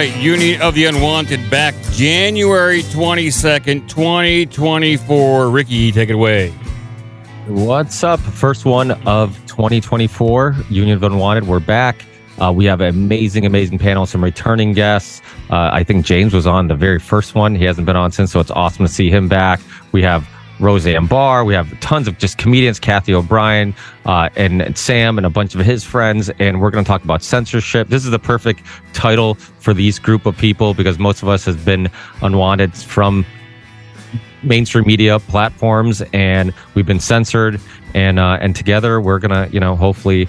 right, 0.00 0.16
Union 0.16 0.62
of 0.62 0.74
the 0.74 0.86
Unwanted 0.86 1.50
back 1.50 1.74
January 1.92 2.82
22nd, 2.84 3.86
2024. 3.86 5.50
Ricky, 5.50 5.92
take 5.92 6.08
it 6.08 6.14
away. 6.14 6.48
What's 7.46 8.02
up? 8.02 8.18
First 8.18 8.64
one 8.64 8.92
of 9.06 9.36
2024, 9.46 10.56
Union 10.70 10.96
of 10.96 11.02
Unwanted. 11.02 11.46
We're 11.46 11.60
back. 11.60 12.06
Uh, 12.38 12.50
we 12.50 12.64
have 12.64 12.80
an 12.80 12.88
amazing, 12.88 13.44
amazing 13.44 13.78
panel, 13.78 14.06
some 14.06 14.24
returning 14.24 14.72
guests. 14.72 15.20
Uh, 15.50 15.68
I 15.70 15.84
think 15.84 16.06
James 16.06 16.32
was 16.32 16.46
on 16.46 16.68
the 16.68 16.76
very 16.76 16.98
first 16.98 17.34
one. 17.34 17.54
He 17.54 17.66
hasn't 17.66 17.84
been 17.84 17.96
on 17.96 18.10
since, 18.10 18.32
so 18.32 18.40
it's 18.40 18.50
awesome 18.52 18.86
to 18.86 18.90
see 18.90 19.10
him 19.10 19.28
back. 19.28 19.60
We 19.92 20.00
have 20.00 20.26
Roseanne 20.60 21.06
Barr. 21.06 21.44
We 21.44 21.54
have 21.54 21.78
tons 21.80 22.06
of 22.06 22.18
just 22.18 22.38
comedians, 22.38 22.78
Cathy 22.78 23.14
O'Brien 23.14 23.74
uh, 24.04 24.28
and, 24.36 24.62
and, 24.62 24.76
Sam 24.76 25.18
and 25.18 25.26
a 25.26 25.30
bunch 25.30 25.54
of 25.54 25.60
his 25.60 25.82
friends. 25.82 26.30
And 26.38 26.60
we're 26.60 26.70
going 26.70 26.84
to 26.84 26.88
talk 26.88 27.02
about 27.02 27.22
censorship. 27.22 27.88
This 27.88 28.04
is 28.04 28.10
the 28.10 28.18
perfect 28.18 28.62
title 28.92 29.34
for 29.34 29.74
these 29.74 29.98
group 29.98 30.26
of 30.26 30.36
people 30.36 30.74
because 30.74 30.98
most 30.98 31.22
of 31.22 31.28
us 31.28 31.44
has 31.44 31.56
been 31.56 31.90
unwanted 32.22 32.74
from 32.74 33.24
mainstream 34.42 34.86
media 34.86 35.18
platforms 35.18 36.02
and 36.12 36.54
we've 36.74 36.86
been 36.86 37.00
censored. 37.00 37.60
And, 37.94 38.18
uh, 38.18 38.38
and 38.40 38.54
together 38.54 39.00
we're 39.00 39.18
going 39.18 39.48
to, 39.48 39.52
you 39.52 39.60
know, 39.60 39.74
hopefully 39.74 40.28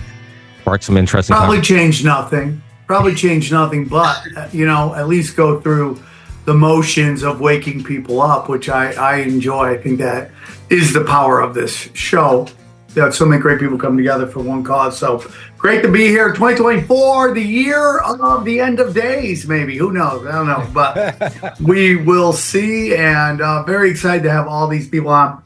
spark 0.62 0.84
some 0.84 0.98
interesting. 0.98 1.36
Probably 1.36 1.62
change 1.62 2.04
nothing. 2.04 2.62
Probably 2.88 3.16
change 3.16 3.52
nothing, 3.52 3.86
but, 3.86 4.22
you 4.54 4.66
know, 4.66 4.94
at 4.96 5.08
least 5.08 5.38
go 5.38 5.62
through 5.62 6.02
the 6.46 6.54
motions 6.54 7.24
of 7.24 7.40
waking 7.40 7.84
people 7.84 8.22
up, 8.22 8.50
which 8.50 8.70
I, 8.70 8.94
I 8.94 9.18
enjoy. 9.18 9.74
I 9.74 9.78
think 9.78 10.00
that 10.00 10.32
is 10.70 10.94
the 10.94 11.04
power 11.04 11.40
of 11.40 11.54
this 11.54 11.90
show. 11.94 12.48
That 12.94 13.14
so 13.14 13.26
many 13.26 13.42
great 13.42 13.60
people 13.60 13.78
come 13.78 13.96
together 13.96 14.28
for 14.28 14.44
one 14.44 14.64
cause. 14.64 14.98
So 14.98 15.26
great 15.58 15.82
to 15.84 15.90
be 15.90 16.08
here. 16.08 16.34
2024, 16.34 17.34
the 17.34 17.42
year 17.42 18.00
of 18.00 18.44
the 18.44 18.60
end 18.60 18.82
of 18.82 18.94
days, 18.94 19.48
maybe. 19.48 19.78
Who 19.78 19.94
knows? 19.94 20.26
I 20.26 20.32
don't 20.34 20.48
know. 20.48 20.68
But 20.74 21.60
we 21.62 21.96
will 21.96 22.34
see. 22.34 22.94
And 22.94 23.40
uh, 23.40 23.64
very 23.64 23.92
excited 23.92 24.24
to 24.24 24.32
have 24.32 24.48
all 24.48 24.68
these 24.68 24.90
people 24.90 25.10
on. 25.10 25.42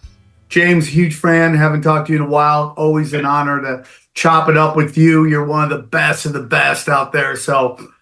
James, 0.50 0.88
huge 0.88 1.16
fan. 1.16 1.56
Haven't 1.56 1.82
talked 1.82 2.08
to 2.08 2.14
you 2.14 2.20
in 2.20 2.26
a 2.26 2.30
while. 2.30 2.73
Always 2.78 3.14
an 3.14 3.26
honor 3.26 3.62
to 3.62 3.86
chop 4.16 4.50
it 4.50 4.58
up 4.58 4.76
with 4.76 4.98
you. 4.98 5.26
You're 5.26 5.46
one 5.46 5.64
of 5.66 5.70
the 5.70 5.86
best 5.86 6.26
of 6.26 6.34
the 6.34 6.42
best 6.42 6.88
out 6.88 7.12
there. 7.12 7.36
So 7.36 7.94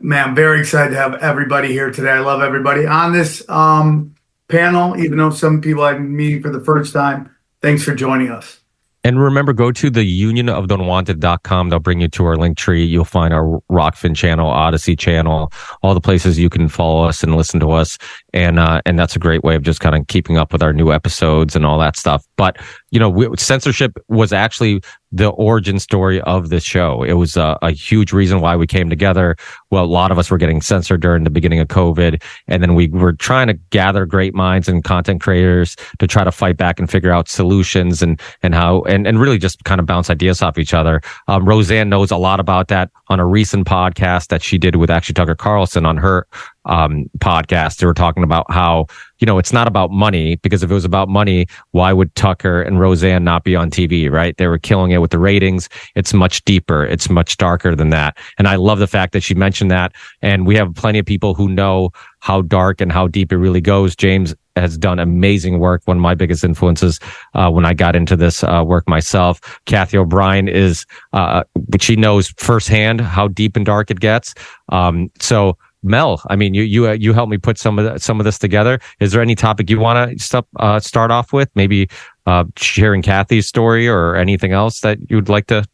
man, 0.00 0.30
I'm 0.30 0.34
very 0.34 0.60
excited 0.60 0.90
to 0.90 0.96
have 0.96 1.14
everybody 1.14 1.68
here 1.68 1.90
today. 1.90 2.10
I 2.10 2.20
love 2.20 2.42
everybody 2.42 2.86
on 2.86 3.12
this 3.12 3.48
um, 3.48 4.14
panel, 4.48 4.96
even 4.96 5.18
though 5.18 5.30
some 5.30 5.60
people 5.60 5.84
I'm 5.84 6.14
meeting 6.14 6.42
for 6.42 6.50
the 6.50 6.60
first 6.60 6.92
time. 6.92 7.34
Thanks 7.62 7.82
for 7.82 7.94
joining 7.94 8.30
us. 8.30 8.60
And 9.06 9.22
remember, 9.22 9.52
go 9.52 9.70
to 9.70 9.88
the 9.88 10.02
unionoftheunwanted.com. 10.02 11.70
They'll 11.70 11.78
bring 11.78 12.00
you 12.00 12.08
to 12.08 12.24
our 12.24 12.34
link 12.34 12.56
tree. 12.58 12.84
You'll 12.84 13.04
find 13.04 13.32
our 13.32 13.62
Rokfin 13.70 14.16
channel, 14.16 14.50
Odysee 14.50 14.98
channel, 14.98 15.52
all 15.82 15.94
the 15.94 16.00
places 16.00 16.40
you 16.40 16.50
can 16.50 16.66
follow 16.68 17.04
us 17.04 17.22
and 17.22 17.36
listen 17.36 17.60
to 17.60 17.70
us. 17.70 17.98
And, 18.36 18.58
uh, 18.58 18.82
and 18.84 18.98
that's 18.98 19.16
a 19.16 19.18
great 19.18 19.42
way 19.42 19.54
of 19.54 19.62
just 19.62 19.80
kind 19.80 19.96
of 19.96 20.06
keeping 20.08 20.36
up 20.36 20.52
with 20.52 20.62
our 20.62 20.74
new 20.74 20.92
episodes 20.92 21.56
and 21.56 21.64
all 21.64 21.78
that 21.78 21.96
stuff. 21.96 22.22
But, 22.36 22.58
you 22.90 23.00
know, 23.00 23.08
we, 23.08 23.34
censorship 23.38 23.96
was 24.08 24.30
actually 24.30 24.82
the 25.10 25.28
origin 25.30 25.78
story 25.78 26.20
of 26.22 26.50
this 26.50 26.62
show. 26.62 27.02
It 27.02 27.14
was 27.14 27.38
a, 27.38 27.58
a, 27.62 27.70
huge 27.70 28.12
reason 28.12 28.40
why 28.40 28.56
we 28.56 28.66
came 28.66 28.90
together. 28.90 29.36
Well, 29.70 29.84
a 29.84 29.86
lot 29.86 30.10
of 30.10 30.18
us 30.18 30.30
were 30.30 30.36
getting 30.36 30.60
censored 30.60 31.00
during 31.00 31.24
the 31.24 31.30
beginning 31.30 31.60
of 31.60 31.68
COVID. 31.68 32.22
And 32.48 32.62
then 32.62 32.74
we 32.74 32.88
were 32.88 33.14
trying 33.14 33.46
to 33.46 33.54
gather 33.70 34.04
great 34.04 34.34
minds 34.34 34.68
and 34.68 34.84
content 34.84 35.22
creators 35.22 35.76
to 36.00 36.06
try 36.06 36.22
to 36.24 36.32
fight 36.32 36.58
back 36.58 36.78
and 36.78 36.90
figure 36.90 37.12
out 37.12 37.28
solutions 37.28 38.02
and, 38.02 38.20
and 38.42 38.54
how, 38.54 38.82
and, 38.82 39.06
and 39.06 39.18
really 39.18 39.38
just 39.38 39.64
kind 39.64 39.80
of 39.80 39.86
bounce 39.86 40.10
ideas 40.10 40.42
off 40.42 40.58
each 40.58 40.74
other. 40.74 41.00
Um, 41.28 41.48
Roseanne 41.48 41.88
knows 41.88 42.10
a 42.10 42.16
lot 42.16 42.40
about 42.40 42.68
that 42.68 42.90
on 43.08 43.18
a 43.18 43.26
recent 43.26 43.66
podcast 43.66 44.28
that 44.28 44.42
she 44.42 44.58
did 44.58 44.76
with 44.76 44.90
actually 44.90 45.14
Tucker 45.14 45.36
Carlson 45.36 45.86
on 45.86 45.96
her, 45.96 46.26
um, 46.66 47.08
podcast. 47.18 47.78
They 47.78 47.86
were 47.86 47.94
talking 47.94 48.22
about 48.22 48.50
how, 48.50 48.86
you 49.18 49.26
know, 49.26 49.38
it's 49.38 49.52
not 49.52 49.66
about 49.66 49.90
money 49.90 50.36
because 50.36 50.62
if 50.62 50.70
it 50.70 50.74
was 50.74 50.84
about 50.84 51.08
money, 51.08 51.46
why 51.70 51.92
would 51.92 52.14
Tucker 52.14 52.62
and 52.62 52.78
Roseanne 52.78 53.24
not 53.24 53.44
be 53.44 53.56
on 53.56 53.70
TV, 53.70 54.10
right? 54.10 54.36
They 54.36 54.46
were 54.46 54.58
killing 54.58 54.90
it 54.90 54.98
with 54.98 55.10
the 55.10 55.18
ratings. 55.18 55.68
It's 55.94 56.12
much 56.12 56.44
deeper. 56.44 56.84
It's 56.84 57.08
much 57.08 57.36
darker 57.36 57.74
than 57.74 57.90
that. 57.90 58.18
And 58.38 58.46
I 58.46 58.56
love 58.56 58.78
the 58.78 58.86
fact 58.86 59.12
that 59.12 59.22
she 59.22 59.34
mentioned 59.34 59.70
that. 59.70 59.92
And 60.22 60.46
we 60.46 60.56
have 60.56 60.74
plenty 60.74 60.98
of 60.98 61.06
people 61.06 61.34
who 61.34 61.48
know 61.48 61.90
how 62.20 62.42
dark 62.42 62.80
and 62.80 62.90
how 62.90 63.06
deep 63.06 63.32
it 63.32 63.36
really 63.36 63.60
goes. 63.60 63.94
James 63.94 64.34
has 64.56 64.76
done 64.76 64.98
amazing 64.98 65.58
work. 65.58 65.82
One 65.84 65.98
of 65.98 66.02
my 66.02 66.14
biggest 66.14 66.42
influences 66.42 66.98
uh, 67.34 67.50
when 67.50 67.64
I 67.64 67.74
got 67.74 67.94
into 67.94 68.16
this 68.16 68.42
uh, 68.42 68.64
work 68.66 68.88
myself. 68.88 69.40
Cathy 69.66 69.98
O'Brien 69.98 70.48
is, 70.48 70.86
uh, 71.12 71.44
she 71.78 71.94
knows 71.94 72.28
firsthand 72.38 73.00
how 73.00 73.28
deep 73.28 73.54
and 73.54 73.66
dark 73.66 73.90
it 73.90 74.00
gets. 74.00 74.34
Um, 74.70 75.10
so 75.20 75.56
Mel, 75.86 76.22
I 76.28 76.36
mean, 76.36 76.54
you 76.54 76.62
you 76.62 76.88
uh, 76.88 76.92
you 76.92 77.12
helped 77.12 77.30
me 77.30 77.38
put 77.38 77.58
some 77.58 77.78
of 77.78 77.84
the, 77.84 77.98
some 77.98 78.20
of 78.20 78.24
this 78.24 78.38
together. 78.38 78.78
Is 79.00 79.12
there 79.12 79.22
any 79.22 79.34
topic 79.34 79.70
you 79.70 79.78
want 79.78 80.20
to 80.20 80.44
uh, 80.58 80.80
start 80.80 81.10
off 81.10 81.32
with? 81.32 81.48
Maybe 81.54 81.88
uh, 82.26 82.44
sharing 82.56 83.02
Cathy's 83.02 83.46
story 83.46 83.88
or 83.88 84.16
anything 84.16 84.52
else 84.52 84.80
that 84.80 84.98
you'd 85.08 85.28
like 85.28 85.46
to 85.46 85.64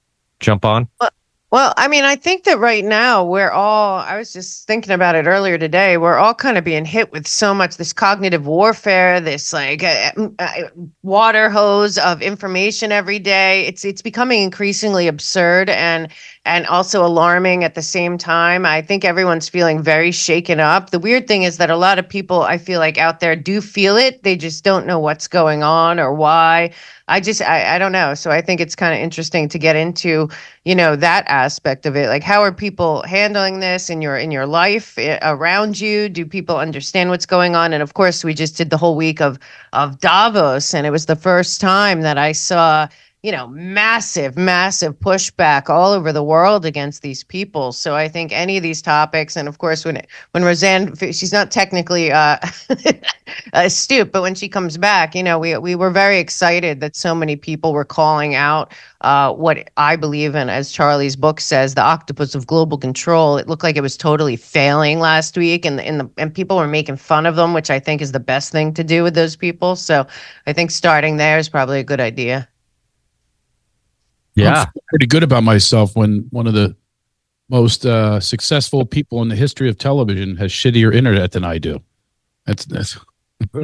jump 0.41 0.65
on? 0.65 0.89
Well, 1.00 1.11
well, 1.53 1.75
I 1.77 1.87
mean, 1.87 2.05
I 2.05 2.17
think 2.17 2.45
that 2.45 2.59
right 2.59 2.83
now 2.83 3.23
we're 3.23 3.50
all, 3.50 3.99
I 3.99 4.17
was 4.17 4.33
just 4.33 4.67
thinking 4.67 4.91
about 4.91 5.15
it 5.17 5.27
earlier 5.27 5.59
today, 5.59 5.99
we're 5.99 6.17
all 6.17 6.33
kind 6.33 6.56
of 6.56 6.65
being 6.65 6.87
hit 6.87 7.12
with 7.12 7.27
so 7.27 7.53
much 7.53 7.77
this 7.77 7.93
cognitive 7.93 8.47
warfare, 8.47 9.21
this 9.21 9.53
like 9.53 9.83
uh, 9.84 10.12
uh, 10.39 10.53
water 11.03 11.50
hose 11.50 11.99
of 11.99 12.23
information 12.23 12.91
every 12.91 13.19
day. 13.19 13.67
It's 13.67 13.84
it's 13.84 14.00
becoming 14.00 14.43
increasingly 14.43 15.06
absurd 15.09 15.69
and 15.69 16.09
and 16.45 16.67
also 16.67 17.05
alarming 17.05 17.63
at 17.63 17.77
the 17.77 17.83
same 17.83 18.19
time. 18.19 18.67
I 18.67 18.83
think 18.83 19.05
everyone's 19.05 19.49
feeling 19.49 19.81
very 19.81 20.11
shaken 20.11 20.59
up. 20.59 20.91
The 20.91 20.99
weird 20.99 21.29
thing 21.29 21.45
is 21.45 21.57
that 21.59 21.71
a 21.71 21.77
lot 21.77 22.01
of 22.01 22.09
people 22.09 22.43
I 22.43 22.59
feel 22.59 22.81
like 22.81 22.99
out 22.99 23.21
there 23.21 23.37
do 23.37 23.61
feel 23.61 23.97
it. 23.97 24.25
They 24.25 24.37
just 24.37 24.65
don't 24.65 24.87
know 24.87 24.99
what's 24.99 25.29
going 25.29 25.63
on 25.63 26.01
or 26.01 26.13
why. 26.13 26.73
I 27.07 27.21
just 27.21 27.43
I, 27.43 27.77
I 27.77 27.79
don't 27.79 27.93
know. 27.93 28.15
So 28.15 28.33
I 28.33 28.41
think 28.41 28.61
it's 28.61 28.75
kind 28.75 28.93
of 28.93 29.01
interesting 29.01 29.49
to 29.51 29.59
get 29.59 29.77
into, 29.77 30.29
you 30.65 30.75
know, 30.75 30.97
that 30.97 31.25
aspect 31.29 31.87
of 31.87 31.95
it. 31.95 32.09
Like 32.09 32.25
how 32.25 32.43
are 32.43 32.53
people 32.53 33.03
handling 33.03 33.61
this 33.61 33.89
in 33.89 34.03
your 34.03 34.17
in 34.17 34.33
your 34.33 34.47
life 34.47 34.99
eh, 34.99 35.19
around 35.23 35.81
you? 35.81 36.09
Do 36.09 36.27
people 36.27 36.57
understand 36.57 37.11
what's 37.11 37.27
going 37.27 37.55
on? 37.55 37.73
And 37.73 37.85
of 37.85 37.95
course, 37.95 38.25
we 38.25 38.35
just 38.35 38.57
did 38.57 38.71
the 38.71 38.77
whole 38.77 38.97
week 38.97 39.21
of 39.21 39.39
of 39.73 40.01
Davos 40.01 40.75
and 40.75 40.89
it 40.89 40.91
was 40.91 41.07
the 41.07 41.17
first 41.17 41.61
time 41.61 42.01
that 42.01 42.19
I 42.19 42.33
saw 42.33 42.89
you 43.22 43.31
know, 43.31 43.47
massive, 43.47 44.37
massive 44.37 44.99
pushback 44.99 45.71
all 45.71 45.93
over 45.93 46.12
the 46.12 46.25
world 46.25 46.66
against 46.66 47.03
these 47.03 47.22
people. 47.22 47.71
So 47.71 47.94
I 47.94 48.09
think 48.09 48.33
any 48.33 48.56
of 48.56 48.65
these 48.65 48.83
topics, 48.83 49.37
and 49.37 49.47
of 49.47 49.59
course, 49.59 49.84
when 49.84 50.03
when 50.33 50.43
Roseanne, 50.43 50.97
she's 50.97 51.32
not 51.32 51.53
technically 51.53 52.11
uh, 52.11 52.38
astute, 53.52 54.11
but 54.11 54.23
when 54.23 54.35
she 54.35 54.49
comes 54.49 54.76
back, 54.76 55.14
you 55.14 55.23
know, 55.23 55.38
we 55.38 55.56
we 55.56 55.76
were 55.76 55.91
very 55.91 56.19
excited 56.19 56.81
that 56.81 56.97
so 56.97 57.14
many 57.14 57.37
people 57.37 57.73
were 57.73 57.85
calling 57.85 58.35
out 58.35 58.73
uh, 59.02 59.32
what 59.32 59.70
I 59.76 59.94
believe 59.94 60.35
in, 60.35 60.49
as 60.49 60.73
Charlie's 60.73 61.14
book 61.14 61.38
says, 61.38 61.76
the 61.76 61.82
octopus 61.82 62.35
of 62.35 62.49
global 62.49 62.76
control. 62.76 63.37
It 63.38 63.47
looked 63.47 63.62
like 63.62 63.76
it 63.76 63.82
was 63.82 63.97
totally 63.97 64.35
failing 64.35 64.99
last 64.99 65.37
week, 65.37 65.64
and 65.64 65.81
and 65.81 66.00
the 66.00 66.11
and 66.17 66.35
people 66.35 66.56
were 66.56 66.67
making 66.67 66.97
fun 66.97 67.26
of 67.26 67.37
them, 67.37 67.55
which 67.55 67.70
I 67.70 67.79
think 67.79 68.02
is 68.02 68.11
the 68.11 68.20
best 68.20 68.50
thing 68.50 68.75
to 68.75 68.82
do 68.82 69.05
with 69.05 69.14
those 69.14 69.37
people. 69.37 69.76
So 69.76 70.08
I 70.49 70.52
think 70.52 70.73
starting 70.73 71.19
there 71.19 71.38
is 71.38 71.49
probably 71.49 71.79
a 71.79 71.85
good 71.85 72.00
idea. 72.00 72.49
Yeah, 74.34 74.67
pretty 74.88 75.06
good 75.06 75.23
about 75.23 75.43
myself 75.43 75.94
when 75.94 76.26
one 76.31 76.46
of 76.46 76.55
the 76.55 76.75
most 77.49 77.84
uh, 77.84 78.19
successful 78.19 78.87
people 78.87 79.20
in 79.23 79.29
the 79.29 79.37
history 79.37 79.69
of 79.69 79.76
television 79.76 80.37
has 80.37 80.50
shittier 80.50 80.94
internet 80.94 81.32
than 81.32 81.44
I 81.44 81.58
do. 81.58 81.82
That's 82.46 82.64
that's. 82.64 82.99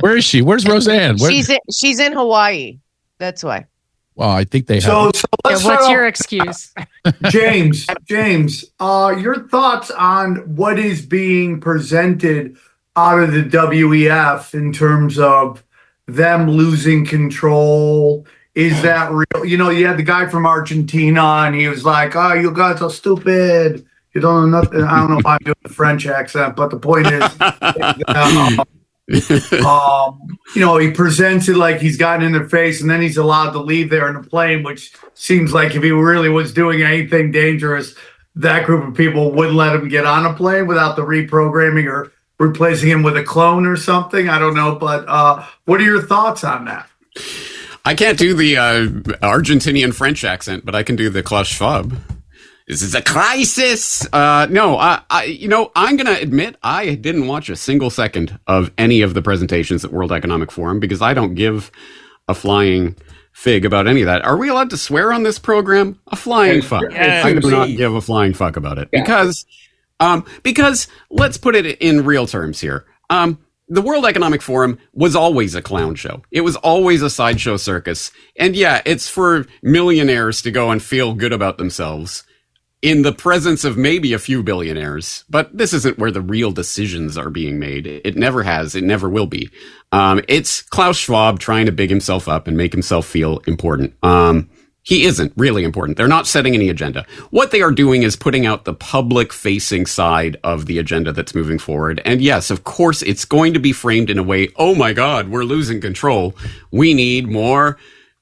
Where 0.00 0.16
is 0.16 0.24
she? 0.24 0.40
Where's 0.40 0.66
Roseanne? 0.66 1.18
Where? 1.18 1.30
She's 1.30 1.50
in, 1.50 1.58
she's 1.72 1.98
in 2.00 2.12
Hawaii. 2.12 2.78
That's 3.18 3.44
why. 3.44 3.66
Well, 4.14 4.30
I 4.30 4.44
think 4.44 4.66
they 4.66 4.80
so, 4.80 5.06
have. 5.06 5.16
So 5.16 5.26
yeah, 5.48 5.58
what's 5.62 5.88
your 5.88 6.06
excuse, 6.06 6.72
James? 7.28 7.86
James, 8.04 8.64
uh, 8.78 9.14
your 9.18 9.48
thoughts 9.48 9.90
on 9.90 10.56
what 10.56 10.78
is 10.78 11.04
being 11.04 11.60
presented 11.60 12.56
out 12.96 13.20
of 13.20 13.32
the 13.32 13.42
WEF 13.42 14.54
in 14.54 14.72
terms 14.72 15.18
of 15.18 15.64
them 16.06 16.50
losing 16.50 17.06
control? 17.06 18.26
Is 18.54 18.82
that 18.82 19.10
real? 19.12 19.44
You 19.44 19.56
know, 19.56 19.70
you 19.70 19.86
had 19.86 19.96
the 19.96 20.02
guy 20.02 20.28
from 20.28 20.44
Argentina, 20.44 21.22
and 21.22 21.54
he 21.54 21.68
was 21.68 21.84
like, 21.84 22.16
"Oh, 22.16 22.34
you 22.34 22.50
guys 22.52 22.82
are 22.82 22.90
stupid. 22.90 23.86
You 24.12 24.20
don't 24.20 24.50
know 24.50 24.60
nothing." 24.60 24.82
I 24.82 24.98
don't 24.98 25.10
know 25.10 25.18
if 25.18 25.26
I'm 25.26 25.38
doing 25.44 25.56
the 25.62 25.68
French 25.68 26.06
accent, 26.06 26.56
but 26.56 26.70
the 26.70 26.78
point 26.78 27.06
is, 27.06 27.22
um, 28.08 28.60
um, 29.64 30.38
you 30.54 30.60
know, 30.60 30.76
he 30.78 30.90
presents 30.90 31.48
it 31.48 31.56
like 31.56 31.80
he's 31.80 31.96
gotten 31.96 32.24
in 32.24 32.32
their 32.32 32.48
face, 32.48 32.80
and 32.80 32.90
then 32.90 33.00
he's 33.00 33.16
allowed 33.16 33.52
to 33.52 33.60
leave 33.60 33.88
there 33.88 34.08
in 34.08 34.16
a 34.16 34.22
plane, 34.22 34.62
which 34.62 34.92
seems 35.14 35.52
like 35.52 35.74
if 35.74 35.82
he 35.82 35.90
really 35.90 36.28
was 36.28 36.52
doing 36.52 36.82
anything 36.82 37.30
dangerous, 37.30 37.94
that 38.34 38.66
group 38.66 38.86
of 38.86 38.94
people 38.94 39.32
wouldn't 39.32 39.56
let 39.56 39.74
him 39.74 39.88
get 39.88 40.06
on 40.06 40.26
a 40.26 40.34
plane 40.34 40.66
without 40.66 40.96
the 40.96 41.02
reprogramming 41.02 41.86
or 41.86 42.12
replacing 42.40 42.88
him 42.88 43.02
with 43.04 43.16
a 43.16 43.22
clone 43.22 43.66
or 43.66 43.76
something. 43.76 44.28
I 44.28 44.38
don't 44.40 44.54
know, 44.54 44.74
but 44.74 45.04
uh, 45.06 45.44
what 45.66 45.80
are 45.80 45.84
your 45.84 46.02
thoughts 46.02 46.42
on 46.42 46.64
that? 46.64 46.88
I 47.84 47.94
can't 47.94 48.18
do 48.18 48.34
the 48.34 48.56
uh, 48.56 48.86
Argentinian 49.22 49.94
French 49.94 50.24
accent, 50.24 50.64
but 50.64 50.74
I 50.74 50.82
can 50.82 50.96
do 50.96 51.08
the 51.10 51.22
Klaus 51.22 51.46
Schwab. 51.48 51.96
this 52.66 52.82
is 52.82 52.94
a 52.94 53.02
crisis. 53.02 54.06
Uh, 54.12 54.46
no, 54.50 54.76
I, 54.78 55.02
I, 55.10 55.24
you 55.24 55.48
know, 55.48 55.70
I'm 55.76 55.96
going 55.96 56.06
to 56.14 56.20
admit 56.20 56.56
I 56.62 56.94
didn't 56.94 57.26
watch 57.26 57.48
a 57.48 57.56
single 57.56 57.90
second 57.90 58.38
of 58.46 58.70
any 58.78 59.02
of 59.02 59.14
the 59.14 59.22
presentations 59.22 59.84
at 59.84 59.92
World 59.92 60.10
Economic 60.12 60.50
Forum 60.50 60.80
because 60.80 61.02
I 61.02 61.14
don't 61.14 61.34
give 61.34 61.70
a 62.28 62.34
flying 62.34 62.96
fig 63.32 63.64
about 63.64 63.86
any 63.86 64.02
of 64.02 64.06
that. 64.06 64.24
Are 64.24 64.36
we 64.36 64.48
allowed 64.48 64.70
to 64.70 64.76
swear 64.76 65.12
on 65.12 65.22
this 65.24 65.38
program? 65.38 65.98
A 66.08 66.16
flying 66.16 66.62
fuck. 66.62 66.84
Yeah, 66.90 67.22
I 67.24 67.32
do 67.32 67.40
please. 67.40 67.50
not 67.50 67.68
give 67.68 67.94
a 67.94 68.00
flying 68.00 68.34
fuck 68.34 68.56
about 68.56 68.78
it 68.78 68.88
Yeah. 68.92 69.00
because, 69.02 69.46
um, 70.00 70.24
because 70.42 70.88
let's 71.10 71.36
put 71.36 71.54
it 71.54 71.80
in 71.80 72.04
real 72.04 72.26
terms 72.26 72.60
here. 72.60 72.86
Um, 73.08 73.38
the 73.68 73.82
World 73.82 74.04
Economic 74.04 74.42
Forum 74.42 74.78
was 74.92 75.14
always 75.14 75.54
a 75.54 75.62
clown 75.62 75.94
show. 75.94 76.22
It 76.32 76.40
was 76.40 76.56
always 76.56 77.02
a 77.02 77.10
sideshow 77.10 77.56
circus. 77.56 78.10
And 78.36 78.56
yeah, 78.56 78.82
it's 78.84 79.08
for 79.08 79.46
millionaires 79.62 80.42
to 80.42 80.50
go 80.50 80.72
and 80.72 80.82
feel 80.82 81.14
good 81.14 81.32
about 81.32 81.56
themselves 81.56 82.24
in 82.82 83.02
the 83.02 83.12
presence 83.12 83.62
of 83.64 83.76
maybe 83.76 84.12
a 84.12 84.18
few 84.18 84.42
billionaires. 84.42 85.24
But 85.28 85.56
this 85.56 85.72
isn't 85.72 85.98
where 85.98 86.10
the 86.10 86.20
real 86.20 86.50
decisions 86.50 87.16
are 87.16 87.30
being 87.30 87.60
made. 87.60 87.86
It 87.86 88.16
never 88.16 88.42
has. 88.42 88.74
It 88.74 88.84
never 88.84 89.08
will 89.08 89.26
be. 89.26 89.50
Um, 89.92 90.20
it's 90.26 90.62
Klaus 90.62 90.96
Schwab 90.96 91.38
trying 91.38 91.66
to 91.66 91.72
big 91.72 91.90
himself 91.90 92.26
up 92.26 92.48
and 92.48 92.56
make 92.56 92.72
himself 92.72 93.06
feel 93.06 93.38
important. 93.46 93.94
Um, 94.02 94.50
he 94.82 95.04
isn't 95.04 95.32
really 95.36 95.64
important. 95.64 95.96
They're 95.96 96.08
not 96.08 96.26
setting 96.26 96.54
any 96.54 96.68
agenda. 96.68 97.04
What 97.30 97.50
they 97.50 97.60
are 97.60 97.70
doing 97.70 98.02
is 98.02 98.16
putting 98.16 98.46
out 98.46 98.64
the 98.64 98.74
public 98.74 99.32
facing 99.32 99.86
side 99.86 100.38
of 100.42 100.66
the 100.66 100.78
agenda 100.78 101.12
that's 101.12 101.34
moving 101.34 101.58
forward. 101.58 102.00
And 102.04 102.22
yes, 102.22 102.50
of 102.50 102.64
course, 102.64 103.02
it's 103.02 103.24
going 103.24 103.52
to 103.54 103.60
be 103.60 103.72
framed 103.72 104.10
in 104.10 104.18
a 104.18 104.22
way, 104.22 104.48
oh 104.56 104.74
my 104.74 104.92
God, 104.92 105.28
we're 105.28 105.44
losing 105.44 105.80
control. 105.80 106.34
We 106.70 106.94
need 106.94 107.28
more 107.28 107.78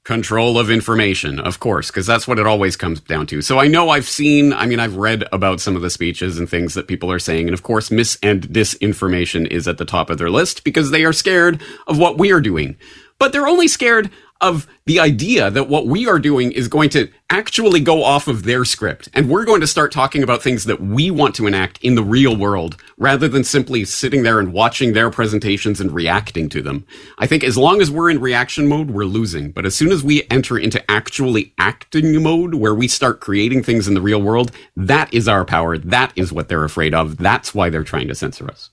control 0.09 0.59
of 0.59 0.71
information, 0.71 1.39
of 1.39 1.61
course, 1.61 1.91
because 1.91 2.07
that's 2.07 2.27
what 2.27 2.39
it 2.39 2.47
always 2.47 2.77
comes 2.77 2.99
down 2.99 3.27
to. 3.27 3.43
So 3.43 3.59
I 3.59 3.69
know 3.69 3.91
I've 3.91 4.09
seen, 4.09 4.55
I 4.55 4.65
mean, 4.65 4.81
I've 4.81 4.97
read 4.97 5.25
about 5.33 5.61
some 5.61 5.77
of 5.77 5.83
the 5.83 5.91
speeches 5.91 6.39
and 6.39 6.49
things 6.49 6.73
that 6.75 6.89
people 6.89 7.13
are 7.13 7.19
saying. 7.19 7.47
And 7.47 7.53
of 7.53 7.63
course, 7.63 7.91
mis 7.91 8.19
and 8.23 8.49
disinformation 8.49 9.47
is 9.49 9.69
at 9.69 9.77
the 9.77 9.85
top 9.85 10.09
of 10.09 10.17
their 10.17 10.31
list 10.31 10.65
because 10.65 10.91
they 10.91 11.05
are 11.05 11.13
scared 11.13 11.61
of 11.87 11.99
what 11.99 12.19
we 12.19 12.33
are 12.33 12.41
doing. 12.41 12.79
But 13.19 13.33
they're 13.33 13.47
only 13.47 13.69
scared 13.69 14.11
of 14.41 14.69
the 14.87 15.01
idea 15.01 15.51
that 15.51 15.69
what 15.69 15.87
we 15.87 16.07
are 16.07 16.19
doing 16.21 16.53
is 16.53 16.69
going 16.69 16.89
to 16.91 17.11
actually 17.29 17.81
go 17.81 18.05
off 18.05 18.29
of 18.29 18.45
their 18.45 18.65
script. 18.65 19.09
And 19.13 19.29
we're 19.29 19.45
going 19.45 19.61
to 19.61 19.67
start 19.67 19.91
talking 19.91 20.23
about 20.23 20.43
things 20.43 20.65
that 20.65 20.81
we 20.81 21.11
want 21.11 21.35
to 21.37 21.47
enact 21.47 21.83
in 21.83 21.97
the 21.97 22.05
real 22.05 22.37
world 22.37 22.77
rather 22.99 23.27
than 23.27 23.43
simply 23.43 23.85
sitting 23.85 24.23
there 24.23 24.39
and 24.39 24.53
watching 24.53 24.93
their 24.93 25.11
presentations 25.11 25.81
and 25.81 25.91
reacting 25.91 26.49
to 26.51 26.63
them. 26.63 26.87
I 27.19 27.27
think 27.27 27.43
as 27.43 27.59
long 27.59 27.81
as 27.81 27.91
we're 27.91 28.11
in 28.11 28.21
reaction 28.21 28.69
mode, 28.69 28.93
we're 28.93 29.05
losing. 29.05 29.51
But 29.51 29.67
as 29.67 29.75
soon 29.75 29.91
as 29.91 30.05
we 30.05 30.23
enter 30.31 30.57
into 30.57 30.89
actually 30.91 31.53
acting 31.59 32.23
mode 32.23 32.55
where 32.55 32.75
we 32.75 32.87
start 32.87 33.21
creating 33.21 33.65
things 33.65 33.89
in 33.89 33.95
the 33.95 34.01
real 34.01 34.23
world, 34.23 34.53
that 34.77 35.13
is 35.13 35.27
our 35.27 35.45
power. 35.45 35.77
That 35.79 36.13
is 36.15 36.33
what 36.33 36.49
they're 36.49 36.65
afraid 36.65 36.95
of. 36.95 37.17
That's 37.17 37.55
why 37.55 37.71
they're 37.71 37.83
trying 37.85 38.09
to 38.09 38.15
censor 38.15 38.49
us. 38.49 38.71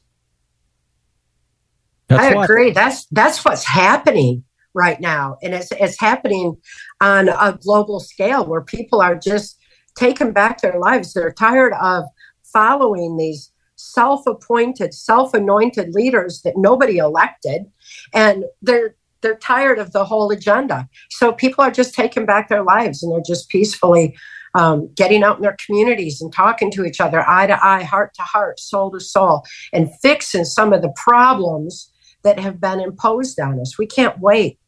That's 2.07 2.23
I 2.23 2.35
why- 2.35 2.43
agree. 2.43 2.71
That's 2.71 3.05
that's 3.07 3.43
what's 3.43 3.65
happening 3.65 4.43
right 4.75 4.99
now, 4.99 5.37
and 5.41 5.53
it's 5.53 5.71
it's 5.71 5.99
happening 5.99 6.57
on 7.01 7.29
a 7.29 7.57
global 7.61 7.99
scale 7.99 8.45
where 8.45 8.61
people 8.61 9.01
are 9.01 9.15
just 9.15 9.57
taking 9.95 10.33
back 10.33 10.61
their 10.61 10.79
lives. 10.79 11.13
They're 11.13 11.31
tired 11.31 11.73
of 11.81 12.03
following 12.43 13.17
these 13.17 13.51
self-appointed, 13.77 14.93
self-anointed 14.93 15.93
leaders 15.93 16.41
that 16.43 16.55
nobody 16.57 16.97
elected, 16.97 17.65
and 18.13 18.43
they're 18.61 18.95
they're 19.21 19.37
tired 19.37 19.79
of 19.79 19.91
the 19.91 20.05
whole 20.05 20.29
agenda. 20.31 20.87
So 21.09 21.31
people 21.31 21.63
are 21.63 21.71
just 21.71 21.95
taking 21.95 22.25
back 22.25 22.49
their 22.49 22.63
lives, 22.63 23.01
and 23.01 23.11
they're 23.11 23.21
just 23.25 23.49
peacefully 23.49 24.15
um, 24.53 24.89
getting 24.95 25.23
out 25.23 25.37
in 25.37 25.41
their 25.41 25.57
communities 25.65 26.21
and 26.21 26.31
talking 26.31 26.71
to 26.71 26.85
each 26.85 27.01
other, 27.01 27.27
eye 27.27 27.47
to 27.47 27.65
eye, 27.65 27.83
heart 27.83 28.13
to 28.15 28.21
heart, 28.21 28.59
soul 28.59 28.91
to 28.91 28.99
soul, 28.99 29.43
and 29.73 29.89
fixing 30.01 30.45
some 30.45 30.73
of 30.73 30.81
the 30.81 30.93
problems 30.95 31.91
that 32.23 32.39
have 32.39 32.59
been 32.59 32.79
imposed 32.79 33.39
on 33.39 33.59
us. 33.59 33.77
We 33.77 33.85
can't 33.85 34.19
wait 34.19 34.59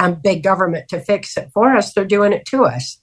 on 0.00 0.20
big 0.22 0.42
government 0.42 0.88
to 0.88 1.00
fix 1.00 1.36
it 1.36 1.50
for 1.52 1.76
us. 1.76 1.92
They're 1.92 2.04
doing 2.04 2.32
it 2.32 2.46
to 2.46 2.64
us. 2.64 3.00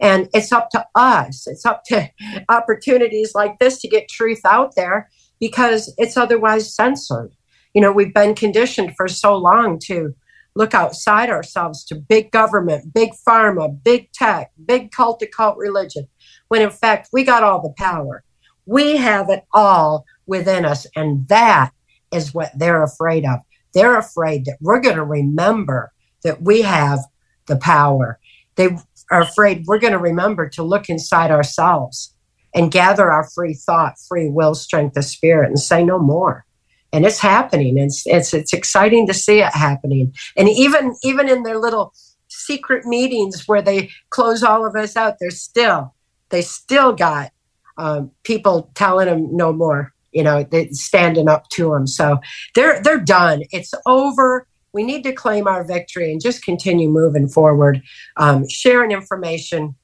And 0.00 0.28
it's 0.34 0.52
up 0.52 0.70
to 0.70 0.84
us. 0.94 1.46
It's 1.46 1.64
up 1.64 1.84
to 1.86 2.10
opportunities 2.48 3.34
like 3.34 3.58
this 3.58 3.80
to 3.80 3.88
get 3.88 4.08
truth 4.08 4.40
out 4.44 4.74
there 4.74 5.08
because 5.38 5.92
it's 5.96 6.16
otherwise 6.16 6.74
censored. 6.74 7.32
You 7.74 7.80
know, 7.80 7.92
we've 7.92 8.12
been 8.12 8.34
conditioned 8.34 8.96
for 8.96 9.06
so 9.06 9.36
long 9.36 9.78
to 9.84 10.14
look 10.56 10.74
outside 10.74 11.30
ourselves 11.30 11.84
to 11.84 11.94
big 11.94 12.32
government, 12.32 12.92
big 12.92 13.10
pharma, 13.26 13.78
big 13.84 14.10
tech, 14.12 14.50
big 14.66 14.90
cult 14.90 15.20
to 15.20 15.26
cult 15.26 15.56
religion, 15.56 16.08
when 16.48 16.60
in 16.60 16.70
fact 16.70 17.08
we 17.12 17.22
got 17.22 17.44
all 17.44 17.62
the 17.62 17.72
power. 17.78 18.24
We 18.66 18.96
have 18.96 19.30
it 19.30 19.44
all 19.52 20.04
within 20.26 20.64
us. 20.64 20.86
And 20.96 21.28
that 21.28 21.70
is 22.12 22.34
what 22.34 22.50
they're 22.58 22.82
afraid 22.82 23.24
of. 23.24 23.38
They're 23.72 23.98
afraid 23.98 24.46
that 24.46 24.58
we're 24.60 24.80
going 24.80 24.96
to 24.96 25.04
remember 25.04 25.92
that 26.22 26.42
we 26.42 26.62
have 26.62 27.00
the 27.46 27.56
power. 27.56 28.18
They 28.56 28.76
are 29.10 29.22
afraid 29.22 29.64
we're 29.66 29.78
going 29.78 29.92
to 29.92 29.98
remember 29.98 30.48
to 30.50 30.62
look 30.62 30.88
inside 30.88 31.30
ourselves 31.30 32.14
and 32.54 32.70
gather 32.70 33.10
our 33.10 33.28
free 33.30 33.54
thought, 33.54 33.94
free 34.08 34.28
will, 34.28 34.54
strength 34.54 34.96
of 34.96 35.04
spirit, 35.04 35.48
and 35.48 35.58
say 35.58 35.84
no 35.84 35.98
more. 35.98 36.44
And 36.92 37.06
it's 37.06 37.20
happening. 37.20 37.78
It's 37.78 38.02
it's 38.06 38.34
it's 38.34 38.52
exciting 38.52 39.06
to 39.06 39.14
see 39.14 39.40
it 39.40 39.54
happening. 39.54 40.12
And 40.36 40.48
even 40.48 40.96
even 41.04 41.28
in 41.28 41.44
their 41.44 41.58
little 41.58 41.94
secret 42.28 42.84
meetings 42.84 43.46
where 43.46 43.62
they 43.62 43.90
close 44.10 44.42
all 44.42 44.66
of 44.66 44.74
us 44.74 44.96
out, 44.96 45.16
they're 45.20 45.30
still 45.30 45.94
they 46.30 46.42
still 46.42 46.92
got 46.92 47.30
um, 47.78 48.10
people 48.24 48.70
telling 48.74 49.06
them 49.06 49.36
no 49.36 49.52
more. 49.52 49.92
You 50.12 50.24
know, 50.24 50.44
standing 50.72 51.28
up 51.28 51.48
to 51.50 51.70
them. 51.70 51.86
So 51.86 52.18
they're 52.56 52.82
they're 52.82 52.98
done. 52.98 53.44
It's 53.52 53.72
over. 53.86 54.48
We 54.72 54.82
need 54.84 55.02
to 55.04 55.12
claim 55.12 55.46
our 55.46 55.64
victory 55.64 56.12
and 56.12 56.20
just 56.20 56.44
continue 56.44 56.88
moving 56.88 57.28
forward, 57.28 57.82
um, 58.16 58.48
sharing 58.48 58.92
information, 58.92 59.74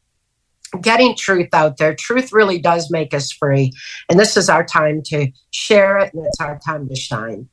getting 0.81 1.17
truth 1.17 1.49
out 1.53 1.79
there. 1.79 1.95
Truth 1.95 2.33
really 2.33 2.59
does 2.59 2.91
make 2.91 3.13
us 3.15 3.33
free, 3.33 3.73
and 4.09 4.19
this 4.19 4.37
is 4.37 4.49
our 4.49 4.65
time 4.65 5.03
to 5.07 5.29
share 5.51 5.99
it, 5.99 6.15
and 6.15 6.25
it's 6.25 6.41
our 6.41 6.59
time 6.65 6.89
to 6.89 6.97
shine. 6.97 7.49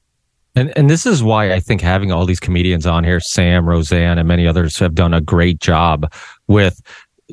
And 0.56 0.72
and 0.78 0.90
this 0.90 1.06
is 1.06 1.24
why 1.24 1.52
I 1.52 1.60
think 1.60 1.82
having 1.82 2.12
all 2.12 2.26
these 2.26 2.40
comedians 2.40 2.86
on 2.86 3.04
here, 3.04 3.20
Sam, 3.20 3.68
Roseanne, 3.68 4.20
and 4.20 4.28
many 4.28 4.48
others 4.48 4.78
have 4.78 4.94
done 4.94 5.14
a 5.14 5.22
great 5.22 5.60
job 5.60 6.12
with 6.48 6.82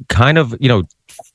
kind 0.09 0.39
of, 0.39 0.57
you 0.61 0.69
know, 0.69 0.85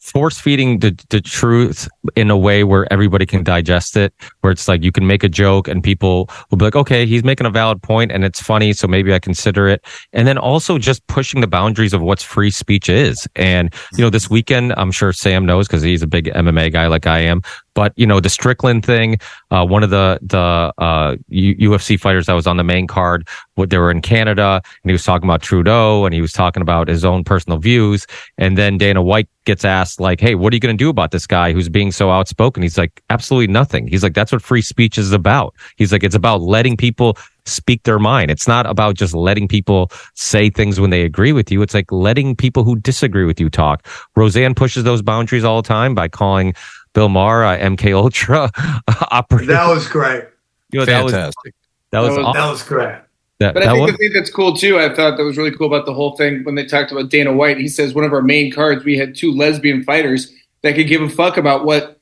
force 0.06 0.38
feeding 0.40 0.80
the, 0.80 0.98
the 1.10 1.20
truth 1.20 1.88
in 2.16 2.30
a 2.30 2.38
way 2.38 2.64
where 2.64 2.92
everybody 2.94 3.26
can 3.26 3.44
digest 3.44 3.98
it, 3.98 4.14
where 4.42 4.52
it's 4.52 4.68
like 4.68 4.84
you 4.84 4.92
can 4.92 5.08
make 5.08 5.24
a 5.24 5.30
joke 5.30 5.68
and 5.68 5.84
people 5.84 6.30
will 6.50 6.58
be 6.58 6.66
like, 6.66 6.76
okay, 6.76 7.06
he's 7.08 7.24
making 7.24 7.48
a 7.48 7.50
valid 7.50 7.82
point 7.82 8.12
and 8.12 8.24
it's 8.24 8.40
funny, 8.40 8.72
so 8.72 8.88
maybe 8.88 9.14
I 9.14 9.20
consider 9.20 9.68
it. 9.68 9.84
And 10.14 10.28
then 10.28 10.38
also 10.38 10.78
just 10.78 11.06
pushing 11.08 11.42
the 11.42 11.48
boundaries 11.48 11.94
of 11.94 12.02
what's 12.02 12.24
free 12.24 12.52
speech 12.52 12.88
is. 12.88 13.28
And, 13.36 13.74
you 13.94 14.04
know, 14.04 14.12
this 14.12 14.30
weekend, 14.30 14.74
I'm 14.78 14.92
sure 14.92 15.12
Sam 15.12 15.46
knows 15.46 15.68
because 15.68 15.82
he's 15.82 16.04
a 16.04 16.08
big 16.08 16.26
MMA 16.26 16.72
guy 16.72 16.86
like 16.86 17.08
I 17.08 17.20
am. 17.20 17.42
But 17.76 17.92
you 17.98 18.08
know 18.08 18.22
the 18.22 18.30
Strickland 18.30 18.86
thing, 18.86 19.20
uh, 19.52 19.66
one 19.66 19.84
of 19.84 19.90
the 19.90 20.18
the 20.22 20.74
uh, 20.82 21.18
U- 21.28 21.72
UFC 21.72 22.00
fighters 22.00 22.26
that 22.26 22.34
was 22.34 22.48
on 22.48 22.56
the 22.56 22.64
main 22.64 22.88
card, 22.88 23.28
they 23.58 23.78
were 23.78 23.92
in 23.92 24.02
Canada, 24.02 24.62
and 24.64 24.90
he 24.90 24.94
was 24.94 25.04
talking 25.04 25.28
about 25.28 25.42
Trudeau, 25.42 26.06
and 26.06 26.16
he 26.16 26.22
was 26.22 26.32
talking 26.32 26.62
about 26.62 26.88
his 26.88 27.04
own 27.04 27.26
personal 27.26 27.60
views. 27.60 28.08
And 28.38 28.58
then 28.58 28.78
Dana 28.78 29.04
White 29.04 29.28
gets 29.46 29.66
asked 29.66 29.95
like, 30.00 30.20
"Hey, 30.20 30.36
what 30.36 30.52
are 30.54 30.56
you 30.56 30.60
going 30.60 30.76
to 30.78 30.84
do 30.84 30.90
about 30.90 31.12
this 31.12 31.26
guy 31.28 31.54
who's 31.54 31.70
being 31.70 31.92
so 31.92 32.10
outspoken?" 32.12 32.64
He's 32.64 32.78
like, 32.78 33.02
"Absolutely 33.10 33.52
nothing." 33.52 33.88
He's 33.88 34.04
like, 34.04 34.14
"That's 34.14 34.32
what 34.32 34.42
free 34.42 34.62
speech 34.62 34.98
is 34.98 35.12
about." 35.12 35.54
He's 35.78 35.92
like, 35.92 36.04
"It's 36.04 36.16
about 36.16 36.42
letting 36.42 36.78
people." 36.78 37.18
speak 37.48 37.84
their 37.84 38.00
mind. 38.00 38.32
It's 38.32 38.48
not 38.48 38.66
about 38.66 38.96
just 38.96 39.14
letting 39.14 39.48
people 39.48 39.92
say 40.16 40.50
things 40.50 40.80
when 40.80 40.90
they 40.90 41.04
agree 41.04 41.32
with 41.32 41.52
you. 41.52 41.62
It's 41.62 41.76
like 41.76 41.92
letting 41.92 42.36
people 42.36 42.64
who 42.64 42.76
disagree 42.76 43.24
with 43.24 43.40
you 43.40 43.52
talk. 43.52 43.86
Roseanne 44.16 44.56
pushes 44.56 44.84
those 44.84 45.04
boundaries 45.04 45.44
all 45.44 45.62
the 45.62 45.68
time 45.68 45.94
by 45.94 46.08
calling 46.08 46.56
Bill 46.96 47.08
Maher 47.08 47.44
uh, 47.46 47.56
MK 47.60 47.94
Ultra 47.96 48.50
operative. 49.12 49.50
That 49.50 49.68
was 49.68 49.88
great. 49.88 50.24
You 50.72 50.80
know, 50.80 50.86
that 50.86 51.04
was 51.04 51.14
Fantastic. 51.14 51.54
that 51.92 52.00
was 52.00 52.16
That 52.16 52.18
was- 52.18 52.26
awesome. 52.26 52.42
That 52.42 52.50
was 52.50 52.64
great. 52.64 52.96
That, 53.40 53.54
But 53.54 53.64
I 53.64 53.72
think 53.74 53.82
was- 53.82 53.92
the 53.92 53.98
thing 53.98 54.14
that's 54.14 54.32
cool 54.32 54.56
too, 54.56 54.80
I 54.80 54.94
thought 54.94 55.18
that 55.18 55.24
was 55.24 55.38
really 55.38 55.52
cool 55.52 55.68
about 55.68 55.86
the 55.86 55.94
whole 55.94 56.16
thing 56.16 56.44
when 56.44 56.56
they 56.56 56.66
talked 56.66 56.92
about 56.92 57.10
Dana 57.10 57.34
White. 57.34 57.58
He 57.58 57.68
says 57.68 57.94
one 57.94 58.06
of 58.06 58.14
our 58.14 58.22
main 58.22 58.52
cards, 58.52 58.86
we 58.86 58.98
had 58.98 59.16
two 59.16 59.32
lesbian 59.34 59.84
fighters 59.84 60.32
that 60.62 60.76
could 60.76 60.88
give 60.88 61.02
a 61.02 61.10
fuck 61.10 61.38
about 61.38 61.66
what 61.66 62.00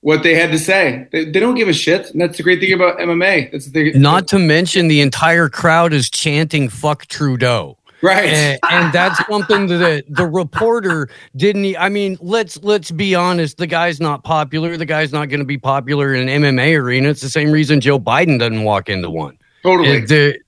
what 0.00 0.22
they 0.22 0.34
had 0.34 0.52
to 0.52 0.58
say. 0.58 1.08
They, 1.12 1.24
they 1.24 1.40
don't 1.40 1.54
give 1.54 1.68
a 1.68 1.72
shit, 1.72 2.10
and 2.10 2.20
that's 2.20 2.36
the 2.36 2.42
great 2.42 2.60
thing 2.60 2.74
about 2.74 2.98
MMA. 2.98 3.50
That's 3.50 3.64
the 3.64 3.92
thing. 3.92 4.02
Not 4.02 4.28
to 4.28 4.38
mention 4.38 4.88
the 4.88 5.00
entire 5.00 5.48
crowd 5.48 5.94
is 5.94 6.10
chanting 6.10 6.68
"fuck 6.68 7.06
Trudeau." 7.06 7.78
right. 8.02 8.26
and, 8.26 8.60
and 8.70 8.92
that's 8.92 9.24
something 9.26 9.66
that 9.66 9.78
the, 9.78 10.04
the 10.08 10.26
reporter 10.26 11.08
didn't 11.36 11.74
i 11.78 11.88
mean 11.88 12.18
let's 12.20 12.62
let's 12.62 12.90
be 12.90 13.14
honest 13.14 13.56
the 13.56 13.66
guy's 13.66 13.98
not 14.00 14.22
popular 14.24 14.76
the 14.76 14.84
guy's 14.84 15.12
not 15.12 15.30
going 15.30 15.40
to 15.40 15.46
be 15.46 15.56
popular 15.56 16.14
in 16.14 16.28
an 16.28 16.42
mma 16.42 16.78
arena 16.78 17.08
it's 17.08 17.22
the 17.22 17.30
same 17.30 17.50
reason 17.50 17.80
joe 17.80 17.98
biden 17.98 18.38
doesn't 18.38 18.64
walk 18.64 18.88
into 18.88 19.08
one 19.08 19.38
totally. 19.62 20.00
The- 20.00 20.38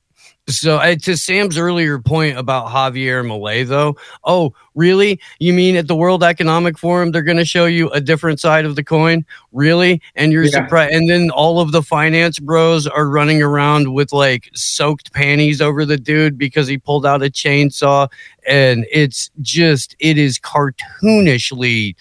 So 0.49 0.77
uh, 0.77 0.95
to 1.03 1.17
Sam's 1.17 1.59
earlier 1.59 1.99
point 1.99 2.39
about 2.39 2.69
Javier 2.69 3.27
Milei, 3.27 3.67
though, 3.67 3.97
oh, 4.23 4.55
really? 4.77 5.21
You 5.41 5.53
mean 5.53 5.75
at 5.75 5.89
the 5.89 5.97
World 5.97 6.23
Economic 6.23 6.79
Forum 6.79 7.11
they're 7.11 7.23
going 7.23 7.37
to 7.37 7.45
show 7.45 7.67
you 7.67 7.91
a 7.91 8.01
different 8.01 8.39
side 8.39 8.65
of 8.65 8.77
the 8.77 8.85
coin? 8.85 9.25
Really? 9.51 10.01
And 10.15 10.31
you're 10.33 10.45
Yeah. 10.45 10.51
surprised? 10.51 10.95
And 10.95 11.11
then 11.11 11.31
all 11.31 11.59
of 11.59 11.73
the 11.73 11.83
finance 11.83 12.39
bros 12.39 12.87
are 12.87 13.09
running 13.09 13.43
around 13.43 13.93
with 13.93 14.13
like 14.13 14.49
soaked 14.55 15.13
panties 15.13 15.61
over 15.61 15.85
the 15.85 15.97
dude 15.97 16.39
because 16.39 16.69
he 16.69 16.79
pulled 16.79 17.05
out 17.05 17.25
a 17.25 17.31
chainsaw, 17.31 18.09
and 18.47 18.87
it's 18.93 19.31
just 19.43 19.97
it 19.99 20.17
is 20.17 20.39
cartoonishly 20.39 21.97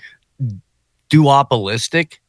duopolistic 1.09 2.19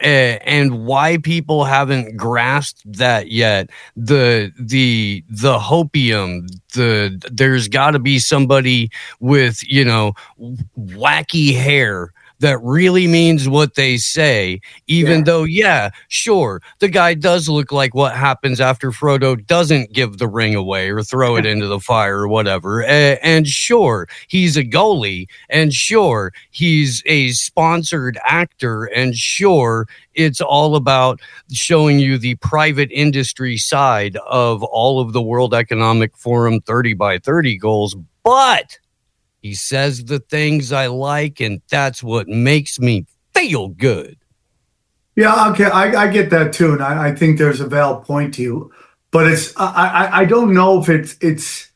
Eh, 0.00 0.38
and 0.44 0.86
why 0.86 1.18
people 1.18 1.64
haven't 1.64 2.16
grasped 2.16 2.80
that 2.90 3.30
yet. 3.30 3.68
The 3.96 4.52
the 4.58 5.22
the 5.28 5.58
hopium 5.58 6.48
the 6.72 7.22
there's 7.30 7.68
got 7.68 7.90
to 7.90 7.98
be 7.98 8.18
somebody 8.18 8.90
with 9.20 9.60
you 9.68 9.84
know 9.84 10.14
wacky 10.78 11.54
hair 11.54 12.12
that 12.40 12.58
really 12.62 13.06
means 13.06 13.48
what 13.48 13.74
they 13.76 13.96
say 13.96 14.60
even 14.86 15.18
Yeah. 15.20 15.24
though 15.24 15.44
yeah 15.44 15.90
sure 16.08 16.60
the 16.80 16.88
guy 16.88 17.14
does 17.14 17.48
look 17.48 17.70
like 17.72 17.94
what 17.94 18.14
happens 18.14 18.60
after 18.60 18.90
frodo 18.90 19.36
doesn't 19.46 19.92
give 19.92 20.18
the 20.18 20.28
ring 20.28 20.54
away 20.54 20.90
or 20.90 21.02
throw 21.02 21.36
it 21.36 21.46
into 21.52 21.66
the 21.66 21.80
fire 21.80 22.20
or 22.20 22.28
whatever 22.28 22.82
A- 22.82 23.18
and 23.24 23.46
sure 23.46 24.08
he's 24.28 24.56
a 24.56 24.64
goalie 24.64 25.26
and 25.48 25.72
sure 25.72 26.32
he's 26.50 27.02
a 27.06 27.28
sponsored 27.30 28.18
actor 28.26 28.84
and 28.84 29.14
sure 29.14 29.86
it's 30.14 30.40
all 30.40 30.76
about 30.76 31.20
showing 31.52 31.98
you 32.00 32.18
the 32.18 32.34
private 32.36 32.90
industry 32.90 33.56
side 33.56 34.16
of 34.26 34.62
all 34.64 35.00
of 35.00 35.12
the 35.12 35.22
world 35.22 35.54
economic 35.54 36.16
forum 36.16 36.60
30 36.62 36.94
by 36.94 37.18
30 37.18 37.56
goals 37.58 37.94
but 38.24 38.78
he 39.42 39.54
says 39.54 40.04
the 40.04 40.18
things 40.18 40.72
i 40.72 40.86
like 40.86 41.40
and 41.40 41.60
that's 41.70 42.02
what 42.02 42.28
makes 42.28 42.78
me 42.78 43.06
feel 43.34 43.68
good 43.68 44.16
Yeah, 45.16 45.50
okay, 45.50 45.64
I, 45.64 46.04
I 46.04 46.08
get 46.08 46.30
that 46.30 46.52
too, 46.52 46.72
and 46.72 46.82
I, 46.82 47.08
I 47.08 47.14
think 47.14 47.36
there's 47.36 47.60
a 47.60 47.66
valid 47.66 48.04
point 48.04 48.34
to 48.34 48.42
you. 48.42 48.72
But 49.10 49.26
it's 49.26 49.52
I, 49.56 49.66
I 49.66 50.18
I 50.20 50.24
don't 50.24 50.54
know 50.54 50.80
if 50.80 50.88
it's 50.88 51.16
it's 51.20 51.70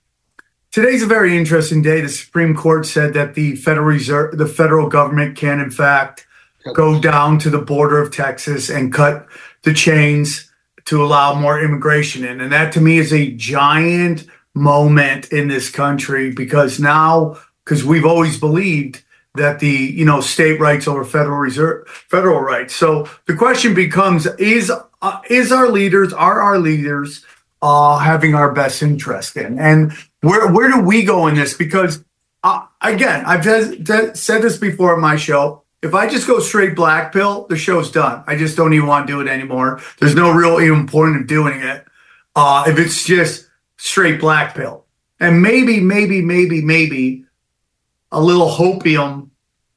today's 0.71 1.03
a 1.03 1.07
very 1.07 1.37
interesting 1.37 1.83
day. 1.83 2.01
The 2.01 2.09
Supreme 2.09 2.55
Court 2.55 2.87
said 2.87 3.13
that 3.15 3.35
the 3.35 3.57
Federal 3.57 3.87
Reserve, 3.87 4.39
the 4.39 4.47
federal 4.47 4.89
government, 4.89 5.37
can 5.37 5.61
in 5.61 5.71
fact 5.71 6.27
go 6.75 6.99
down 7.01 7.39
to 7.41 7.51
the 7.51 7.59
border 7.59 8.01
of 8.01 8.13
Texas 8.13 8.71
and 8.71 8.95
cut 8.95 9.27
the 9.63 9.75
chains 9.75 10.51
to 10.87 11.05
allow 11.05 11.35
more 11.35 11.61
immigration 11.61 12.25
in, 12.25 12.41
and 12.41 12.53
that 12.53 12.73
to 12.75 12.81
me 12.81 12.99
is 12.99 13.13
a 13.13 13.33
giant 13.33 14.27
moment 14.55 15.33
in 15.33 15.49
this 15.49 15.69
country 15.71 16.31
because 16.31 16.79
now 16.79 17.37
because 17.65 17.85
we've 17.85 18.05
always 18.05 18.39
believed 18.39 19.03
that 19.35 19.59
the 19.59 19.69
you 19.69 20.05
know 20.05 20.21
state 20.21 20.61
rights 20.61 20.87
over 20.87 21.05
federal 21.05 21.39
reserve 21.39 21.89
federal 21.89 22.41
rights. 22.41 22.75
So 22.75 23.09
the 23.27 23.35
question 23.35 23.75
becomes: 23.75 24.27
Is 24.39 24.71
uh, 25.03 25.21
is 25.29 25.53
our 25.53 25.69
leaders 25.69 26.13
are 26.13 26.41
our 26.41 26.59
leaders 26.59 27.25
uh, 27.63 27.99
having 27.99 28.35
our 28.35 28.53
best 28.53 28.83
interest 28.83 29.37
in, 29.37 29.59
and 29.59 29.93
where 30.21 30.51
where 30.53 30.71
do 30.71 30.81
we 30.81 31.05
go 31.05 31.27
in 31.27 31.35
this? 31.35 31.55
Because 31.55 32.05
uh, 32.43 32.67
again, 32.81 33.25
I've 33.25 33.45
said 33.45 34.17
said 34.17 34.43
this 34.43 34.57
before 34.57 34.95
on 34.95 35.01
my 35.01 35.17
show. 35.17 35.63
If 35.83 35.95
I 35.95 36.09
just 36.09 36.27
go 36.27 36.41
straight 36.41 36.75
black 36.75 37.13
pill, 37.13 37.47
the 37.49 37.59
show's 37.59 37.91
done. 37.91 38.25
I 38.27 38.37
just 38.37 38.57
don't 38.57 38.73
even 38.73 38.87
want 38.87 39.07
to 39.07 39.13
do 39.13 39.21
it 39.21 39.29
anymore. 39.29 39.83
There's 40.01 40.15
no 40.15 40.31
real 40.31 40.59
even 40.59 40.87
point 40.87 41.17
of 41.17 41.27
doing 41.27 41.61
it. 41.61 41.85
Uh, 42.35 42.65
if 42.67 42.79
it's 42.79 43.05
just 43.05 43.51
straight 43.77 44.19
black 44.19 44.55
pill, 44.55 44.87
and 45.21 45.43
maybe, 45.43 45.81
maybe, 45.81 46.23
maybe, 46.23 46.63
maybe 46.63 47.24
a 48.15 48.21
little 48.21 48.49
hopium 48.49 49.31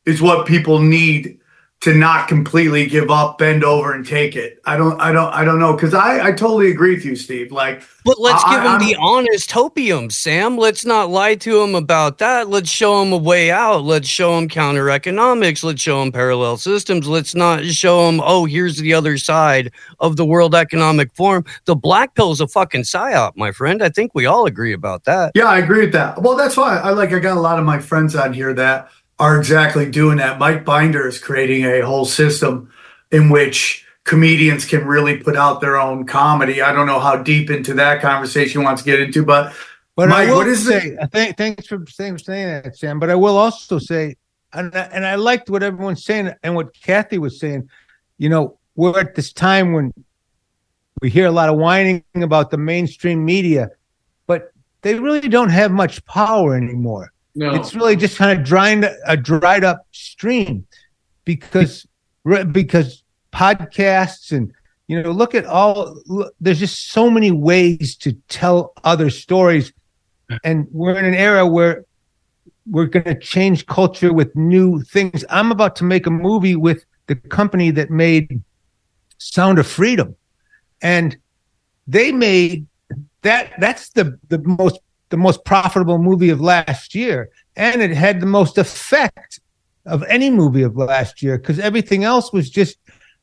is 0.05 0.21
what 0.21 0.47
people 0.47 0.79
need 0.79 1.39
to 1.79 1.93
not 1.93 2.27
completely 2.27 2.87
give 2.87 3.11
up, 3.11 3.37
bend 3.37 3.63
over, 3.63 3.93
and 3.93 4.03
take 4.05 4.35
it. 4.35 4.59
I 4.65 4.75
don't, 4.77 4.99
I 4.99 5.11
don't, 5.11 5.31
I 5.31 5.45
don't 5.45 5.59
know 5.59 5.73
because 5.73 5.93
I, 5.93 6.25
I 6.29 6.31
totally 6.31 6.71
agree 6.71 6.95
with 6.95 7.05
you, 7.05 7.15
Steve. 7.15 7.51
Like, 7.51 7.83
But 8.03 8.19
let's 8.19 8.43
I- 8.43 8.55
give 8.55 8.61
him 8.61 8.71
I'm- 8.71 8.79
the 8.79 8.95
honest 8.99 9.51
hopium, 9.51 10.11
Sam. 10.11 10.57
Let's 10.57 10.85
not 10.85 11.11
lie 11.11 11.35
to 11.35 11.61
him 11.61 11.75
about 11.75 12.17
that. 12.17 12.49
Let's 12.49 12.69
show 12.71 12.99
him 13.03 13.13
a 13.13 13.17
way 13.17 13.51
out. 13.51 13.83
Let's 13.83 14.07
show 14.09 14.35
him 14.39 14.49
counter 14.49 14.89
economics. 14.89 15.63
Let's 15.63 15.79
show 15.79 16.01
him 16.01 16.11
parallel 16.11 16.57
systems. 16.57 17.07
Let's 17.07 17.35
not 17.35 17.63
show 17.65 18.09
him, 18.09 18.21
oh, 18.23 18.45
here's 18.45 18.77
the 18.77 18.95
other 18.95 19.19
side 19.19 19.71
of 19.99 20.15
the 20.15 20.25
World 20.25 20.55
Economic 20.55 21.13
Forum. 21.13 21.45
The 21.65 21.75
black 21.75 22.15
pill 22.15 22.31
is 22.31 22.41
a 22.41 22.47
fucking 22.47 22.81
psyop, 22.83 23.33
my 23.35 23.51
friend. 23.51 23.83
I 23.83 23.89
think 23.89 24.15
we 24.15 24.25
all 24.25 24.47
agree 24.47 24.73
about 24.73 25.03
that. 25.03 25.31
Yeah, 25.35 25.45
I 25.45 25.59
agree 25.59 25.81
with 25.81 25.93
that. 25.93 26.23
Well, 26.23 26.35
that's 26.35 26.57
why 26.57 26.77
I 26.79 26.89
like. 26.89 27.13
I 27.13 27.19
got 27.19 27.37
a 27.37 27.39
lot 27.39 27.59
of 27.59 27.65
my 27.65 27.77
friends 27.77 28.15
on 28.15 28.33
here 28.33 28.51
that 28.55 28.89
are 29.19 29.37
exactly 29.37 29.89
doing 29.89 30.17
that. 30.17 30.39
Mike 30.39 30.63
Binder 30.63 31.07
is 31.07 31.19
creating 31.19 31.65
a 31.65 31.81
whole 31.81 32.05
system 32.05 32.71
in 33.11 33.29
which 33.29 33.85
comedians 34.03 34.63
can 34.65 34.85
really 34.85 35.17
put 35.17 35.35
out 35.35 35.59
their 35.59 35.77
own 35.77 36.05
comedy. 36.05 36.61
I 36.61 36.71
don't 36.71 36.87
know 36.87 36.99
how 36.99 37.17
deep 37.17 37.49
into 37.49 37.73
that 37.73 38.01
conversation 38.01 38.63
wants 38.63 38.83
to 38.83 38.85
get 38.85 38.99
into, 38.99 39.25
but 39.25 39.53
But 39.97 40.09
Mike, 40.09 40.27
I 40.27 40.31
will 40.31 40.37
what 40.37 40.47
is 40.47 40.67
say, 40.67 40.89
it? 40.89 40.99
I 41.01 41.07
think, 41.07 41.35
thanks 41.37 41.65
for 41.67 41.83
saying, 41.87 42.19
saying 42.19 42.63
that, 42.63 42.77
Sam. 42.77 42.99
But 42.99 43.09
I 43.09 43.15
will 43.15 43.35
also 43.35 43.79
say, 43.79 44.15
and 44.53 44.73
I, 44.75 44.81
and 44.93 45.05
I 45.05 45.15
liked 45.15 45.49
what 45.49 45.63
everyone's 45.63 46.05
saying 46.05 46.31
and 46.43 46.55
what 46.55 46.73
Cathy 46.73 47.17
was 47.17 47.39
saying. 47.39 47.67
You 48.19 48.29
know, 48.29 48.59
we're 48.75 48.99
at 48.99 49.15
this 49.15 49.33
time 49.33 49.73
when 49.73 49.91
we 51.01 51.09
hear 51.09 51.25
a 51.25 51.31
lot 51.31 51.49
of 51.49 51.57
whining 51.57 52.03
about 52.15 52.51
the 52.51 52.57
mainstream 52.57 53.25
media, 53.25 53.71
but 54.27 54.51
they 54.83 54.95
really 54.95 55.27
don't 55.27 55.49
have 55.49 55.71
much 55.71 56.05
power 56.05 56.55
anymore. 56.55 57.11
No. 57.37 57.53
It's 57.53 57.75
really 57.75 57.95
just 57.95 58.17
kind 58.17 58.37
of 58.37 58.43
drying 58.43 58.83
a 59.05 59.15
dried 59.15 59.63
up 59.63 59.85
stream 59.91 60.65
because 61.23 61.85
because 62.51 63.03
podcasts 63.31 64.31
and 64.31 64.51
you 64.87 64.99
know 64.99 65.11
look 65.11 65.35
at 65.35 65.45
all 65.45 66.01
look, 66.07 66.33
there's 66.41 66.57
just 66.57 66.91
so 66.91 67.11
many 67.11 67.29
ways 67.29 67.95
to 67.97 68.13
tell 68.27 68.73
other 68.83 69.11
stories. 69.11 69.71
And 70.43 70.67
we're 70.71 70.97
in 70.97 71.05
an 71.05 71.13
era 71.13 71.45
where 71.45 71.85
we're 72.65 72.87
going 72.87 73.05
to 73.05 73.19
change 73.19 73.67
culture 73.67 74.11
with 74.11 74.35
new 74.35 74.81
things. 74.81 75.23
I'm 75.29 75.51
about 75.51 75.75
to 75.75 75.83
make 75.83 76.07
a 76.07 76.11
movie 76.11 76.55
with 76.55 76.85
the 77.05 77.15
company 77.15 77.69
that 77.69 77.91
made 77.91 78.41
sound 79.19 79.59
of 79.59 79.67
freedom. 79.67 80.15
And 80.81 81.15
they 81.85 82.11
made 82.11 82.65
that 83.21 83.51
that's 83.59 83.89
the 83.89 84.17
the 84.29 84.39
most 84.39 84.79
the 85.09 85.17
most 85.17 85.45
profitable 85.45 85.97
movie 85.97 86.29
of 86.29 86.41
last 86.41 86.93
year 86.93 87.29
and 87.55 87.81
it 87.81 87.91
had 87.91 88.19
the 88.19 88.25
most 88.25 88.57
effect 88.57 89.39
of 89.85 90.03
any 90.03 90.29
movie 90.29 90.63
of 90.63 90.75
last 90.75 91.21
year 91.21 91.37
because 91.37 91.59
everything 91.59 92.03
else 92.03 92.33
was 92.33 92.49
just 92.49 92.77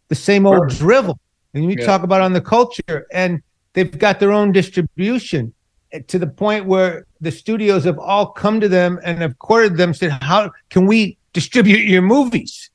the 0.08 0.14
same 0.14 0.46
old 0.46 0.68
drivel. 0.68 1.18
And 1.52 1.66
we 1.66 1.76
Yeah. 1.76 1.86
talk 1.86 2.02
about 2.02 2.20
on 2.22 2.32
the 2.32 2.40
culture 2.40 3.06
and 3.12 3.42
they've 3.74 3.98
got 3.98 4.18
their 4.18 4.32
own 4.32 4.50
distribution 4.52 5.52
eh, 5.92 6.00
to 6.08 6.18
the 6.18 6.26
point 6.26 6.66
where 6.66 7.06
the 7.20 7.30
studios 7.30 7.84
have 7.84 7.98
all 7.98 8.26
come 8.32 8.60
to 8.60 8.68
them 8.68 8.98
and 9.04 9.18
have 9.18 9.38
courted 9.38 9.76
them 9.76 9.92
said 9.94 10.10
how 10.22 10.50
can 10.70 10.86
we 10.86 11.18
distribute 11.32 11.84
your 11.86 12.02
movies? 12.02 12.70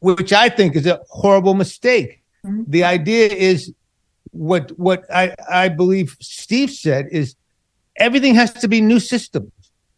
Which 0.00 0.32
i 0.32 0.48
think 0.48 0.76
is 0.76 0.86
a 0.86 1.00
horrible 1.10 1.54
mistake. 1.54 2.22
The 2.66 2.84
idea 2.84 3.26
is 3.28 3.72
what 4.32 4.70
what 4.78 5.04
i 5.12 5.34
i 5.48 5.68
believe 5.68 6.16
steve 6.20 6.70
said 6.70 7.06
is 7.12 7.36
everything 7.96 8.34
has 8.34 8.52
to 8.52 8.68
be 8.68 8.80
new 8.80 9.00
systems 9.00 9.50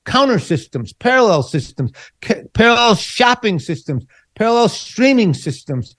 counter 0.04 0.38
systems 0.38 0.92
parallel 0.92 1.42
systems 1.42 1.90
ca- 2.20 2.42
parallel 2.52 2.94
shopping 2.94 3.58
systems 3.58 4.04
parallel 4.34 4.68
streaming 4.68 5.32
systems 5.32 5.96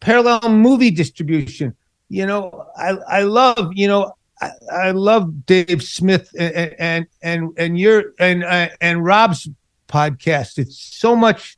parallel 0.00 0.40
movie 0.48 0.90
distribution. 0.90 1.74
You 2.08 2.26
know 2.26 2.66
i 2.76 2.90
i 3.08 3.22
love 3.22 3.72
you 3.74 3.88
know 3.88 4.12
i, 4.40 4.50
I 4.70 4.90
love 4.90 5.46
dave 5.46 5.82
smith 5.82 6.30
and 6.38 6.74
and 6.78 7.06
and, 7.22 7.50
and 7.56 7.78
your 7.78 8.12
and 8.18 8.44
uh, 8.44 8.68
and 8.80 9.04
rob's 9.04 9.48
podcast. 9.88 10.58
It's 10.58 10.78
so 10.78 11.16
much 11.16 11.56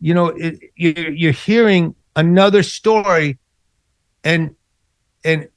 you 0.00 0.14
know 0.14 0.26
it, 0.28 0.60
you're, 0.76 1.10
you're 1.10 1.32
hearing 1.32 1.94
another 2.14 2.62
story 2.62 3.38
and 4.22 4.54
and 5.24 5.48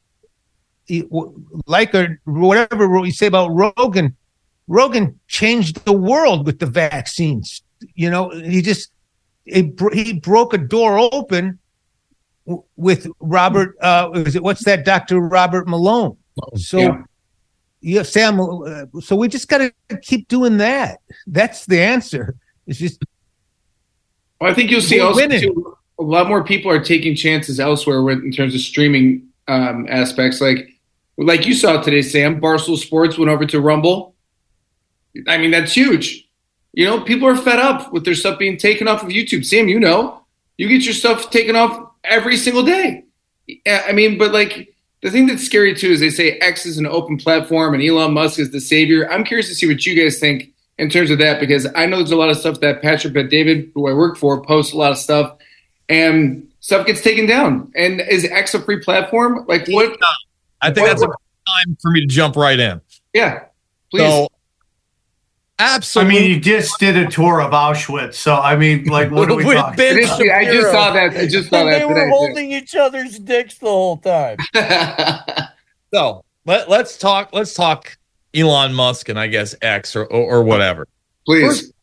like 1.67 1.93
or 1.93 2.19
whatever 2.25 2.85
you 3.05 3.11
say 3.11 3.27
about 3.27 3.49
Rogan, 3.49 4.15
Rogan 4.67 5.19
changed 5.27 5.83
the 5.85 5.93
world 5.93 6.45
with 6.45 6.59
the 6.59 6.65
vaccines. 6.65 7.61
You 7.95 8.09
know, 8.09 8.29
he 8.29 8.61
just 8.61 8.91
he, 9.45 9.73
he 9.93 10.13
broke 10.13 10.53
a 10.53 10.57
door 10.57 10.97
open 10.97 11.59
with 12.75 13.07
Robert. 13.19 13.75
Uh, 13.81 14.11
is 14.15 14.35
it 14.35 14.43
what's 14.43 14.65
that, 14.65 14.85
Doctor 14.85 15.19
Robert 15.19 15.67
Malone? 15.67 16.17
So. 16.55 16.79
Yeah. 16.79 17.03
Yeah, 17.81 18.03
Sam. 18.03 18.41
uh, 18.41 18.87
So 18.99 19.15
we 19.15 19.29
just 19.29 19.47
got 19.47 19.59
to 19.59 19.97
keep 20.01 20.27
doing 20.27 20.57
that. 20.57 20.99
That's 21.27 21.65
the 21.65 21.79
answer. 21.79 22.35
It's 22.67 22.77
just 22.77 23.01
Well, 24.41 24.51
I 24.51 24.53
think 24.53 24.69
you'll 24.69 24.81
see 24.81 24.99
also 24.99 25.25
too, 25.27 25.77
a 25.97 26.03
lot 26.03 26.27
more 26.27 26.43
people 26.43 26.69
are 26.69 26.83
taking 26.83 27.15
chances 27.15 27.57
elsewhere 27.57 28.03
with, 28.03 28.19
in 28.19 28.31
terms 28.31 28.53
of 28.53 28.59
streaming 28.59 29.27
um, 29.47 29.87
aspects. 29.89 30.41
Like 30.41 30.67
Like 31.19 31.45
you 31.45 31.53
saw 31.53 31.81
today, 31.81 32.01
Sam, 32.01 32.39
Barstool 32.39 32.77
Sports 32.77 33.17
went 33.17 33.29
over 33.29 33.45
to 33.45 33.59
Rumble. 33.59 34.15
I 35.27 35.37
mean, 35.37 35.51
that's 35.51 35.73
huge. 35.73 36.25
You 36.71 36.85
know, 36.85 37.01
people 37.01 37.27
are 37.27 37.35
fed 37.35 37.59
up 37.59 37.91
with 37.91 38.05
their 38.05 38.15
stuff 38.15 38.39
being 38.39 38.57
taken 38.57 38.87
off 38.87 39.03
of 39.03 39.09
YouTube. 39.09 39.45
Sam, 39.45 39.67
you 39.67 39.81
know, 39.81 40.23
you 40.57 40.69
get 40.69 40.85
your 40.85 40.93
stuff 40.93 41.29
taken 41.29 41.57
off 41.57 41.91
every 42.05 42.37
single 42.37 42.63
day. 42.63 43.03
I 43.67 43.91
mean, 43.91 44.17
but 44.17 44.31
like 44.31 44.73
the 45.01 45.11
thing 45.11 45.27
that's 45.27 45.43
scary 45.43 45.75
too 45.75 45.89
is 45.89 45.99
they 45.99 46.09
say 46.09 46.37
X 46.39 46.65
is 46.65 46.77
an 46.77 46.87
open 46.87 47.17
platform 47.17 47.73
and 47.73 47.83
Elon 47.83 48.13
Musk 48.13 48.39
is 48.39 48.51
the 48.51 48.61
savior. 48.61 49.11
I'm 49.11 49.25
curious 49.25 49.49
to 49.49 49.55
see 49.55 49.67
what 49.67 49.85
you 49.85 50.01
guys 50.01 50.19
think 50.19 50.53
in 50.77 50.89
terms 50.89 51.11
of 51.11 51.17
that 51.19 51.41
because 51.41 51.67
I 51.75 51.85
know 51.85 51.97
there's 51.97 52.11
a 52.11 52.15
lot 52.15 52.29
of 52.29 52.37
stuff 52.37 52.61
that 52.61 52.81
Patrick 52.81 53.13
Bet 53.13 53.29
David, 53.29 53.71
who 53.75 53.89
I 53.89 53.93
work 53.93 54.17
for, 54.17 54.41
posts 54.41 54.71
a 54.71 54.77
lot 54.77 54.91
of 54.91 54.97
stuff 54.97 55.35
and 55.89 56.47
stuff 56.61 56.87
gets 56.87 57.01
taken 57.01 57.25
down. 57.25 57.73
And 57.75 57.99
is 57.99 58.23
X 58.23 58.53
a 58.53 58.61
free 58.61 58.79
platform? 58.79 59.45
Like 59.49 59.67
what? 59.67 59.99
I 60.61 60.71
think 60.71 60.87
what, 60.87 60.99
that's 60.99 61.01
a 61.01 61.07
time 61.07 61.77
for 61.81 61.91
me 61.91 62.01
to 62.01 62.07
jump 62.07 62.35
right 62.35 62.59
in. 62.59 62.81
Yeah, 63.13 63.45
please. 63.91 64.01
So, 64.01 64.27
absolutely. 65.57 66.17
I 66.17 66.19
mean, 66.21 66.31
you 66.31 66.39
just 66.39 66.79
did 66.79 66.97
a 66.97 67.09
tour 67.09 67.41
of 67.41 67.51
Auschwitz, 67.51 68.15
so 68.15 68.35
I 68.35 68.55
mean, 68.55 68.85
like, 68.85 69.11
what 69.11 69.29
are 69.29 69.35
we 69.35 69.43
talking? 69.55 69.77
Ben 69.77 69.97
I 69.97 70.45
just 70.45 70.71
saw 70.71 70.93
that. 70.93 71.15
I 71.15 71.27
just 71.27 71.49
saw 71.49 71.57
and 71.57 71.69
that. 71.69 71.79
They 71.79 71.85
were 71.85 71.95
today, 71.95 72.09
holding 72.09 72.51
each 72.51 72.75
other's 72.75 73.19
dicks 73.19 73.57
the 73.57 73.67
whole 73.67 73.97
time. 73.97 74.37
so 75.93 76.23
let, 76.45 76.69
let's 76.69 76.97
talk. 76.97 77.29
Let's 77.33 77.53
talk 77.53 77.97
Elon 78.35 78.73
Musk 78.73 79.09
and 79.09 79.19
I 79.19 79.27
guess 79.27 79.55
X 79.61 79.95
or 79.95 80.05
or, 80.05 80.37
or 80.37 80.43
whatever. 80.43 80.87
Please. 81.25 81.61
First, 81.61 81.73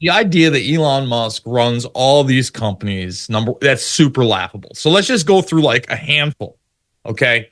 the 0.00 0.10
idea 0.10 0.50
that 0.50 0.60
Elon 0.60 1.06
Musk 1.06 1.42
runs 1.46 1.86
all 1.86 2.24
these 2.24 2.50
companies, 2.50 3.28
number 3.30 3.52
that's 3.60 3.84
super 3.84 4.24
laughable. 4.24 4.70
So 4.74 4.90
let's 4.90 5.06
just 5.06 5.26
go 5.26 5.40
through 5.40 5.62
like 5.62 5.88
a 5.88 5.96
handful. 5.96 6.58
Okay. 7.06 7.50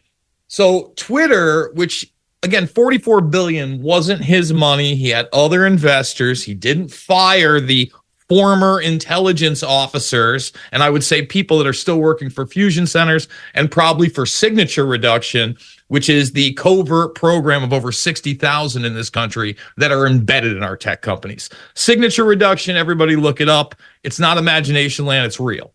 So 0.52 0.92
Twitter, 0.96 1.72
which 1.72 2.12
again, 2.42 2.66
44 2.66 3.22
billion 3.22 3.80
wasn't 3.80 4.22
his 4.22 4.52
money. 4.52 4.94
He 4.94 5.08
had 5.08 5.26
other 5.32 5.64
investors. 5.64 6.44
He 6.44 6.52
didn't 6.52 6.88
fire 6.88 7.58
the 7.58 7.90
former 8.28 8.78
intelligence 8.78 9.62
officers, 9.62 10.52
and 10.70 10.82
I 10.82 10.90
would 10.90 11.04
say 11.04 11.24
people 11.24 11.56
that 11.56 11.66
are 11.66 11.72
still 11.72 12.00
working 12.00 12.28
for 12.28 12.46
fusion 12.46 12.86
centers 12.86 13.28
and 13.54 13.70
probably 13.70 14.10
for 14.10 14.26
signature 14.26 14.84
reduction, 14.84 15.56
which 15.88 16.10
is 16.10 16.32
the 16.32 16.52
covert 16.52 17.14
program 17.14 17.64
of 17.64 17.72
over 17.72 17.90
60,000 17.90 18.84
in 18.84 18.92
this 18.92 19.08
country 19.08 19.56
that 19.78 19.90
are 19.90 20.06
embedded 20.06 20.54
in 20.54 20.62
our 20.62 20.76
tech 20.76 21.00
companies. 21.00 21.48
Signature 21.72 22.24
reduction, 22.24 22.76
everybody 22.76 23.16
look 23.16 23.40
it 23.40 23.48
up. 23.48 23.74
It's 24.02 24.20
not 24.20 24.36
imagination 24.36 25.06
land, 25.06 25.24
it's 25.24 25.40
real. 25.40 25.72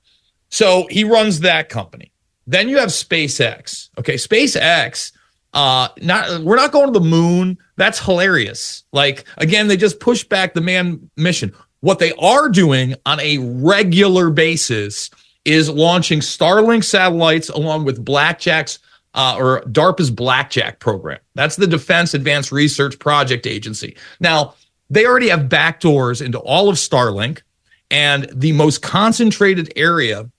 So 0.49 0.85
he 0.91 1.03
runs 1.03 1.39
that 1.39 1.67
company. 1.69 2.11
Then 2.47 2.69
you 2.69 2.77
have 2.77 2.89
SpaceX. 2.89 3.89
Okay, 3.99 4.15
SpaceX 4.15 5.11
uh 5.53 5.87
not 6.01 6.43
we're 6.43 6.55
not 6.55 6.71
going 6.71 6.91
to 6.91 6.99
the 6.99 7.05
moon. 7.05 7.57
That's 7.77 7.99
hilarious. 7.99 8.83
Like 8.91 9.25
again 9.37 9.67
they 9.67 9.77
just 9.77 9.99
push 9.99 10.23
back 10.23 10.53
the 10.53 10.61
man 10.61 11.09
mission. 11.15 11.53
What 11.81 11.99
they 11.99 12.13
are 12.13 12.49
doing 12.49 12.95
on 13.05 13.19
a 13.19 13.37
regular 13.37 14.29
basis 14.29 15.09
is 15.45 15.69
launching 15.69 16.19
starlink 16.19 16.83
satellites 16.83 17.49
along 17.49 17.85
with 17.85 18.03
blackjack's 18.03 18.79
uh, 19.13 19.35
or 19.39 19.61
darpa's 19.61 20.11
blackjack 20.11 20.79
program. 20.79 21.19
That's 21.33 21.55
the 21.55 21.67
defense 21.67 22.13
advanced 22.13 22.51
research 22.51 22.99
project 22.99 23.47
agency. 23.47 23.95
Now 24.19 24.55
they 24.89 25.05
already 25.05 25.29
have 25.29 25.49
backdoors 25.49 26.23
into 26.23 26.39
all 26.39 26.69
of 26.69 26.75
starlink 26.75 27.41
and 27.89 28.29
the 28.33 28.51
most 28.51 28.81
concentrated 28.81 29.71
area 29.75 30.29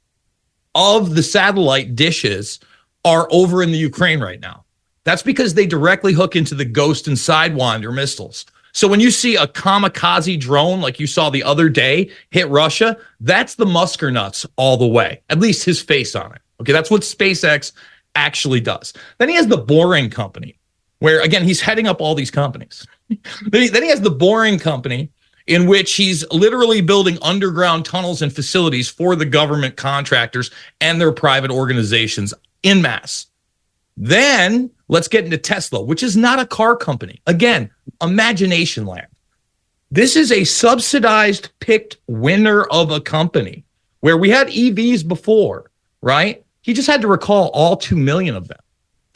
of 0.75 1.15
the 1.15 1.23
satellite 1.23 1.95
dishes 1.97 2.61
are 3.05 3.29
over 3.31 3.63
in 3.63 3.73
the 3.73 3.79
ukraine 3.79 4.21
right 4.21 4.41
now 4.41 4.65
that's 5.09 5.23
because 5.23 5.55
they 5.55 5.65
directly 5.65 6.13
hook 6.13 6.37
into 6.37 6.55
the 6.55 6.67
Ghost 6.67 7.09
and 7.09 7.17
Sidewinder 7.17 7.95
missiles. 7.95 8.45
So 8.73 8.87
when 8.87 9.01
you 9.01 9.11
see 9.11 9.37
a 9.37 9.47
kamikaze 9.47 10.39
drone 10.39 10.83
like 10.83 11.01
you 11.01 11.07
saw 11.07 11.31
the 11.31 11.43
other 11.43 11.71
day 11.71 12.11
hit 12.31 12.47
Russia, 12.51 12.95
that's 13.21 13.55
the 13.55 13.65
Musker 13.65 14.13
nuts 14.13 14.45
all 14.57 14.77
the 14.77 14.87
way. 14.87 15.23
At 15.31 15.41
least 15.41 15.65
his 15.65 15.81
face 15.81 16.15
on 16.15 16.35
it. 16.35 16.43
Okay, 16.61 16.73
that's 16.73 16.91
what 16.91 17.01
SpaceX 17.01 17.73
actually 18.17 18.61
does. 18.61 18.93
Then 19.17 19.31
he 19.31 19.35
has 19.37 19.47
the 19.47 19.57
Boring 19.57 20.11
Company, 20.11 20.59
where 20.99 21.23
again 21.23 21.43
he's 21.43 21.63
heading 21.63 21.87
up 21.87 22.03
all 22.03 22.15
these 22.15 22.31
companies. 22.31 22.87
then, 23.09 23.63
he, 23.63 23.69
then 23.69 23.83
he 23.83 23.89
has 23.89 24.03
the 24.03 24.11
Boring 24.11 24.59
Company, 24.59 25.11
in 25.49 25.67
which 25.67 25.95
he's 25.95 26.31
literally 26.31 26.83
building 26.83 27.19
underground 27.23 27.85
tunnels 27.85 28.23
and 28.23 28.33
facilities 28.33 28.89
for 28.89 29.17
the 29.17 29.25
government 29.25 29.77
contractors 29.77 30.51
and 30.81 31.01
their 31.01 31.11
private 31.11 31.51
organizations 31.51 32.35
in 32.63 32.83
mass. 32.83 33.27
Then 33.97 34.71
let's 34.89 35.09
get 35.09 35.25
into 35.25 35.39
Tesla, 35.39 35.83
which 35.83 36.03
is 36.03 36.17
not 36.17 36.39
a 36.39 36.47
car 36.47 36.77
company. 36.77 37.21
Again, 37.27 37.71
imagination 38.01 38.87
land. 38.87 39.09
This 39.91 40.17
is 40.17 40.31
a 40.31 40.45
subsidized 40.45 41.49
picked 41.61 41.97
winner 42.07 42.65
of 42.65 42.91
a 42.91 43.01
company 43.01 43.65
where 44.01 44.19
we 44.19 44.29
had 44.29 44.49
EVs 44.49 45.09
before, 45.09 45.71
right? 46.03 46.45
He 46.61 46.75
just 46.75 46.87
had 46.89 47.01
to 47.01 47.09
recall 47.09 47.49
all 47.55 47.77
2 47.77 47.97
million 47.97 48.37
of 48.37 48.49
them. 48.49 48.59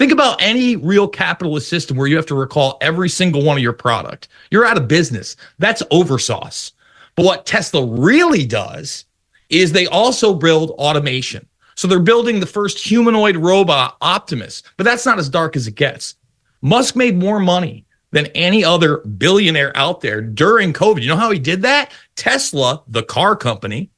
Think 0.02 0.10
about 0.10 0.42
any 0.42 0.74
real 0.74 1.06
capitalist 1.06 1.68
system 1.68 1.96
where 1.96 2.08
you 2.08 2.16
have 2.16 2.26
to 2.26 2.34
recall 2.34 2.76
every 2.80 3.08
single 3.08 3.44
one 3.44 3.56
of 3.56 3.62
your 3.62 3.72
product. 3.72 4.26
You're 4.50 4.66
out 4.66 4.76
of 4.76 4.88
business. 4.88 5.36
That's 5.60 5.80
oversauce. 5.92 6.72
But 7.14 7.24
what 7.24 7.46
Tesla 7.46 7.86
really 7.86 8.44
does 8.44 9.04
is 9.48 9.70
they 9.70 9.86
also 9.86 10.34
build 10.34 10.70
automation. 10.70 11.46
So 11.76 11.86
they're 11.86 12.00
building 12.00 12.40
the 12.40 12.46
first 12.46 12.84
humanoid 12.84 13.36
robot, 13.36 13.96
Optimus, 14.00 14.64
but 14.76 14.82
that's 14.82 15.06
not 15.06 15.20
as 15.20 15.28
dark 15.28 15.54
as 15.54 15.68
it 15.68 15.76
gets. 15.76 16.16
Musk 16.62 16.96
made 16.96 17.16
more 17.16 17.38
money 17.38 17.86
than 18.10 18.26
any 18.34 18.64
other 18.64 19.02
billionaire 19.02 19.70
out 19.76 20.00
there 20.00 20.20
during 20.20 20.72
COVID. 20.72 21.02
You 21.02 21.10
know 21.10 21.16
how 21.16 21.30
he 21.30 21.38
did 21.38 21.62
that? 21.62 21.92
Tesla, 22.16 22.82
the 22.88 23.04
car 23.04 23.36
company, 23.36 23.88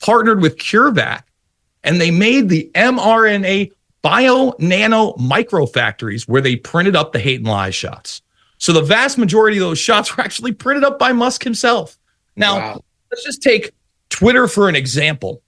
partnered 0.00 0.42
with 0.42 0.58
CureVac 0.58 1.22
and 1.84 2.00
they 2.00 2.10
made 2.10 2.48
the 2.48 2.68
mRNA 2.74 3.70
bio 4.02 4.54
nano 4.58 5.14
micro 5.16 5.66
factories 5.66 6.28
where 6.28 6.42
they 6.42 6.56
printed 6.56 6.96
up 6.96 7.12
the 7.12 7.18
hate 7.18 7.40
and 7.40 7.48
lies 7.48 7.74
shots. 7.74 8.22
So 8.58 8.72
the 8.72 8.82
vast 8.82 9.18
majority 9.18 9.56
of 9.56 9.62
those 9.62 9.78
shots 9.78 10.16
were 10.16 10.22
actually 10.22 10.52
printed 10.52 10.84
up 10.84 10.98
by 10.98 11.12
Musk 11.12 11.44
himself. 11.44 11.98
Now, 12.36 12.56
wow. 12.56 12.84
let's 13.10 13.24
just 13.24 13.42
take 13.42 13.72
Twitter 14.08 14.46
for 14.48 14.68
an 14.68 14.76
example 14.76 15.42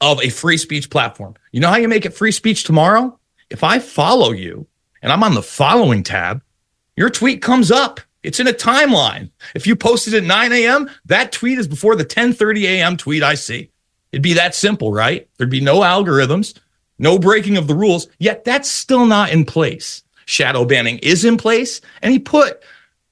of 0.00 0.20
a 0.20 0.28
free 0.28 0.56
speech 0.56 0.90
platform. 0.90 1.34
You 1.52 1.60
know 1.60 1.68
how 1.68 1.76
you 1.76 1.88
make 1.88 2.04
it 2.04 2.14
free 2.14 2.32
speech 2.32 2.64
tomorrow? 2.64 3.18
If 3.50 3.62
I 3.62 3.78
follow 3.78 4.32
you 4.32 4.66
and 5.02 5.12
I'm 5.12 5.22
on 5.22 5.34
the 5.34 5.42
following 5.42 6.02
tab, 6.02 6.42
your 6.96 7.10
tweet 7.10 7.42
comes 7.42 7.70
up. 7.70 8.00
It's 8.22 8.40
in 8.40 8.48
a 8.48 8.52
timeline. 8.52 9.30
If 9.54 9.66
you 9.66 9.74
posted 9.74 10.14
at 10.14 10.22
9 10.22 10.52
a.m., 10.52 10.90
that 11.06 11.32
tweet 11.32 11.58
is 11.58 11.66
before 11.66 11.96
the 11.96 12.04
10:30 12.04 12.62
a.m. 12.62 12.96
tweet 12.96 13.22
I 13.22 13.34
see. 13.34 13.70
It'd 14.12 14.22
be 14.22 14.34
that 14.34 14.54
simple, 14.54 14.92
right? 14.92 15.28
There'd 15.36 15.50
be 15.50 15.60
no 15.60 15.80
algorithms, 15.80 16.54
no 17.02 17.18
breaking 17.18 17.58
of 17.58 17.66
the 17.66 17.74
rules. 17.74 18.08
Yet 18.18 18.44
that's 18.44 18.70
still 18.70 19.04
not 19.04 19.30
in 19.30 19.44
place. 19.44 20.02
Shadow 20.24 20.64
banning 20.64 20.98
is 20.98 21.24
in 21.24 21.36
place, 21.36 21.80
and 22.00 22.12
he 22.12 22.18
put 22.18 22.62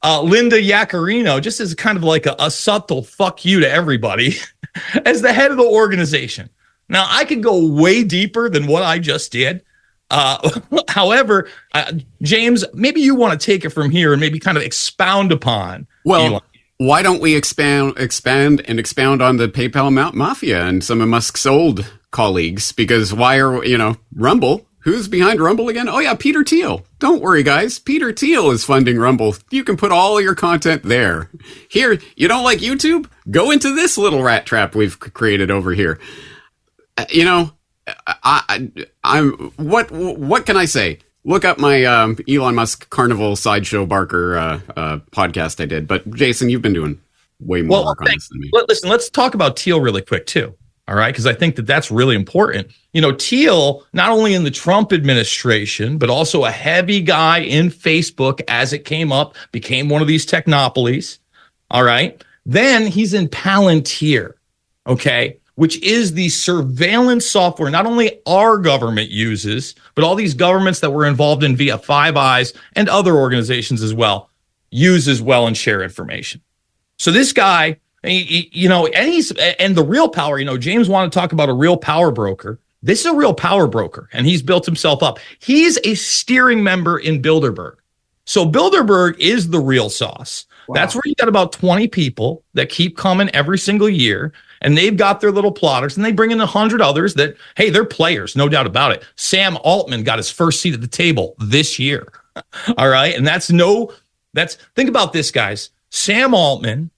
uh, 0.03 0.23
Linda 0.23 0.63
Yaccarino 0.63 1.43
just 1.43 1.61
as 1.61 1.75
kind 1.75 1.99
of 1.99 2.05
like 2.05 2.25
a, 2.25 2.37
a 2.39 2.51
subtle 2.51 3.03
fuck 3.03 3.45
you 3.45 3.61
to 3.61 3.71
everybody 3.71 4.37
as 5.05 5.21
the 5.21 5.33
head 5.33 5.51
of 5.51 5.57
the 5.57 5.65
organization. 5.65 6.49
Now, 6.89 7.07
I 7.09 7.25
could 7.25 7.43
go 7.43 7.67
way 7.67 8.05
deeper 8.05 8.49
than 8.49 8.67
what 8.67 8.85
I 8.85 9.01
just 9.01 9.33
did. 9.33 9.63
Uh, 10.09 10.61
however, 10.89 11.49
uh, 11.73 11.93
James, 12.23 12.65
maybe 12.73 13.01
you 13.01 13.15
want 13.15 13.39
to 13.39 13.45
take 13.45 13.65
it 13.65 13.71
from 13.71 13.91
here 13.91 14.13
and 14.13 14.21
maybe 14.21 14.39
kind 14.39 14.57
of 14.57 14.63
expound 14.63 15.33
upon. 15.33 15.87
Well, 16.05 16.27
Elon. 16.27 16.43
why 16.79 17.03
don't 17.03 17.21
we 17.21 17.37
expand, 17.37 17.95
expand, 17.97 18.63
and 18.67 18.79
expound 18.79 19.21
on 19.21 19.37
the 19.37 19.49
PayPal 19.49 19.93
Mount 19.93 20.15
Mafia 20.15 20.65
and 20.65 20.83
some 20.83 21.01
of 21.01 21.09
Musk's 21.09 21.45
old 21.45 21.91
colleagues? 22.11 22.73
Because 22.73 23.13
why 23.15 23.39
are 23.39 23.65
you 23.65 23.79
know 23.79 23.97
Rumble? 24.15 24.67
Who's 24.85 25.09
behind 25.09 25.41
Rumble 25.41 25.69
again? 25.69 25.89
Oh 25.89 25.99
yeah, 25.99 26.15
Peter 26.15 26.43
Thiel. 26.43 26.85
Don't 26.99 27.21
worry, 27.21 27.43
guys. 27.43 27.79
Peter 27.79 28.13
Thiel 28.13 28.51
is 28.51 28.65
funding 28.65 28.99
Rumble. 28.99 29.37
You 29.51 29.63
can 29.63 29.77
put 29.77 29.93
all 29.93 30.21
your 30.21 30.35
content 30.35 30.85
there. 30.85 31.31
Here, 31.69 31.99
you 32.17 32.29
don't 32.29 32.45
like 32.45 32.61
YouTube? 32.61 33.07
Go 33.31 33.51
into 33.51 33.75
this 33.75 33.99
little 33.99 34.23
rat 34.23 34.47
trap 34.47 34.75
we've 34.75 34.99
created 34.99 35.51
over 35.51 35.73
here 35.73 35.99
you 37.09 37.25
know, 37.25 37.51
I, 38.07 38.71
I, 39.03 39.19
am 39.19 39.53
what 39.57 39.91
what 39.91 40.47
can 40.47 40.57
I 40.57 40.67
say? 40.67 40.99
Look 41.25 41.45
up 41.45 41.59
my 41.59 41.85
um, 41.85 42.19
Elon 42.29 42.55
Musk 42.55 42.89
Carnival 42.91 43.37
Sideshow 43.37 43.87
Barker 43.87 44.37
uh, 44.37 44.61
uh, 44.77 44.99
podcast 45.13 45.61
I 45.61 45.67
did. 45.67 45.87
But 45.87 46.11
Jason, 46.13 46.49
you've 46.49 46.63
been 46.63 46.73
doing 46.73 47.01
way 47.41 47.63
more 47.63 47.79
well, 47.79 47.87
work 47.87 48.01
on 48.03 48.09
this 48.09 48.29
than 48.29 48.41
me. 48.41 48.51
Listen, 48.69 48.89
let's 48.89 49.11
talk 49.11 49.35
about 49.35 49.59
Thiel 49.59 49.81
really 49.81 50.03
quick 50.03 50.27
too. 50.27 50.55
All 50.91 50.97
right, 50.97 51.13
because 51.13 51.27
I 51.27 51.33
think 51.33 51.55
that 51.55 51.67
that's 51.67 51.91
really 51.91 52.17
important. 52.17 52.73
You 52.93 53.01
know, 53.01 53.15
Thiel, 53.15 53.87
not 53.93 54.11
only 54.11 54.35
in 54.35 54.43
the 54.43 54.51
Trump 54.51 54.93
administration, 54.93 55.97
but 55.97 56.11
also 56.11 56.45
a 56.45 56.51
heavy 56.51 57.01
guy 57.01 57.39
in 57.39 57.71
Facebook 57.71 58.41
as 58.49 58.73
it 58.73 58.85
came 58.85 59.13
up, 59.13 59.37
became 59.53 59.89
one 59.89 60.03
of 60.03 60.09
these 60.09 60.27
technopolies. 60.27 61.19
All 61.71 61.85
right. 61.85 62.23
Then 62.45 62.89
he's 62.89 63.15
in 63.15 63.29
Palantir. 63.29 64.33
Okay 64.87 65.41
which 65.61 65.83
is 65.83 66.15
the 66.15 66.31
surveillance 66.31 67.29
software 67.29 67.69
not 67.69 67.85
only 67.85 68.19
our 68.27 68.57
government 68.57 69.11
uses, 69.11 69.75
but 69.95 70.03
all 70.03 70.15
these 70.15 70.33
governments 70.33 70.81
that 70.81 70.91
we're 70.91 71.05
involved 71.05 71.45
in 71.45 71.55
via 71.55 71.77
Five 71.77 72.17
Eyes 72.17 72.55
and 72.77 72.89
other 72.89 73.15
organizations 73.15 73.83
as 73.83 73.93
well 73.93 74.31
use 74.71 75.07
as 75.07 75.21
well 75.21 75.47
and 75.47 75.55
share 75.55 75.83
information. 75.83 76.41
So 76.99 77.11
this 77.11 77.35
guy, 77.35 77.77
you 78.05 78.69
know, 78.69 78.87
and 78.87 79.09
he's 79.09 79.31
and 79.33 79.75
the 79.77 79.85
real 79.85 80.09
power. 80.09 80.39
You 80.39 80.45
know, 80.45 80.59
James 80.59 80.89
wanted 80.89 81.13
to 81.13 81.19
talk 81.19 81.33
about 81.33 81.49
a 81.49 81.53
real 81.53 81.77
power 81.77 82.11
broker. 82.11 82.59
This 82.83 83.01
is 83.01 83.07
a 83.07 83.15
real 83.15 83.35
power 83.35 83.67
broker, 83.67 84.09
and 84.13 84.27
he's 84.27 84.43
built 84.43 84.65
himself 84.65 85.03
up. 85.03 85.19
He's 85.39 85.79
a 85.85 85.95
steering 85.95 86.63
member 86.63 86.99
in 86.99 87.21
Bilderberg. 87.21 87.77
So 88.25 88.47
Bilderberg 88.47 89.19
is 89.19 89.51
the 89.51 89.61
real 89.61 89.91
sauce. 89.91 90.47
Wow. 90.69 90.75
That's 90.75 90.95
where 90.95 91.03
you 91.05 91.15
got 91.17 91.29
about 91.29 91.53
20 91.53 91.89
people 91.89 92.45
that 92.55 92.69
keep 92.69 92.97
coming 92.97 93.29
every 93.35 93.59
single 93.59 93.89
year 93.89 94.33
and 94.63 94.77
they've 94.77 94.97
got 94.97 95.21
their 95.21 95.33
little 95.33 95.53
plotters 95.53 95.97
and 95.97 96.05
they 96.05 96.13
bring 96.13 96.31
in 96.31 96.41
a 96.41 96.47
hundred 96.47 96.81
others 96.81 97.15
that, 97.15 97.37
hey, 97.57 97.71
they're 97.71 97.85
players, 97.85 98.37
no 98.37 98.49
doubt 98.49 98.67
about 98.67 98.93
it. 98.93 99.03
Sam 99.17 99.59
Altman 99.65 100.05
got 100.05 100.19
his 100.19 100.31
first 100.31 100.61
seat 100.61 100.75
at 100.75 100.81
the 100.81 100.87
table 100.87 101.35
this 101.39 101.79
year. 101.79 102.13
All 102.79 102.89
right. 102.89 103.17
And 103.17 103.27
that's 103.27 103.51
no, 103.51 103.93
that's, 104.33 104.57
think 104.77 104.89
about 104.89 105.13
this, 105.13 105.31
guys. 105.31 105.71
Sam 105.91 106.35
Altman, 106.35 106.91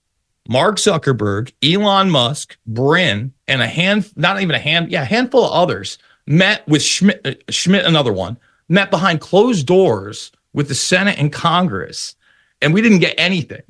Mark 0.47 0.75
Zuckerberg, 0.75 1.53
Elon 1.63 2.09
Musk, 2.09 2.57
Brin, 2.65 3.33
and 3.47 3.61
a 3.61 3.67
hand, 3.67 4.11
not 4.15 4.41
even 4.41 4.55
a 4.55 4.59
hand, 4.59 4.91
yeah, 4.91 5.03
a 5.03 5.05
handful 5.05 5.45
of 5.45 5.51
others 5.51 5.97
met 6.27 6.67
with 6.67 6.81
Schmidt, 6.81 7.21
uh, 7.25 7.33
Schmidt, 7.49 7.85
another 7.85 8.13
one, 8.13 8.37
met 8.67 8.91
behind 8.91 9.21
closed 9.21 9.65
doors 9.65 10.31
with 10.53 10.67
the 10.67 10.75
Senate 10.75 11.17
and 11.17 11.31
Congress, 11.31 12.15
and 12.61 12.73
we 12.73 12.81
didn't 12.81 12.99
get 12.99 13.15
anything. 13.17 13.63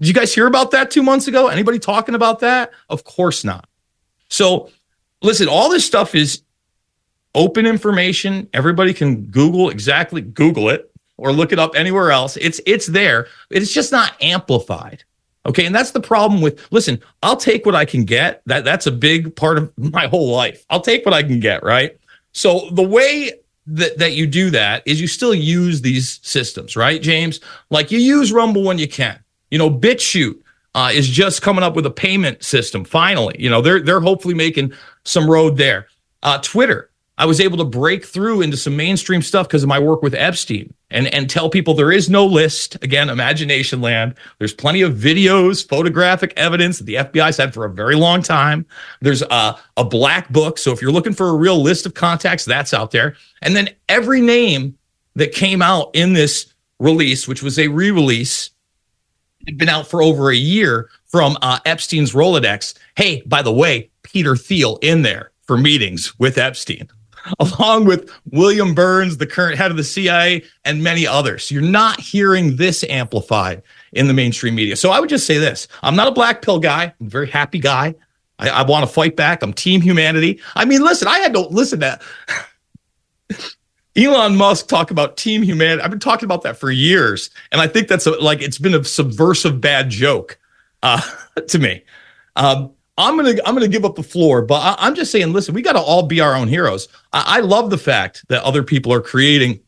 Did 0.00 0.08
you 0.08 0.14
guys 0.14 0.34
hear 0.34 0.46
about 0.46 0.70
that 0.72 0.90
two 0.90 1.02
months 1.02 1.28
ago? 1.28 1.48
Anybody 1.48 1.78
talking 1.78 2.14
about 2.14 2.40
that? 2.40 2.72
Of 2.88 3.04
course 3.04 3.44
not. 3.44 3.68
So, 4.28 4.70
listen, 5.22 5.48
all 5.48 5.68
this 5.70 5.86
stuff 5.86 6.14
is 6.14 6.42
open 7.34 7.66
information. 7.66 8.48
Everybody 8.52 8.92
can 8.92 9.26
Google 9.26 9.70
exactly 9.70 10.20
Google 10.20 10.68
it 10.70 10.90
or 11.16 11.32
look 11.32 11.52
it 11.52 11.58
up 11.58 11.76
anywhere 11.76 12.10
else. 12.10 12.36
It's 12.36 12.60
it's 12.66 12.86
there. 12.86 13.28
It's 13.50 13.72
just 13.72 13.92
not 13.92 14.12
amplified. 14.20 15.04
Okay, 15.46 15.66
and 15.66 15.74
that's 15.74 15.90
the 15.90 16.00
problem 16.00 16.40
with 16.40 16.66
listen, 16.70 17.00
I'll 17.22 17.36
take 17.36 17.66
what 17.66 17.74
I 17.74 17.84
can 17.84 18.04
get. 18.04 18.42
That 18.46 18.64
that's 18.64 18.86
a 18.86 18.92
big 18.92 19.36
part 19.36 19.58
of 19.58 19.72
my 19.76 20.06
whole 20.06 20.30
life. 20.30 20.64
I'll 20.70 20.80
take 20.80 21.04
what 21.04 21.14
I 21.14 21.22
can 21.22 21.40
get, 21.40 21.62
right? 21.62 21.98
So 22.32 22.68
the 22.72 22.82
way 22.82 23.32
that 23.66 23.98
that 23.98 24.12
you 24.12 24.26
do 24.26 24.50
that 24.50 24.82
is 24.86 25.00
you 25.00 25.06
still 25.06 25.34
use 25.34 25.82
these 25.82 26.20
systems, 26.22 26.76
right, 26.76 27.00
James? 27.00 27.40
Like 27.70 27.90
you 27.90 27.98
use 27.98 28.32
Rumble 28.32 28.62
when 28.62 28.78
you 28.78 28.88
can. 28.88 29.18
You 29.50 29.58
know, 29.58 29.70
BitChute 29.70 30.40
uh, 30.74 30.90
is 30.92 31.08
just 31.08 31.42
coming 31.42 31.62
up 31.62 31.76
with 31.76 31.86
a 31.86 31.90
payment 31.90 32.42
system. 32.42 32.84
Finally, 32.84 33.36
you 33.38 33.48
know, 33.48 33.60
they're 33.60 33.80
they're 33.80 34.00
hopefully 34.00 34.34
making 34.34 34.72
some 35.04 35.30
road 35.30 35.56
there. 35.56 35.88
Uh, 36.22 36.38
Twitter, 36.38 36.90
I 37.16 37.26
was 37.26 37.40
able 37.40 37.58
to 37.58 37.64
break 37.64 38.04
through 38.04 38.42
into 38.42 38.56
some 38.56 38.76
mainstream 38.76 39.22
stuff 39.22 39.46
because 39.46 39.62
of 39.62 39.68
my 39.68 39.78
work 39.78 40.02
with 40.02 40.14
Epstein 40.14 40.74
and, 40.90 41.06
and 41.14 41.30
tell 41.30 41.48
people 41.48 41.74
there 41.74 41.92
is 41.92 42.10
no 42.10 42.26
list. 42.26 42.76
Again, 42.82 43.08
imagination 43.08 43.80
land. 43.80 44.14
There's 44.38 44.52
plenty 44.52 44.82
of 44.82 44.94
videos, 44.94 45.66
photographic 45.66 46.32
evidence 46.36 46.78
that 46.78 46.84
the 46.84 46.94
FBI's 46.94 47.36
had 47.36 47.54
for 47.54 47.64
a 47.64 47.70
very 47.70 47.94
long 47.94 48.20
time. 48.20 48.66
There's 49.00 49.22
a, 49.22 49.56
a 49.76 49.84
black 49.84 50.28
book. 50.30 50.58
So 50.58 50.72
if 50.72 50.82
you're 50.82 50.92
looking 50.92 51.12
for 51.12 51.28
a 51.28 51.36
real 51.36 51.62
list 51.62 51.86
of 51.86 51.94
contacts, 51.94 52.44
that's 52.44 52.74
out 52.74 52.90
there. 52.90 53.16
And 53.42 53.54
then 53.54 53.70
every 53.88 54.20
name 54.20 54.76
that 55.14 55.32
came 55.32 55.62
out 55.62 55.90
in 55.94 56.14
this 56.14 56.52
release, 56.80 57.28
which 57.28 57.42
was 57.42 57.58
a 57.58 57.68
re 57.68 57.92
release, 57.92 58.50
had 59.46 59.58
been 59.58 59.68
out 59.68 59.86
for 59.86 60.02
over 60.02 60.30
a 60.30 60.36
year 60.36 60.90
from 61.06 61.36
uh, 61.42 61.58
Epstein's 61.64 62.12
Rolodex. 62.12 62.74
Hey, 62.96 63.22
by 63.26 63.42
the 63.42 63.52
way, 63.52 63.90
Peter 64.02 64.36
Thiel 64.36 64.78
in 64.82 65.02
there 65.02 65.30
for 65.42 65.56
meetings 65.56 66.18
with 66.18 66.38
Epstein, 66.38 66.88
along 67.38 67.86
with 67.86 68.10
William 68.30 68.74
Burns, 68.74 69.16
the 69.16 69.26
current 69.26 69.56
head 69.56 69.70
of 69.70 69.76
the 69.76 69.84
CIA, 69.84 70.44
and 70.64 70.82
many 70.82 71.06
others. 71.06 71.50
You're 71.50 71.62
not 71.62 72.00
hearing 72.00 72.56
this 72.56 72.84
amplified 72.84 73.62
in 73.92 74.08
the 74.08 74.14
mainstream 74.14 74.54
media. 74.54 74.76
So 74.76 74.90
I 74.90 75.00
would 75.00 75.08
just 75.08 75.26
say 75.26 75.38
this 75.38 75.68
I'm 75.82 75.96
not 75.96 76.08
a 76.08 76.12
black 76.12 76.42
pill 76.42 76.58
guy, 76.58 76.94
I'm 77.00 77.06
a 77.06 77.10
very 77.10 77.28
happy 77.28 77.58
guy. 77.58 77.94
I, 78.38 78.48
I 78.50 78.62
want 78.62 78.86
to 78.86 78.92
fight 78.92 79.14
back. 79.14 79.42
I'm 79.42 79.52
team 79.52 79.80
humanity. 79.80 80.40
I 80.56 80.64
mean, 80.64 80.82
listen, 80.82 81.06
I 81.06 81.18
had 81.18 81.32
to 81.34 81.40
listen 81.40 81.80
to 81.80 82.00
Elon 83.96 84.34
Musk 84.34 84.66
talk 84.66 84.90
about 84.90 85.16
team 85.16 85.42
humanity. 85.42 85.82
I've 85.82 85.90
been 85.90 86.00
talking 86.00 86.26
about 86.26 86.42
that 86.42 86.56
for 86.56 86.70
years, 86.70 87.30
and 87.52 87.60
I 87.60 87.68
think 87.68 87.86
that's 87.86 88.06
a, 88.06 88.10
like 88.12 88.42
it's 88.42 88.58
been 88.58 88.74
a 88.74 88.82
subversive 88.82 89.60
bad 89.60 89.88
joke 89.88 90.38
uh, 90.82 91.00
to 91.48 91.58
me. 91.58 91.84
Um, 92.36 92.72
I'm 92.96 93.16
gonna 93.16 93.34
I'm 93.44 93.54
gonna 93.54 93.68
give 93.68 93.84
up 93.84 93.96
the 93.96 94.02
floor, 94.02 94.42
but 94.42 94.78
I, 94.78 94.86
am 94.86 94.94
just 94.94 95.10
saying. 95.10 95.32
Listen, 95.32 95.54
we 95.54 95.62
got 95.62 95.72
to 95.72 95.80
all 95.80 96.04
be 96.04 96.20
our 96.20 96.34
own 96.34 96.48
heroes. 96.48 96.88
I, 97.12 97.38
I, 97.38 97.40
love 97.40 97.70
the 97.70 97.78
fact 97.78 98.24
that 98.28 98.42
other 98.44 98.62
people 98.62 98.92
are 98.92 99.00
creating. 99.00 99.60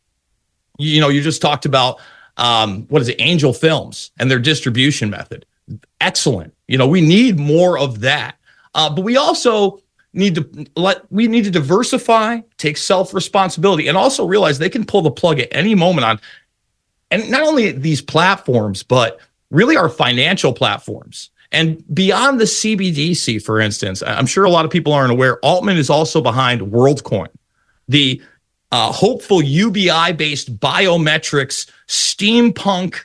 You 0.77 1.01
know, 1.01 1.09
you 1.09 1.21
just 1.21 1.41
talked 1.41 1.65
about 1.65 1.99
um, 2.37 2.83
what 2.83 3.01
is 3.01 3.09
it, 3.09 3.17
Angel 3.19 3.51
Films 3.51 4.11
and 4.19 4.31
their 4.31 4.39
distribution 4.39 5.09
method. 5.09 5.45
Excellent. 5.99 6.53
You 6.67 6.77
know, 6.77 6.87
we 6.87 7.01
need 7.01 7.37
more 7.37 7.77
of 7.77 7.99
that. 8.01 8.37
Uh, 8.73 8.89
but 8.93 9.03
we 9.03 9.17
also 9.17 9.81
need 10.13 10.35
to 10.35 10.67
let 10.75 11.11
we 11.11 11.27
need 11.27 11.43
to 11.43 11.51
diversify, 11.51 12.39
take 12.57 12.77
self 12.77 13.13
responsibility, 13.13 13.87
and 13.87 13.97
also 13.97 14.25
realize 14.25 14.59
they 14.59 14.69
can 14.69 14.85
pull 14.85 15.01
the 15.01 15.11
plug 15.11 15.39
at 15.39 15.49
any 15.51 15.75
moment 15.75 16.05
on, 16.05 16.19
and 17.11 17.29
not 17.29 17.41
only 17.41 17.71
these 17.71 18.01
platforms, 18.01 18.83
but 18.83 19.19
really 19.49 19.75
our 19.75 19.89
financial 19.89 20.53
platforms. 20.53 21.29
And 21.51 21.83
beyond 21.93 22.39
the 22.39 22.45
CBDC, 22.45 23.41
for 23.43 23.59
instance, 23.59 24.03
I'm 24.05 24.25
sure 24.25 24.43
a 24.43 24.49
lot 24.49 24.65
of 24.65 24.71
people 24.71 24.93
aren't 24.93 25.11
aware, 25.11 25.39
Altman 25.39 25.77
is 25.77 25.89
also 25.89 26.21
behind 26.21 26.61
WorldCoin, 26.61 27.29
the 27.87 28.21
uh, 28.71 28.91
hopeful 28.91 29.41
UBI 29.41 30.13
based 30.13 30.59
biometrics 30.59 31.69
steampunk 31.87 33.03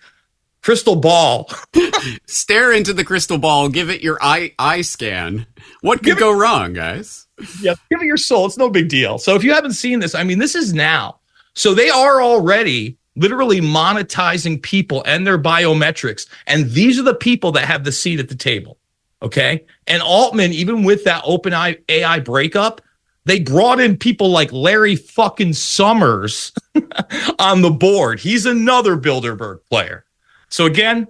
crystal 0.63 0.97
ball. 0.97 1.51
Stare 2.27 2.73
into 2.73 2.93
the 2.93 3.05
crystal 3.05 3.39
ball, 3.39 3.69
give 3.69 3.91
it 3.91 4.03
your 4.03 4.19
eye 4.23 4.53
eye 4.59 4.83
scan. 4.83 5.47
What 5.83 5.99
could 5.99 6.07
give 6.07 6.19
go 6.19 6.33
it, 6.33 6.37
wrong, 6.37 6.73
guys? 6.73 7.27
Yeah, 7.61 7.75
give 7.91 8.01
it 8.03 8.07
your 8.07 8.17
soul. 8.17 8.47
It's 8.47 8.59
no 8.59 8.71
big 8.71 8.89
deal. 8.89 9.19
So 9.19 9.35
if 9.35 9.45
you 9.45 9.53
haven't 9.53 9.73
seen 9.73 10.01
this, 10.01 10.15
I 10.15 10.25
mean, 10.25 10.39
this 10.39 10.55
is 10.55 10.73
now. 10.73 11.21
So 11.55 11.75
they 11.75 11.91
are 11.91 12.23
already 12.23 12.97
literally 13.17 13.61
monetizing 13.61 14.63
people 14.63 15.03
and 15.07 15.27
their 15.27 15.39
biometrics. 15.39 16.27
And 16.47 16.71
these 16.71 16.99
are 16.99 17.05
the 17.05 17.15
people 17.15 17.53
that 17.53 17.67
have 17.67 17.85
the 17.85 17.93
seat 17.93 18.21
at 18.21 18.29
the 18.29 18.35
table. 18.35 18.79
Okay. 19.21 19.65
And 19.87 20.03
Altman, 20.03 20.53
even 20.53 20.83
with 20.83 21.05
that 21.05 21.23
open 21.25 21.53
AI 21.89 22.19
breakup, 22.21 22.81
they 23.25 23.39
brought 23.39 23.81
in 23.81 23.97
people 23.97 24.31
like 24.31 24.53
Larry 24.53 24.97
fucking 24.97 25.53
Summers 25.53 26.53
on 27.39 27.63
the 27.63 27.71
board. 27.71 28.19
He's 28.19 28.47
another 28.47 28.97
Bilderberg 28.97 29.61
player. 29.71 30.05
So 30.49 30.67
again, 30.67 31.07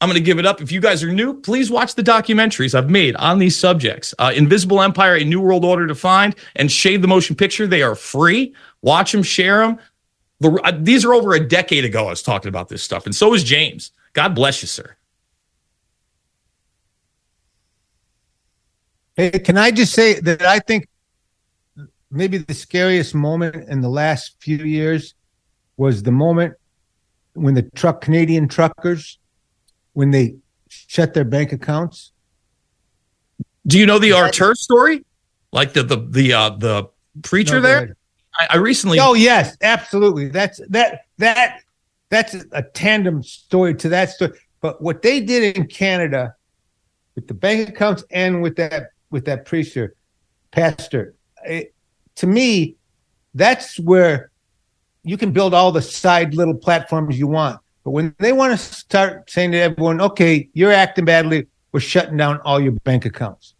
I'm 0.00 0.10
going 0.10 0.20
to 0.20 0.24
give 0.24 0.38
it 0.38 0.44
up. 0.44 0.60
If 0.60 0.70
you 0.70 0.80
guys 0.80 1.02
are 1.02 1.10
new, 1.10 1.40
please 1.40 1.70
watch 1.70 1.94
the 1.94 2.02
documentaries 2.02 2.74
I've 2.74 2.90
made 2.90 3.16
on 3.16 3.38
these 3.38 3.58
subjects. 3.58 4.12
Uh, 4.18 4.32
Invisible 4.34 4.82
Empire, 4.82 5.16
A 5.16 5.24
New 5.24 5.40
World 5.40 5.64
Order 5.64 5.86
Defined, 5.86 6.36
and 6.56 6.70
Shade 6.70 7.00
the 7.00 7.08
Motion 7.08 7.34
Picture. 7.34 7.66
They 7.66 7.82
are 7.82 7.94
free. 7.94 8.54
Watch 8.82 9.12
them, 9.12 9.22
share 9.22 9.60
them. 9.60 9.78
The, 10.40 10.52
uh, 10.62 10.72
these 10.78 11.04
are 11.04 11.14
over 11.14 11.34
a 11.34 11.40
decade 11.40 11.84
ago. 11.84 12.06
I 12.06 12.10
was 12.10 12.22
talking 12.22 12.48
about 12.48 12.68
this 12.68 12.82
stuff, 12.82 13.06
and 13.06 13.14
so 13.14 13.34
is 13.34 13.44
James. 13.44 13.92
God 14.12 14.34
bless 14.34 14.62
you, 14.62 14.68
sir. 14.68 14.96
Hey, 19.16 19.30
can 19.30 19.56
I 19.56 19.70
just 19.70 19.92
say 19.92 20.18
that 20.20 20.42
I 20.42 20.58
think 20.58 20.88
maybe 22.10 22.38
the 22.38 22.54
scariest 22.54 23.14
moment 23.14 23.68
in 23.68 23.80
the 23.80 23.88
last 23.88 24.36
few 24.40 24.58
years 24.58 25.14
was 25.76 26.02
the 26.02 26.12
moment 26.12 26.54
when 27.34 27.54
the 27.54 27.62
truck 27.62 28.00
Canadian 28.00 28.48
truckers 28.48 29.18
when 29.92 30.10
they 30.10 30.36
shut 30.68 31.14
their 31.14 31.24
bank 31.24 31.52
accounts. 31.52 32.12
Do 33.66 33.78
you 33.78 33.86
know 33.86 33.98
the 33.98 34.12
Artur 34.12 34.54
story? 34.54 35.04
Like 35.52 35.72
the 35.72 35.82
the 35.82 35.96
the 35.96 36.32
uh, 36.32 36.50
the 36.50 36.88
preacher 37.22 37.56
no, 37.56 37.60
there? 37.60 37.96
I, 38.36 38.46
I, 38.50 38.56
recently. 38.56 38.98
Oh 39.00 39.14
yes, 39.14 39.56
absolutely. 39.62 40.28
That's 40.28 40.60
that 40.68 41.06
that 41.18 41.60
that's 42.10 42.34
a 42.52 42.62
tandem 42.62 43.22
story 43.22 43.74
to 43.76 43.88
that 43.90 44.10
story. 44.10 44.32
But 44.60 44.80
what 44.80 45.02
they 45.02 45.20
did 45.20 45.56
in 45.56 45.66
Canada 45.66 46.34
with 47.14 47.28
the 47.28 47.34
bank 47.34 47.68
accounts 47.68 48.04
and 48.10 48.42
with 48.42 48.56
that 48.56 48.90
with 49.10 49.24
that 49.26 49.46
preacher 49.46 49.94
pastor, 50.50 51.14
it, 51.44 51.74
to 52.16 52.26
me, 52.26 52.76
that's 53.34 53.78
where 53.78 54.30
you 55.02 55.16
can 55.16 55.32
build 55.32 55.54
all 55.54 55.70
the 55.70 55.82
side 55.82 56.34
little 56.34 56.54
platforms 56.54 57.18
you 57.18 57.26
want. 57.26 57.60
But 57.84 57.90
when 57.90 58.14
they 58.18 58.32
want 58.32 58.52
to 58.52 58.58
start 58.58 59.30
saying 59.30 59.52
to 59.52 59.58
everyone, 59.58 60.00
okay, 60.00 60.48
you're 60.54 60.72
acting 60.72 61.04
badly, 61.04 61.46
we're 61.72 61.80
shutting 61.80 62.16
down 62.16 62.40
all 62.40 62.58
your 62.58 62.72
bank 62.72 63.04
accounts. 63.04 63.54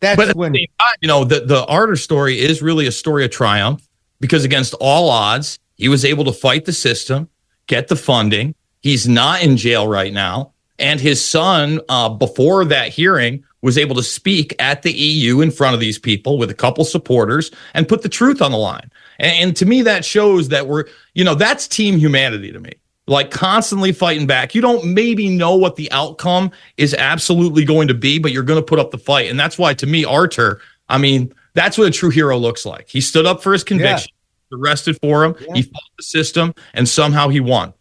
That's 0.00 0.16
but 0.16 0.36
when 0.36 0.54
you 0.54 0.68
know 1.02 1.24
the 1.24 1.40
the 1.40 1.64
Artur 1.66 1.96
story 1.96 2.38
is 2.38 2.62
really 2.62 2.86
a 2.86 2.92
story 2.92 3.24
of 3.24 3.30
triumph 3.30 3.87
because 4.20 4.44
against 4.44 4.74
all 4.80 5.10
odds, 5.10 5.58
he 5.76 5.88
was 5.88 6.04
able 6.04 6.24
to 6.24 6.32
fight 6.32 6.64
the 6.64 6.72
system, 6.72 7.28
get 7.66 7.88
the 7.88 7.96
funding. 7.96 8.54
He's 8.80 9.08
not 9.08 9.42
in 9.42 9.56
jail 9.56 9.86
right 9.86 10.12
now, 10.12 10.52
and 10.78 11.00
his 11.00 11.24
son, 11.24 11.80
uh, 11.88 12.08
before 12.08 12.64
that 12.66 12.88
hearing, 12.88 13.44
was 13.62 13.76
able 13.76 13.96
to 13.96 14.02
speak 14.02 14.54
at 14.58 14.82
the 14.82 14.92
EU 14.92 15.40
in 15.40 15.50
front 15.50 15.74
of 15.74 15.80
these 15.80 15.98
people 15.98 16.38
with 16.38 16.50
a 16.50 16.54
couple 16.54 16.84
supporters 16.84 17.50
and 17.74 17.88
put 17.88 18.02
the 18.02 18.08
truth 18.08 18.40
on 18.40 18.52
the 18.52 18.58
line. 18.58 18.90
And, 19.18 19.32
and 19.48 19.56
to 19.56 19.66
me, 19.66 19.82
that 19.82 20.04
shows 20.04 20.48
that 20.48 20.68
we're, 20.68 20.84
you 21.14 21.24
know, 21.24 21.34
that's 21.34 21.66
team 21.66 21.98
humanity 21.98 22.52
to 22.52 22.60
me. 22.60 22.74
Like 23.08 23.30
constantly 23.30 23.92
fighting 23.92 24.26
back. 24.26 24.54
You 24.54 24.60
don't 24.60 24.92
maybe 24.92 25.30
know 25.30 25.56
what 25.56 25.76
the 25.76 25.90
outcome 25.92 26.50
is 26.76 26.94
absolutely 26.94 27.64
going 27.64 27.88
to 27.88 27.94
be, 27.94 28.18
but 28.18 28.32
you're 28.32 28.42
going 28.42 28.60
to 28.60 28.66
put 28.66 28.78
up 28.78 28.90
the 28.90 28.98
fight. 28.98 29.30
And 29.30 29.40
that's 29.40 29.56
why, 29.58 29.72
to 29.74 29.86
me, 29.86 30.04
Artur, 30.04 30.60
I 30.90 30.98
mean, 30.98 31.32
that's 31.58 31.76
what 31.76 31.88
a 31.88 31.90
true 31.90 32.10
hero 32.10 32.38
looks 32.38 32.64
like. 32.64 32.88
He 32.88 33.00
stood 33.00 33.26
up 33.26 33.42
for 33.42 33.52
his 33.52 33.64
conviction, 33.64 34.12
yeah. 34.52 34.58
arrested 34.58 34.98
for 35.00 35.24
him, 35.24 35.34
yeah. 35.40 35.54
he 35.54 35.62
fought 35.62 35.82
the 35.96 36.02
system, 36.04 36.54
and 36.72 36.88
somehow 36.88 37.28
he 37.28 37.40
won. 37.40 37.74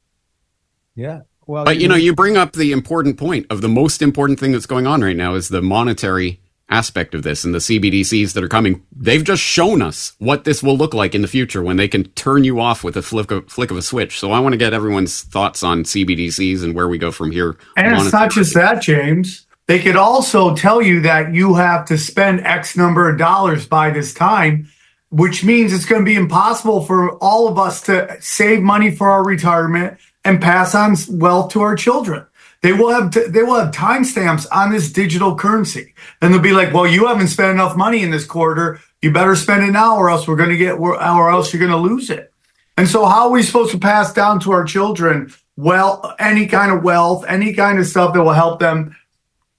Yeah. 0.96 1.22
Well, 1.46 1.64
but 1.64 1.78
you 1.78 1.88
know, 1.88 1.96
you 1.96 2.14
bring 2.14 2.36
up 2.36 2.54
the 2.54 2.72
important 2.72 3.18
point 3.18 3.46
of 3.50 3.62
the 3.62 3.70
most 3.70 4.02
important 4.02 4.40
thing 4.40 4.52
that's 4.52 4.66
going 4.66 4.86
on 4.86 5.02
right 5.02 5.16
now 5.16 5.36
is 5.36 5.48
the 5.48 5.62
monetary 5.62 6.42
aspect 6.70 7.16
of 7.16 7.24
this 7.24 7.46
and 7.46 7.54
the 7.54 7.60
CBDCs 7.60 8.34
that 8.34 8.44
are 8.44 8.50
coming. 8.50 8.84
They've 8.94 9.24
just 9.24 9.42
shown 9.42 9.82
us 9.82 10.14
what 10.20 10.44
this 10.44 10.62
will 10.62 10.76
look 10.76 10.94
like 10.94 11.16
in 11.16 11.22
the 11.22 11.28
future 11.28 11.64
when 11.64 11.78
they 11.78 11.88
can 11.88 12.06
turn 12.12 12.44
you 12.44 12.60
off 12.60 12.84
with 12.84 12.98
a 12.98 13.02
flick 13.02 13.32
of, 13.32 13.50
flick 13.50 13.72
of 13.72 13.78
a 13.78 13.82
switch. 13.82 14.20
So 14.20 14.32
I 14.32 14.40
want 14.40 14.54
to 14.54 14.58
get 14.58 14.74
everyone's 14.74 15.22
thoughts 15.22 15.64
on 15.64 15.84
CBDCs 15.84 16.64
and 16.64 16.76
where 16.76 16.90
we 16.90 16.98
go 16.98 17.12
from 17.12 17.32
here. 17.32 17.58
And 17.78 17.96
it's 17.96 18.12
not 18.12 18.32
just 18.32 18.54
that, 18.56 18.82
James. 18.82 19.47
They 19.68 19.80
could 19.80 19.98
also 19.98 20.56
tell 20.56 20.82
you 20.82 21.02
that 21.02 21.34
you 21.34 21.56
have 21.56 21.86
to 21.86 21.98
spend 21.98 22.46
X 22.46 22.78
number 22.78 23.10
of 23.10 23.18
dollars 23.18 23.68
by 23.68 23.90
this 23.90 24.14
time, 24.14 24.70
which 25.10 25.44
means 25.44 25.74
it's 25.74 25.86
going 25.86 26.02
to 26.02 26.06
be 26.10 26.16
impossible 26.16 26.86
for 26.86 27.18
all 27.18 27.50
of 27.50 27.60
us 27.60 27.82
to 27.82 28.18
save 28.22 28.62
money 28.62 28.92
for 28.92 29.10
our 29.10 29.26
retirement 29.26 29.98
and 30.24 30.42
pass 30.42 30.74
on 30.74 30.96
wealth 31.10 31.52
to 31.52 31.62
our 31.62 31.76
children. 31.76 32.26
They 32.62 32.74
will 32.74 32.90
have 32.92 33.12
they 33.12 33.44
will 33.44 33.60
have 33.60 33.74
timestamps 33.74 34.48
on 34.52 34.72
this 34.72 34.92
digital 34.92 35.36
currency, 35.36 35.94
and 36.22 36.34
they'll 36.34 36.42
be 36.42 36.54
like, 36.54 36.74
"Well, 36.74 36.88
you 36.88 37.06
haven't 37.06 37.28
spent 37.28 37.52
enough 37.52 37.76
money 37.76 38.04
in 38.04 38.10
this 38.10 38.26
quarter. 38.26 38.80
You 39.02 39.12
better 39.12 39.36
spend 39.36 39.64
it 39.64 39.72
now, 39.72 39.96
or 39.96 40.10
else 40.10 40.28
we're 40.28 40.38
going 40.38 40.50
to 40.50 40.58
get, 40.58 40.80
or 40.80 41.30
else 41.30 41.54
you're 41.54 41.60
going 41.60 41.72
to 41.72 41.78
lose 41.78 42.10
it." 42.10 42.34
And 42.76 42.88
so, 42.88 43.06
how 43.06 43.28
are 43.28 43.32
we 43.32 43.44
supposed 43.44 43.72
to 43.72 43.78
pass 43.78 44.12
down 44.12 44.40
to 44.42 44.52
our 44.52 44.64
children 44.64 45.32
well 45.56 46.16
any 46.20 46.48
kind 46.48 46.72
of 46.72 46.84
wealth, 46.84 47.26
any 47.28 47.54
kind 47.54 47.80
of 47.80 47.86
stuff 47.86 48.14
that 48.14 48.24
will 48.24 48.32
help 48.32 48.60
them 48.60 48.96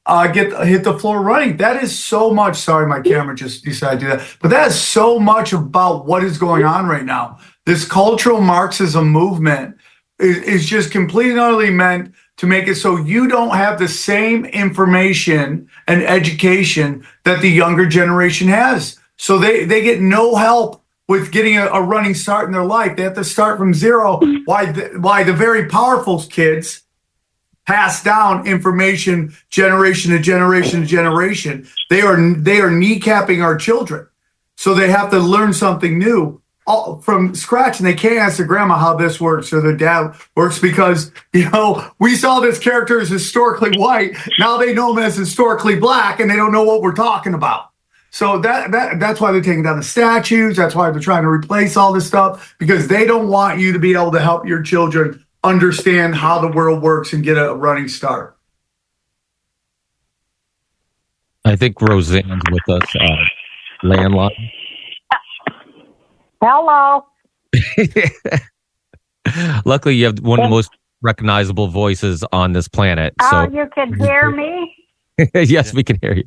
uh, 0.09 0.27
get 0.27 0.67
hit 0.67 0.83
the 0.83 0.99
floor 0.99 1.23
running? 1.23 1.59
That 1.59 1.83
is 1.83 1.97
so 1.97 2.33
much. 2.33 2.57
Sorry, 2.57 2.87
my 2.87 3.01
camera 3.01 3.37
just 3.37 3.65
decided 3.65 4.01
to 4.01 4.07
do 4.07 4.13
that, 4.17 4.37
but 4.41 4.49
that 4.49 4.69
is 4.69 4.81
so 4.81 5.19
much 5.19 5.53
about 5.53 6.07
what 6.07 6.25
is 6.25 6.39
going 6.39 6.65
on 6.65 6.87
right 6.87 7.05
now. 7.05 7.39
This 7.67 7.85
cultural 7.85 8.41
Marxism 8.41 9.09
movement 9.09 9.77
is, 10.19 10.39
is 10.39 10.67
just 10.67 10.91
completely 10.91 11.33
and 11.33 11.41
utterly 11.41 11.71
meant 11.71 12.15
to 12.39 12.47
make 12.47 12.69
it 12.69 12.77
so 12.77 12.97
you 12.97 13.29
don't 13.29 13.57
have 13.57 13.79
the 13.79 13.89
same 13.89 14.45
information 14.47 15.69
and 15.87 16.03
education 16.03 17.07
that 17.25 17.43
the 17.43 17.51
younger 17.51 17.87
generation 17.87 18.49
has. 18.49 18.99
So 19.17 19.39
they, 19.39 19.65
they 19.65 19.83
get 19.83 20.01
no 20.01 20.37
help 20.37 20.85
with 21.09 21.33
getting 21.33 21.59
a, 21.59 21.67
a 21.67 21.83
running 21.83 22.15
start 22.15 22.47
in 22.47 22.53
their 22.53 22.65
life. 22.65 22.97
They 22.97 23.03
have 23.03 23.15
to 23.15 23.25
start 23.25 23.59
from 23.59 23.75
zero. 23.75 24.21
Why 24.45 24.71
the, 24.71 24.99
why 25.01 25.25
the 25.25 25.33
very 25.33 25.69
powerful 25.69 26.23
kids 26.23 26.83
pass 27.69 28.03
down 28.03 28.47
information 28.47 29.37
generation 29.51 30.11
to 30.13 30.19
generation 30.19 30.81
to 30.81 30.87
generation. 30.87 31.69
They 31.91 32.01
are 32.01 32.17
they 32.17 32.61
are 32.61 32.71
kneecapping 32.71 33.45
our 33.45 33.59
children. 33.59 34.09
So 34.57 34.75
they 34.75 34.91
have 34.91 35.11
to 35.11 35.19
learn 35.19 35.53
something 35.53 35.99
new 35.99 36.41
all, 36.67 37.01
from 37.01 37.35
scratch 37.35 37.79
and 37.79 37.87
they 37.87 37.93
can't 37.93 38.17
ask 38.17 38.39
their 38.39 38.47
grandma 38.47 38.79
how 38.79 38.95
this 38.95 39.21
works 39.21 39.53
or 39.53 39.61
their 39.61 39.77
dad 39.77 40.15
works 40.35 40.59
because 40.59 41.13
you 41.35 41.49
know 41.51 41.91
we 41.99 42.17
saw 42.17 42.41
this 42.41 42.59
character 42.59 43.01
as 43.01 43.11
historically 43.11 43.79
white 43.79 44.17
now 44.39 44.57
they 44.57 44.73
know 44.73 44.93
him 44.93 44.99
as 44.99 45.17
historically 45.17 45.77
black 45.77 46.21
and 46.21 46.31
they 46.31 46.37
don't 46.37 46.53
know 46.53 46.65
what 46.65 46.83
we're 46.83 46.95
talking 46.95 47.35
about 47.35 47.71
so 48.11 48.39
that, 48.39 48.71
that 48.71 48.99
that's 48.99 49.21
why 49.21 49.31
they're 49.33 49.41
taking 49.41 49.63
down 49.63 49.77
the 49.77 49.83
statues 49.83 50.57
that's 50.57 50.75
why 50.75 50.91
they're 50.91 51.01
trying 51.01 51.23
to 51.23 51.29
replace 51.29 51.77
all 51.77 51.93
this 51.93 52.07
stuff 52.07 52.55
because 52.59 52.89
they 52.89 53.07
don't 53.07 53.29
want 53.29 53.59
you 53.59 53.73
to 53.73 53.79
be 53.79 53.95
able 53.95 54.13
to 54.13 54.21
help 54.21 54.47
your 54.47 54.63
children 54.63 55.25
understand 55.49 56.15
how 56.15 56.41
the 56.41 56.49
world 56.49 56.83
works 56.83 57.13
and 57.13 57.25
get 57.25 57.37
a 57.37 57.55
running 57.55 57.89
start 57.89 58.37
i 61.45 61.57
think 61.57 61.81
roseanne's 61.81 62.43
with 62.51 62.69
us 62.69 62.97
uh, 62.97 63.25
landline 63.83 64.51
Hello. 66.41 67.05
Luckily, 69.65 69.97
you 69.97 70.07
have 70.07 70.21
one 70.21 70.39
of 70.39 70.45
the 70.45 70.51
most 70.51 70.71
recognizable 71.03 71.69
voices 71.69 72.25
on 72.33 72.53
this 72.53 72.69
planet. 72.69 73.15
Oh, 73.21 73.31
so 73.31 73.53
you 73.53 73.69
can 73.75 73.99
hear 73.99 74.31
me? 74.31 74.75
yes, 75.35 75.75
we 75.75 75.83
can 75.83 75.99
hear 76.01 76.15
you. 76.15 76.25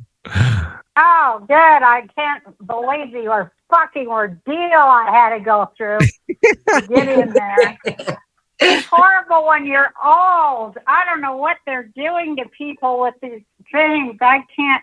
Oh, 0.96 1.44
good. 1.48 1.54
I 1.54 2.06
can't 2.14 2.44
believe 2.66 3.12
the 3.12 3.50
fucking 3.70 4.06
ordeal 4.06 4.38
I 4.54 5.08
had 5.10 5.38
to 5.38 5.42
go 5.42 5.72
through 5.76 5.98
to 5.98 6.86
get 6.88 7.08
in 7.08 7.32
there. 7.32 7.78
It's 8.64 8.86
horrible 8.86 9.46
when 9.46 9.66
you're 9.66 9.92
old. 10.04 10.78
I 10.86 11.04
don't 11.04 11.20
know 11.20 11.36
what 11.36 11.58
they're 11.66 11.90
doing 11.94 12.36
to 12.36 12.44
people 12.56 13.00
with 13.00 13.14
these 13.22 13.42
things. 13.70 14.16
I 14.20 14.42
can't 14.54 14.82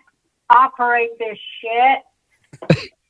operate 0.50 1.10
this 1.18 1.38
shit. 1.60 2.90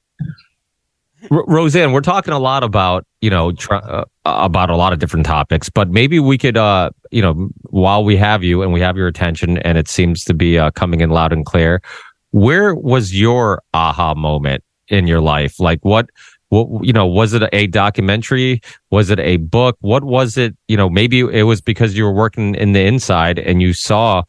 R- 1.30 1.44
Roseanne, 1.46 1.92
we're 1.92 2.00
talking 2.00 2.33
a 2.33 2.38
lot 2.38 2.62
about 2.62 3.06
you 3.20 3.30
know 3.30 3.52
tr- 3.52 3.74
uh, 3.74 4.04
about 4.24 4.70
a 4.70 4.76
lot 4.76 4.92
of 4.92 4.98
different 4.98 5.26
topics, 5.26 5.68
but 5.68 5.90
maybe 5.90 6.18
we 6.18 6.38
could 6.38 6.56
uh 6.56 6.90
you 7.11 7.20
know 7.20 7.50
while 7.64 8.04
we 8.04 8.16
have 8.16 8.42
you 8.42 8.62
and 8.62 8.72
we 8.72 8.80
have 8.80 8.96
your 8.96 9.06
attention 9.06 9.59
and 9.59 9.76
it 9.76 9.88
seems 9.88 10.24
to 10.24 10.35
be 10.35 10.59
uh, 10.59 10.70
coming 10.70 11.00
in 11.00 11.11
loud 11.11 11.33
and 11.33 11.44
clear, 11.44 11.83
where 12.30 12.74
was 12.74 13.18
your 13.18 13.62
aha 13.74 14.14
moment 14.14 14.64
in 14.88 15.06
your 15.06 15.20
life? 15.20 15.61
Like 15.61 15.85
what 15.85 16.09
what 16.50 16.84
you 16.84 16.92
know 16.92 17.06
was 17.06 17.32
it 17.32 17.42
a 17.52 17.66
documentary? 17.68 18.60
Was 18.90 19.08
it 19.10 19.18
a 19.18 19.38
book? 19.38 19.76
What 19.80 20.04
was 20.04 20.36
it? 20.36 20.56
You 20.68 20.76
know 20.76 20.90
maybe 20.90 21.20
it 21.20 21.44
was 21.44 21.60
because 21.60 21.96
you 21.96 22.04
were 22.04 22.12
working 22.12 22.54
in 22.56 22.72
the 22.72 22.82
inside 22.82 23.38
and 23.38 23.62
you 23.62 23.72
saw 23.72 24.22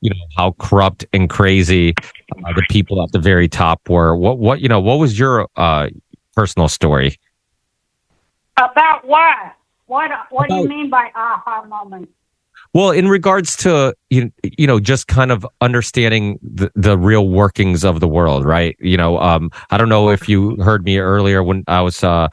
you 0.00 0.10
know 0.10 0.26
how 0.36 0.54
corrupt 0.58 1.06
and 1.12 1.30
crazy 1.30 1.94
uh, 2.44 2.52
the 2.54 2.64
people 2.68 3.02
at 3.02 3.10
the 3.12 3.18
very 3.18 3.48
top 3.48 3.88
were. 3.88 4.16
What 4.16 4.38
what 4.38 4.60
you 4.60 4.68
know 4.68 4.80
what 4.80 4.98
was 4.98 5.18
your 5.18 5.48
uh 5.56 5.88
personal 6.34 6.68
story. 6.68 7.18
About 8.56 9.04
what? 9.04 9.36
What 9.86 10.10
What 10.30 10.46
About, 10.46 10.56
do 10.56 10.62
you 10.62 10.68
mean 10.68 10.90
by 10.90 11.10
aha 11.14 11.64
moment? 11.64 12.10
Well, 12.74 12.90
in 12.90 13.08
regards 13.08 13.56
to 13.58 13.94
you, 14.10 14.30
you 14.42 14.66
know, 14.66 14.78
just 14.80 15.08
kind 15.08 15.32
of 15.32 15.46
understanding 15.60 16.38
the, 16.42 16.70
the 16.74 16.98
real 16.98 17.28
workings 17.28 17.84
of 17.84 18.00
the 18.00 18.08
world, 18.08 18.44
right? 18.44 18.76
You 18.78 18.96
know, 18.96 19.18
um, 19.18 19.50
I 19.70 19.78
don't 19.78 19.88
know 19.88 20.10
if 20.10 20.28
you 20.28 20.56
heard 20.56 20.84
me 20.84 20.98
earlier 20.98 21.42
when 21.42 21.64
I 21.66 21.80
was 21.80 22.04
uh, 22.04 22.28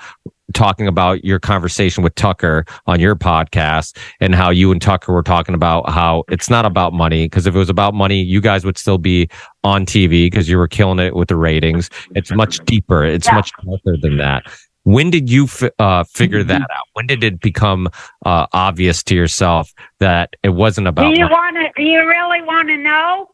talking 0.53 0.87
about 0.87 1.23
your 1.23 1.39
conversation 1.39 2.03
with 2.03 2.15
Tucker 2.15 2.65
on 2.87 2.99
your 2.99 3.15
podcast 3.15 3.97
and 4.19 4.35
how 4.35 4.49
you 4.49 4.71
and 4.71 4.81
Tucker 4.81 5.13
were 5.13 5.23
talking 5.23 5.55
about 5.55 5.89
how 5.89 6.23
it's 6.29 6.49
not 6.49 6.65
about 6.65 6.93
money. 6.93 7.27
Cause 7.29 7.47
if 7.47 7.55
it 7.55 7.57
was 7.57 7.69
about 7.69 7.93
money, 7.93 8.21
you 8.21 8.41
guys 8.41 8.65
would 8.65 8.77
still 8.77 8.97
be 8.97 9.27
on 9.63 9.85
TV 9.85 10.27
because 10.27 10.49
you 10.49 10.57
were 10.57 10.67
killing 10.67 10.99
it 10.99 11.15
with 11.15 11.29
the 11.29 11.35
ratings. 11.35 11.89
It's 12.15 12.31
much 12.31 12.59
deeper. 12.65 13.03
It's 13.03 13.27
yeah. 13.27 13.35
much 13.35 13.51
darker 13.63 13.97
than 14.01 14.17
that. 14.17 14.43
When 14.85 15.09
did 15.09 15.29
you 15.29 15.45
f- 15.45 15.71
uh, 15.77 16.05
figure 16.05 16.43
that 16.43 16.61
out? 16.61 16.87
When 16.93 17.07
did 17.07 17.23
it 17.23 17.41
become 17.41 17.89
uh, 18.25 18.47
obvious 18.53 19.03
to 19.03 19.15
yourself 19.15 19.73
that 19.99 20.33
it 20.41 20.49
wasn't 20.49 20.87
about? 20.87 21.13
Do 21.13 21.19
you 21.19 21.27
want 21.27 21.57
to? 21.57 21.69
Do 21.75 21.83
you 21.83 22.07
really 22.07 22.41
want 22.41 22.69
to 22.69 22.77
know? 22.77 23.29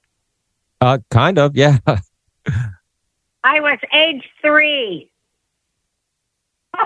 Uh, 0.81 0.97
kind 1.11 1.37
of, 1.37 1.55
yeah. 1.55 1.77
I 3.43 3.59
was 3.59 3.77
age 3.93 4.23
three 4.41 5.11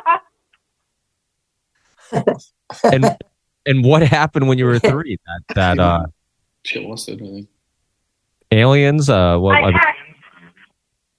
and 2.84 3.17
and 3.65 3.84
what 3.84 4.04
happened 4.04 4.47
when 4.47 4.58
you 4.58 4.65
were 4.65 4.80
three? 4.80 5.17
That 5.25 5.41
that 5.56 5.80
uh, 5.80 6.06
she 6.63 6.86
lost 6.86 7.10
it. 7.10 7.21
I 7.21 7.25
think. 7.25 7.47
Aliens. 8.51 9.10
Uh, 9.10 9.38
what? 9.38 9.56
I 9.56 9.71
had, 9.71 9.93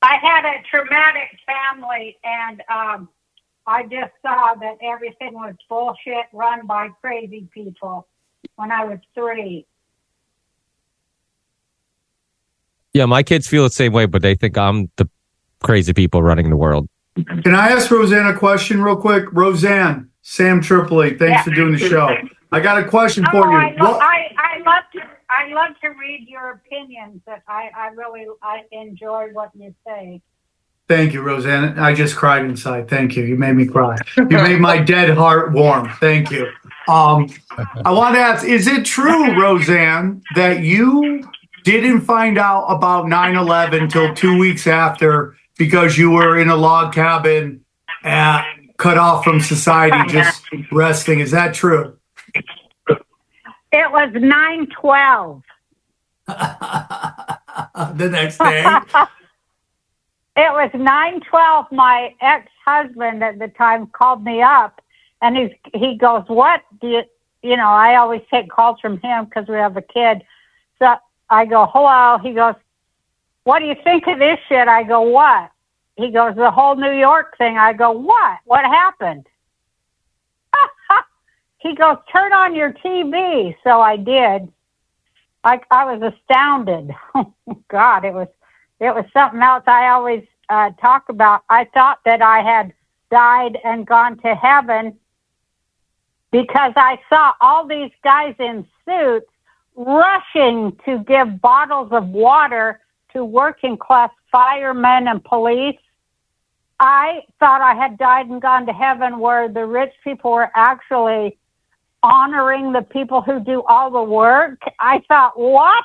I 0.02 0.16
had 0.22 0.44
a 0.44 0.62
traumatic 0.70 1.38
family, 1.46 2.16
and 2.24 2.62
um, 2.72 3.09
I 3.66 3.83
just 3.83 4.12
saw 4.22 4.55
that 4.55 4.79
everything 4.83 5.35
was 5.35 5.55
bullshit, 5.68 6.26
run 6.33 6.66
by 6.66 6.88
crazy 7.00 7.48
people. 7.52 8.07
When 8.55 8.70
I 8.70 8.85
was 8.85 8.98
three. 9.14 9.66
Yeah, 12.92 13.07
my 13.07 13.22
kids 13.22 13.46
feel 13.46 13.64
the 13.64 13.70
same 13.70 13.92
way, 13.92 14.07
but 14.07 14.22
they 14.22 14.35
think 14.35 14.57
I'm 14.57 14.90
the 14.96 15.09
crazy 15.62 15.92
people 15.92 16.22
running 16.22 16.48
the 16.48 16.57
world. 16.57 16.88
Can 17.42 17.55
I 17.55 17.70
ask 17.70 17.90
Roseanne 17.90 18.26
a 18.26 18.37
question 18.37 18.83
real 18.83 18.96
quick? 18.96 19.24
Roseanne, 19.33 20.11
Sam 20.22 20.61
Tripoli, 20.61 21.16
thanks 21.18 21.38
yeah. 21.38 21.42
for 21.42 21.50
doing 21.50 21.72
the 21.72 21.79
show. 21.79 22.14
I 22.52 22.61
got 22.61 22.79
a 22.79 22.85
question 22.85 23.24
oh, 23.29 23.31
for 23.33 23.50
you. 23.50 23.57
I, 23.57 23.74
lo- 23.79 23.98
I, 23.98 24.35
I, 24.38 24.59
love 24.59 24.85
to 24.94 25.00
I 25.29 25.52
love 25.52 25.76
to 25.83 25.88
read 25.88 26.26
your 26.29 26.52
opinions. 26.52 27.20
That 27.26 27.42
I, 27.48 27.70
I 27.76 27.88
really 27.88 28.26
I 28.42 28.62
enjoy 28.70 29.29
what 29.33 29.50
you 29.55 29.74
say. 29.87 30.22
Thank 30.88 31.12
you, 31.14 31.22
Roseanne. 31.22 31.79
I 31.79 31.94
just 31.94 32.14
cried 32.14 32.44
inside. 32.44 32.88
Thank 32.88 33.16
you. 33.16 33.25
You 33.25 33.37
made 33.37 33.55
me 33.55 33.66
cry. 33.66 33.96
You 34.16 34.25
made 34.25 34.61
my 34.61 34.79
dead 34.83 35.16
heart 35.16 35.53
warm. 35.53 35.88
Thank 35.99 36.31
you. 36.31 36.49
Um, 36.87 37.29
I 37.85 37.90
want 37.90 38.14
to 38.14 38.20
ask: 38.20 38.46
Is 38.46 38.68
it 38.68 38.85
true, 38.85 39.40
Roseanne, 39.40 40.22
that 40.37 40.61
you 40.61 41.29
didn't 41.64 42.03
find 42.03 42.38
out 42.38 42.66
about 42.66 43.07
9/11 43.07 43.90
till 43.90 44.14
two 44.14 44.38
weeks 44.38 44.68
after 44.68 45.37
because 45.59 45.99
you 45.99 46.12
were 46.12 46.38
in 46.38 46.49
a 46.49 46.57
log 46.57 46.94
cabin 46.94 47.64
and 48.05 48.44
cut 48.77 48.99
off 48.99 49.25
from 49.25 49.40
society, 49.40 49.99
just 50.12 50.44
resting. 50.70 51.18
Is 51.18 51.33
that 51.33 51.55
true? 51.55 51.99
It 52.87 53.90
was 53.90 54.11
nine 54.14 54.68
twelve. 54.81 55.42
the 56.27 58.09
next 58.11 58.38
day. 58.38 58.64
It 60.37 60.53
was 60.53 60.70
nine 60.75 61.20
twelve. 61.20 61.66
My 61.72 62.14
ex 62.20 62.51
husband 62.64 63.25
at 63.25 63.38
the 63.38 63.49
time 63.49 63.87
called 63.87 64.22
me 64.22 64.42
up, 64.42 64.83
and 65.22 65.35
he's 65.37 65.51
he 65.72 65.96
goes, 65.96 66.25
"What 66.27 66.62
do 66.81 66.88
you?" 66.88 67.03
You 67.42 67.57
know, 67.57 67.68
I 67.68 67.96
always 67.96 68.20
take 68.31 68.51
calls 68.51 68.79
from 68.81 69.01
him 69.01 69.25
because 69.25 69.49
we 69.49 69.55
have 69.55 69.77
a 69.79 69.83
kid. 69.83 70.22
So 70.79 70.96
I 71.31 71.46
go, 71.46 71.70
"Hello." 71.72 72.18
He 72.18 72.33
goes, 72.35 72.55
"What 73.44 73.61
do 73.61 73.64
you 73.64 73.77
think 73.83 74.07
of 74.09 74.18
this 74.18 74.38
shit?" 74.46 74.68
I 74.68 74.83
go, 74.83 75.01
"What?" 75.01 75.51
He 75.96 76.11
goes, 76.11 76.37
"The 76.37 76.51
whole 76.51 76.77
New 76.77 76.92
York 76.92 77.38
thing." 77.38 77.57
I 77.57 77.72
go, 77.72 77.92
"What? 77.92 78.38
What 78.44 78.64
happened?" 78.66 79.27
he 81.59 81.75
goes, 81.75 81.96
"Turn 82.12 82.35
on 82.35 82.55
your 82.55 82.75
TV." 82.75 83.57
So 83.64 83.81
I 83.81 83.96
did. 83.96 84.53
I 85.44 85.61
I 85.70 85.96
was 85.96 86.12
astounded. 86.12 86.94
God, 87.68 88.05
it 88.05 88.12
was 88.12 88.29
it 88.80 88.94
was 88.94 89.04
something 89.12 89.40
else 89.40 89.64
I 89.66 89.88
always 89.88 90.24
uh, 90.48 90.70
talk 90.80 91.08
about. 91.08 91.42
I 91.48 91.64
thought 91.72 92.00
that 92.04 92.22
I 92.22 92.42
had 92.42 92.72
died 93.10 93.58
and 93.64 93.86
gone 93.86 94.18
to 94.18 94.34
heaven 94.34 94.98
because 96.30 96.72
I 96.76 97.00
saw 97.08 97.32
all 97.40 97.66
these 97.66 97.90
guys 98.02 98.34
in 98.38 98.66
suits 98.84 99.26
rushing 99.74 100.76
to 100.84 100.98
give 101.04 101.40
bottles 101.40 101.88
of 101.92 102.08
water 102.08 102.80
to 103.12 103.24
working 103.24 103.76
class 103.76 104.10
firemen 104.30 105.08
and 105.08 105.22
police. 105.24 105.78
I 106.78 107.22
thought 107.40 107.62
I 107.62 107.74
had 107.74 107.96
died 107.96 108.28
and 108.28 108.42
gone 108.42 108.66
to 108.66 108.72
heaven 108.72 109.18
where 109.18 109.48
the 109.48 109.64
rich 109.64 109.92
people 110.04 110.32
were 110.32 110.50
actually 110.54 111.38
honoring 112.02 112.72
the 112.72 112.82
people 112.82 113.22
who 113.22 113.40
do 113.40 113.62
all 113.62 113.90
the 113.90 114.02
work. 114.02 114.60
I 114.78 115.02
thought, 115.08 115.38
what? 115.38 115.84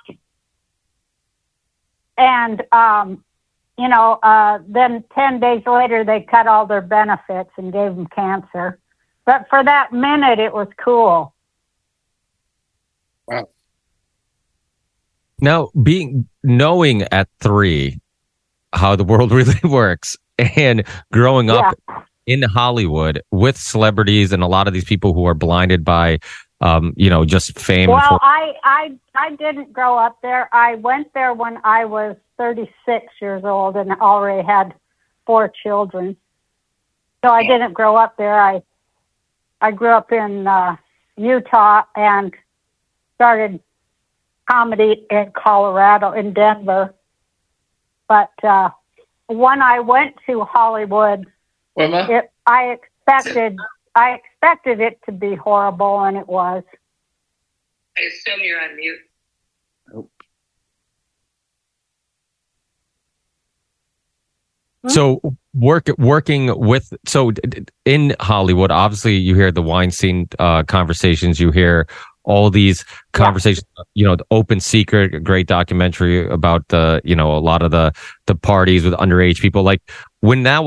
And, 2.18 2.64
um, 2.72 3.24
you 3.78 3.88
know, 3.88 4.20
uh, 4.22 4.60
then 4.68 5.04
10 5.16 5.40
days 5.40 5.64
later, 5.66 6.04
they 6.04 6.22
cut 6.22 6.48
all 6.48 6.66
their 6.66 6.82
benefits 6.82 7.50
and 7.58 7.72
gave 7.72 7.96
them 7.96 8.08
cancer. 8.08 8.80
But 9.26 9.48
for 9.50 9.64
that 9.64 9.94
minute, 9.94 10.40
it 10.40 10.54
was 10.54 10.68
cool. 10.78 11.34
Wow. 13.28 13.50
Now, 15.40 15.70
being 15.82 16.28
knowing 16.44 17.04
at 17.04 17.28
three 17.40 18.00
how 18.74 18.96
the 18.96 19.04
world 19.04 19.32
really 19.40 19.60
works 19.64 20.18
and 20.38 20.84
growing 21.12 21.50
up 21.50 21.76
in 22.26 22.44
Hollywood 22.44 23.22
with 23.32 23.58
celebrities 23.58 24.32
and 24.32 24.44
a 24.44 24.48
lot 24.48 24.68
of 24.68 24.74
these 24.74 24.86
people 24.86 25.14
who 25.14 25.26
are 25.26 25.34
blinded 25.34 25.84
by, 25.84 26.20
um, 26.62 26.94
you 26.96 27.10
know, 27.10 27.26
just 27.26 27.58
fame. 27.60 27.90
Well, 27.90 28.00
for- 28.08 28.20
I, 28.22 28.54
I, 28.64 28.98
I 29.16 29.36
didn't 29.36 29.74
grow 29.74 29.98
up 29.98 30.22
there. 30.22 30.48
I 30.54 30.76
went 30.76 31.14
there 31.14 31.34
when 31.34 31.60
I 31.64 31.86
was 31.86 32.16
36 32.38 33.06
years 33.20 33.44
old 33.44 33.76
and 33.76 33.92
already 33.94 34.46
had 34.46 34.74
four 35.26 35.52
children. 35.64 36.16
So 37.24 37.30
I 37.32 37.44
didn't 37.44 37.74
grow 37.74 37.96
up 37.96 38.18
there. 38.18 38.40
I, 38.40 38.62
I 39.60 39.72
grew 39.72 39.90
up 39.90 40.12
in 40.12 40.48
uh, 40.48 40.76
Utah 41.18 41.84
and 41.96 42.34
started 43.16 43.60
comedy 44.50 45.06
in 45.10 45.32
Colorado, 45.36 46.12
in 46.14 46.34
Denver. 46.34 46.94
But 48.08 48.32
uh, 48.44 48.70
when 49.28 49.62
I 49.62 49.80
went 49.80 50.16
to 50.28 50.44
Hollywood, 50.44 51.26
it, 52.10 52.32
I 52.46 52.78
expected 52.78 53.58
I 53.96 54.14
expected 54.14 54.80
it 54.80 55.00
to 55.06 55.12
be 55.12 55.36
horrible, 55.36 56.00
and 56.02 56.18
it 56.18 56.28
was. 56.28 56.64
I 57.98 58.02
assume 58.02 58.40
you're 58.42 58.62
on 58.62 58.76
mute. 58.76 59.00
So 64.88 65.22
work 65.54 65.90
working 66.00 66.58
with 66.60 66.94
so 67.06 67.32
d- 67.32 67.42
d- 67.48 67.66
in 67.86 68.16
Hollywood, 68.20 68.72
obviously 68.72 69.16
you 69.16 69.36
hear 69.36 69.52
the 69.52 69.62
Weinstein 69.62 70.28
uh, 70.40 70.64
conversations, 70.64 71.40
you 71.40 71.52
hear 71.52 71.88
all 72.32 72.50
these 72.50 72.86
conversations. 73.12 73.66
You 73.94 74.06
know, 74.06 74.16
the 74.16 74.26
Open 74.32 74.62
Secret, 74.62 75.14
a 75.14 75.20
great 75.20 75.48
documentary 75.48 76.26
about 76.30 76.66
the 76.70 77.02
you 77.04 77.16
know 77.16 77.36
a 77.36 77.40
lot 77.40 77.62
of 77.62 77.72
the 77.72 77.92
the 78.28 78.36
parties 78.36 78.86
with 78.86 78.94
underage 78.94 79.42
people. 79.42 79.64
Like 79.64 79.82
when 80.22 80.44
that 80.44 80.62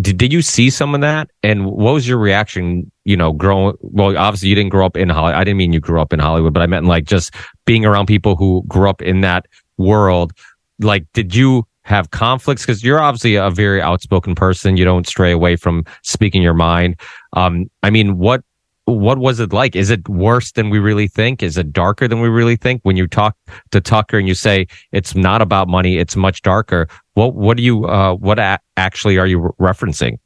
did, 0.00 0.18
did 0.18 0.32
you 0.32 0.42
see 0.42 0.68
some 0.68 0.94
of 0.94 1.00
that, 1.00 1.30
and 1.42 1.64
what 1.64 1.94
was 1.94 2.06
your 2.06 2.18
reaction? 2.18 2.90
You 3.04 3.16
know, 3.16 3.32
growing 3.32 3.76
well, 3.80 4.16
obviously 4.16 4.50
you 4.50 4.54
didn't 4.54 4.70
grow 4.70 4.84
up 4.84 4.96
in 4.96 5.08
Hollywood. 5.08 5.40
I 5.40 5.44
didn't 5.44 5.56
mean 5.56 5.72
you 5.72 5.80
grew 5.80 6.00
up 6.00 6.12
in 6.12 6.20
Hollywood, 6.20 6.52
but 6.52 6.62
I 6.62 6.66
meant 6.66 6.86
like 6.86 7.04
just 7.04 7.34
being 7.64 7.86
around 7.86 8.06
people 8.06 8.36
who 8.36 8.62
grew 8.68 8.90
up 8.90 9.00
in 9.00 9.22
that 9.22 9.46
world. 9.78 10.32
Like, 10.78 11.06
did 11.14 11.34
you 11.34 11.66
have 11.86 12.10
conflicts 12.10 12.62
because 12.66 12.82
you're 12.82 13.00
obviously 13.00 13.36
a 13.36 13.48
very 13.48 13.80
outspoken 13.80 14.34
person 14.34 14.76
you 14.76 14.84
don't 14.84 15.06
stray 15.06 15.30
away 15.30 15.54
from 15.54 15.84
speaking 16.02 16.42
your 16.42 16.52
mind 16.52 16.98
um 17.34 17.70
i 17.84 17.90
mean 17.90 18.18
what 18.18 18.42
what 18.86 19.18
was 19.18 19.40
it 19.40 19.52
like? 19.52 19.76
Is 19.76 19.90
it 19.90 20.08
worse 20.08 20.52
than 20.52 20.70
we 20.70 20.78
really 20.78 21.08
think? 21.08 21.42
Is 21.42 21.58
it 21.58 21.72
darker 21.72 22.08
than 22.08 22.20
we 22.20 22.28
really 22.28 22.56
think? 22.56 22.80
When 22.82 22.96
you 22.96 23.06
talk 23.06 23.36
to 23.70 23.80
tucker 23.80 24.18
and 24.18 24.26
you 24.26 24.34
say 24.34 24.66
it's 24.92 25.14
not 25.14 25.42
about 25.42 25.68
money 25.68 25.98
it's 25.98 26.16
much 26.16 26.42
darker 26.42 26.88
what 27.14 27.34
what 27.34 27.56
do 27.56 27.62
you 27.62 27.86
uh 27.86 28.14
what 28.14 28.38
a- 28.38 28.60
actually 28.76 29.18
are 29.18 29.26
you 29.26 29.38
re- 29.38 29.50
referencing? 29.58 30.18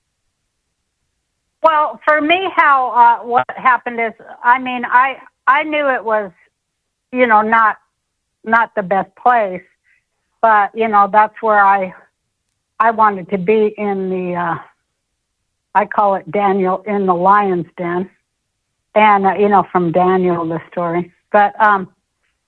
Well, 1.63 2.01
for 2.05 2.21
me, 2.21 2.49
how 2.57 2.91
uh, 2.91 3.27
what 3.27 3.45
happened 3.57 4.01
is, 4.01 4.13
I 4.43 4.59
mean, 4.59 4.85
I 4.85 5.19
I 5.47 5.63
knew 5.63 5.89
it 5.89 6.05
was, 6.05 6.33
you 7.13 7.27
know, 7.27 7.43
not 7.43 7.77
not 8.45 8.75
the 8.75 8.83
best 8.83 9.15
place, 9.15 9.63
but 10.41 10.71
you 10.75 10.89
know, 10.89 11.09
that's 11.13 11.41
where 11.41 11.65
I 11.65 11.95
I 12.81 12.91
wanted 12.91 13.31
to 13.31 13.39
be 13.39 13.75
in 13.77 14.11
the 14.11 14.35
uh, 14.35 14.55
I 15.75 15.87
call 15.87 16.17
it 16.17 16.31
Daniel 16.31 16.83
in 16.87 17.07
the 17.07 17.15
lion's 17.15 17.67
den, 17.77 18.11
and 18.95 19.27
uh, 19.27 19.35
you 19.35 19.49
know, 19.49 19.67
from 19.71 19.93
Daniel 19.93 20.47
the 20.47 20.61
story, 20.71 21.13
but 21.33 21.59
um, 21.61 21.93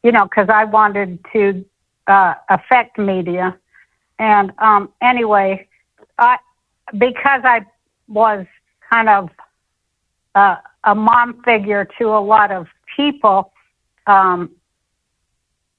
you 0.02 0.12
know, 0.12 0.24
because 0.24 0.48
I 0.48 0.64
wanted 0.64 1.18
to 1.32 1.64
uh, 2.06 2.34
affect 2.48 2.98
media, 2.98 3.56
and 4.18 4.52
um, 4.58 4.90
anyway, 5.00 5.68
I 6.18 6.38
because 6.98 7.42
I 7.44 7.64
was 8.08 8.46
kind 8.90 9.08
of 9.08 9.30
uh, 10.34 10.56
a 10.84 10.94
mom 10.94 11.42
figure 11.44 11.88
to 11.98 12.08
a 12.08 12.20
lot 12.20 12.50
of 12.50 12.66
people. 12.96 13.52
Um, 14.06 14.50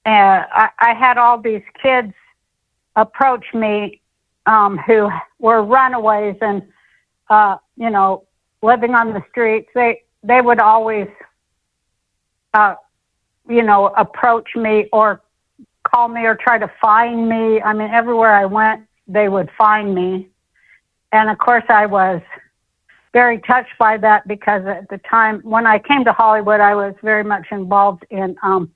and 0.05 0.45
I, 0.51 0.69
I 0.79 0.93
had 0.93 1.17
all 1.17 1.39
these 1.39 1.61
kids 1.81 2.13
approach 2.95 3.45
me 3.53 4.01
um, 4.45 4.77
who 4.77 5.09
were 5.39 5.63
runaways 5.63 6.35
and, 6.41 6.63
uh, 7.29 7.57
you 7.77 7.89
know, 7.89 8.25
living 8.61 8.95
on 8.95 9.13
the 9.13 9.23
streets. 9.29 9.69
They 9.73 10.03
they 10.23 10.41
would 10.41 10.59
always, 10.59 11.07
uh, 12.53 12.75
you 13.47 13.61
know, 13.61 13.87
approach 13.87 14.55
me 14.55 14.87
or 14.91 15.21
call 15.83 16.07
me 16.07 16.21
or 16.25 16.35
try 16.35 16.57
to 16.57 16.71
find 16.81 17.27
me. 17.27 17.61
I 17.61 17.73
mean, 17.73 17.89
everywhere 17.89 18.33
I 18.33 18.45
went, 18.45 18.87
they 19.07 19.27
would 19.27 19.49
find 19.57 19.93
me. 19.93 20.29
And 21.11 21.29
of 21.29 21.37
course, 21.37 21.65
I 21.69 21.85
was 21.85 22.21
very 23.11 23.39
touched 23.39 23.77
by 23.77 23.97
that 23.97 24.27
because 24.27 24.65
at 24.65 24.89
the 24.89 24.97
time 25.09 25.41
when 25.41 25.67
I 25.67 25.77
came 25.77 26.03
to 26.05 26.13
Hollywood, 26.13 26.59
I 26.59 26.73
was 26.73 26.95
very 27.03 27.23
much 27.23 27.47
involved 27.51 28.05
in, 28.09 28.35
um, 28.41 28.71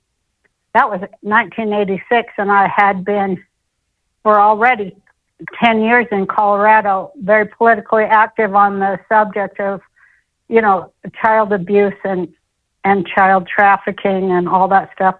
that 0.74 0.88
was 0.88 1.00
1986, 1.22 2.32
and 2.38 2.52
I 2.52 2.68
had 2.68 3.04
been 3.04 3.42
for 4.22 4.38
already 4.38 4.94
10 5.62 5.82
years 5.82 6.06
in 6.12 6.26
Colorado, 6.26 7.10
very 7.16 7.46
politically 7.46 8.04
active 8.04 8.54
on 8.54 8.78
the 8.78 9.00
subject 9.08 9.58
of, 9.60 9.80
you 10.48 10.60
know, 10.60 10.92
child 11.22 11.52
abuse 11.52 11.94
and, 12.04 12.28
and 12.84 13.06
child 13.06 13.46
trafficking 13.46 14.30
and 14.32 14.48
all 14.48 14.68
that 14.68 14.90
stuff. 14.94 15.16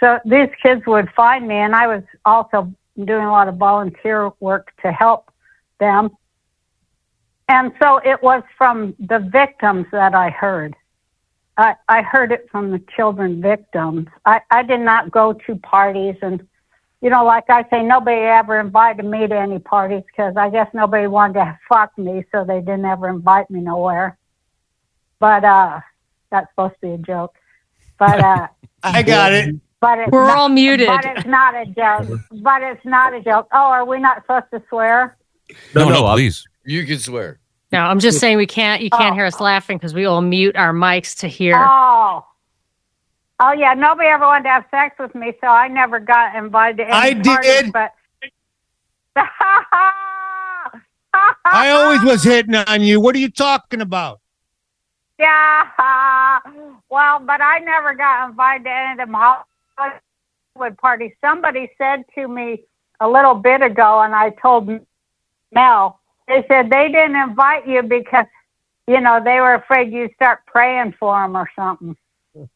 So 0.00 0.18
these 0.24 0.48
kids 0.62 0.82
would 0.86 1.10
find 1.14 1.46
me, 1.46 1.56
and 1.56 1.74
I 1.74 1.86
was 1.86 2.02
also 2.24 2.72
doing 3.04 3.24
a 3.24 3.30
lot 3.30 3.48
of 3.48 3.56
volunteer 3.56 4.30
work 4.40 4.72
to 4.82 4.90
help 4.92 5.30
them. 5.78 6.10
And 7.48 7.72
so 7.82 7.98
it 7.98 8.22
was 8.22 8.42
from 8.56 8.94
the 8.98 9.18
victims 9.18 9.86
that 9.92 10.14
I 10.14 10.30
heard. 10.30 10.74
I, 11.56 11.74
I 11.88 12.00
heard 12.00 12.32
it 12.32 12.48
from 12.50 12.70
the 12.70 12.80
children 12.96 13.42
victims. 13.42 14.06
I, 14.24 14.40
I 14.50 14.62
did 14.62 14.80
not 14.80 15.10
go 15.10 15.34
to 15.46 15.56
parties 15.56 16.14
and, 16.22 16.46
you 17.02 17.10
know, 17.10 17.24
like 17.24 17.50
I 17.50 17.64
say, 17.68 17.82
nobody 17.82 18.20
ever 18.20 18.60
invited 18.60 19.04
me 19.04 19.26
to 19.26 19.36
any 19.36 19.58
parties 19.58 20.02
because 20.06 20.36
I 20.36 20.48
guess 20.48 20.68
nobody 20.72 21.06
wanted 21.06 21.34
to 21.34 21.58
fuck 21.68 21.96
me, 21.98 22.24
so 22.30 22.44
they 22.44 22.60
didn't 22.60 22.84
ever 22.84 23.08
invite 23.08 23.50
me 23.50 23.60
nowhere. 23.60 24.16
But 25.20 25.44
uh, 25.44 25.80
that's 26.30 26.50
supposed 26.50 26.74
to 26.74 26.80
be 26.80 26.90
a 26.94 26.98
joke. 26.98 27.34
But 27.98 28.18
uh, 28.20 28.48
I 28.82 29.02
got 29.02 29.32
it. 29.32 29.54
But 29.80 29.98
it's 30.00 30.10
We're 30.10 30.26
not- 30.26 30.36
all 30.38 30.48
muted. 30.48 30.88
But 30.88 31.04
it's 31.04 31.26
not 31.26 31.54
a 31.54 31.66
joke. 31.66 32.20
But 32.32 32.62
it's 32.62 32.84
not 32.84 33.14
a 33.14 33.22
joke. 33.22 33.46
Oh, 33.52 33.58
are 33.58 33.84
we 33.84 33.98
not 34.00 34.22
supposed 34.22 34.46
to 34.52 34.62
swear? 34.68 35.16
No, 35.74 35.88
no, 35.88 36.00
no, 36.06 36.12
please. 36.14 36.44
You 36.64 36.84
can 36.86 36.98
swear. 36.98 37.38
No, 37.72 37.80
I'm 37.80 38.00
just 38.00 38.18
saying 38.18 38.36
we 38.36 38.46
can't. 38.46 38.82
You 38.82 38.90
can't 38.90 39.12
Oh. 39.12 39.14
hear 39.14 39.24
us 39.26 39.40
laughing 39.40 39.78
because 39.78 39.94
we 39.94 40.04
all 40.04 40.20
mute 40.20 40.56
our 40.56 40.72
mics 40.72 41.16
to 41.20 41.28
hear. 41.28 41.54
Oh. 41.56 42.24
Oh 43.42 43.52
yeah, 43.52 43.72
nobody 43.74 44.08
ever 44.08 44.24
wanted 44.26 44.42
to 44.44 44.48
have 44.50 44.64
sex 44.70 44.96
with 44.98 45.14
me, 45.14 45.32
so 45.40 45.46
I 45.46 45.68
never 45.68 45.98
got 45.98 46.34
invited 46.36 46.76
to 46.78 46.82
any 46.84 46.92
I 46.92 47.14
parties, 47.22 47.62
did. 47.62 47.72
But 47.72 47.92
I 51.44 51.70
always 51.70 52.02
was 52.04 52.22
hitting 52.22 52.54
on 52.54 52.82
you. 52.82 53.00
What 53.00 53.14
are 53.14 53.18
you 53.18 53.30
talking 53.30 53.80
about? 53.80 54.19
Yeah, 55.20 56.40
well, 56.90 57.20
but 57.20 57.40
I 57.40 57.58
never 57.58 57.94
got 57.94 58.30
invited 58.30 58.64
to 58.64 58.70
any 58.70 58.92
of 58.92 58.98
them 58.98 59.14
Hollywood 59.14 60.78
parties. 60.78 61.12
Somebody 61.20 61.70
said 61.78 62.04
to 62.14 62.26
me 62.26 62.64
a 63.00 63.08
little 63.08 63.34
bit 63.34 63.62
ago, 63.62 64.00
and 64.00 64.14
I 64.14 64.30
told 64.30 64.70
Mel, 65.52 66.00
they 66.26 66.44
said 66.48 66.70
they 66.70 66.88
didn't 66.88 67.16
invite 67.16 67.68
you 67.68 67.82
because, 67.82 68.26
you 68.86 69.00
know, 69.00 69.20
they 69.22 69.40
were 69.40 69.54
afraid 69.54 69.92
you'd 69.92 70.14
start 70.14 70.40
praying 70.46 70.94
for 70.98 71.20
them 71.20 71.36
or 71.36 71.50
something. 71.54 71.96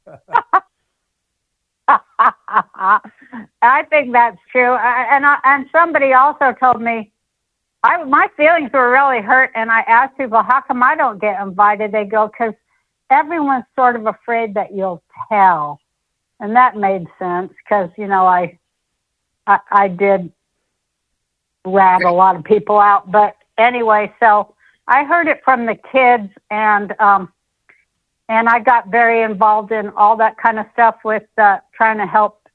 I 1.87 3.83
think 3.91 4.13
that's 4.13 4.39
true. 4.51 4.75
And 4.75 5.25
and 5.45 5.67
somebody 5.71 6.13
also 6.15 6.55
told 6.59 6.81
me, 6.81 7.13
I 7.85 8.03
my 8.05 8.29
feelings 8.35 8.71
were 8.73 8.91
really 8.91 9.21
hurt, 9.21 9.51
and 9.55 9.71
I 9.71 9.81
asked 9.81 10.17
people, 10.17 10.43
how 10.43 10.63
come 10.63 10.83
I 10.83 10.97
don't 10.97 11.21
get 11.21 11.41
invited? 11.41 11.93
They 11.93 12.07
go, 12.07 12.29
because 12.29 12.55
everyone's 13.11 13.67
sort 13.77 13.95
of 13.95 14.07
afraid 14.07 14.55
that 14.55 14.75
you'll 14.75 15.03
tell, 15.29 15.79
and 16.41 16.57
that 16.57 16.77
made 16.77 17.07
sense 17.19 17.53
because 17.63 17.91
you 17.99 18.07
know 18.07 18.27
I, 18.27 18.59
I 19.47 19.59
I 19.71 19.89
did 19.89 20.33
rat 21.67 22.03
a 22.05 22.11
lot 22.11 22.37
of 22.37 22.45
people 22.45 22.81
out, 22.81 23.11
but 23.11 23.37
anyway, 23.59 24.11
so 24.19 24.55
I 24.89 25.05
heard 25.05 25.29
it 25.29 25.43
from 25.45 25.67
the 25.67 25.77
kids, 25.93 26.33
and 26.51 26.99
um, 26.99 27.31
and 28.31 28.49
I 28.49 28.61
got 28.61 28.89
very 28.89 29.21
involved 29.21 29.73
in 29.73 29.91
all 29.91 30.17
that 30.17 30.39
kind 30.39 30.59
of 30.59 30.65
stuff 30.73 30.97
with 31.05 31.25
uh, 31.37 31.59
trying 31.75 31.99
to 31.99 32.07
help 32.07 32.49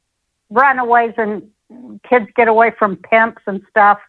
runaways 0.50 1.14
and 1.18 1.52
kids 2.10 2.26
get 2.36 2.48
away 2.48 2.72
from 2.80 2.96
pimps 2.96 3.44
and 3.46 3.62
stuff 3.70 4.00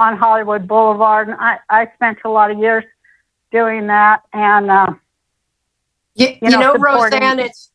on 0.00 0.16
Hollywood 0.16 0.66
Boulevard. 0.66 1.28
And 1.28 1.36
I, 1.38 1.58
I 1.68 1.90
spent 1.94 2.18
a 2.24 2.30
lot 2.30 2.50
of 2.50 2.58
years 2.58 2.84
doing 3.52 3.86
that. 3.88 4.22
And, 4.32 4.70
uh, 4.70 4.94
You, 6.14 6.28
You 6.28 6.36
you, 6.42 6.50
know, 6.50 6.72
know, 6.72 6.74
Roseanne, 6.74 7.38
it's 7.38 7.70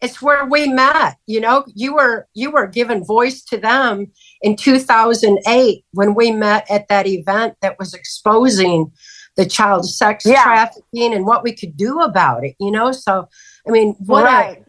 it's 0.00 0.20
where 0.20 0.44
we 0.44 0.68
met. 0.68 1.16
You 1.26 1.40
know, 1.40 1.64
you 1.74 1.94
were 1.94 2.28
you 2.34 2.50
were 2.50 2.66
giving 2.66 3.04
voice 3.04 3.42
to 3.46 3.56
them 3.58 4.06
in 4.42 4.56
2008 4.56 5.84
when 5.92 6.14
we 6.14 6.30
met 6.30 6.70
at 6.70 6.88
that 6.88 7.06
event 7.06 7.54
that 7.62 7.78
was 7.78 7.94
exposing 7.94 8.92
the 9.36 9.46
child 9.46 9.88
sex 9.88 10.24
Yeah. 10.26 10.42
trafficking 10.44 11.12
and 11.14 11.26
what 11.26 11.42
we 11.42 11.52
could 11.54 11.76
do 11.76 12.00
about 12.00 12.44
it. 12.44 12.54
You 12.60 12.70
know, 12.70 12.92
so 12.92 13.28
I 13.66 13.70
mean, 13.70 13.96
what 13.98 14.24
Right. 14.24 14.62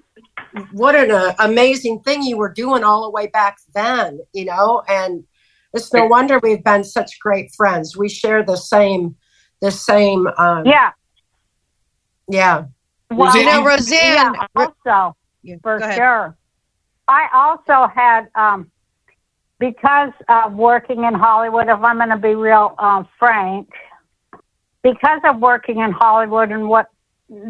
a 0.55 0.61
what 0.71 0.95
an 0.95 1.11
uh, 1.11 1.33
amazing 1.39 1.99
thing 2.01 2.23
you 2.23 2.37
were 2.37 2.51
doing 2.53 2.83
all 2.83 3.03
the 3.03 3.11
way 3.11 3.27
back 3.27 3.57
then. 3.73 4.19
You 4.33 4.45
know, 4.45 4.83
and 4.87 5.23
it's 5.75 5.93
no 5.93 6.05
wonder 6.05 6.39
we've 6.41 6.63
been 6.63 6.83
such 6.83 7.19
great 7.19 7.53
friends. 7.55 7.97
We 7.97 8.09
share 8.09 8.43
the 8.43 8.55
same 8.55 9.15
the 9.61 9.71
same. 9.71 10.27
Um, 10.37 10.65
yeah. 10.65 10.91
yeah. 12.27 12.65
Well, 13.11 13.35
You 13.37 13.45
know, 13.45 13.63
Roseanne, 13.63 14.35
yeah, 14.35 14.47
also, 14.55 15.15
for 15.61 15.79
sure. 15.93 16.35
I 17.07 17.27
also 17.33 17.91
had, 17.93 18.29
um, 18.35 18.71
because 19.59 20.11
of 20.27 20.53
working 20.53 21.03
in 21.03 21.13
Hollywood, 21.13 21.67
if 21.67 21.79
I'm 21.79 21.97
going 21.97 22.09
to 22.09 22.17
be 22.17 22.35
real 22.35 22.75
um, 22.79 23.07
frank, 23.19 23.69
because 24.81 25.21
of 25.23 25.39
working 25.39 25.79
in 25.79 25.91
Hollywood 25.91 26.51
and 26.51 26.67
what 26.67 26.87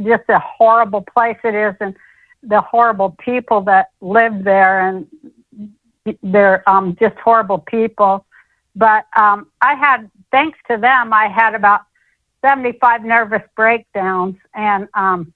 just 0.04 0.24
a 0.30 0.40
horrible 0.40 1.02
place 1.02 1.38
it 1.44 1.56
is 1.56 1.76
and 1.80 1.96
the 2.44 2.62
horrible 2.62 3.16
people 3.20 3.62
that 3.62 3.88
live 4.02 4.44
there 4.44 4.88
and 4.88 5.08
they're 6.24 6.68
um, 6.70 6.96
just 7.00 7.16
horrible 7.18 7.60
people. 7.60 8.26
But 8.76 9.06
um, 9.16 9.48
I 9.62 9.76
had, 9.76 10.10
thanks 10.32 10.60
to 10.70 10.78
them, 10.78 11.14
I 11.14 11.28
had 11.28 11.56
about 11.56 11.82
75 12.46 13.04
nervous 13.04 13.42
breakdowns. 13.56 14.36
And 14.54 14.88
um, 14.94 15.34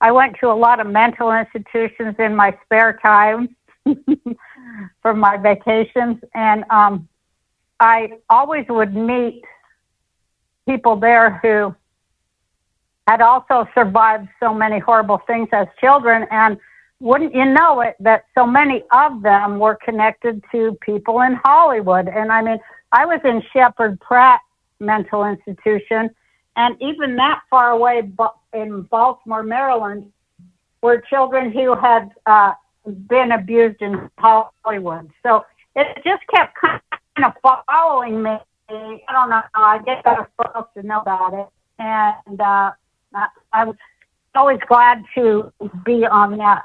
I 0.00 0.12
went 0.12 0.36
to 0.40 0.46
a 0.48 0.54
lot 0.54 0.80
of 0.80 0.86
mental 0.86 1.32
institutions 1.32 2.14
in 2.18 2.36
my 2.36 2.56
spare 2.64 2.98
time 3.02 3.54
for 5.02 5.14
my 5.14 5.36
vacations, 5.36 6.18
and 6.34 6.64
um, 6.70 7.08
I 7.80 8.12
always 8.30 8.66
would 8.68 8.94
meet 8.94 9.42
people 10.68 10.96
there 10.96 11.38
who 11.42 11.74
had 13.08 13.20
also 13.20 13.66
survived 13.74 14.28
so 14.38 14.52
many 14.52 14.78
horrible 14.78 15.18
things 15.26 15.48
as 15.52 15.66
children, 15.80 16.26
and 16.30 16.58
wouldn't 17.00 17.34
you 17.34 17.44
know 17.44 17.80
it 17.80 17.96
that 18.00 18.24
so 18.34 18.46
many 18.46 18.82
of 18.92 19.22
them 19.22 19.58
were 19.58 19.78
connected 19.84 20.42
to 20.52 20.76
people 20.80 21.20
in 21.20 21.38
Hollywood? 21.44 22.08
And 22.08 22.32
I 22.32 22.42
mean, 22.42 22.58
I 22.92 23.06
was 23.06 23.20
in 23.24 23.42
Sheppard 23.52 24.00
Pratt 24.00 24.40
Mental 24.80 25.24
Institution, 25.24 26.10
and 26.56 26.76
even 26.80 27.16
that 27.16 27.40
far 27.50 27.70
away 27.70 28.02
in 28.52 28.82
Baltimore, 28.82 29.42
Maryland, 29.42 30.12
were 30.82 31.02
children 31.08 31.52
who 31.52 31.74
had 31.76 32.10
uh, 32.26 32.54
been 33.08 33.32
abused 33.32 33.80
in 33.80 34.10
Hollywood. 34.18 35.10
So 35.22 35.44
it 35.76 35.86
just 36.04 36.22
kept 36.34 36.56
kind 36.60 36.80
of 37.24 37.32
following 37.66 38.22
me. 38.22 38.38
I 38.70 39.12
don't 39.12 39.30
know. 39.30 39.40
I 39.54 39.78
guess 39.84 40.02
I 40.04 40.12
was 40.12 40.26
supposed 40.36 40.68
to 40.76 40.82
know 40.82 41.00
about 41.00 41.34
it, 41.34 41.48
and 41.78 42.40
uh, 42.40 42.72
I 43.52 43.64
was 43.64 43.76
always 44.34 44.58
glad 44.68 45.04
to 45.14 45.52
be 45.84 46.04
on 46.04 46.36
that. 46.38 46.62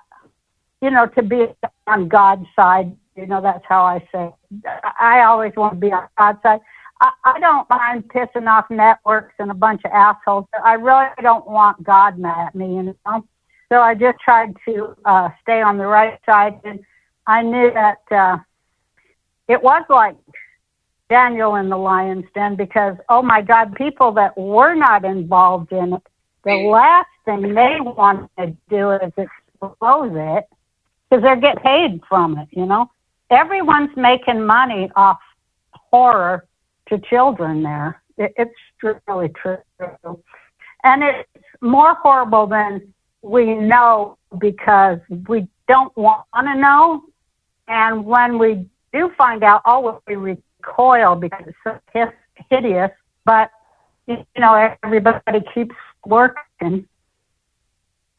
You 0.84 0.92
know, 0.92 1.08
to 1.08 1.24
be 1.24 1.46
on 1.88 2.10
God's 2.10 2.46
side. 2.58 2.94
You 3.16 3.26
know, 3.26 3.40
that's 3.40 3.64
how 3.70 3.86
I 3.86 4.00
say. 4.12 4.34
It. 4.52 4.70
I 5.00 5.22
always 5.22 5.54
want 5.56 5.76
to 5.76 5.80
be 5.80 5.94
on 5.94 6.10
God's 6.18 6.42
side. 6.44 6.60
I, 7.00 7.12
I 7.24 7.40
don't 7.40 7.70
mind 7.70 8.10
pissing 8.10 8.50
off 8.50 8.70
networks 8.70 9.34
and 9.40 9.50
a 9.50 9.54
bunch 9.54 9.84
of 9.86 9.92
assholes. 9.92 10.46
but 10.52 10.62
I 10.62 10.74
really 10.74 11.06
don't 11.22 11.48
want 11.48 11.82
God 11.84 12.20
mad 12.20 12.48
at 12.48 12.56
me, 12.56 12.76
you 12.76 12.84
know. 13.06 13.26
So 13.70 13.80
I 13.80 13.96
just 13.96 14.20
tried 14.20 14.58
to 14.66 14.94
uh, 15.06 15.30
stay 15.42 15.62
on 15.62 15.78
the 15.78 15.88
right 15.88 16.20
side, 16.26 16.60
and 16.66 16.82
I 17.28 17.44
knew 17.44 17.72
that 17.72 18.02
uh, 18.12 18.40
it 19.48 19.64
was 19.64 19.86
like 19.88 20.18
Daniel 21.10 21.56
in 21.56 21.70
the 21.70 21.78
lion's 21.78 22.26
den 22.36 22.58
because, 22.58 22.98
oh 23.08 23.22
my 23.22 23.42
God, 23.42 23.74
people 23.76 24.12
that 24.14 24.38
were 24.38 24.76
not 24.76 25.06
involved 25.06 25.72
in 25.72 25.94
it, 25.94 26.02
the 26.44 26.56
last 26.56 27.08
thing 27.24 27.54
they 27.54 27.78
want 27.80 28.30
to 28.38 28.48
do 28.70 28.92
is 28.92 29.14
expose 29.18 30.12
it 30.14 30.46
because 31.14 31.24
they're 31.24 31.36
getting 31.36 31.62
paid 31.62 32.02
from 32.10 32.40
it, 32.40 32.48
you 32.52 32.66
know. 32.66 32.90
Everyone's 33.30 33.96
making 33.96 34.44
money 34.44 34.90
off 34.96 35.20
horror 35.74 36.48
to 36.90 36.98
children 36.98 37.62
there. 37.62 38.02
It, 38.18 38.34
it's 38.36 39.00
really 39.08 39.30
true. 39.30 39.58
And 40.84 41.04
it's 41.04 41.30
more 41.62 41.94
horrible 41.94 42.48
than 42.48 42.94
we 43.22 43.54
know 43.54 44.18
because 44.40 44.98
we 45.28 45.48
don't 45.68 45.96
want 45.96 46.26
to 46.34 46.56
know. 46.56 47.04
And 47.68 48.06
when 48.06 48.40
we 48.40 48.66
do 48.92 49.12
find 49.16 49.44
out, 49.44 49.62
oh, 49.66 50.02
we 50.08 50.16
recoil 50.16 51.16
because 51.16 51.44
it's 51.46 51.58
so 51.94 52.12
hideous. 52.50 52.90
But, 53.24 53.52
you 54.08 54.26
know, 54.40 54.76
everybody 54.84 55.44
keeps 55.54 55.76
working. 56.08 56.88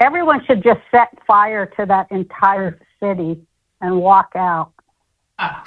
Everyone 0.04 0.44
should 0.44 0.62
just 0.62 0.80
set 0.90 1.08
fire 1.26 1.64
to 1.78 1.86
that 1.86 2.08
entire 2.10 2.78
city 3.00 3.40
and 3.80 3.98
walk 4.00 4.32
out. 4.36 4.70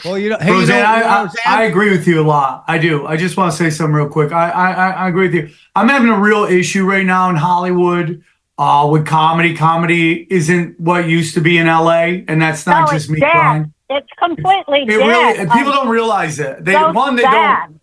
Well, 0.05 0.17
you 0.19 0.29
know, 0.29 0.37
hey, 0.39 0.59
you 0.59 0.65
know, 0.67 0.75
I, 0.75 1.01
I, 1.01 1.21
Roseanne- 1.23 1.41
I 1.47 1.63
agree 1.63 1.89
with 1.89 2.07
you 2.07 2.21
a 2.21 2.23
lot. 2.23 2.63
I 2.67 2.77
do. 2.77 3.07
I 3.07 3.17
just 3.17 3.35
want 3.35 3.51
to 3.51 3.57
say 3.57 3.71
something 3.71 3.95
real 3.95 4.07
quick. 4.09 4.31
I, 4.31 4.49
I, 4.51 4.71
I- 4.71 4.91
I 4.91 5.07
agree 5.09 5.23
with 5.27 5.33
you. 5.33 5.49
I'm 5.75 5.89
having 5.89 6.09
a 6.09 6.19
real 6.19 6.43
issue 6.45 6.85
right 6.85 7.05
now 7.05 7.31
in 7.31 7.35
Hollywood 7.35 8.23
uh, 8.59 8.87
with 8.91 9.07
comedy. 9.07 9.55
Comedy 9.55 10.27
isn't 10.29 10.79
what 10.79 11.09
used 11.09 11.33
to 11.33 11.41
be 11.41 11.57
in 11.57 11.65
LA, 11.65 12.21
and 12.27 12.39
that's 12.39 12.65
not 12.67 12.87
no, 12.91 12.95
just 12.97 13.09
me 13.09 13.19
dead. 13.19 13.31
crying. 13.31 13.73
It's 13.89 14.07
completely 14.19 14.83
It 14.83 14.87
dead. 14.87 14.97
really, 14.97 15.37
and 15.39 15.49
people 15.51 15.71
Um, 15.73 15.79
don't 15.79 15.89
realize 15.89 16.39
it. 16.39 16.63
They 16.63 16.73
so 16.73 16.91
one, 16.91 17.15
they 17.15 17.23
sad. 17.23 17.67
don't 17.69 17.79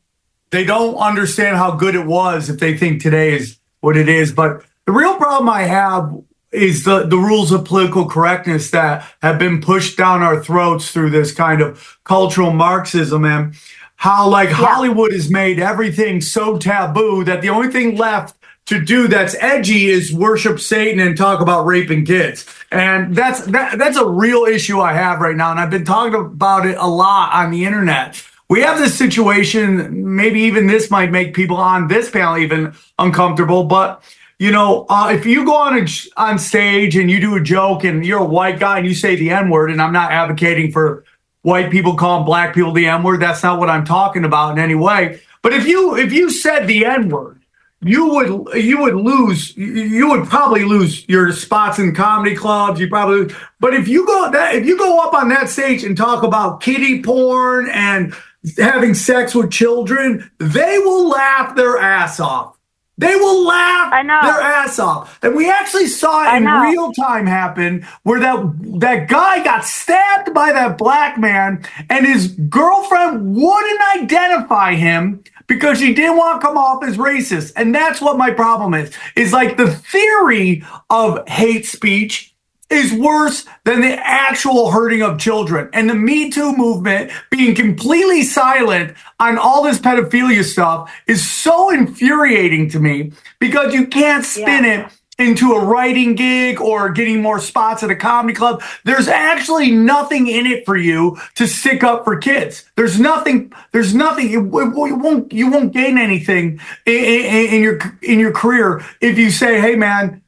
they 0.51 0.65
don't 0.65 0.95
understand 0.97 1.57
how 1.57 1.73
good 1.73 1.97
it 1.97 2.07
was 2.07 2.49
if 2.49 2.61
they 2.61 2.77
think 2.77 3.03
today 3.03 3.35
is 3.35 3.59
what 3.81 3.97
it 3.97 4.09
is. 4.09 4.31
But 4.33 4.63
the 4.87 4.93
real 4.93 5.17
problem 5.17 5.49
I 5.49 5.63
have 5.63 6.15
is 6.55 6.85
the, 6.85 7.07
the 7.07 7.17
rules 7.17 7.53
of 7.53 7.65
political 7.65 8.07
correctness 8.07 8.71
that 8.71 9.05
have 9.23 9.39
been 9.39 9.61
pushed 9.61 9.97
down 9.97 10.23
our 10.23 10.43
throats 10.43 10.91
through 10.91 11.11
this 11.11 11.33
kind 11.33 11.61
of 11.61 11.99
cultural 12.05 12.53
Marxism 12.53 13.25
and 13.25 13.55
how 13.97 14.29
like 14.29 14.51
Hollywood 14.51 15.13
has 15.13 15.31
made 15.31 15.59
everything 15.59 16.21
so 16.21 16.59
taboo 16.59 17.25
that 17.25 17.43
the 17.43 17.51
only 17.51 17.69
thing 17.69 17.97
left 17.97 18.37
to 18.67 18.83
do 18.83 19.09
that's 19.09 19.35
edgy 19.41 19.87
is 19.87 20.13
worship 20.13 20.59
Satan 20.59 21.01
and 21.01 21.17
talk 21.17 21.41
about 21.41 21.67
raping 21.67 22.05
kids. 22.05 22.47
And 22.71 23.15
that's 23.15 23.45
that, 23.47 23.79
that's 23.79 23.97
a 23.97 24.07
real 24.07 24.45
issue 24.45 24.81
I 24.81 24.95
have 24.95 25.21
right 25.21 25.37
now. 25.37 25.51
And 25.51 25.61
I've 25.61 25.71
been 25.71 25.85
talking 25.85 26.15
about 26.15 26.67
it 26.67 26.77
a 26.79 26.87
lot 26.87 27.33
on 27.35 27.51
the 27.51 27.65
internet. 27.65 28.23
We 28.49 28.61
have 28.61 28.79
this 28.79 28.97
situation, 28.97 30.17
maybe 30.17 30.41
even 30.41 30.67
this 30.67 30.91
might 30.91 31.11
make 31.11 31.35
people 31.35 31.57
on 31.57 31.89
this 31.89 32.11
panel 32.11 32.37
even 32.37 32.75
uncomfortable, 32.99 33.65
but 33.65 34.03
you 34.39 34.51
know, 34.51 34.87
uh, 34.89 35.11
if 35.13 35.27
you 35.27 35.45
go 35.45 35.55
on 35.55 35.79
a, 35.79 35.87
on 36.17 36.39
stage 36.39 36.97
and 36.97 37.11
you 37.11 37.21
do 37.21 37.37
a 37.37 37.41
joke 37.41 37.85
and 37.85 38.05
you're 38.05 38.21
a 38.21 38.25
white 38.25 38.59
guy 38.59 38.79
and 38.79 38.87
you 38.87 38.95
say 38.95 39.17
the 39.17 39.31
N 39.31 39.49
word, 39.49 39.71
and 39.71 39.81
I'm 39.81 39.93
not 39.93 40.11
advocating 40.11 40.73
for 40.73 41.05
white 41.43 41.71
people 41.71 41.95
calling 41.95 42.25
black 42.25 42.55
people 42.55 42.73
the 42.73 42.87
N 42.87 43.03
word. 43.03 43.21
That's 43.21 43.43
not 43.43 43.59
what 43.59 43.71
I'm 43.71 43.85
talking 43.85 44.25
about 44.25 44.53
in 44.53 44.59
any 44.59 44.75
way. 44.75 45.21
But 45.43 45.53
if 45.53 45.67
you 45.67 45.97
if 45.97 46.13
you 46.13 46.31
said 46.31 46.67
the 46.67 46.85
N 46.85 47.11
word, 47.11 47.41
you 47.81 48.09
would 48.09 48.55
you 48.65 48.81
would 48.81 48.95
lose 48.95 49.57
you 49.57 50.09
would 50.11 50.27
probably 50.27 50.65
lose 50.65 51.09
your 51.09 51.33
spots 51.33 51.79
in 51.79 51.95
comedy 51.95 52.35
clubs. 52.35 52.81
You 52.81 52.89
probably 52.89 53.35
but 53.61 53.75
if 53.75 53.87
you 53.87 54.07
go 54.07 54.31
that 54.33 54.55
if 54.55 54.67
you 54.67 54.77
go 54.77 55.01
up 55.07 55.15
on 55.15 55.29
that 55.29 55.49
stage 55.49 55.85
and 55.85 55.97
talk 55.97 56.25
about 56.25 56.61
kitty 56.61 57.03
porn 57.03 57.69
and 57.71 58.15
having 58.59 58.95
sex 58.95 59.35
with 59.35 59.53
children, 59.53 60.29
they 60.39 60.79
will 60.79 61.09
laugh 61.09 61.55
their 61.55 61.79
ass 61.79 62.19
off. 62.21 62.54
They 62.97 63.17
will 63.17 63.45
laugh 63.45 63.93
their 63.93 64.41
ass 64.41 64.79
off. 64.79 65.19
And 65.23 65.35
we 65.35 65.51
actually 65.51 65.89
saw 65.89 66.33
it 66.33 66.37
in 66.37 66.45
real 66.45 66.93
time 66.93 67.27
happen 67.27 67.87
where 68.05 68.21
that 68.21 68.81
that 68.81 69.09
guy 69.09 69.43
got 69.43 69.65
stabbed 69.65 70.33
by 70.33 70.53
that 70.53 70.79
black 70.79 71.19
man 71.19 71.67
and 71.91 72.07
his 72.07 72.29
girlfriend 72.29 73.35
wouldn't 73.35 73.81
identify 73.97 74.75
him 74.75 75.25
because 75.47 75.79
she 75.79 75.93
didn't 75.93 76.17
want 76.17 76.41
to 76.41 76.47
come 76.47 76.57
off 76.57 76.85
as 76.85 76.97
racist. 76.97 77.53
And 77.57 77.75
that's 77.75 78.01
what 78.01 78.17
my 78.17 78.31
problem 78.31 78.75
is. 78.75 78.95
Is 79.17 79.33
like 79.33 79.57
the 79.57 79.71
theory 79.71 80.65
of 80.91 81.27
hate 81.29 81.67
speech 81.67 82.34
is 82.75 82.93
worse 82.93 83.47
than 83.65 83.81
the 83.81 83.95
actual 83.95 84.71
hurting 84.71 85.03
of 85.03 85.19
children. 85.19 85.69
And 85.73 85.89
the 85.89 85.95
Me 85.95 86.31
Too 86.31 86.57
movement 86.57 87.13
being 87.31 87.55
completely 87.55 88.23
silent 88.23 88.97
on 89.19 89.39
all 89.39 89.63
this 89.63 89.79
pedophilia 89.79 90.45
stuff 90.45 90.93
is 91.07 91.29
so 91.29 91.71
infuriating 91.71 92.69
to 92.71 92.81
me 92.81 93.13
because 93.39 93.73
you 93.75 93.87
can't 93.87 94.25
spin 94.25 94.65
it 94.65 94.91
into 95.19 95.53
a 95.53 95.65
writing 95.65 96.15
gig 96.15 96.61
or 96.61 96.91
getting 96.91 97.23
more 97.23 97.39
spots 97.39 97.83
at 97.83 97.91
a 97.91 97.97
comedy 97.97 98.35
club. 98.35 98.63
There's 98.85 99.09
actually 99.09 99.71
nothing 99.71 100.27
in 100.27 100.47
it 100.47 100.65
for 100.67 100.77
you 100.77 101.17
to 101.37 101.47
stick 101.47 101.85
up 101.85 102.05
for 102.05 102.19
kids. 102.19 102.65
There's 102.77 102.99
nothing, 102.99 103.53
there's 103.73 103.95
nothing, 103.95 104.29
you, 104.29 104.43
you 104.43 104.97
won't, 104.97 105.33
you 105.33 105.51
won't 105.51 105.73
gain 105.73 105.99
anything 105.99 106.61
in, 106.85 106.95
in, 106.95 107.55
in 107.55 107.63
your, 107.63 107.79
in 108.03 108.19
your 108.19 108.33
career 108.33 108.85
if 109.01 109.19
you 109.19 109.31
say, 109.31 109.61
Hey 109.61 109.77
man, 109.77 110.24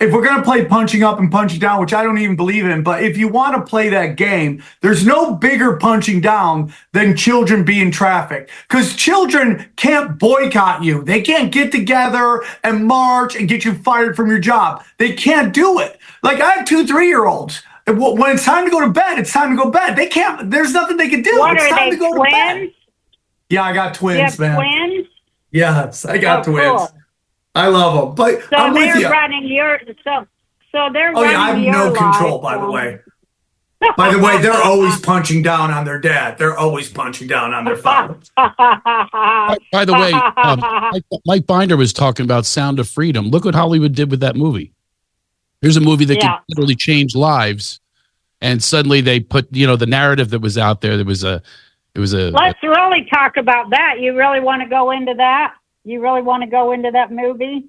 if 0.00 0.12
we're 0.12 0.22
going 0.22 0.36
to 0.36 0.42
play 0.44 0.64
punching 0.64 1.02
up 1.02 1.18
and 1.18 1.30
punching 1.30 1.58
down, 1.58 1.80
which 1.80 1.92
I 1.92 2.04
don't 2.04 2.18
even 2.18 2.36
believe 2.36 2.64
in, 2.64 2.82
but 2.84 3.02
if 3.02 3.16
you 3.16 3.26
want 3.26 3.56
to 3.56 3.68
play 3.68 3.88
that 3.88 4.16
game, 4.16 4.62
there's 4.80 5.04
no 5.04 5.34
bigger 5.34 5.76
punching 5.76 6.20
down 6.20 6.72
than 6.92 7.16
children 7.16 7.64
being 7.64 7.90
trafficked 7.90 8.50
because 8.68 8.94
children 8.94 9.68
can't 9.76 10.16
boycott 10.18 10.84
you. 10.84 11.02
They 11.02 11.20
can't 11.20 11.50
get 11.50 11.72
together 11.72 12.44
and 12.62 12.86
march 12.86 13.34
and 13.34 13.48
get 13.48 13.64
you 13.64 13.74
fired 13.74 14.14
from 14.14 14.28
your 14.28 14.38
job. 14.38 14.84
They 14.98 15.12
can't 15.14 15.52
do 15.52 15.80
it. 15.80 15.98
Like 16.22 16.40
I 16.40 16.52
have 16.52 16.64
two 16.64 16.86
three 16.86 17.08
year 17.08 17.26
olds. 17.26 17.62
When 17.86 18.32
it's 18.32 18.44
time 18.44 18.66
to 18.66 18.70
go 18.70 18.80
to 18.82 18.90
bed, 18.90 19.18
it's 19.18 19.32
time 19.32 19.50
to 19.50 19.56
go 19.56 19.64
to 19.64 19.70
bed. 19.70 19.96
They 19.96 20.08
can't, 20.08 20.50
there's 20.50 20.74
nothing 20.74 20.98
they 20.98 21.08
can 21.08 21.22
do. 21.22 21.38
What 21.38 21.54
it's 21.56 21.64
are 21.64 21.68
time 21.70 21.88
they, 21.90 21.96
to 21.96 21.96
go 21.96 22.12
to 22.12 22.30
bed. 22.30 22.70
Yeah, 23.48 23.62
I 23.62 23.72
got 23.72 23.94
twins, 23.94 24.38
man. 24.38 24.56
twins? 24.56 25.08
Yes, 25.52 26.04
I 26.04 26.18
got 26.18 26.46
Oh, 26.46 26.52
twins. 26.52 26.66
cool. 26.90 27.00
I 27.54 27.68
love 27.68 27.94
them. 27.94 28.14
But 28.14 28.42
So 28.50 28.56
I'm 28.56 28.72
with 28.74 28.82
they're 28.84 28.98
you. 29.00 29.08
running 29.10 29.46
your 29.46 29.80
so 30.04 30.26
so 30.72 30.88
they're 30.92 31.12
Oh 31.14 31.22
running 31.22 31.30
yeah, 31.32 31.40
I 31.40 31.46
have 31.50 31.58
your 31.60 31.72
no 31.72 31.92
control. 31.92 32.40
life, 32.40 32.42
By 32.42 32.56
the 32.58 32.64
um, 32.66 32.72
way, 32.72 32.98
by 33.96 34.12
the 34.12 34.18
way, 34.18 34.38
they're 34.42 34.52
always 34.62 35.00
punching 35.00 35.42
down 35.42 35.70
on 35.70 35.84
their 35.84 35.98
dad. 36.00 36.36
They're 36.38 36.56
always 36.56 36.90
punching 36.90 37.28
down 37.28 37.54
on 37.54 37.64
their 37.64 37.76
father. 37.76 38.16
By 38.36 39.84
the 39.84 39.92
way, 39.94 40.12
um, 40.12 40.60
Mike, 40.92 41.04
Mike 41.26 41.46
Binder 41.46 41.76
was 41.76 41.92
talking 41.92 42.24
about 42.24 42.44
Sound 42.46 42.80
of 42.80 42.88
Freedom. 42.88 43.28
Look 43.28 43.44
what 43.44 43.54
Hollywood 43.54 43.94
did 43.94 44.10
with 44.10 44.20
that 44.20 44.34
movie. 44.36 44.72
Here's 45.62 45.76
a 45.76 45.80
movie 45.80 46.04
that 46.06 46.16
Yeah. 46.16 46.32
can 46.34 46.38
literally 46.48 46.74
change 46.74 47.14
lives, 47.14 47.80
and 48.40 48.62
suddenly 48.62 49.00
they 49.00 49.20
put 49.20 49.48
you 49.54 49.66
know 49.66 49.76
the 49.76 49.86
narrative 49.86 50.30
that 50.30 50.40
was 50.40 50.58
out 50.58 50.80
there. 50.80 50.96
There 50.96 51.06
was 51.06 51.22
a, 51.24 51.42
it 51.94 52.00
was 52.00 52.12
a. 52.14 52.30
Let's 52.30 52.62
really 52.62 53.06
talk 53.12 53.36
about 53.36 53.70
that. 53.70 53.96
You 54.00 54.16
really 54.16 54.40
want 54.40 54.62
to 54.62 54.68
go 54.68 54.90
into 54.90 55.14
that? 55.14 55.54
You 55.88 56.02
really 56.02 56.20
want 56.20 56.42
to 56.42 56.50
go 56.50 56.72
into 56.72 56.90
that 56.90 57.10
movie? 57.10 57.66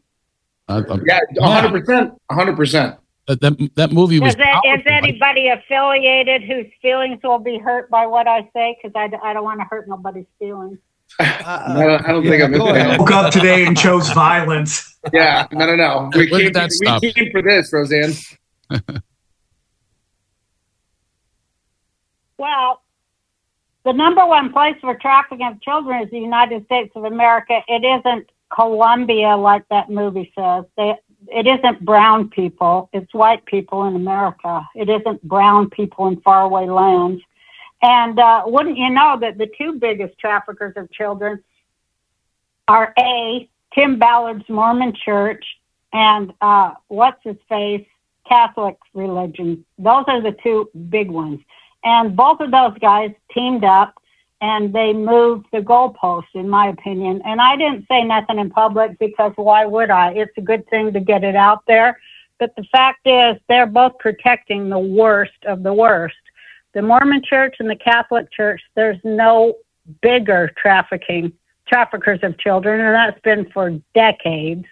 uh, 0.68 0.84
uh, 0.90 0.98
Yeah, 1.06 1.20
100%. 1.38 2.18
100%. 2.30 2.98
that, 3.28 3.40
that 3.40 3.72
that 3.76 3.92
movie 3.94 4.20
was. 4.20 4.32
Is, 4.32 4.36
that, 4.36 4.62
is 4.66 4.84
anybody 4.88 5.48
affiliated 5.48 6.44
whose 6.44 6.66
feelings 6.82 7.20
will 7.24 7.40
be 7.40 7.58
hurt 7.58 7.90
by 7.90 8.06
what 8.06 8.28
I 8.28 8.42
say? 8.54 8.76
Because 8.76 8.94
I, 8.94 9.10
I 9.26 9.32
don't 9.32 9.46
want 9.46 9.62
to 9.62 9.66
hurt 9.70 9.88
nobody's 9.88 10.26
feelings. 10.38 10.80
I 11.20 11.76
don't, 11.78 12.06
I 12.06 12.12
don't 12.12 12.24
think 12.24 12.44
I'm 12.44 12.98
Woke 13.00 13.12
up 13.12 13.32
today 13.32 13.66
and 13.66 13.78
chose 13.78 14.10
violence. 14.10 14.86
Yeah, 15.14 15.48
no, 15.54 15.66
no, 15.66 15.78
no. 15.78 16.10
We 16.14 16.28
came, 16.28 16.52
that 16.52 17.00
we 17.02 17.14
came 17.14 17.32
for 17.32 17.42
this, 17.42 17.72
Roseanne. 17.72 18.12
Well, 22.38 22.82
the 23.90 23.94
number 23.94 24.24
one 24.24 24.54
place 24.54 24.76
for 24.82 24.94
trafficking 24.94 25.48
of 25.48 25.60
children 25.62 26.04
is 26.04 26.12
the 26.12 26.20
United 26.20 26.64
States 26.66 26.92
of 26.94 27.06
America. 27.06 27.60
It 27.68 27.84
isn't 27.84 28.30
Colombia 28.54 29.36
like 29.36 29.68
that 29.70 29.90
movie 29.90 30.32
says. 30.38 30.66
They, 30.78 30.94
it 31.28 31.48
isn't 31.48 31.84
brown 31.84 32.30
people. 32.30 32.92
It's 32.94 33.12
white 33.16 33.44
people 33.46 33.86
in 33.86 33.96
America. 33.96 34.64
It 34.76 34.90
isn't 34.90 35.28
brown 35.28 35.72
people 35.72 36.06
in 36.06 36.22
faraway 36.22 36.68
lands. 36.68 37.24
And 37.82 38.20
uh, 38.20 38.44
wouldn't 38.46 38.78
you 38.78 38.92
know 38.92 39.18
that 39.22 39.40
the 39.40 39.50
two 39.58 39.80
biggest 39.80 40.20
traffickers 40.20 40.74
of 40.76 40.92
children 40.92 41.44
are 42.68 42.94
A, 43.00 43.50
Tim 43.74 43.98
Ballard's 43.98 44.48
Mormon 44.50 44.94
Church 45.04 45.44
and 45.94 46.32
uh, 46.42 46.74
what's 46.90 47.24
his 47.24 47.38
face, 47.50 47.88
Catholic 48.28 48.78
religion. 48.94 49.66
Those 49.80 50.04
are 50.06 50.22
the 50.22 50.38
two 50.44 50.70
big 50.90 51.10
ones. 51.10 51.40
And 51.84 52.16
both 52.16 52.40
of 52.42 52.52
those 52.52 52.78
guys 52.80 53.12
teamed 53.34 53.64
up 53.64 53.96
and 54.42 54.74
they 54.74 54.94
moved 54.94 55.48
the 55.52 55.60
goalpost, 55.60 56.28
in 56.34 56.48
my 56.48 56.70
opinion. 56.70 57.22
And 57.26 57.42
I 57.42 57.58
didn't 57.58 57.86
say 57.90 58.04
nothing 58.04 58.40
in 58.40 58.50
public 58.50 58.98
because 59.00 59.34
why 59.36 59.66
would 59.66 59.90
I? 59.90 60.14
It's 60.14 60.38
a 60.38 60.42
good 60.42 60.68
thing 60.70 60.94
to 60.94 61.00
get 61.00 61.24
it 61.24 61.36
out 61.36 61.64
there. 61.68 62.00
But 62.38 62.56
the 62.56 62.64
fact 62.72 63.06
is, 63.06 63.38
they're 63.50 63.66
both 63.66 63.98
protecting 64.00 64.70
the 64.70 64.80
worst 64.80 65.44
of 65.46 65.62
the 65.64 65.74
worst. 65.74 66.16
The 66.74 66.82
Mormon 66.82 67.22
Church 67.24 67.58
and 67.60 67.70
the 67.70 67.76
Catholic 67.76 68.32
Church, 68.32 68.62
there's 68.76 69.00
no 69.04 69.56
bigger 70.02 70.52
trafficking, 70.56 71.34
traffickers 71.68 72.20
of 72.24 72.38
children, 72.38 72.80
and 72.80 72.96
that's 72.96 73.20
been 73.22 73.50
for 73.52 73.72
decades. 73.94 74.66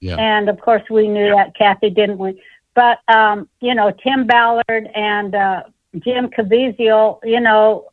Yeah. 0.00 0.16
And 0.16 0.48
of 0.48 0.60
course, 0.60 0.82
we 0.90 1.08
knew 1.08 1.34
that, 1.34 1.56
Cathy, 1.56 1.90
didn't 1.90 2.18
we? 2.18 2.40
But, 2.74 3.00
um, 3.08 3.48
you 3.60 3.74
know, 3.74 3.90
Tim 3.90 4.26
Ballard 4.26 4.88
and 4.94 5.34
uh, 5.34 5.64
Jim 5.98 6.28
Caviezel, 6.28 7.18
you 7.24 7.40
know, 7.40 7.88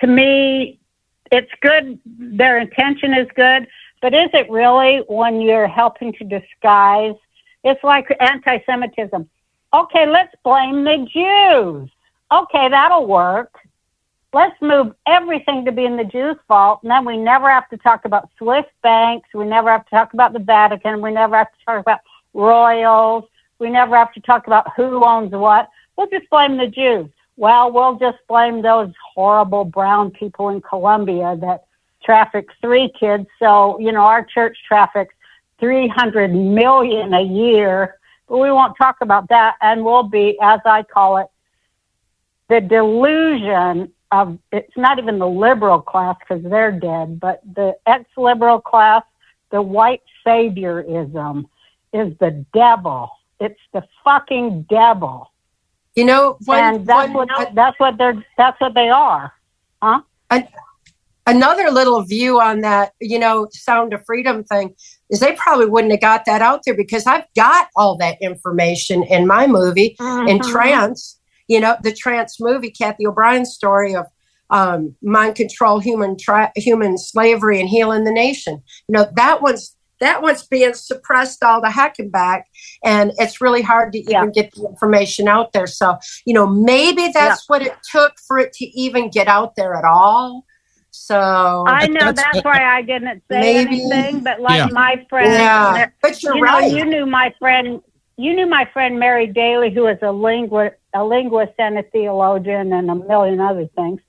to 0.00 0.06
me, 0.06 0.78
it's 1.30 1.50
good. 1.60 1.98
Their 2.04 2.58
intention 2.58 3.14
is 3.14 3.26
good. 3.34 3.66
But 4.00 4.14
is 4.14 4.30
it 4.32 4.50
really 4.50 4.98
when 5.08 5.40
you're 5.40 5.66
helping 5.66 6.12
to 6.14 6.24
disguise? 6.24 7.16
It's 7.64 7.82
like 7.82 8.06
anti 8.20 8.62
Semitism. 8.64 9.28
Okay, 9.74 10.06
let's 10.06 10.34
blame 10.44 10.84
the 10.84 11.06
Jews. 11.12 11.90
Okay, 12.30 12.68
that'll 12.68 13.06
work. 13.06 13.54
Let's 14.32 14.60
move 14.60 14.94
everything 15.06 15.64
to 15.64 15.72
being 15.72 15.96
the 15.96 16.04
Jews' 16.04 16.36
fault, 16.46 16.80
and 16.82 16.90
then 16.90 17.04
we 17.04 17.16
never 17.16 17.50
have 17.50 17.68
to 17.70 17.78
talk 17.78 18.04
about 18.04 18.28
Swiss 18.36 18.66
banks. 18.82 19.28
We 19.34 19.46
never 19.46 19.70
have 19.70 19.84
to 19.86 19.90
talk 19.90 20.12
about 20.12 20.34
the 20.34 20.38
Vatican. 20.38 21.00
We 21.00 21.10
never 21.10 21.36
have 21.36 21.50
to 21.50 21.64
talk 21.64 21.80
about 21.80 22.00
royals. 22.34 23.24
We 23.58 23.70
never 23.70 23.96
have 23.96 24.12
to 24.12 24.20
talk 24.20 24.46
about 24.46 24.74
who 24.76 25.04
owns 25.04 25.32
what. 25.32 25.68
We'll 25.98 26.06
just 26.06 26.30
blame 26.30 26.56
the 26.56 26.68
Jews. 26.68 27.10
Well, 27.36 27.72
we'll 27.72 27.96
just 27.96 28.18
blame 28.28 28.62
those 28.62 28.92
horrible 29.14 29.64
brown 29.64 30.12
people 30.12 30.48
in 30.50 30.60
Colombia 30.60 31.36
that 31.40 31.64
traffic 32.04 32.46
three 32.60 32.92
kids. 32.98 33.26
So, 33.40 33.80
you 33.80 33.90
know, 33.90 34.02
our 34.02 34.24
church 34.24 34.56
traffics 34.66 35.12
300 35.58 36.32
million 36.32 37.14
a 37.14 37.20
year, 37.20 37.96
but 38.28 38.38
we 38.38 38.52
won't 38.52 38.76
talk 38.78 38.98
about 39.00 39.28
that. 39.30 39.56
And 39.60 39.84
we'll 39.84 40.04
be, 40.04 40.38
as 40.40 40.60
I 40.64 40.84
call 40.84 41.16
it, 41.16 41.26
the 42.48 42.60
delusion 42.60 43.92
of 44.12 44.38
it's 44.52 44.76
not 44.76 45.00
even 45.00 45.18
the 45.18 45.28
liberal 45.28 45.80
class 45.80 46.14
because 46.20 46.44
they're 46.44 46.70
dead, 46.70 47.18
but 47.18 47.42
the 47.56 47.76
ex 47.88 48.04
liberal 48.16 48.60
class, 48.60 49.02
the 49.50 49.60
white 49.60 50.02
saviorism 50.24 51.46
is 51.92 52.16
the 52.20 52.46
devil. 52.54 53.10
It's 53.40 53.60
the 53.72 53.82
fucking 54.04 54.62
devil. 54.70 55.32
You 55.98 56.04
know, 56.04 56.38
when- 56.46 56.62
and 56.62 56.86
that's 56.86 57.12
what 57.12 57.54
that's 57.54 57.80
what 57.80 57.98
they're 57.98 58.24
that's 58.36 58.60
what 58.60 58.72
they 58.74 58.88
are, 58.88 59.32
huh? 59.82 60.00
another 61.26 61.70
little 61.72 62.02
view 62.02 62.40
on 62.40 62.60
that, 62.60 62.92
you 63.00 63.18
know, 63.18 63.48
Sound 63.50 63.92
of 63.92 64.02
Freedom 64.06 64.44
thing 64.44 64.74
is 65.10 65.18
they 65.18 65.32
probably 65.34 65.66
wouldn't 65.66 65.92
have 65.92 66.00
got 66.00 66.24
that 66.24 66.40
out 66.40 66.60
there 66.64 66.76
because 66.76 67.04
I've 67.06 67.26
got 67.36 67.66
all 67.76 67.98
that 67.98 68.16
information 68.22 69.02
in 69.02 69.26
my 69.26 69.46
movie 69.48 69.96
in 69.98 70.38
Mhm. 70.38 70.50
trance. 70.52 71.18
You 71.48 71.58
know, 71.60 71.76
the 71.82 71.92
trance 71.92 72.40
movie, 72.40 72.70
Cathy 72.70 73.04
O'Brien's 73.06 73.52
story 73.52 73.96
of 73.96 74.06
um, 74.50 74.94
mind 75.02 75.34
control, 75.34 75.80
human 75.80 76.16
human 76.56 76.96
slavery, 76.96 77.60
and 77.60 77.68
healing 77.68 78.04
the 78.04 78.12
nation. 78.12 78.62
You 78.88 78.92
know, 78.94 79.06
that 79.16 79.42
one's 79.42 79.76
that 80.00 80.22
one's 80.22 80.46
being 80.46 80.74
suppressed 80.74 81.42
all 81.42 81.60
the 81.60 81.70
heck 81.70 81.98
and 81.98 82.10
back, 82.10 82.46
and 82.84 83.12
it's 83.18 83.40
really 83.40 83.62
hard 83.62 83.92
to 83.92 83.98
even 83.98 84.32
get 84.32 84.52
the 84.52 84.66
information 84.66 85.28
out 85.28 85.52
there. 85.52 85.66
So, 85.66 85.98
you 86.24 86.34
know, 86.34 86.46
maybe 86.46 87.08
that's 87.12 87.48
what 87.48 87.62
it 87.62 87.76
took 87.90 88.14
for 88.26 88.38
it 88.38 88.52
to 88.54 88.64
even 88.66 89.10
get 89.10 89.28
out 89.28 89.56
there 89.56 89.74
at 89.74 89.84
all. 89.84 90.44
So 90.90 91.64
I 91.66 91.86
know 91.86 92.12
that's, 92.12 92.44
why 92.44 92.64
I 92.64 92.82
didn't 92.82 93.22
say 93.30 93.40
Maybe. 93.40 93.82
anything, 93.82 94.22
but 94.22 94.40
like 94.40 94.58
Yeah. 94.58 94.66
my 94.66 95.06
friend, 95.08 95.32
Yeah, 95.32 95.86
but 96.02 96.22
you're 96.22 96.36
you 96.36 96.44
know, 96.44 96.58
you 96.58 96.84
knew 96.84 97.06
my 97.06 97.32
friend, 97.38 97.80
you 98.16 98.34
knew 98.34 98.46
my 98.46 98.64
friend 98.72 98.98
Mary 98.98 99.26
Daly, 99.26 99.70
who 99.70 99.86
is 99.86 99.98
a 100.02 100.10
linguist, 100.10 100.76
a 100.94 101.04
linguist 101.04 101.52
and 101.58 101.78
a 101.78 101.82
theologian, 101.84 102.72
and 102.72 102.90
a 102.90 102.94
million 102.94 103.40
other 103.40 103.66
things. 103.76 104.00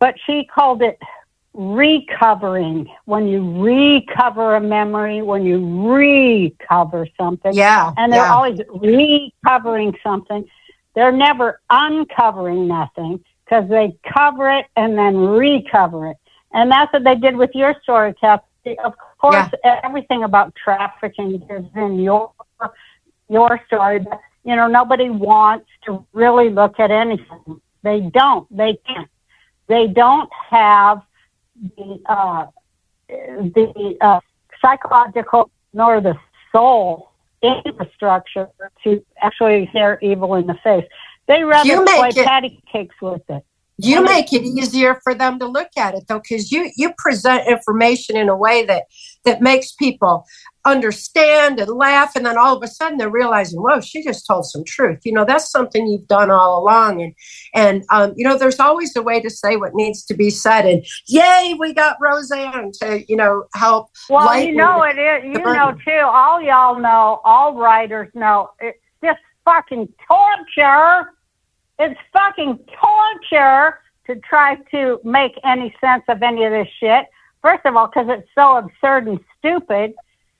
But 0.00 0.16
she 0.26 0.44
called 0.44 0.82
it 0.82 0.98
recovering. 1.54 2.88
When 3.04 3.26
you 3.26 3.62
recover 3.62 4.56
a 4.56 4.60
memory, 4.60 5.22
when 5.22 5.44
you 5.44 5.58
recover 5.92 7.06
something, 7.18 7.52
Yeah, 7.54 7.92
and 7.96 8.12
they're 8.12 8.24
yeah. 8.24 8.32
always 8.34 8.60
recovering 8.74 9.96
something. 10.02 10.44
They're 10.94 11.12
never 11.12 11.60
uncovering 11.70 12.68
nothing 12.68 13.24
because 13.44 13.68
they 13.68 13.96
cover 14.12 14.50
it 14.50 14.66
and 14.76 14.96
then 14.96 15.16
recover 15.16 16.08
it. 16.08 16.16
And 16.52 16.70
that's 16.70 16.92
what 16.92 17.04
they 17.04 17.14
did 17.16 17.36
with 17.36 17.50
your 17.54 17.74
story, 17.82 18.14
Cathy. 18.20 18.78
Of 18.84 18.94
course, 19.18 19.48
everything 19.64 20.24
about 20.24 20.54
trafficking 20.54 21.42
is 21.50 21.64
in 21.74 21.98
your 21.98 22.32
your 23.28 23.60
story. 23.66 24.00
But, 24.00 24.20
you 24.44 24.54
know, 24.56 24.66
nobody 24.68 25.08
wants 25.10 25.66
to 25.86 26.04
really 26.12 26.50
look 26.50 26.78
at 26.78 26.90
anything. 26.90 27.60
They 27.82 28.00
don't. 28.00 28.46
They 28.54 28.78
can't. 28.86 29.08
They 29.66 29.86
don't 29.86 30.30
have 30.50 31.02
the 31.60 32.00
uh, 32.08 32.46
the 33.08 33.96
uh, 34.00 34.20
psychological 34.60 35.50
nor 35.72 36.00
the 36.00 36.14
soul 36.50 37.10
infrastructure 37.42 38.48
to 38.84 39.04
actually 39.20 39.66
stare 39.70 39.98
evil 40.00 40.34
in 40.34 40.46
the 40.46 40.54
face. 40.62 40.84
They 41.28 41.42
rather 41.44 41.84
play 41.84 42.08
it- 42.10 42.26
patty 42.26 42.62
cakes 42.70 42.94
with 43.00 43.22
it. 43.28 43.44
you 43.78 43.96
And 43.96 44.04
make 44.04 44.32
it 44.32 44.42
easier 44.42 45.00
for 45.02 45.14
them 45.14 45.38
to 45.38 45.46
look 45.46 45.68
at 45.76 45.94
it 45.94 46.04
though 46.08 46.20
because 46.20 46.52
you 46.52 46.70
you 46.76 46.92
present 46.98 47.48
information 47.48 48.16
in 48.16 48.28
a 48.28 48.36
way 48.36 48.64
that 48.66 48.84
that 49.24 49.40
makes 49.40 49.72
people 49.72 50.24
understand 50.64 51.58
and 51.58 51.70
laugh 51.70 52.14
and 52.14 52.24
then 52.24 52.38
all 52.38 52.56
of 52.56 52.62
a 52.62 52.68
sudden 52.68 52.96
they're 52.96 53.10
realizing 53.10 53.60
whoa 53.60 53.80
she 53.80 54.02
just 54.02 54.26
told 54.26 54.46
some 54.46 54.64
truth 54.64 55.00
you 55.04 55.12
know 55.12 55.24
that's 55.24 55.50
something 55.50 55.86
you've 55.86 56.06
done 56.06 56.30
all 56.30 56.62
along 56.62 57.02
and 57.02 57.14
and 57.54 57.84
um, 57.90 58.12
you 58.16 58.24
know 58.24 58.38
there's 58.38 58.60
always 58.60 58.94
a 58.94 59.02
way 59.02 59.20
to 59.20 59.28
say 59.28 59.56
what 59.56 59.74
needs 59.74 60.04
to 60.04 60.14
be 60.14 60.30
said 60.30 60.64
and 60.64 60.84
yay 61.08 61.54
we 61.58 61.74
got 61.74 61.96
roseanne 62.00 62.70
to 62.72 63.02
you 63.08 63.16
know 63.16 63.44
help 63.54 63.88
Well, 64.08 64.40
you 64.40 64.54
know 64.54 64.82
it 64.82 64.98
is. 64.98 65.24
You 65.24 65.42
know 65.42 65.76
too. 65.84 66.04
All 66.04 66.40
y'all 66.40 66.78
know. 66.78 67.20
All 67.24 67.54
writers 67.54 68.08
know. 68.14 68.50
It's 68.60 68.78
just 69.02 69.20
fucking 69.44 69.88
torture. 70.06 71.12
It's 71.78 71.98
fucking 72.12 72.58
torture 72.80 73.78
to 74.06 74.16
try 74.28 74.56
to 74.70 75.00
make 75.04 75.38
any 75.44 75.74
sense 75.80 76.04
of 76.08 76.22
any 76.22 76.44
of 76.44 76.52
this 76.52 76.68
shit. 76.78 77.06
First 77.40 77.64
of 77.64 77.76
all, 77.76 77.86
because 77.86 78.08
it's 78.08 78.28
so 78.34 78.56
absurd 78.56 79.08
and 79.08 79.20
stupid 79.38 79.94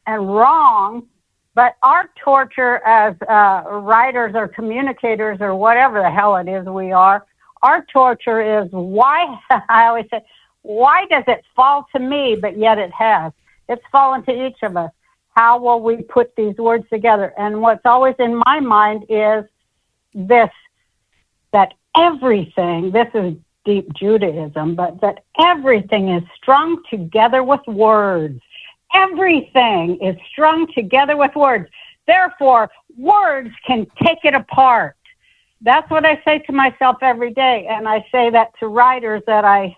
and 0.06 0.34
wrong. 0.34 1.06
But 1.54 1.76
our 1.82 2.10
torture 2.22 2.76
as 2.86 3.14
uh, 3.28 3.64
writers 3.68 4.32
or 4.34 4.48
communicators 4.48 5.38
or 5.40 5.54
whatever 5.54 6.00
the 6.00 6.10
hell 6.10 6.36
it 6.36 6.48
is 6.48 6.66
we 6.66 6.92
are, 6.92 7.26
our 7.62 7.84
torture 7.92 8.62
is 8.62 8.68
why, 8.70 9.38
I 9.68 9.86
always 9.86 10.06
say, 10.10 10.22
why 10.62 11.06
does 11.10 11.24
it 11.26 11.44
fall 11.54 11.86
to 11.94 12.00
me, 12.00 12.36
but 12.40 12.56
yet 12.56 12.78
it 12.78 12.92
has? 12.92 13.32
It's 13.68 13.82
fallen 13.90 14.22
to 14.24 14.46
each 14.46 14.58
of 14.62 14.76
us. 14.76 14.90
How 15.34 15.58
will 15.58 15.80
we 15.80 16.02
put 16.02 16.34
these 16.36 16.56
words 16.56 16.84
together? 16.90 17.32
And 17.38 17.60
what's 17.60 17.84
always 17.84 18.14
in 18.18 18.40
my 18.46 18.60
mind 18.60 19.06
is 19.08 19.44
this 20.14 20.50
that 21.52 21.74
everything, 21.96 22.90
this 22.90 23.08
is 23.14 23.34
deep 23.64 23.92
Judaism, 23.94 24.74
but 24.74 25.00
that 25.00 25.24
everything 25.38 26.08
is 26.08 26.22
strung 26.36 26.82
together 26.90 27.42
with 27.42 27.60
words. 27.66 28.40
Everything 28.94 29.98
is 30.02 30.16
strung 30.30 30.66
together 30.72 31.16
with 31.16 31.34
words. 31.34 31.68
Therefore, 32.06 32.70
words 32.96 33.50
can 33.66 33.86
take 34.02 34.18
it 34.24 34.34
apart. 34.34 34.96
That's 35.60 35.88
what 35.90 36.04
I 36.04 36.20
say 36.24 36.40
to 36.40 36.52
myself 36.52 36.96
every 37.02 37.32
day. 37.32 37.66
And 37.68 37.88
I 37.88 38.04
say 38.10 38.30
that 38.30 38.52
to 38.58 38.68
writers 38.68 39.22
that 39.26 39.44
I, 39.44 39.76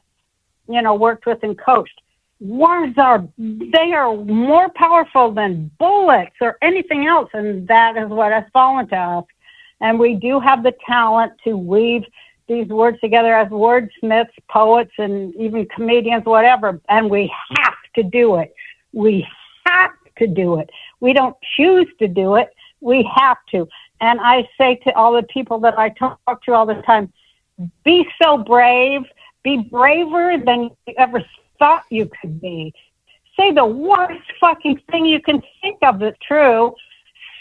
you 0.68 0.80
know, 0.82 0.94
worked 0.94 1.26
with 1.26 1.42
and 1.42 1.58
coached. 1.58 2.00
Words 2.40 2.98
are, 2.98 3.26
they 3.38 3.92
are 3.92 4.16
more 4.16 4.68
powerful 4.70 5.30
than 5.32 5.70
bullets 5.78 6.34
or 6.40 6.56
anything 6.62 7.06
else. 7.06 7.30
And 7.34 7.68
that 7.68 7.96
is 7.96 8.08
what 8.08 8.32
has 8.32 8.44
fallen 8.52 8.88
to 8.88 8.96
us. 8.96 9.24
And 9.80 9.98
we 9.98 10.14
do 10.14 10.40
have 10.40 10.62
the 10.62 10.74
talent 10.86 11.32
to 11.44 11.56
weave 11.56 12.04
these 12.48 12.66
words 12.68 12.98
together 13.00 13.34
as 13.34 13.48
wordsmiths, 13.48 14.32
poets, 14.50 14.92
and 14.98 15.34
even 15.36 15.66
comedians, 15.66 16.24
whatever. 16.24 16.80
And 16.88 17.10
we 17.10 17.32
have 17.56 17.74
to 17.94 18.02
do 18.02 18.36
it. 18.36 18.54
We 18.94 19.26
have 19.66 19.90
to 20.18 20.26
do 20.26 20.58
it. 20.58 20.70
We 21.00 21.12
don't 21.12 21.36
choose 21.56 21.86
to 21.98 22.08
do 22.08 22.36
it. 22.36 22.48
We 22.80 23.08
have 23.16 23.38
to. 23.50 23.68
And 24.00 24.20
I 24.20 24.48
say 24.58 24.76
to 24.84 24.94
all 24.94 25.12
the 25.12 25.22
people 25.24 25.58
that 25.60 25.78
I 25.78 25.90
talk 25.90 26.20
to 26.44 26.52
all 26.52 26.66
the 26.66 26.82
time, 26.82 27.12
be 27.84 28.06
so 28.20 28.38
brave, 28.38 29.02
be 29.42 29.58
braver 29.70 30.36
than 30.44 30.70
you 30.86 30.94
ever 30.98 31.24
thought 31.58 31.84
you 31.90 32.10
could 32.20 32.40
be. 32.40 32.72
Say 33.38 33.52
the 33.52 33.66
worst 33.66 34.22
fucking 34.40 34.80
thing 34.90 35.06
you 35.06 35.20
can 35.20 35.42
think 35.60 35.78
of 35.82 35.98
that's 35.98 36.18
true. 36.26 36.74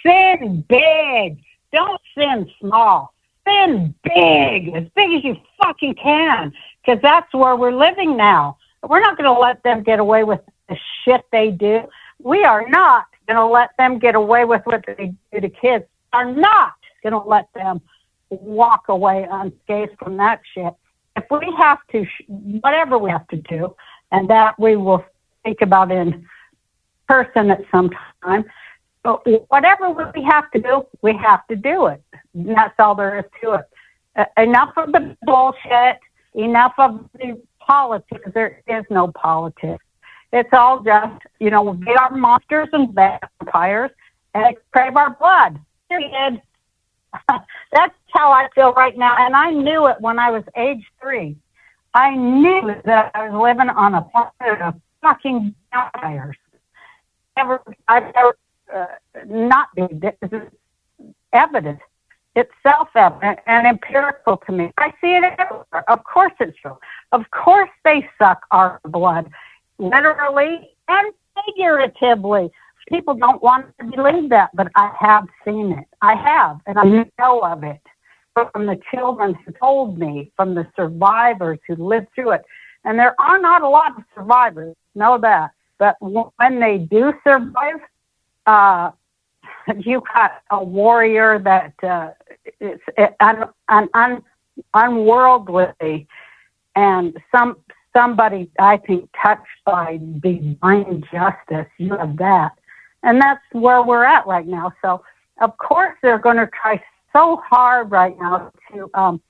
Sin 0.06 0.64
big. 0.68 1.40
Don't 1.72 2.02
sin 2.18 2.50
small. 2.60 3.14
Sin 3.48 3.94
big, 4.04 4.74
as 4.74 4.86
big 4.96 5.12
as 5.18 5.24
you 5.24 5.36
fucking 5.62 5.96
can, 5.96 6.54
because 6.82 7.02
that's 7.02 7.32
where 7.34 7.58
we're 7.58 7.76
living 7.76 8.16
now. 8.16 8.58
We're 8.88 9.02
not 9.02 9.18
going 9.18 9.34
to 9.34 9.40
let 9.40 9.62
them 9.64 9.84
get 9.84 10.00
away 10.00 10.24
with 10.24 10.40
the 10.70 10.78
shit 11.04 11.22
they 11.32 11.52
do. 11.52 11.82
We 12.22 12.44
are 12.44 12.68
not 12.70 13.06
going 13.28 13.38
to 13.38 13.46
let 13.46 13.72
them 13.78 14.00
get 14.00 14.16
away 14.16 14.46
with 14.46 14.62
what 14.66 14.84
they 14.86 15.14
do 15.32 15.40
to 15.42 15.50
kids. 15.50 15.86
Are 16.14 16.32
not 16.32 16.74
going 17.02 17.14
to 17.14 17.20
let 17.20 17.48
them 17.54 17.82
walk 18.30 18.88
away 18.88 19.28
unscathed 19.30 19.98
from 19.98 20.18
that 20.18 20.42
shit. 20.54 20.74
If 21.16 21.26
we 21.30 21.54
have 21.60 21.80
to, 21.92 22.06
whatever 22.28 22.98
we 22.98 23.10
have 23.12 23.28
to 23.28 23.38
do, 23.38 23.76
and 24.12 24.30
that 24.30 24.58
we 24.60 24.76
will 24.76 25.04
think 25.44 25.62
about 25.62 25.92
in 25.92 26.26
person 27.08 27.52
at 27.52 27.62
some 27.72 27.92
time. 28.24 28.46
But 29.04 29.26
whatever 29.50 29.90
we 29.90 30.24
have 30.24 30.50
to 30.52 30.60
do, 30.60 30.86
we 31.02 31.14
have 31.18 31.46
to 31.48 31.56
do 31.56 31.88
it. 31.88 32.02
And 32.34 32.56
that's 32.56 32.74
all 32.80 32.96
there 32.96 33.20
is 33.20 33.26
to 33.42 33.54
it. 33.54 33.66
Uh, 34.16 34.42
enough 34.42 34.74
of 34.78 34.92
the 34.92 35.18
bullshit. 35.24 36.00
Enough 36.36 36.74
of 36.78 37.10
the 37.14 37.42
politics. 37.60 38.30
There 38.34 38.62
is 38.68 38.86
no 38.90 39.12
politics. 39.12 39.84
It's 40.34 40.50
all 40.52 40.82
just, 40.82 41.22
you 41.40 41.52
know, 41.52 41.80
they 41.86 41.94
are 41.94 42.10
monsters 42.10 42.68
and 42.74 42.92
vampires, 42.94 43.92
and 44.34 44.44
they 44.44 44.58
crave 44.74 44.98
our 44.98 45.12
blood. 45.12 45.60
Period. 45.90 46.42
That's 47.28 47.94
how 48.08 48.32
I 48.32 48.50
feel 48.56 48.74
right 48.74 48.98
now, 48.98 49.16
and 49.20 49.36
I 49.36 49.52
knew 49.52 49.86
it 49.88 49.98
when 50.00 50.18
I 50.18 50.32
was 50.32 50.44
age 50.58 50.84
three. 51.00 51.38
I 51.94 52.16
knew 52.16 52.76
that 52.86 53.12
I 53.14 53.30
was 53.30 53.40
living 53.40 53.70
on 53.70 53.94
a 53.94 54.02
planet 54.02 54.62
of 54.62 54.82
fucking 55.04 55.54
vampires. 55.72 56.36
Never, 57.38 57.62
I've 57.88 58.12
never 58.16 58.38
uh, 58.74 58.86
not 59.28 59.68
been. 59.76 60.00
This 60.00 60.32
is 60.32 60.42
evident. 61.32 61.80
It's 62.36 62.52
self-evident 62.64 63.40
and 63.46 63.68
empirical 63.68 64.38
to 64.38 64.52
me. 64.52 64.72
I 64.80 64.90
see 65.00 65.16
it 65.16 65.24
everywhere. 65.38 65.88
Of 65.88 66.04
course 66.04 66.34
it's 66.40 66.58
true. 66.58 66.78
Of 67.12 67.30
course 67.30 67.70
they 67.84 68.10
suck 68.18 68.42
our 68.50 68.80
blood, 68.86 69.30
literally 69.90 70.70
and 70.88 71.14
figuratively. 71.46 72.50
People 72.90 73.14
don't 73.14 73.42
want 73.42 73.68
to 73.80 73.86
believe 73.86 74.30
that, 74.30 74.50
but 74.54 74.68
I 74.76 74.92
have 75.00 75.26
seen 75.46 75.72
it. 75.72 75.86
I 76.02 76.16
have, 76.16 76.60
and 76.68 76.78
I 76.78 77.06
know 77.20 77.40
of 77.40 77.64
it 77.64 77.82
from 78.34 78.66
the 78.66 78.80
children 78.94 79.36
who 79.46 79.52
told 79.54 79.98
me, 79.98 80.32
from 80.36 80.56
the 80.56 80.68
survivors 80.76 81.60
who 81.68 81.76
lived 81.76 82.08
through 82.16 82.32
it. 82.32 82.42
And 82.84 83.00
there 83.00 83.16
are 83.20 83.40
not 83.40 83.62
a 83.62 83.70
lot 83.70 83.98
of 83.98 84.04
survivors, 84.16 84.76
know 84.96 85.18
that. 85.20 85.52
But 85.78 85.96
when 86.00 86.60
they 86.60 86.80
do 86.80 87.14
survive, 87.24 87.80
uh, 88.46 88.92
you 89.80 90.02
got 90.14 90.42
a 90.52 90.64
warrior 90.64 91.40
that 91.40 91.74
uh, 91.84 92.12
is 92.60 92.80
un, 93.20 93.46
un, 93.70 93.90
un, 93.94 94.24
unworldly, 94.74 96.08
and 96.76 97.18
some 97.32 97.58
somebody 97.96 98.50
I 98.60 98.78
think 98.78 99.10
touched 99.22 99.42
by 99.66 100.00
divine 100.22 101.04
justice. 101.12 101.68
You 101.78 101.96
have 101.98 102.18
that, 102.18 102.54
and 103.04 103.22
that's 103.22 103.42
where 103.52 103.84
we're 103.84 104.04
at 104.06 104.26
right 104.28 104.48
now. 104.48 104.74
So 104.82 105.04
of 105.42 105.58
course 105.58 105.96
they're 106.02 106.20
going 106.20 106.38
to 106.38 106.48
try 106.48 106.82
so 107.14 107.42
hard 107.48 107.92
right 107.92 108.18
now 108.20 108.52
to, 108.72 108.90
um, 108.94 109.22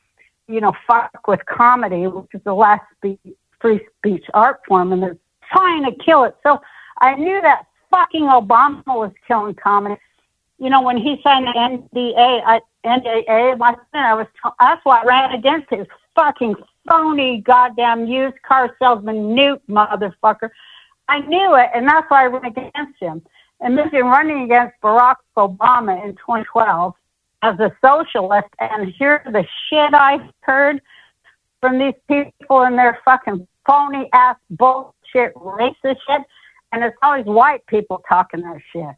you 0.48 0.62
know, 0.62 0.74
fuck 0.88 1.28
with 1.28 1.46
comedy, 1.46 2.08
which 2.08 2.34
is 2.34 2.42
the 2.44 2.54
last 2.54 2.84
free 3.02 3.82
speech 3.98 4.26
art 4.34 4.62
form, 4.68 4.94
and 4.94 5.04
they're 5.04 5.18
trying 5.52 5.84
to 5.84 5.92
kill 6.04 6.24
it. 6.24 6.36
So 6.44 6.62
I 7.00 7.16
knew 7.16 7.42
that 7.42 7.66
fucking 7.92 8.24
Obama 8.24 8.84
was 8.88 9.12
killing 9.28 9.56
comedy. 9.56 10.00
You 10.60 10.70
know, 10.70 10.82
when 10.82 10.98
he 10.98 11.20
signed 11.24 11.48
the 11.48 11.52
NDA, 11.52 12.42
I, 12.46 12.62
NDA, 12.86 13.58
my 13.58 13.76
friend, 13.92 14.08
I 14.08 14.14
was, 14.14 14.28
t- 14.42 14.50
that's 14.60 14.84
why 14.86 15.02
I 15.02 15.06
ran 15.06 15.32
against 15.32 15.70
his 15.70 15.88
fucking 16.16 16.56
phony 16.88 17.42
goddamn 17.42 18.06
used 18.06 18.42
car 18.42 18.76
salesman 18.80 19.34
Newt 19.34 19.62
motherfucker. 19.68 20.50
I 21.08 21.20
knew 21.20 21.56
it, 21.56 21.70
and 21.74 21.88
that's 21.88 22.10
why 22.10 22.24
I 22.24 22.28
ran 22.28 22.46
against 22.46 23.00
him. 23.00 23.22
And 23.60 23.78
then 23.78 23.90
running 23.92 24.44
against 24.44 24.76
Barack 24.82 25.16
Obama 25.38 26.04
in 26.04 26.16
2012 26.16 26.94
as 27.42 27.60
a 27.60 27.76
socialist, 27.84 28.48
and 28.60 28.90
hear 28.90 29.22
the 29.26 29.46
shit 29.70 29.94
I 29.94 30.30
heard 30.42 30.82
from 31.62 31.78
these 31.78 31.94
people 32.08 32.64
and 32.64 32.78
their 32.78 33.00
fucking 33.06 33.48
phony 33.66 34.10
ass 34.14 34.38
bullshit 34.50 35.34
racist 35.36 35.98
shit. 36.08 36.22
And 36.72 36.84
it's 36.84 36.98
always 37.04 37.26
white 37.26 37.66
people 37.68 38.02
talking 38.10 38.42
that 38.42 38.60
shit. 38.72 38.96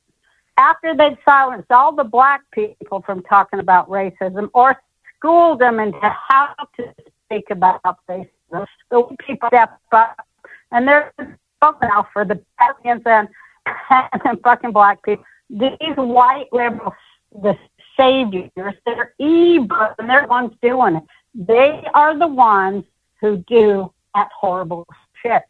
After 0.58 0.96
they'd 0.96 1.18
silenced 1.26 1.72
all 1.72 1.94
the 1.94 2.06
black 2.06 2.42
people 2.52 3.02
from 3.06 3.22
talking 3.24 3.60
about 3.60 3.90
racism 3.90 4.50
or 4.54 4.82
schooled 5.18 5.60
them 5.60 5.80
into 5.80 6.00
how 6.02 6.56
to 6.78 6.94
speak 7.26 7.50
about 7.50 7.82
racism, 8.10 8.66
the 8.90 9.16
people 9.26 9.50
step 9.50 9.80
up 9.92 10.26
and 10.72 10.88
they're 10.88 11.14
out 11.62 12.08
for 12.14 12.26
the 12.26 12.42
Italians 12.60 13.04
and, 13.06 13.28
and 14.24 14.42
fucking 14.44 14.72
black 14.72 15.04
people. 15.04 15.24
These 15.50 15.96
white 15.96 16.48
liberals, 16.52 16.94
the 17.32 17.58
saviors, 17.98 18.76
they're 18.86 19.14
evil 19.20 19.94
and 20.00 20.10
they're 20.10 20.24
the 20.24 20.28
ones 20.28 20.54
doing 20.62 20.98
it. 20.98 21.04
They 21.34 21.84
are 21.94 22.18
the 22.18 22.28
ones 22.28 22.84
who 23.22 23.38
do 23.48 23.92
that 24.14 24.30
horrible 24.38 24.88
shit. 25.22 25.44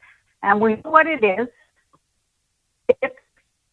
And 0.43 0.59
we 0.59 0.75
know 0.75 0.91
what 0.91 1.07
it 1.07 1.23
is. 1.23 1.47
It's 3.01 3.15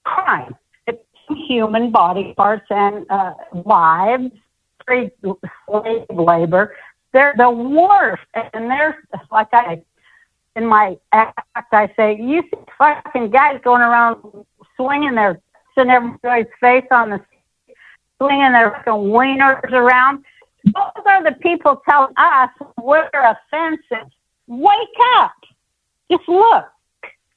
crime. 0.05 0.55
It's 0.86 1.03
human 1.28 1.90
body 1.90 2.34
parts 2.36 2.66
and 2.70 3.07
uh, 3.11 3.34
lives, 3.64 4.30
free 4.86 5.11
slave 5.22 6.07
labor. 6.11 6.74
They're 7.12 7.34
the 7.36 7.50
worst. 7.50 8.22
And 8.34 8.70
there's, 8.70 8.94
like 9.30 9.48
I, 9.52 9.82
in 10.56 10.66
my 10.66 10.96
act, 11.12 11.38
I 11.72 11.92
say, 11.96 12.18
you 12.20 12.42
see 12.42 12.60
fucking 12.78 13.30
guys 13.30 13.60
going 13.62 13.82
around 13.82 14.44
swinging 14.76 15.14
their, 15.14 15.40
in 15.76 15.90
everybody's 15.90 16.46
face 16.60 16.86
on 16.90 17.10
the, 17.10 17.20
swinging 18.18 18.52
their 18.52 18.70
fucking 18.70 18.92
wieners 18.92 19.72
around. 19.72 20.24
Those 20.64 21.04
are 21.06 21.24
the 21.24 21.32
people 21.40 21.82
telling 21.88 22.14
us 22.16 22.50
we're 22.80 23.08
offensive. 23.12 24.10
Wake 24.46 24.98
up. 25.16 25.32
Just 26.10 26.28
look. 26.28 26.66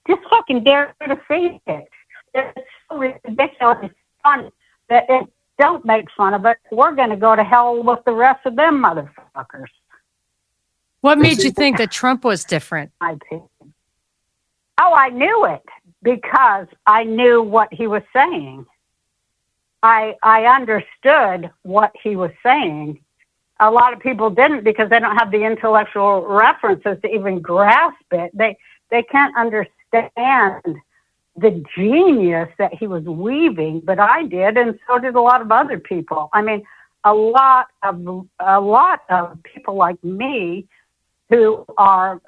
Just 0.07 0.21
fucking 0.29 0.63
dare 0.63 0.93
to 1.07 1.19
see 1.27 1.59
it. 1.65 1.87
It's 2.33 2.67
so 2.89 2.97
ridiculous. 2.97 3.77
It's 3.83 3.95
funny 4.21 4.51
that 4.89 5.05
it 5.09 5.27
don't 5.57 5.85
make 5.85 6.05
fun 6.15 6.33
of 6.33 6.45
it. 6.45 6.57
We're 6.71 6.95
going 6.95 7.09
to 7.09 7.15
go 7.15 7.35
to 7.35 7.43
hell 7.43 7.81
with 7.81 8.03
the 8.05 8.13
rest 8.13 8.45
of 8.45 8.55
them 8.55 8.83
motherfuckers. 8.83 9.69
What 11.01 11.17
made 11.17 11.43
you 11.43 11.51
think 11.51 11.77
that 11.77 11.91
Trump 11.91 12.23
was 12.23 12.43
different? 12.43 12.91
My 12.99 13.11
opinion. 13.11 13.47
Oh, 14.79 14.93
I 14.93 15.09
knew 15.09 15.45
it 15.45 15.63
because 16.01 16.67
I 16.85 17.03
knew 17.03 17.41
what 17.41 17.73
he 17.73 17.87
was 17.87 18.03
saying. 18.11 18.65
I 19.83 20.15
I 20.23 20.45
understood 20.45 21.51
what 21.61 21.91
he 22.01 22.15
was 22.15 22.31
saying. 22.43 22.99
A 23.59 23.71
lot 23.71 23.93
of 23.93 23.99
people 23.99 24.29
didn't 24.29 24.63
because 24.63 24.89
they 24.89 24.99
don't 24.99 25.15
have 25.15 25.31
the 25.31 25.43
intellectual 25.43 26.25
references 26.25 26.97
to 27.03 27.07
even 27.07 27.39
grasp 27.39 27.95
it. 28.11 28.31
They 28.33 28.57
they 28.89 29.03
can't 29.03 29.37
understand 29.37 30.75
the 31.37 31.63
genius 31.75 32.49
that 32.57 32.73
he 32.73 32.87
was 32.87 33.03
weaving, 33.03 33.81
but 33.83 33.99
I 33.99 34.25
did, 34.25 34.57
and 34.57 34.79
so 34.87 34.99
did 34.99 35.15
a 35.15 35.21
lot 35.21 35.41
of 35.41 35.51
other 35.51 35.79
people. 35.79 36.29
I 36.33 36.41
mean, 36.41 36.63
a 37.05 37.13
lot 37.13 37.67
of 37.83 38.27
a 38.39 38.59
lot 38.59 39.01
of 39.09 39.37
people 39.43 39.75
like 39.75 40.03
me 40.03 40.67
who 41.29 41.65
are 41.77 42.21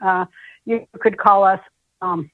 uh, 0.00 0.26
you 0.64 0.86
could 1.00 1.18
call 1.18 1.44
us 1.44 1.60
um, 2.02 2.30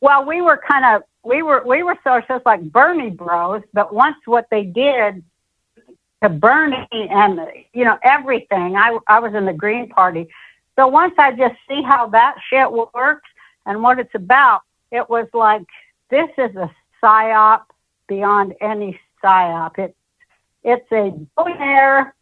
well 0.00 0.26
we 0.26 0.42
were 0.42 0.60
kind 0.68 0.84
of 0.84 1.02
we 1.24 1.42
were 1.42 1.62
we 1.66 1.82
were 1.82 1.96
socialists 2.04 2.44
like 2.44 2.60
bernie 2.72 3.10
bros 3.10 3.62
but 3.72 3.94
once 3.94 4.16
what 4.26 4.46
they 4.50 4.64
did 4.64 5.22
to 6.22 6.28
bernie 6.28 6.86
and 6.92 7.40
you 7.72 7.84
know 7.84 7.96
everything 8.02 8.76
i 8.76 8.98
i 9.06 9.18
was 9.20 9.34
in 9.34 9.44
the 9.44 9.52
green 9.52 9.88
party 9.88 10.26
so 10.76 10.86
once 10.88 11.14
i 11.18 11.30
just 11.30 11.54
see 11.68 11.80
how 11.82 12.08
that 12.08 12.36
shit 12.50 12.70
works 12.70 13.28
and 13.66 13.82
what 13.82 13.98
it's 13.98 14.14
about 14.14 14.62
it 14.94 15.08
was 15.10 15.26
like 15.34 15.66
this 16.10 16.30
is 16.38 16.54
a 16.56 16.70
psyop 17.02 17.62
beyond 18.08 18.54
any 18.60 18.98
psyop 19.22 19.78
it 19.78 19.96
it's 20.62 20.90
a 20.92 21.10
billionaire 21.36 22.14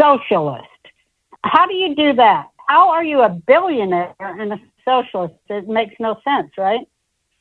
socialist 0.00 0.66
how 1.46 1.66
do 1.66 1.74
you 1.74 1.94
do 1.94 2.12
that? 2.14 2.48
How 2.68 2.90
are 2.90 3.04
you 3.04 3.22
a 3.22 3.28
billionaire 3.28 4.14
and 4.18 4.52
a 4.52 4.60
socialist? 4.84 5.34
It 5.48 5.68
makes 5.68 5.94
no 6.00 6.20
sense, 6.24 6.50
right? 6.58 6.86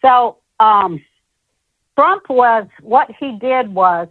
So, 0.04 0.38
um, 0.60 1.04
Trump 1.98 2.30
was 2.30 2.68
what 2.82 3.10
he 3.20 3.38
did 3.40 3.74
was 3.74 4.08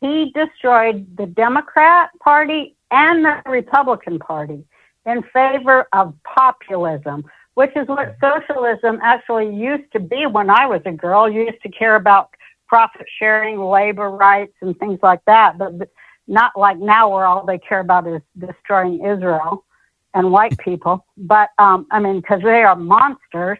he 0.00 0.32
destroyed 0.34 1.16
the 1.16 1.26
Democrat 1.26 2.10
Party 2.20 2.76
and 2.90 3.24
the 3.24 3.42
Republican 3.46 4.18
Party 4.18 4.64
in 5.06 5.22
favor 5.32 5.86
of 5.92 6.14
populism, 6.24 7.24
which 7.58 7.74
is 7.74 7.88
what 7.88 8.16
socialism 8.20 9.00
actually 9.02 9.52
used 9.52 9.90
to 9.92 9.98
be 9.98 10.26
when 10.26 10.48
I 10.48 10.66
was 10.66 10.80
a 10.84 10.92
girl. 10.92 11.28
You 11.28 11.40
used 11.40 11.60
to 11.62 11.68
care 11.68 11.96
about 11.96 12.30
profit 12.68 13.04
sharing, 13.18 13.58
labor 13.58 14.10
rights, 14.10 14.52
and 14.60 14.78
things 14.78 15.00
like 15.02 15.24
that, 15.26 15.58
but 15.58 15.72
not 16.28 16.52
like 16.54 16.78
now 16.78 17.12
where 17.12 17.26
all 17.26 17.44
they 17.44 17.58
care 17.58 17.80
about 17.80 18.06
is 18.06 18.22
destroying 18.38 19.04
Israel 19.04 19.64
and 20.14 20.30
white 20.30 20.56
people. 20.68 21.04
But 21.16 21.48
um, 21.58 21.88
I 21.90 21.98
mean, 21.98 22.20
because 22.20 22.42
they 22.42 22.62
are 22.62 22.76
monsters 22.76 23.58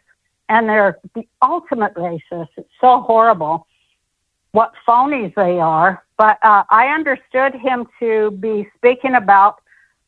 and 0.49 0.69
they're 0.69 1.01
the 1.17 1.27
ultimate 1.43 1.95
racists. 1.95 2.55
It's 2.57 2.71
so 2.81 3.01
horrible 3.01 3.67
what 4.53 4.75
phonies 4.87 5.35
they 5.35 5.59
are. 5.59 6.05
But 6.17 6.39
uh, 6.45 6.63
I 6.71 6.87
understood 6.95 7.53
him 7.57 7.89
to 7.99 8.31
be 8.31 8.69
speaking 8.77 9.17
about 9.17 9.61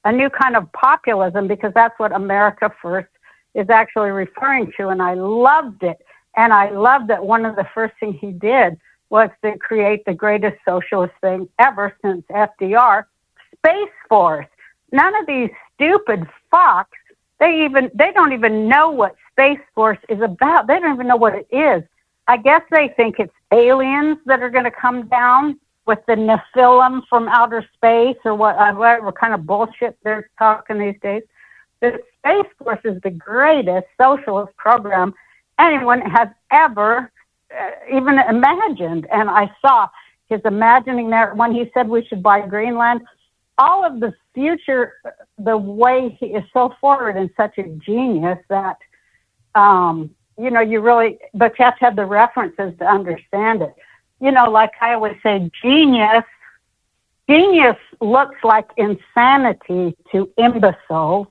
a 0.05 0.13
new 0.13 0.31
kind 0.31 0.55
of 0.55 0.71
populism 0.75 1.49
because 1.49 1.73
that's 1.75 1.99
what 1.99 2.13
America 2.13 2.71
First 2.81 3.09
is 3.55 3.69
actually 3.71 4.11
referring 4.11 4.73
to. 4.77 4.89
And 4.89 5.03
I 5.03 5.15
loved 5.15 5.83
it. 5.83 5.99
And 6.37 6.53
I 6.53 6.71
loved 6.71 7.09
that 7.09 7.25
one 7.25 7.45
of 7.45 7.57
the 7.57 7.67
first 7.75 7.95
things 7.99 8.17
he 8.21 8.33
did 8.33 8.79
was 9.11 9.29
to 9.45 9.59
create 9.59 10.05
the 10.05 10.15
greatest 10.15 10.57
socialist 10.65 11.15
thing 11.21 11.49
ever 11.59 11.97
since 12.03 12.25
FDR, 12.31 13.05
Space 13.57 13.91
Force. 14.09 14.47
None 14.93 15.17
of 15.17 15.27
these 15.27 15.51
stupid 15.75 16.27
fucks, 16.53 16.87
they 17.41 17.65
even 17.65 17.91
they 17.95 18.13
don't 18.13 18.33
even 18.33 18.69
know 18.69 18.91
what 18.91 19.17
Space 19.33 19.61
Force 19.75 19.99
is 20.09 20.21
about. 20.21 20.67
They 20.67 20.79
don't 20.79 20.95
even 20.95 21.09
know 21.09 21.17
what 21.17 21.35
it 21.35 21.49
is. 21.51 21.83
I 22.29 22.37
guess 22.37 22.63
they 22.71 22.93
think 22.97 23.19
it's 23.19 23.33
aliens 23.53 24.19
that 24.27 24.41
are 24.43 24.51
going 24.51 24.65
to 24.65 24.71
come 24.71 25.09
down 25.09 25.59
with 25.87 25.99
the 26.07 26.15
Nephilim 26.15 27.03
from 27.09 27.27
outer 27.29 27.67
space 27.75 28.17
or 28.25 28.35
what, 28.35 28.57
uh, 28.57 28.73
whatever 28.75 29.11
kind 29.11 29.35
of 29.35 29.47
bullshit 29.47 29.99
they're 30.05 30.31
talking 30.39 30.79
these 30.79 30.95
days. 31.03 31.23
The 31.81 32.01
Space 32.19 32.53
Force 32.59 32.81
is 32.85 33.01
the 33.03 33.11
greatest 33.11 33.87
socialist 33.99 34.55
program 34.57 35.15
anyone 35.59 36.01
has 36.03 36.29
ever 36.51 37.11
uh, 37.59 37.71
even 37.93 38.19
imagined. 38.19 39.07
And 39.11 39.29
I 39.31 39.51
saw 39.61 39.89
his 40.29 40.41
imagining 40.45 41.11
there 41.11 41.35
when 41.35 41.53
he 41.53 41.71
said 41.75 41.89
we 41.89 42.05
should 42.05 42.23
buy 42.23 42.47
Greenland. 42.47 43.03
All 43.59 43.85
of 43.85 44.01
the 44.01 44.15
future, 44.35 44.95
the 45.39 45.57
way 45.57 46.17
he 46.19 46.27
is 46.27 46.45
so 46.53 46.75
forward 46.81 47.17
and 47.17 47.31
such 47.37 47.59
a 47.59 47.65
genius 47.65 48.39
that, 48.49 48.79
um, 49.55 50.11
you 50.39 50.51
know, 50.51 50.61
you 50.61 50.81
really, 50.81 51.19
but 51.35 51.59
you 51.59 51.65
have 51.65 51.79
to 51.79 51.85
have 51.85 51.97
the 51.97 52.07
references 52.07 52.73
to 52.79 52.87
understand 52.87 53.63
it. 53.63 53.75
You 54.21 54.33
know, 54.33 54.51
like 54.51 54.73
I 54.81 54.95
always 54.95 55.17
say, 55.23 55.51
genius, 55.63 56.25
genius 57.29 57.77
looks 58.01 58.37
like 58.45 58.69
insanity 58.77 59.97
to 60.13 60.31
imbeciles. 60.39 61.27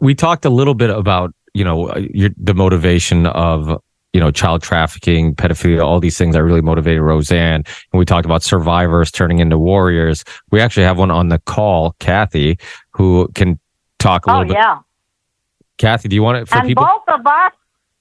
We 0.00 0.14
talked 0.14 0.44
a 0.44 0.50
little 0.50 0.74
bit 0.74 0.90
about 0.90 1.34
you 1.54 1.64
know 1.64 1.90
uh, 1.90 1.98
your, 2.12 2.30
the 2.36 2.54
motivation 2.54 3.26
of 3.26 3.80
you 4.12 4.20
know, 4.20 4.30
child 4.30 4.62
trafficking, 4.62 5.34
pedophilia, 5.34 5.84
all 5.84 5.98
these 5.98 6.18
things 6.18 6.34
that 6.34 6.42
really 6.42 6.60
motivated 6.60 7.00
Roseanne. 7.00 7.64
And 7.64 7.98
we 7.98 8.04
talked 8.04 8.26
about 8.26 8.42
survivors 8.42 9.10
turning 9.10 9.38
into 9.38 9.58
warriors. 9.58 10.22
We 10.50 10.60
actually 10.60 10.84
have 10.84 10.98
one 10.98 11.10
on 11.10 11.28
the 11.28 11.38
call, 11.38 11.96
Cathy, 11.98 12.58
who 12.90 13.28
can 13.34 13.58
talk 13.98 14.26
a 14.26 14.30
Oh 14.30 14.32
little 14.34 14.48
bit. 14.48 14.56
Oh, 14.58 14.60
yeah. 14.60 14.78
Cathy, 15.78 16.08
do 16.08 16.14
you 16.14 16.22
want 16.22 16.38
it 16.38 16.48
for 16.48 16.58
and 16.58 16.68
people? 16.68 16.84
both 16.84 17.02
of 17.08 17.26
us, 17.26 17.52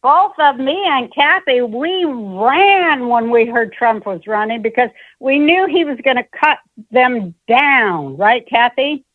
both 0.03 0.33
of 0.37 0.57
me 0.57 0.83
and 0.85 1.13
Cathy, 1.13 1.61
we 1.61 2.03
ran 2.05 3.07
when 3.07 3.31
we 3.31 3.45
heard 3.45 3.71
Trump 3.71 4.05
was 4.05 4.27
running 4.27 4.61
because 4.61 4.89
we 5.19 5.39
knew 5.39 5.65
he 5.67 5.85
was 5.85 5.97
going 6.03 6.17
to 6.17 6.25
cut 6.37 6.57
them 6.91 7.33
down, 7.47 8.17
right, 8.17 8.45
Cathy? 8.47 9.05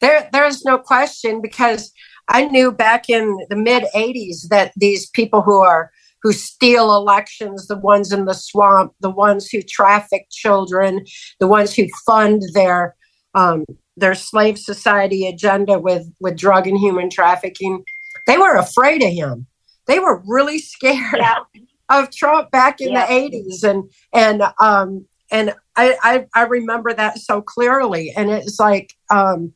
There, 0.00 0.28
there's 0.32 0.64
no 0.64 0.78
question 0.78 1.40
because 1.42 1.92
I 2.28 2.44
knew 2.44 2.72
back 2.72 3.08
in 3.08 3.38
the 3.50 3.56
mid 3.56 3.84
'80s 3.94 4.48
that 4.50 4.72
these 4.76 5.08
people 5.10 5.42
who 5.42 5.58
are 5.58 5.90
who 6.22 6.32
steal 6.32 6.94
elections, 6.94 7.66
the 7.68 7.78
ones 7.78 8.12
in 8.12 8.24
the 8.24 8.34
swamp, 8.34 8.92
the 9.00 9.10
ones 9.10 9.48
who 9.48 9.62
traffic 9.62 10.26
children, 10.30 11.04
the 11.38 11.46
ones 11.46 11.74
who 11.74 11.86
fund 12.06 12.42
their 12.54 12.96
um, 13.34 13.64
their 13.96 14.14
slave 14.14 14.58
society 14.58 15.26
agenda 15.26 15.78
with 15.78 16.06
with 16.20 16.36
drug 16.36 16.66
and 16.66 16.78
human 16.78 17.10
trafficking, 17.10 17.84
they 18.26 18.38
were 18.38 18.56
afraid 18.56 19.02
of 19.02 19.12
him. 19.12 19.46
They 19.86 19.98
were 19.98 20.22
really 20.26 20.58
scared 20.58 21.20
of 21.88 22.10
Trump 22.10 22.50
back 22.50 22.80
in 22.80 22.92
Yeah. 22.92 23.06
the 23.06 23.12
'80s, 23.12 23.64
and 23.64 23.90
and 24.14 24.42
um, 24.60 25.06
and 25.30 25.54
I, 25.76 25.96
I 26.02 26.26
I 26.34 26.42
remember 26.44 26.92
that 26.94 27.18
so 27.18 27.40
clearly. 27.42 28.12
And 28.16 28.30
it's 28.30 28.58
like, 28.58 28.94
um, 29.10 29.52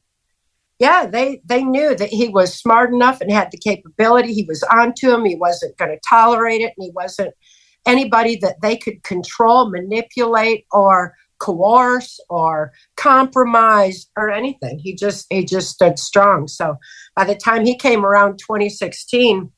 yeah, 0.83 1.07
they 1.07 1.41
they 1.45 1.63
knew 1.63 1.95
that 1.95 2.09
he 2.09 2.29
was 2.29 2.53
smart 2.53 2.93
enough 2.93 3.21
and 3.21 3.31
had 3.31 3.53
the 3.53 3.57
capability. 3.57 4.35
He 4.35 4.43
was 4.49 4.65
onto 4.65 5.13
him. 5.13 5.25
He 5.25 5.37
wasn't 5.37 5.77
going 5.77 5.93
to 5.93 6.01
tolerate 6.09 6.61
it, 6.61 6.73
and 6.77 6.85
he 6.87 6.91
wasn't 6.93 7.33
anybody 7.87 8.35
that 8.43 8.61
they 8.63 8.77
could 8.77 9.05
control, 9.05 9.71
manipulate, 9.71 10.67
or 10.73 11.15
coerce 11.39 12.19
or 12.29 12.73
compromise 12.97 14.09
or 14.17 14.29
anything. 14.29 14.81
He 14.81 14.97
just 14.97 15.27
he 15.31 15.45
just 15.45 15.71
stood 15.71 16.01
strong. 16.01 16.49
So 16.49 16.77
by 17.15 17.27
the 17.27 17.37
time 17.37 17.65
he 17.65 17.79
came 17.79 18.05
around 18.05 18.39
2016, 18.39 19.53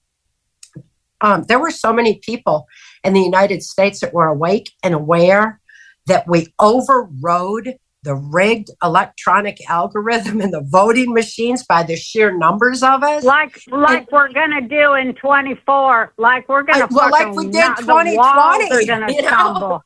um, 1.23 1.45
there 1.49 1.59
were 1.59 1.71
so 1.71 1.91
many 1.91 2.17
people 2.19 2.67
in 3.03 3.15
the 3.15 3.23
United 3.23 3.63
States 3.63 4.01
that 4.01 4.13
were 4.13 4.27
awake 4.27 4.73
and 4.83 4.93
aware 4.93 5.59
that 6.07 6.29
we 6.29 6.53
overrode 6.61 7.79
the 8.05 8.15
rigged 8.15 8.71
electronic 8.83 9.59
algorithm 9.69 10.41
and 10.41 10.53
the 10.53 10.61
voting 10.61 11.13
machines 11.13 11.65
by 11.67 11.83
the 11.83 11.97
sheer 11.97 12.37
numbers 12.37 12.83
of 12.83 13.03
us. 13.03 13.25
Like 13.25 13.61
like 13.67 14.13
we're 14.13 14.33
gonna 14.33 14.61
do 14.69 14.95
in 14.95 15.15
twenty 15.15 15.55
four, 15.67 16.13
like 16.19 16.49
we're 16.49 16.63
gonna 16.63 16.85
Uh, 16.85 16.89
well, 16.91 17.11
like 17.11 17.25
fucking 17.27 17.37
we 17.37 17.45
did 17.51 17.77
the 17.79 17.83
2020, 17.83 18.87
gonna 18.87 19.13
you 19.13 19.23
know? 19.23 19.29
tumble. 19.31 19.83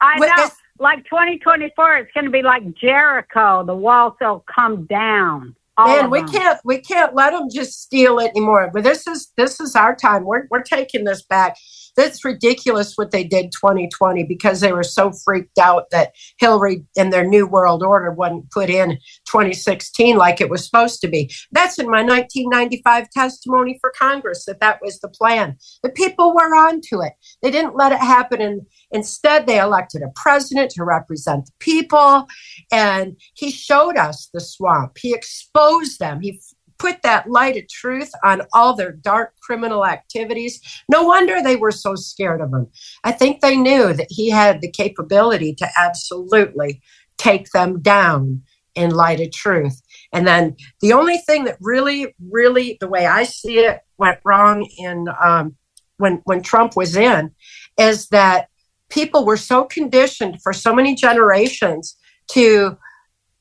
I 0.00 0.20
With 0.20 0.28
know. 0.28 0.44
this- 0.44 0.56
like 0.78 1.04
twenty 1.06 1.38
twenty 1.38 1.72
four, 1.74 1.96
it's 1.96 2.12
gonna 2.14 2.30
be 2.30 2.42
like 2.42 2.72
Jericho. 2.74 3.64
The 3.64 3.74
walls 3.74 4.14
will 4.20 4.44
come 4.54 4.84
down. 4.86 5.56
Man, 5.84 6.10
we 6.10 6.22
can't 6.24 6.58
we 6.64 6.78
can't 6.78 7.14
let 7.14 7.30
them 7.30 7.48
just 7.52 7.80
steal 7.82 8.18
it 8.18 8.30
anymore. 8.30 8.68
But 8.72 8.82
this 8.84 9.06
is 9.06 9.32
this 9.36 9.60
is 9.60 9.74
our 9.76 9.94
time. 9.94 10.24
We're 10.24 10.46
we're 10.50 10.62
taking 10.62 11.04
this 11.04 11.22
back. 11.22 11.56
That's 11.98 12.24
ridiculous 12.24 12.94
what 12.94 13.10
they 13.10 13.24
did 13.24 13.50
2020 13.50 14.22
because 14.22 14.60
they 14.60 14.72
were 14.72 14.84
so 14.84 15.10
freaked 15.10 15.58
out 15.58 15.90
that 15.90 16.12
Hillary 16.38 16.84
and 16.96 17.12
their 17.12 17.26
new 17.26 17.44
world 17.44 17.82
order 17.82 18.12
wasn't 18.12 18.48
put 18.52 18.70
in 18.70 18.98
2016 19.28 20.16
like 20.16 20.40
it 20.40 20.48
was 20.48 20.64
supposed 20.64 21.00
to 21.00 21.08
be. 21.08 21.28
That's 21.50 21.76
in 21.76 21.86
my 21.86 22.04
1995 22.04 23.10
testimony 23.10 23.78
for 23.80 23.92
Congress 23.98 24.44
that 24.44 24.60
that 24.60 24.78
was 24.80 25.00
the 25.00 25.08
plan. 25.08 25.56
The 25.82 25.88
people 25.90 26.36
were 26.36 26.54
onto 26.54 27.02
it. 27.02 27.14
They 27.42 27.50
didn't 27.50 27.74
let 27.74 27.90
it 27.90 27.98
happen 27.98 28.40
and 28.40 28.62
instead 28.92 29.48
they 29.48 29.58
elected 29.58 30.02
a 30.02 30.12
president 30.14 30.70
to 30.72 30.84
represent 30.84 31.46
the 31.46 31.52
people 31.58 32.28
and 32.70 33.16
he 33.34 33.50
showed 33.50 33.96
us 33.96 34.28
the 34.32 34.40
swamp. 34.40 34.98
He 34.98 35.14
exposed 35.14 35.98
them. 35.98 36.20
He 36.20 36.40
put 36.78 37.02
that 37.02 37.28
light 37.28 37.56
of 37.56 37.68
truth 37.68 38.10
on 38.24 38.42
all 38.52 38.74
their 38.74 38.92
dark 38.92 39.34
criminal 39.40 39.84
activities. 39.84 40.60
No 40.88 41.02
wonder 41.02 41.42
they 41.42 41.56
were 41.56 41.70
so 41.70 41.94
scared 41.94 42.40
of 42.40 42.52
him. 42.52 42.68
I 43.04 43.12
think 43.12 43.40
they 43.40 43.56
knew 43.56 43.92
that 43.92 44.08
he 44.10 44.30
had 44.30 44.60
the 44.60 44.70
capability 44.70 45.54
to 45.56 45.68
absolutely 45.76 46.80
take 47.16 47.50
them 47.50 47.80
down 47.80 48.42
in 48.74 48.90
light 48.90 49.20
of 49.20 49.32
truth. 49.32 49.82
And 50.12 50.26
then 50.26 50.56
the 50.80 50.92
only 50.92 51.18
thing 51.18 51.44
that 51.44 51.56
really, 51.60 52.14
really, 52.30 52.76
the 52.80 52.88
way 52.88 53.06
I 53.06 53.24
see 53.24 53.58
it, 53.58 53.80
went 53.98 54.20
wrong 54.24 54.64
in 54.78 55.08
um, 55.20 55.56
when 55.96 56.22
when 56.24 56.42
Trump 56.42 56.76
was 56.76 56.96
in, 56.96 57.32
is 57.78 58.08
that 58.08 58.48
people 58.88 59.26
were 59.26 59.36
so 59.36 59.64
conditioned 59.64 60.40
for 60.40 60.52
so 60.52 60.72
many 60.72 60.94
generations 60.94 61.96
to 62.30 62.78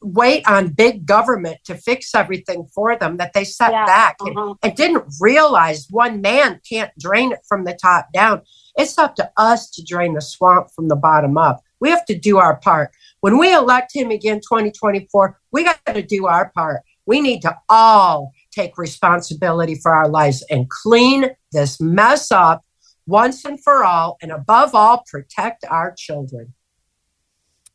wait 0.02 0.48
on 0.48 0.70
big 0.70 1.06
government 1.06 1.58
to 1.66 1.76
fix 1.76 2.14
everything 2.14 2.68
for 2.74 2.96
them 2.96 3.18
that 3.18 3.34
they 3.34 3.44
sat 3.44 3.72
back 3.72 4.16
and, 4.20 4.38
uh-huh. 4.38 4.54
and 4.64 4.76
didn't 4.76 5.06
realize 5.20 5.88
one 5.90 6.22
man 6.22 6.62
can't 6.68 6.92
drain 7.00 7.32
it 7.32 7.40
from 7.48 7.64
the 7.64 7.74
top 7.74 8.08
down. 8.14 8.42
It's 8.76 8.98
up 8.98 9.16
to 9.16 9.32
us 9.38 9.70
to 9.72 9.84
drain 9.84 10.14
the 10.14 10.22
swamp 10.22 10.70
from 10.76 10.88
the 10.88 10.96
bottom 10.96 11.38
up. 11.38 11.62
We 11.80 11.90
have 11.90 12.06
to 12.06 12.18
do 12.18 12.38
our 12.38 12.58
part. 12.58 12.92
When 13.22 13.38
we 13.38 13.54
elect 13.54 13.96
him 13.96 14.12
again 14.12 14.38
2024, 14.38 15.40
we 15.52 15.64
got 15.64 15.84
to 15.88 16.02
do 16.02 16.28
our 16.28 16.52
part. 16.52 16.82
We 17.06 17.22
need 17.22 17.42
to 17.42 17.58
all 17.70 18.32
take 18.52 18.78
responsibility 18.78 19.76
for 19.76 19.94
our 19.94 20.08
lives 20.10 20.44
and 20.50 20.70
clean 20.70 21.30
this 21.52 21.80
mess 21.80 22.32
up 22.32 22.64
once 23.08 23.46
and 23.46 23.64
for 23.64 23.86
all, 23.86 24.18
and 24.22 24.32
above 24.32 24.76
all, 24.76 25.04
protect 25.10 25.64
our 25.70 25.94
children. 25.98 26.54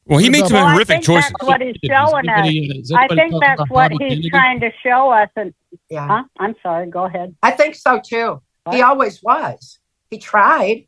Well, 0.07 0.18
he 0.18 0.28
made 0.30 0.46
some 0.46 0.55
Well, 0.55 0.66
I 0.66 0.72
horrific 0.72 0.88
think 0.88 1.05
choices. 1.05 1.30
That's 1.30 1.44
what 1.48 1.61
he's 1.61 1.76
showing 1.84 2.28
us. 2.28 2.48
is 2.48 2.92
I 2.92 3.07
think 3.09 3.34
that's 3.40 3.70
what 3.70 3.92
he's 3.92 4.00
Kennedy? 4.00 4.30
trying 4.30 4.61
to 4.61 4.70
show 4.82 5.11
us. 5.11 5.28
And 5.36 5.55
Yeah. 5.88 6.07
huh? 6.09 6.24
I'm 6.40 6.55
sorry. 6.62 6.86
Go 6.90 7.05
ahead. 7.05 7.34
I 7.42 7.53
think 7.53 7.74
so 7.76 8.00
too. 8.05 8.42
He 8.70 8.82
always 8.82 9.22
was. 9.22 9.78
He 10.11 10.18
tried. 10.18 10.86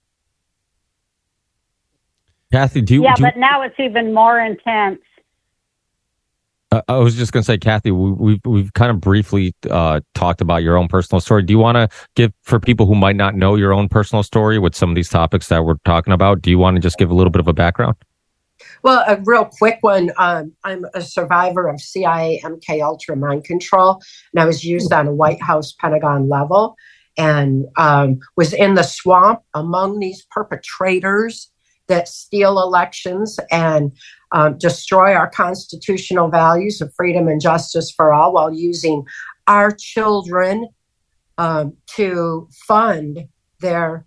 Cathy, 2.52 2.82
do 2.82 2.94
you? 2.94 3.02
yeah, 3.04 3.14
do 3.14 3.22
you- 3.22 3.26
but 3.28 3.36
now 3.36 3.62
it's 3.62 3.78
even 3.78 4.12
more 4.14 4.38
intense. 4.38 5.00
Uh, 6.72 6.82
I 6.88 6.96
was 6.98 7.14
just 7.14 7.32
going 7.32 7.42
to 7.42 7.46
say, 7.46 7.56
Cathy, 7.58 7.90
we, 7.92 8.12
we've 8.12 8.40
we've 8.44 8.72
kind 8.74 8.90
of 8.90 9.00
briefly 9.00 9.54
uh, 9.70 10.00
talked 10.14 10.40
about 10.40 10.62
your 10.64 10.76
own 10.76 10.88
personal 10.88 11.20
story. 11.20 11.42
Do 11.42 11.52
you 11.52 11.58
want 11.58 11.76
to 11.76 11.88
give 12.16 12.32
for 12.42 12.58
people 12.58 12.86
who 12.86 12.94
might 12.96 13.16
not 13.16 13.34
know 13.36 13.54
your 13.54 13.72
own 13.72 13.88
personal 13.88 14.22
story 14.24 14.58
with 14.58 14.74
some 14.74 14.88
of 14.90 14.96
these 14.96 15.08
topics 15.08 15.48
that 15.48 15.64
we're 15.64 15.76
talking 15.84 16.12
about? 16.12 16.42
Do 16.42 16.50
you 16.50 16.58
want 16.58 16.76
to 16.76 16.80
just 16.80 16.98
give 16.98 17.10
a 17.10 17.14
little 17.14 17.30
bit 17.30 17.40
of 17.40 17.46
a 17.48 17.52
background? 17.52 17.94
Well, 18.84 19.02
a 19.08 19.18
real 19.24 19.46
quick 19.46 19.78
one. 19.80 20.12
Um, 20.18 20.52
I'm 20.62 20.84
a 20.92 21.00
survivor 21.00 21.68
of 21.68 21.80
CIA 21.80 22.42
MK 22.44 22.82
Ultra 22.82 23.16
mind 23.16 23.44
control, 23.44 24.02
and 24.32 24.42
I 24.42 24.44
was 24.44 24.62
used 24.62 24.92
on 24.92 25.06
a 25.08 25.14
White 25.14 25.42
House 25.42 25.72
Pentagon 25.72 26.28
level, 26.28 26.76
and 27.16 27.64
um, 27.78 28.18
was 28.36 28.52
in 28.52 28.74
the 28.74 28.82
swamp 28.82 29.40
among 29.54 30.00
these 30.00 30.26
perpetrators 30.30 31.50
that 31.86 32.08
steal 32.08 32.60
elections 32.60 33.40
and 33.50 33.90
um, 34.32 34.58
destroy 34.58 35.14
our 35.14 35.30
constitutional 35.30 36.28
values 36.28 36.82
of 36.82 36.92
freedom 36.94 37.26
and 37.26 37.40
justice 37.40 37.90
for 37.90 38.12
all, 38.12 38.34
while 38.34 38.52
using 38.52 39.02
our 39.46 39.70
children 39.70 40.68
um, 41.38 41.74
to 41.86 42.50
fund 42.66 43.28
their 43.60 44.04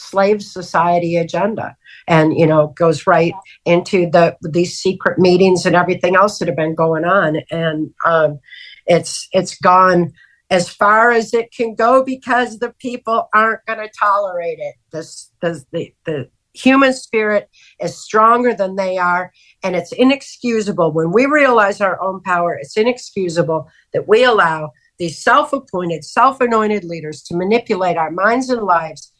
slave 0.00 0.42
society 0.42 1.16
agenda 1.16 1.76
and 2.08 2.36
you 2.36 2.46
know 2.46 2.68
goes 2.76 3.06
right 3.06 3.34
into 3.64 4.10
the 4.10 4.36
these 4.42 4.76
secret 4.76 5.18
meetings 5.18 5.66
and 5.66 5.76
everything 5.76 6.16
else 6.16 6.38
that 6.38 6.48
have 6.48 6.56
been 6.56 6.74
going 6.74 7.04
on. 7.04 7.38
And 7.50 7.92
um, 8.04 8.40
it's 8.86 9.28
it's 9.32 9.56
gone 9.58 10.12
as 10.50 10.68
far 10.68 11.12
as 11.12 11.32
it 11.32 11.52
can 11.52 11.74
go 11.74 12.04
because 12.04 12.58
the 12.58 12.74
people 12.80 13.28
aren't 13.32 13.64
going 13.66 13.78
to 13.78 13.88
tolerate 13.98 14.58
it. 14.58 14.74
This 14.92 15.30
the, 15.40 15.64
the 15.72 15.94
the 16.04 16.30
human 16.52 16.92
spirit 16.92 17.48
is 17.78 17.96
stronger 17.96 18.52
than 18.52 18.74
they 18.74 18.98
are 18.98 19.30
and 19.62 19.76
it's 19.76 19.92
inexcusable. 19.92 20.92
When 20.92 21.12
we 21.12 21.26
realize 21.26 21.80
our 21.80 22.02
own 22.02 22.20
power 22.22 22.58
it's 22.60 22.76
inexcusable 22.76 23.68
that 23.92 24.08
we 24.08 24.24
allow 24.24 24.70
these 24.98 25.22
self-appointed 25.22 26.04
self-anointed 26.04 26.84
leaders 26.84 27.22
to 27.22 27.36
manipulate 27.36 27.96
our 27.96 28.10
minds 28.10 28.50
and 28.50 28.62
lives 28.62 29.12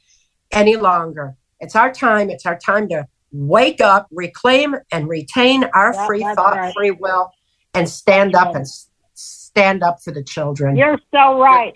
any 0.53 0.77
longer. 0.77 1.35
It's 1.61 1.77
our 1.77 1.93
time. 1.93 2.31
It's 2.31 2.47
our 2.47 2.59
time 2.59 2.89
to 2.89 3.07
wake 3.33 3.81
up, 3.81 4.07
reclaim 4.11 4.75
and 4.93 5.09
retain 5.09 5.65
our 5.75 5.93
Yep, 5.93 6.07
free 6.07 6.23
thought, 6.23 6.57
right. 6.57 6.75
free 6.75 6.91
will, 6.91 7.31
and 7.75 7.89
stand 7.89 8.35
up 8.35 8.55
and 8.55 8.63
s- 8.63 8.89
stand 9.15 9.83
up 9.83 9.99
for 10.03 10.11
the 10.13 10.23
children. 10.23 10.77
You're 10.77 10.99
so 11.13 11.41
right. 11.41 11.75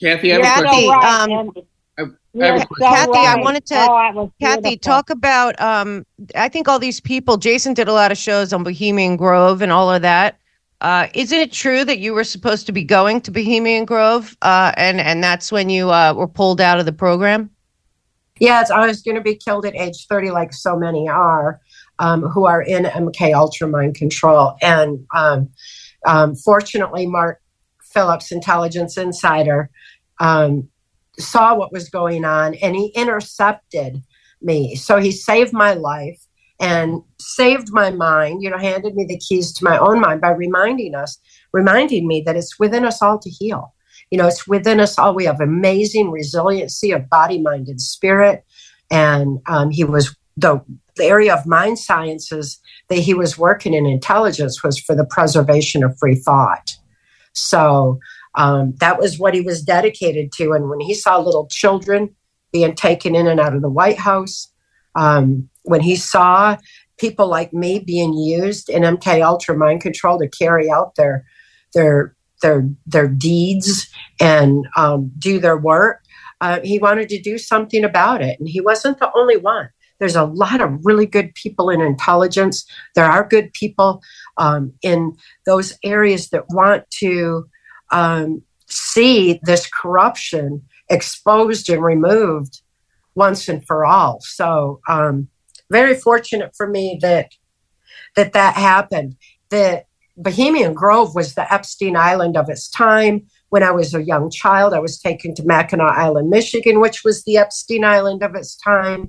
Cathy, 0.00 0.32
I 0.32 0.44
have 0.44 0.64
a 0.64 0.66
Cathy, 0.66 0.86
question. 0.86 1.32
um, 1.32 1.52
I 1.98 2.00
have 2.00 2.08
a 2.08 2.16
Yeah, 2.32 2.64
question. 2.64 2.96
Cathy, 2.96 3.26
I 3.26 3.36
wanted 3.36 3.66
to, 3.66 3.76
Oh, 3.90 4.32
Cathy, 4.40 4.62
beautiful. 4.62 4.78
talk 4.78 5.10
about. 5.10 5.60
Um, 5.60 6.06
I 6.34 6.48
think 6.48 6.68
all 6.68 6.78
these 6.78 7.00
people. 7.00 7.36
Jason 7.36 7.74
did 7.74 7.88
a 7.88 7.92
lot 7.92 8.10
of 8.10 8.18
shows 8.18 8.52
on 8.52 8.62
Bohemian 8.64 9.16
Grove 9.16 9.62
and 9.62 9.70
all 9.70 9.92
of 9.92 10.02
that. 10.02 10.38
Uh, 10.80 11.08
isn't 11.14 11.38
it 11.38 11.52
true 11.52 11.84
that 11.84 11.98
you 11.98 12.14
were 12.14 12.24
supposed 12.24 12.64
to 12.66 12.72
be 12.72 12.82
going 12.82 13.20
to 13.20 13.30
Bohemian 13.30 13.84
Grove, 13.84 14.34
uh, 14.40 14.72
and 14.78 14.98
and 14.98 15.22
that's 15.22 15.52
when 15.52 15.68
you 15.68 15.90
uh, 15.90 16.14
were 16.14 16.26
pulled 16.28 16.60
out 16.60 16.80
of 16.80 16.86
the 16.86 16.92
program? 16.92 17.50
Yes, 18.40 18.70
I 18.70 18.86
was 18.86 19.02
going 19.02 19.16
to 19.16 19.20
be 19.20 19.36
killed 19.36 19.66
at 19.66 19.76
age 19.76 20.06
30, 20.08 20.30
like 20.30 20.54
so 20.54 20.74
many 20.74 21.08
are, 21.08 21.60
um, 21.98 22.22
who 22.22 22.46
are 22.46 22.62
in 22.62 22.84
MK 22.84 23.34
Ultra 23.34 23.68
mind 23.68 23.94
control. 23.94 24.56
And 24.62 25.06
um, 25.14 25.50
um, 26.06 26.34
fortunately, 26.34 27.06
Mark 27.06 27.40
Phillips, 27.92 28.32
intelligence 28.32 28.96
insider, 28.96 29.70
um, 30.20 30.68
saw 31.18 31.54
what 31.54 31.70
was 31.70 31.90
going 31.90 32.24
on 32.24 32.54
and 32.54 32.74
he 32.74 32.86
intercepted 32.96 34.02
me. 34.40 34.74
So 34.74 34.96
he 34.96 35.12
saved 35.12 35.52
my 35.52 35.74
life 35.74 36.20
and 36.58 37.02
saved 37.18 37.70
my 37.70 37.90
mind, 37.90 38.42
you 38.42 38.48
know, 38.48 38.58
handed 38.58 38.94
me 38.94 39.04
the 39.04 39.18
keys 39.18 39.52
to 39.54 39.64
my 39.64 39.78
own 39.78 40.00
mind 40.00 40.22
by 40.22 40.30
reminding 40.30 40.94
us, 40.94 41.18
reminding 41.52 42.06
me 42.06 42.22
that 42.24 42.36
it's 42.36 42.58
within 42.58 42.86
us 42.86 43.02
all 43.02 43.18
to 43.18 43.30
heal. 43.30 43.74
You 44.10 44.18
know, 44.18 44.26
it's 44.26 44.46
within 44.46 44.80
us 44.80 44.98
all. 44.98 45.14
We 45.14 45.24
have 45.24 45.40
amazing 45.40 46.10
resiliency 46.10 46.90
of 46.90 47.08
body, 47.08 47.40
mind, 47.40 47.68
and 47.68 47.80
spirit. 47.80 48.44
And 48.90 49.38
um, 49.46 49.70
he 49.70 49.84
was 49.84 50.16
the 50.36 50.62
the 50.96 51.04
area 51.04 51.34
of 51.34 51.46
mind 51.46 51.78
sciences 51.78 52.60
that 52.88 52.98
he 52.98 53.14
was 53.14 53.38
working 53.38 53.72
in 53.72 53.86
intelligence 53.86 54.62
was 54.62 54.78
for 54.78 54.94
the 54.94 55.04
preservation 55.04 55.82
of 55.82 55.96
free 55.98 56.16
thought. 56.16 56.76
So 57.32 57.98
um, 58.34 58.74
that 58.80 58.98
was 58.98 59.18
what 59.18 59.34
he 59.34 59.40
was 59.40 59.62
dedicated 59.62 60.32
to. 60.32 60.52
And 60.52 60.68
when 60.68 60.80
he 60.80 60.94
saw 60.94 61.18
little 61.18 61.46
children 61.46 62.14
being 62.52 62.74
taken 62.74 63.14
in 63.14 63.26
and 63.26 63.40
out 63.40 63.54
of 63.54 63.62
the 63.62 63.70
White 63.70 63.98
House, 63.98 64.52
um, 64.94 65.48
when 65.62 65.80
he 65.80 65.96
saw 65.96 66.56
people 66.98 67.28
like 67.28 67.52
me 67.52 67.78
being 67.78 68.12
used 68.12 68.68
in 68.68 68.82
MK 68.82 69.24
Ultra 69.24 69.56
mind 69.56 69.80
control 69.80 70.18
to 70.18 70.28
carry 70.28 70.70
out 70.70 70.96
their 70.96 71.24
their 71.72 72.14
their 72.40 72.68
their 72.86 73.08
deeds 73.08 73.88
and 74.20 74.66
um, 74.76 75.10
do 75.18 75.38
their 75.38 75.56
work. 75.56 76.02
Uh, 76.40 76.60
he 76.62 76.78
wanted 76.78 77.08
to 77.10 77.20
do 77.20 77.38
something 77.38 77.84
about 77.84 78.22
it, 78.22 78.38
and 78.38 78.48
he 78.48 78.60
wasn't 78.60 78.98
the 78.98 79.10
only 79.14 79.36
one. 79.36 79.68
There's 79.98 80.16
a 80.16 80.24
lot 80.24 80.62
of 80.62 80.80
really 80.82 81.06
good 81.06 81.34
people 81.34 81.68
in 81.68 81.82
intelligence. 81.82 82.64
There 82.94 83.04
are 83.04 83.28
good 83.28 83.52
people 83.52 84.02
um, 84.38 84.72
in 84.82 85.16
those 85.44 85.78
areas 85.84 86.30
that 86.30 86.44
want 86.48 86.90
to 87.00 87.46
um, 87.92 88.42
see 88.66 89.38
this 89.42 89.68
corruption 89.68 90.62
exposed 90.88 91.68
and 91.68 91.84
removed 91.84 92.62
once 93.14 93.48
and 93.48 93.64
for 93.66 93.84
all. 93.84 94.20
So, 94.22 94.80
um, 94.88 95.28
very 95.70 95.94
fortunate 95.94 96.56
for 96.56 96.66
me 96.66 96.98
that 97.02 97.32
that 98.16 98.32
that 98.32 98.54
happened. 98.54 99.16
That 99.50 99.86
Bohemian 100.22 100.74
Grove 100.74 101.14
was 101.14 101.34
the 101.34 101.52
Epstein 101.52 101.96
Island 101.96 102.36
of 102.36 102.48
its 102.48 102.68
time. 102.68 103.26
When 103.48 103.62
I 103.62 103.70
was 103.70 103.94
a 103.94 104.02
young 104.02 104.30
child, 104.30 104.74
I 104.74 104.78
was 104.78 105.00
taken 105.00 105.34
to 105.34 105.44
Mackinac 105.44 105.96
Island, 105.96 106.30
Michigan, 106.30 106.78
which 106.80 107.02
was 107.04 107.24
the 107.24 107.36
Epstein 107.36 107.84
Island 107.84 108.22
of 108.22 108.34
its 108.34 108.56
time, 108.56 109.08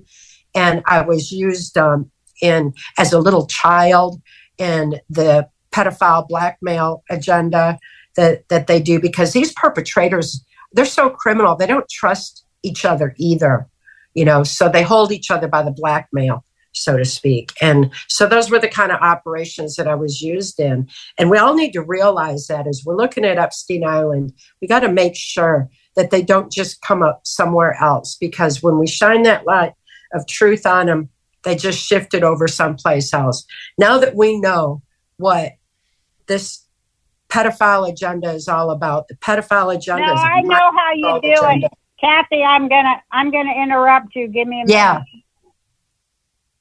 and 0.55 0.81
I 0.85 1.01
was 1.01 1.31
used 1.31 1.77
um, 1.77 2.09
in 2.41 2.73
as 2.97 3.13
a 3.13 3.19
little 3.19 3.45
child 3.45 4.21
in 4.57 4.99
the 5.09 5.47
pedophile 5.71 6.27
blackmail 6.27 7.03
agenda 7.09 7.77
that 8.15 8.49
that 8.49 8.67
they 8.67 8.81
do 8.81 8.99
because 8.99 9.31
these 9.31 9.53
perpetrators 9.53 10.43
they're 10.73 10.85
so 10.85 11.09
criminal 11.09 11.55
they 11.55 11.65
don't 11.65 11.89
trust 11.89 12.43
each 12.63 12.83
other 12.83 13.13
either 13.17 13.69
you 14.13 14.25
know? 14.25 14.43
So 14.43 14.69
they 14.69 14.83
hold 14.83 15.11
each 15.11 15.31
other 15.31 15.47
by 15.47 15.63
the 15.63 15.71
blackmail 15.71 16.43
so 16.73 16.97
to 16.97 17.05
speak. 17.05 17.53
And 17.61 17.91
so 18.07 18.27
those 18.27 18.49
were 18.49 18.59
the 18.59 18.67
kind 18.67 18.91
of 18.91 18.99
operations 19.01 19.75
that 19.75 19.87
I 19.87 19.95
was 19.95 20.21
used 20.21 20.59
in. 20.59 20.87
And 21.17 21.29
we 21.29 21.37
all 21.37 21.53
need 21.53 21.73
to 21.73 21.81
realize 21.81 22.47
that 22.47 22.67
as 22.67 22.83
we're 22.85 22.97
looking 22.97 23.25
at 23.25 23.37
Epstein 23.37 23.85
Island, 23.85 24.33
we 24.61 24.67
got 24.67 24.81
to 24.81 24.91
make 24.91 25.15
sure 25.15 25.69
that 25.95 26.11
they 26.11 26.21
don't 26.21 26.51
just 26.51 26.81
come 26.81 27.03
up 27.03 27.21
somewhere 27.25 27.75
else 27.81 28.15
because 28.19 28.63
when 28.63 28.79
we 28.79 28.87
shine 28.87 29.23
that 29.23 29.45
light 29.45 29.73
of 30.13 30.27
truth 30.27 30.65
on 30.65 30.85
them, 30.85 31.09
they 31.43 31.55
just 31.55 31.79
shifted 31.79 32.23
over 32.23 32.47
someplace 32.47 33.13
else. 33.13 33.45
Now 33.77 33.97
that 33.97 34.15
we 34.15 34.39
know 34.39 34.81
what 35.17 35.53
this 36.27 36.65
pedophile 37.29 37.89
agenda 37.89 38.31
is 38.31 38.47
all 38.47 38.69
about, 38.69 39.07
the 39.07 39.15
pedophile 39.15 39.75
agenda 39.75 40.05
No, 40.05 40.13
is 40.13 40.19
I 40.23 40.41
know 40.41 40.71
how 40.77 40.91
you 40.93 41.21
do 41.21 41.29
agenda. 41.29 41.65
it, 41.67 41.71
Cathy. 41.99 42.43
I'm 42.43 42.67
gonna 42.67 43.01
I'm 43.11 43.31
gonna 43.31 43.53
interrupt 43.53 44.15
you. 44.15 44.27
Give 44.27 44.47
me 44.47 44.61
a 44.61 44.65
Yeah. 44.67 45.01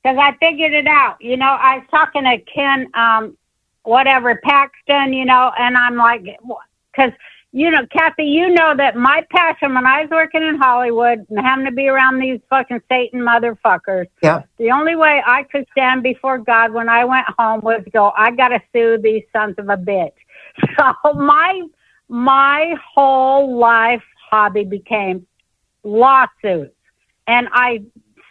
Because 0.03 0.19
I 0.19 0.37
figured 0.39 0.73
it 0.73 0.87
out. 0.87 1.17
You 1.21 1.37
know, 1.37 1.47
I 1.61 1.79
was 1.79 1.87
talking 1.91 2.25
to 2.25 2.39
Ken, 2.53 2.89
um, 2.95 3.37
whatever 3.83 4.41
Paxton. 4.43 5.13
You 5.13 5.25
know, 5.25 5.53
and 5.59 5.77
I'm 5.77 5.97
like, 5.97 6.25
because 6.93 7.13
you 7.53 7.71
know, 7.71 7.85
Cathy, 7.91 8.25
you 8.25 8.49
know 8.49 8.75
that 8.77 8.95
my 8.95 9.27
passion 9.31 9.75
when 9.75 9.85
I 9.85 10.03
was 10.03 10.11
working 10.11 10.43
in 10.43 10.57
Hollywood 10.57 11.27
and 11.29 11.41
having 11.41 11.65
to 11.65 11.73
be 11.73 11.89
around 11.89 12.21
these 12.21 12.39
fucking 12.49 12.81
Satan 12.89 13.21
motherfuckers. 13.21 14.07
Yeah. 14.23 14.43
The 14.59 14.71
only 14.71 14.95
way 14.95 15.21
I 15.27 15.43
could 15.45 15.67
stand 15.73 16.05
before 16.05 16.39
God 16.39 16.73
when 16.73 16.89
I 16.89 17.05
went 17.05 17.27
home 17.39 17.61
was 17.63 17.83
go, 17.93 18.13
I 18.17 18.31
gotta 18.31 18.63
sue 18.73 18.99
these 19.03 19.25
sons 19.33 19.57
of 19.59 19.69
a 19.69 19.77
bitch. 19.77 20.13
So 20.77 21.13
my 21.15 21.63
my 22.09 22.75
whole 22.95 23.57
life 23.57 24.03
hobby 24.31 24.65
became 24.65 25.27
lawsuits. 25.85 26.75
And 27.27 27.49
I 27.53 27.83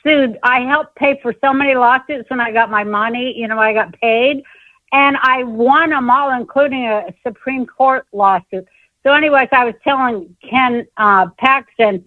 sued 0.04 0.38
I 0.43 0.62
helped 0.62 0.95
pay 0.95 1.20
for 1.22 1.34
so 1.41 1.54
many 1.54 1.76
lawsuits 1.76 2.30
when 2.30 2.39
I 2.39 2.52
got 2.52 2.70
my 2.70 2.84
money, 2.84 3.34
you 3.38 3.47
know, 3.47 3.60
I 3.60 3.74
got 3.74 3.93
paid. 4.00 4.43
And 4.91 5.18
I 5.22 5.43
won 5.43 5.91
them 5.91 6.10
all, 6.10 6.32
including 6.32 6.86
a 6.86 7.14
Supreme 7.24 7.66
Court 7.66 8.08
lawsuit. 8.12 8.68
So, 9.04 9.14
anyways, 9.14 9.50
I 9.52 9.66
was 9.66 9.76
telling 9.84 10.36
Ken 10.47 10.86
uh, 10.97 11.28
Paxton, 11.38 12.04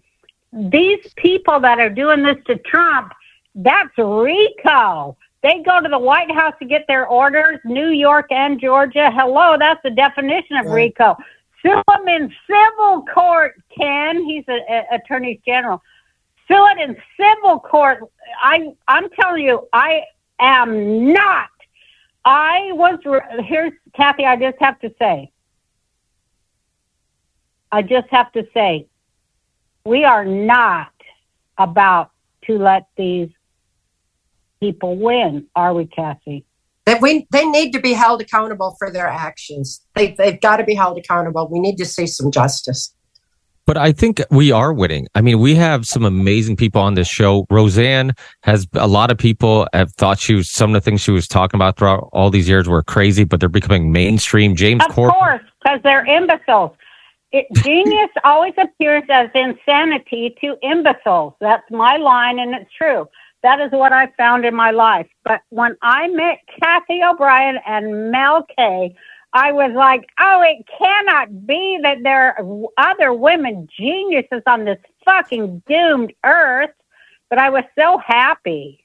these 0.53 1.13
people 1.17 1.61
that 1.61 1.79
are 1.79 1.91
doing 1.91 2.23
this 2.23 2.37
to 2.47 2.57
Trump, 2.59 3.13
that's 3.55 3.97
RICO. 3.97 5.17
They 5.43 5.63
go 5.63 5.81
to 5.81 5.89
the 5.89 5.99
White 5.99 6.31
House 6.31 6.55
to 6.61 6.65
get 6.65 6.85
their 6.89 7.07
orders, 7.07 7.59
New 7.65 7.89
York 7.89 8.27
and 8.31 8.61
Georgia. 8.61 9.11
Hello, 9.13 9.57
that's 9.59 9.83
the 9.83 9.91
definition 9.91 10.57
of 10.57 10.67
Right. 10.67 10.75
RICO. 10.75 11.17
Sue 11.63 11.83
them 11.89 12.09
in 12.09 12.33
civil 12.47 13.05
court, 13.13 13.55
Ken. 13.77 14.25
He's 14.25 14.45
an 14.49 14.85
attorney 14.93 15.41
general. 15.47 15.83
Sue 16.49 16.67
it 16.77 16.89
in 16.89 16.97
civil 17.19 17.61
court. 17.61 18.01
I, 18.43 18.73
I'm 18.89 19.09
telling 19.11 19.45
you, 19.45 19.69
I 19.73 20.03
am 20.41 21.13
not. 21.13 21.49
I 22.25 22.71
was, 22.73 22.99
here's, 23.45 23.73
Cathy, 23.95 24.25
I 24.25 24.37
just 24.37 24.59
have 24.61 24.79
to 24.81 24.93
say, 24.99 25.33
I 27.71 27.83
just 27.83 28.09
have 28.11 28.31
to 28.33 28.47
say, 28.55 28.87
we 29.85 30.05
are 30.05 30.25
not 30.25 30.93
about 31.59 32.11
to 32.45 32.59
let 32.59 32.87
these 32.97 33.31
people 34.61 34.97
win, 34.97 35.47
are 35.57 35.75
we, 35.75 35.87
Cathy? 35.87 36.45
that 36.87 37.01
we 37.01 37.27
they 37.31 37.47
need 37.47 37.73
to 37.73 37.81
be 37.81 37.93
held 37.93 38.21
accountable 38.21 38.75
for 38.79 38.91
their 38.91 39.07
actions. 39.07 39.81
They 39.95 40.15
they've 40.19 40.41
got 40.41 40.57
to 40.57 40.65
be 40.65 40.75
held 40.75 40.99
accountable. 40.99 41.49
We 41.51 41.61
need 41.61 41.77
to 41.77 41.85
see 41.85 42.07
some 42.07 42.31
justice. 42.31 42.95
But 43.65 43.77
I 43.77 43.93
think 43.93 44.21
we 44.31 44.51
are 44.51 44.73
winning. 44.73 45.07
I 45.15 45.21
mean, 45.21 45.39
we 45.39 45.55
have 45.55 45.87
some 45.87 46.05
amazing 46.05 46.57
people 46.57 46.81
on 46.81 46.95
this 46.95 47.07
show. 47.09 47.47
Roseanne 47.49 48.13
has 48.43 48.67
a 48.75 48.89
lot 48.89 49.11
of 49.13 49.19
people 49.19 49.69
have 49.73 49.93
thought 49.93 50.19
she 50.19 50.35
was 50.35 50.51
some 50.51 50.71
of 50.71 50.75
the 50.75 50.81
things 50.81 51.01
she 51.01 51.13
was 51.13 51.29
talking 51.29 51.59
about 51.59 51.77
throughout 51.77 52.09
all 52.13 52.31
these 52.31 52.49
years 52.49 52.69
were 52.69 52.83
crazy, 52.83 53.23
but 53.25 53.39
they're 53.39 53.49
becoming 53.49 53.93
mainstream. 53.93 54.57
James 54.57 54.85
Of 54.85 54.93
Corbett. 54.95 55.17
course, 55.17 55.43
because 55.63 55.81
they're 55.85 56.05
imbeciles. 56.05 56.73
It, 57.31 57.47
genius 57.65 58.11
always 58.25 58.55
appears 58.59 59.05
as 59.09 59.31
insanity 59.35 60.35
to 60.41 60.57
imbeciles. 60.63 61.35
That's 61.41 61.69
my 61.71 61.97
line, 61.99 62.41
and 62.41 62.55
it's 62.55 62.71
true. 62.77 63.09
That 63.43 63.61
is 63.61 63.71
what 63.73 63.93
I 63.93 64.09
found 64.17 64.45
in 64.45 64.55
my 64.55 64.71
life. 64.71 65.07
But 65.25 65.41
when 65.51 65.77
I 65.83 66.09
met 66.09 66.39
Cathy 66.61 67.01
O'Brien 67.03 67.59
and 67.67 68.11
Mel 68.11 68.47
K, 68.57 68.95
I 69.35 69.53
was 69.53 69.73
like, 69.75 70.09
oh, 70.19 70.43
it 70.45 70.67
cannot 70.79 71.47
be 71.47 71.79
that 71.83 71.99
there 72.03 72.37
are 72.39 72.67
other 72.77 73.13
women 73.13 73.67
geniuses 73.75 74.43
on 74.47 74.65
this 74.65 74.79
fucking 75.05 75.63
doomed 75.67 76.13
earth. 76.25 76.71
But 77.31 77.39
I 77.39 77.49
was 77.49 77.65
so 77.79 77.99
happy. 78.05 78.85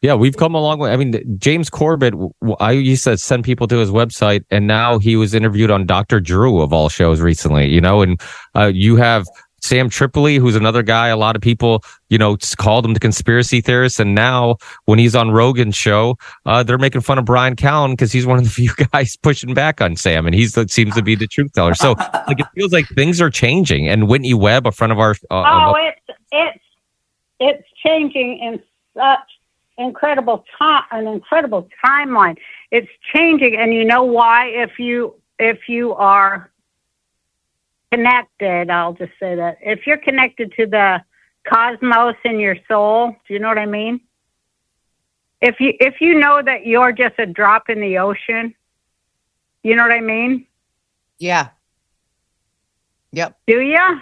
Yeah, 0.00 0.14
we've 0.14 0.36
come 0.36 0.54
a 0.54 0.60
long 0.60 0.78
way. 0.78 0.90
I 0.90 0.96
mean, 0.96 1.38
James 1.38 1.70
Corbett, 1.70 2.12
I 2.60 2.72
used 2.72 3.04
to 3.04 3.16
send 3.16 3.42
people 3.44 3.66
to 3.68 3.76
his 3.76 3.90
website, 3.90 4.44
and 4.50 4.66
now 4.66 4.98
he 4.98 5.16
was 5.16 5.32
interviewed 5.32 5.70
on 5.70 5.86
Dr. 5.86 6.20
Drew 6.20 6.60
of 6.60 6.74
all 6.74 6.90
shows 6.90 7.22
recently, 7.22 7.68
you 7.68 7.80
know, 7.80 8.02
and 8.02 8.20
uh, 8.54 8.70
you 8.72 8.96
have 8.96 9.26
Sam 9.64 9.88
Tripoli, 9.88 10.36
who's 10.36 10.56
another 10.56 10.82
guy. 10.82 11.08
A 11.08 11.16
lot 11.16 11.36
of 11.36 11.42
people, 11.42 11.82
you 12.10 12.18
know, 12.18 12.36
called 12.58 12.84
him 12.84 12.92
the 12.92 13.00
conspiracy 13.00 13.62
theorist. 13.62 13.98
And 13.98 14.14
now 14.14 14.58
when 14.84 14.98
he's 14.98 15.16
on 15.16 15.30
Rogan's 15.30 15.74
show, 15.74 16.18
uh, 16.44 16.62
they're 16.62 16.76
making 16.76 17.00
fun 17.00 17.18
of 17.18 17.24
Bryan 17.24 17.56
Callen 17.56 17.92
because 17.92 18.12
he's 18.12 18.26
one 18.26 18.36
of 18.36 18.44
the 18.44 18.50
few 18.50 18.72
guys 18.92 19.16
pushing 19.16 19.54
back 19.54 19.80
on 19.80 19.96
Sam 19.96 20.26
and 20.26 20.34
he's 20.34 20.52
that 20.52 20.70
seems 20.70 20.94
to 20.96 21.02
be 21.02 21.14
the 21.14 21.26
truth 21.26 21.52
teller. 21.54 21.74
So 21.74 21.92
like, 22.28 22.40
it 22.40 22.46
feels 22.54 22.72
like 22.72 22.86
things 22.88 23.22
are 23.22 23.30
changing. 23.30 23.88
And 23.88 24.06
Whitney 24.06 24.34
Webb, 24.34 24.66
a 24.66 24.72
friend 24.72 24.92
of 24.92 24.98
ours, 24.98 25.18
uh, 25.30 25.44
oh, 25.46 25.74
it's 25.76 26.18
it's 26.30 26.64
it's 27.40 27.68
changing 27.82 28.38
in 28.40 28.62
such 28.94 29.30
incredible 29.78 30.44
time, 30.58 30.84
an 30.90 31.06
incredible 31.06 31.68
timeline. 31.84 32.36
It's 32.70 32.88
changing, 33.14 33.56
and 33.56 33.72
you 33.72 33.84
know 33.84 34.04
why? 34.04 34.48
If 34.48 34.78
you 34.78 35.14
if 35.38 35.68
you 35.68 35.94
are 35.94 36.50
connected, 37.94 38.70
I'll 38.70 38.92
just 38.94 39.12
say 39.20 39.34
that 39.36 39.58
if 39.60 39.86
you're 39.86 39.98
connected 39.98 40.52
to 40.56 40.66
the 40.66 41.02
cosmos 41.46 42.16
in 42.24 42.38
your 42.40 42.56
soul. 42.68 43.14
Do 43.26 43.34
you 43.34 43.40
know 43.40 43.48
what 43.48 43.58
I 43.58 43.66
mean? 43.66 44.00
If 45.40 45.60
you 45.60 45.74
if 45.78 46.00
you 46.00 46.18
know 46.18 46.42
that 46.42 46.66
you're 46.66 46.92
just 46.92 47.18
a 47.18 47.26
drop 47.26 47.68
in 47.68 47.80
the 47.80 47.98
ocean, 47.98 48.54
you 49.62 49.76
know 49.76 49.82
what 49.82 49.92
I 49.92 50.00
mean? 50.00 50.46
Yeah. 51.18 51.48
Yep. 53.12 53.38
Do 53.46 53.60
you? 53.60 54.00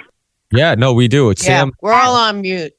Yeah, 0.53 0.75
no, 0.75 0.93
we 0.93 1.09
do. 1.09 1.31
It's 1.31 1.45
Yeah. 1.45 1.61
Sam. 1.61 1.73
We're 1.81 1.93
all 1.93 2.15
on 2.15 2.43
mute. 2.43 2.73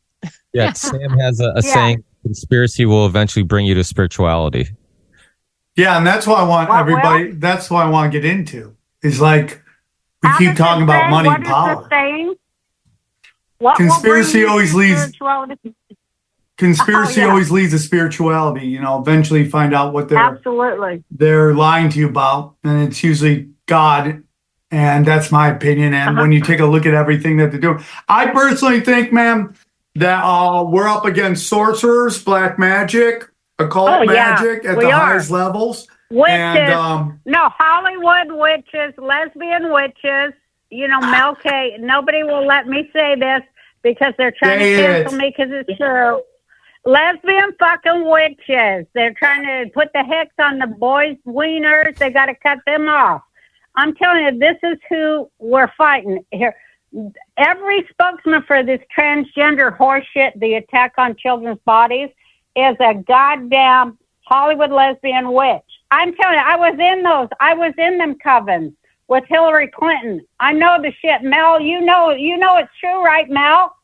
Yeah, 0.54 0.74
Sam 0.74 1.18
has 1.20 1.40
a, 1.40 1.50
a 1.50 1.56
Yeah. 1.56 1.74
saying: 1.74 2.04
"Conspiracy 2.24 2.86
will 2.86 3.06
eventually 3.06 3.44
bring 3.44 3.66
you 3.66 3.74
to 3.76 3.84
spirituality." 3.84 4.70
Yeah, 5.76 5.98
and 5.98 6.06
that's 6.06 6.26
what 6.26 6.40
I 6.40 6.44
want 6.44 6.70
What 6.70 6.80
everybody. 6.80 7.32
That's 7.32 7.70
what 7.70 7.86
I 7.86 7.90
want 7.90 8.12
to 8.12 8.20
get 8.20 8.30
into. 8.30 8.76
Is 9.02 9.20
like 9.20 9.63
we 10.24 10.30
How 10.30 10.38
keep 10.38 10.56
talking 10.56 10.84
about 10.84 11.06
say? 11.06 11.10
money 11.12 11.30
and 11.30 11.46
power. 11.46 11.88
Conspiracy 13.76 14.46
always 14.46 14.74
leads- 14.74 15.12
Conspiracy 16.58 17.22
Oh, 17.22 17.26
yeah. 17.26 17.30
always 17.32 17.50
leads 17.52 17.72
to 17.72 17.80
spirituality. 17.80 18.68
You 18.68 18.80
know, 18.80 19.00
eventually 19.02 19.44
find 19.50 19.74
out 19.74 19.92
what 19.94 20.08
they're 20.08 20.20
Absolutely. 20.20 21.04
they're 21.12 21.54
lying 21.54 21.90
to 21.90 22.00
you 22.00 22.08
about, 22.08 22.56
and 22.64 22.84
it's 22.88 23.04
usually 23.04 23.50
God. 23.66 24.24
And 24.72 25.06
that's 25.06 25.32
my 25.32 25.50
opinion. 25.50 25.94
And 25.94 26.18
when 26.18 26.32
you 26.32 26.40
Uh-huh. 26.40 26.48
take 26.48 26.60
a 26.60 26.66
look 26.66 26.86
at 26.86 26.94
everything 26.94 27.38
that 27.38 27.52
they're 27.52 27.60
doing, 27.60 27.84
I 28.08 28.28
personally 28.28 28.80
think, 28.82 29.12
man, 29.14 29.54
that 29.96 30.24
uh, 30.24 30.64
we're 30.64 30.88
up 30.88 31.06
against 31.06 31.48
sorcerers, 31.48 32.24
black 32.24 32.58
magic, 32.58 33.30
occult 33.60 33.90
Oh, 33.90 34.02
yeah, 34.04 34.36
magic 34.42 34.66
at 34.66 34.78
we 34.78 34.86
the 34.86 34.92
are. 34.92 35.00
highest 35.06 35.30
levels. 35.32 35.88
Witches. 36.10 36.36
And 36.36 36.74
um, 36.74 37.20
no, 37.26 37.50
Hollywood 37.58 38.40
witches, 38.40 38.94
lesbian 38.98 39.72
witches. 39.72 40.34
You 40.70 40.88
know, 40.88 41.00
Mel 41.00 41.36
K. 41.36 41.78
Nobody 41.80 42.24
will 42.24 42.46
let 42.46 42.68
me 42.68 42.90
say 42.94 43.16
this 43.16 43.42
because 43.84 44.14
they're 44.18 44.34
trying 44.38 44.60
to 44.60 44.66
it. 44.66 44.78
cancel 44.78 45.18
me 45.18 45.34
because 45.36 45.52
it's 45.52 45.78
true. 45.78 46.22
Lesbian 46.86 47.54
fucking 47.60 48.10
witches. 48.10 48.88
They're 48.94 49.14
trying 49.14 49.44
to 49.44 49.72
put 49.74 49.90
the 49.94 50.04
hex 50.04 50.34
on 50.40 50.60
the 50.60 50.68
boys' 50.68 51.18
wieners. 51.26 51.98
They 51.98 52.10
got 52.10 52.26
to 52.26 52.36
cut 52.36 52.60
them 52.66 52.90
off. 52.90 53.22
I'm 53.76 53.96
telling 53.96 54.26
you, 54.26 54.40
this 54.40 54.58
is 54.64 54.78
who 54.90 55.30
we're 55.40 55.72
fighting 55.78 56.26
here. 56.32 56.56
Every 57.38 57.88
spokesman 57.90 58.44
for 58.44 58.64
this 58.64 58.82
transgender 58.96 59.76
horseshit, 59.76 60.40
the 60.40 60.56
attack 60.56 60.94
on 60.98 61.16
children's 61.16 61.60
bodies, 61.66 62.10
is 62.56 62.76
a 62.80 62.94
goddamn 62.96 63.98
Hollywood 64.26 64.72
lesbian 64.72 65.32
witch. 65.34 65.64
I'm 65.94 66.16
telling 66.16 66.38
you, 66.38 66.44
I 66.44 66.56
was 66.56 66.80
in 66.80 67.04
those. 67.04 67.30
I 67.40 67.54
was 67.54 67.74
in 67.78 68.00
them 68.00 68.16
covens 68.16 68.74
with 69.08 69.26
Hillary 69.30 69.68
Clinton. 69.68 70.22
I 70.40 70.52
know 70.52 70.82
the 70.82 70.92
shit, 70.92 71.22
Mel. 71.22 71.62
You 71.62 71.82
know, 71.82 72.10
you 72.10 72.36
know 72.36 72.58
it's 72.58 72.72
true, 72.80 73.04
right, 73.04 73.30
Mel? 73.30 73.76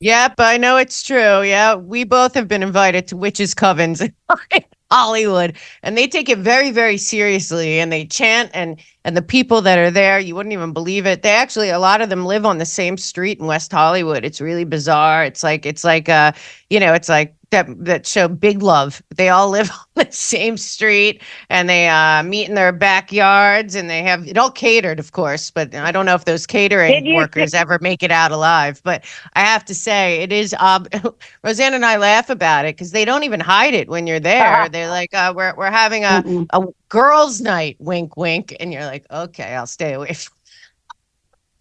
Yep, 0.00 0.36
I 0.38 0.56
know 0.56 0.78
it's 0.78 1.02
true. 1.02 1.42
Yeah, 1.42 1.74
we 1.74 2.04
both 2.04 2.32
have 2.32 2.48
been 2.48 2.62
invited 2.62 3.06
to 3.08 3.16
witches' 3.18 3.54
covens 3.54 4.00
in 4.50 4.64
Hollywood, 4.90 5.54
and 5.82 5.98
they 5.98 6.06
take 6.06 6.30
it 6.30 6.38
very, 6.38 6.70
very 6.70 6.96
seriously. 6.96 7.78
And 7.78 7.92
they 7.92 8.06
chant, 8.06 8.50
and 8.54 8.80
and 9.04 9.14
the 9.14 9.20
people 9.20 9.60
that 9.60 9.78
are 9.78 9.90
there, 9.90 10.18
you 10.18 10.34
wouldn't 10.34 10.54
even 10.54 10.72
believe 10.72 11.04
it. 11.04 11.20
They 11.20 11.32
actually, 11.32 11.68
a 11.68 11.78
lot 11.78 12.00
of 12.00 12.08
them 12.08 12.24
live 12.24 12.46
on 12.46 12.56
the 12.56 12.64
same 12.64 12.96
street 12.96 13.38
in 13.38 13.44
West 13.44 13.70
Hollywood. 13.70 14.24
It's 14.24 14.40
really 14.40 14.64
bizarre. 14.64 15.26
It's 15.26 15.42
like 15.42 15.66
it's 15.66 15.84
like 15.84 16.08
uh, 16.08 16.32
you 16.70 16.80
know, 16.80 16.94
it's 16.94 17.10
like 17.10 17.34
that 17.50 17.84
that 17.84 18.06
show 18.06 18.28
Big 18.28 18.62
Love. 18.62 19.02
They 19.14 19.28
all 19.28 19.50
live 19.50 19.70
on 19.96 20.06
the 20.06 20.12
same 20.12 20.56
street, 20.56 21.22
and 21.48 21.68
they 21.68 21.88
uh 21.88 22.22
meet 22.22 22.48
in 22.48 22.54
their 22.54 22.72
backyards, 22.72 23.74
and 23.74 23.90
they 23.90 24.02
have 24.02 24.26
it 24.26 24.38
all 24.38 24.50
catered, 24.50 24.98
of 24.98 25.12
course. 25.12 25.50
But 25.50 25.74
I 25.74 25.92
don't 25.92 26.06
know 26.06 26.14
if 26.14 26.24
those 26.24 26.46
catering 26.46 27.06
workers 27.10 27.54
ever 27.54 27.78
make 27.80 28.02
it 28.02 28.10
out 28.10 28.32
alive. 28.32 28.80
But 28.84 29.04
I 29.34 29.40
have 29.40 29.64
to 29.66 29.74
say, 29.74 30.22
it 30.22 30.32
is. 30.32 30.54
Ob- 30.54 30.88
Roseanne 31.44 31.74
and 31.74 31.84
I 31.84 31.96
laugh 31.96 32.30
about 32.30 32.64
it 32.64 32.76
because 32.76 32.92
they 32.92 33.04
don't 33.04 33.24
even 33.24 33.40
hide 33.40 33.74
it 33.74 33.88
when 33.88 34.06
you're 34.06 34.20
there. 34.20 34.68
They're 34.72 34.88
like, 34.88 35.14
uh, 35.14 35.32
"We're 35.36 35.54
we're 35.56 35.70
having 35.70 36.04
a 36.04 36.24
a 36.50 36.66
girls' 36.88 37.40
night," 37.40 37.76
wink, 37.80 38.16
wink, 38.16 38.56
and 38.60 38.72
you're 38.72 38.86
like, 38.86 39.04
"Okay, 39.10 39.54
I'll 39.54 39.66
stay 39.66 39.92
away 39.94 40.14
from 40.14 40.34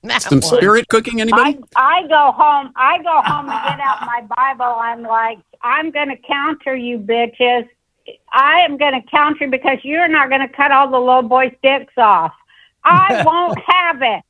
that 0.04 0.22
Some 0.22 0.40
one." 0.40 0.58
spirit 0.58 0.88
cooking, 0.88 1.22
anybody? 1.22 1.60
I, 1.76 2.04
I 2.04 2.08
go 2.08 2.32
home. 2.32 2.72
I 2.76 2.98
go 3.04 3.22
home 3.26 3.50
and 3.50 3.64
get 3.68 3.80
out 3.80 4.02
my 4.02 4.22
Bible. 4.36 4.76
I'm 4.80 5.04
like, 5.04 5.40
I'm 5.62 5.92
going 5.92 6.10
to 6.10 6.18
counter 6.28 6.76
you, 6.76 7.00
bitches. 7.00 7.68
I 8.34 8.62
am 8.62 8.78
going 8.78 8.94
to 8.94 9.08
counter 9.10 9.46
you 9.46 9.52
because 9.52 9.80
you're 9.84 10.08
not 10.08 10.30
going 10.30 10.42
to 10.42 10.48
cut 10.48 10.72
all 10.72 10.90
the 10.90 11.00
little 11.00 11.24
boys' 11.24 11.52
dicks 11.62 11.94
off. 11.98 12.34
I 12.84 13.24
won't 13.26 13.60
have 13.68 14.02
it. 14.02 14.24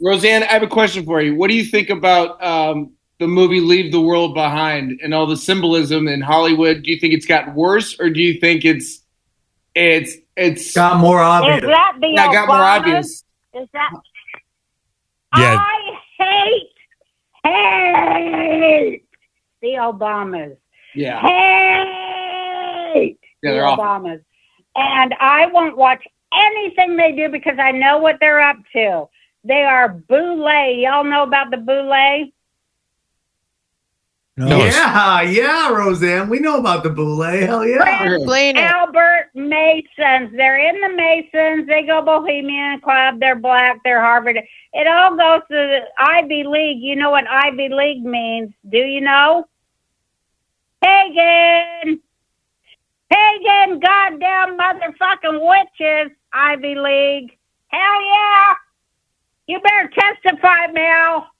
Roseanne, 0.00 0.42
I 0.42 0.46
have 0.46 0.62
a 0.62 0.68
question 0.68 1.04
for 1.04 1.22
you. 1.22 1.36
What 1.36 1.48
do 1.48 1.56
you 1.56 1.64
think 1.64 1.88
about 1.88 2.42
um, 2.42 2.92
the 3.20 3.28
movie 3.28 3.60
Leave 3.60 3.92
the 3.92 4.00
World 4.00 4.34
Behind 4.34 5.00
and 5.02 5.14
all 5.14 5.26
the 5.26 5.36
symbolism 5.36 6.08
in 6.08 6.20
Hollywood? 6.20 6.82
Do 6.82 6.90
you 6.90 6.98
think 6.98 7.14
it's 7.14 7.26
gotten 7.26 7.54
worse, 7.54 7.98
or 8.00 8.10
do 8.10 8.20
you 8.20 8.40
think 8.40 8.64
it's 8.64 9.00
it's 9.74 10.16
it's 10.36 10.74
got 10.74 10.98
more 10.98 11.20
Is 11.20 11.26
obvious? 11.26 11.60
that 11.62 11.96
the 12.00 12.08
Yeah, 12.08 12.32
got 12.32 12.48
more 12.48 12.56
obvious. 12.56 13.24
Is 13.54 13.68
that? 13.72 13.90
Yeah. 15.38 15.58
I 15.58 15.98
hate, 16.18 16.68
hate 17.44 19.04
the 19.62 19.68
Obamas. 19.68 20.56
Yeah. 20.94 21.20
Hate 21.20 23.18
Yeah, 23.42 23.50
the 23.50 23.56
they're 23.56 23.66
awful. 23.66 23.84
Obamas. 23.84 24.22
And 24.76 25.14
I 25.20 25.46
won't 25.46 25.76
watch 25.76 26.04
anything 26.34 26.96
they 26.96 27.12
do 27.12 27.28
because 27.28 27.58
I 27.58 27.72
know 27.72 27.98
what 27.98 28.16
they're 28.20 28.40
up 28.40 28.56
to. 28.74 29.08
They 29.44 29.62
are 29.62 29.88
boule. 29.88 30.74
Y'all 30.74 31.04
know 31.04 31.22
about 31.24 31.50
the 31.50 31.56
boule? 31.56 32.30
Yeah, 34.36 35.20
yeah, 35.22 35.68
Roseanne. 35.70 36.30
We 36.30 36.38
know 36.38 36.58
about 36.58 36.82
the 36.82 36.90
boule. 36.90 37.22
Hell 37.22 37.66
yeah. 37.66 38.14
Explain. 38.14 38.56
Albert 38.56 39.30
Masons. 39.34 40.32
They're 40.34 40.58
in 40.58 40.80
the 40.80 40.96
Masons. 40.96 41.66
They 41.66 41.82
go 41.82 42.02
Bohemian 42.02 42.80
Club. 42.80 43.20
They're 43.20 43.36
black. 43.36 43.76
They're 43.84 44.00
Harvard. 44.00 44.38
It 44.72 44.86
all 44.86 45.16
goes 45.16 45.42
to 45.48 45.54
the 45.54 45.80
Ivy 45.98 46.44
League. 46.44 46.82
You 46.82 46.96
know 46.96 47.10
what 47.10 47.28
Ivy 47.28 47.68
League 47.68 48.04
means? 48.04 48.52
Do 48.70 48.78
you 48.78 49.02
know? 49.02 49.46
Pagan. 50.82 52.00
Pagan, 53.10 53.80
goddamn 53.80 54.58
motherfucking 54.58 55.46
witches. 55.46 56.16
Ivy 56.32 56.74
League. 56.74 57.36
Hell 57.68 58.02
yeah. 58.02 58.54
You 59.46 59.60
better 59.60 59.90
testify, 59.90 60.68
Mel. 60.72 61.31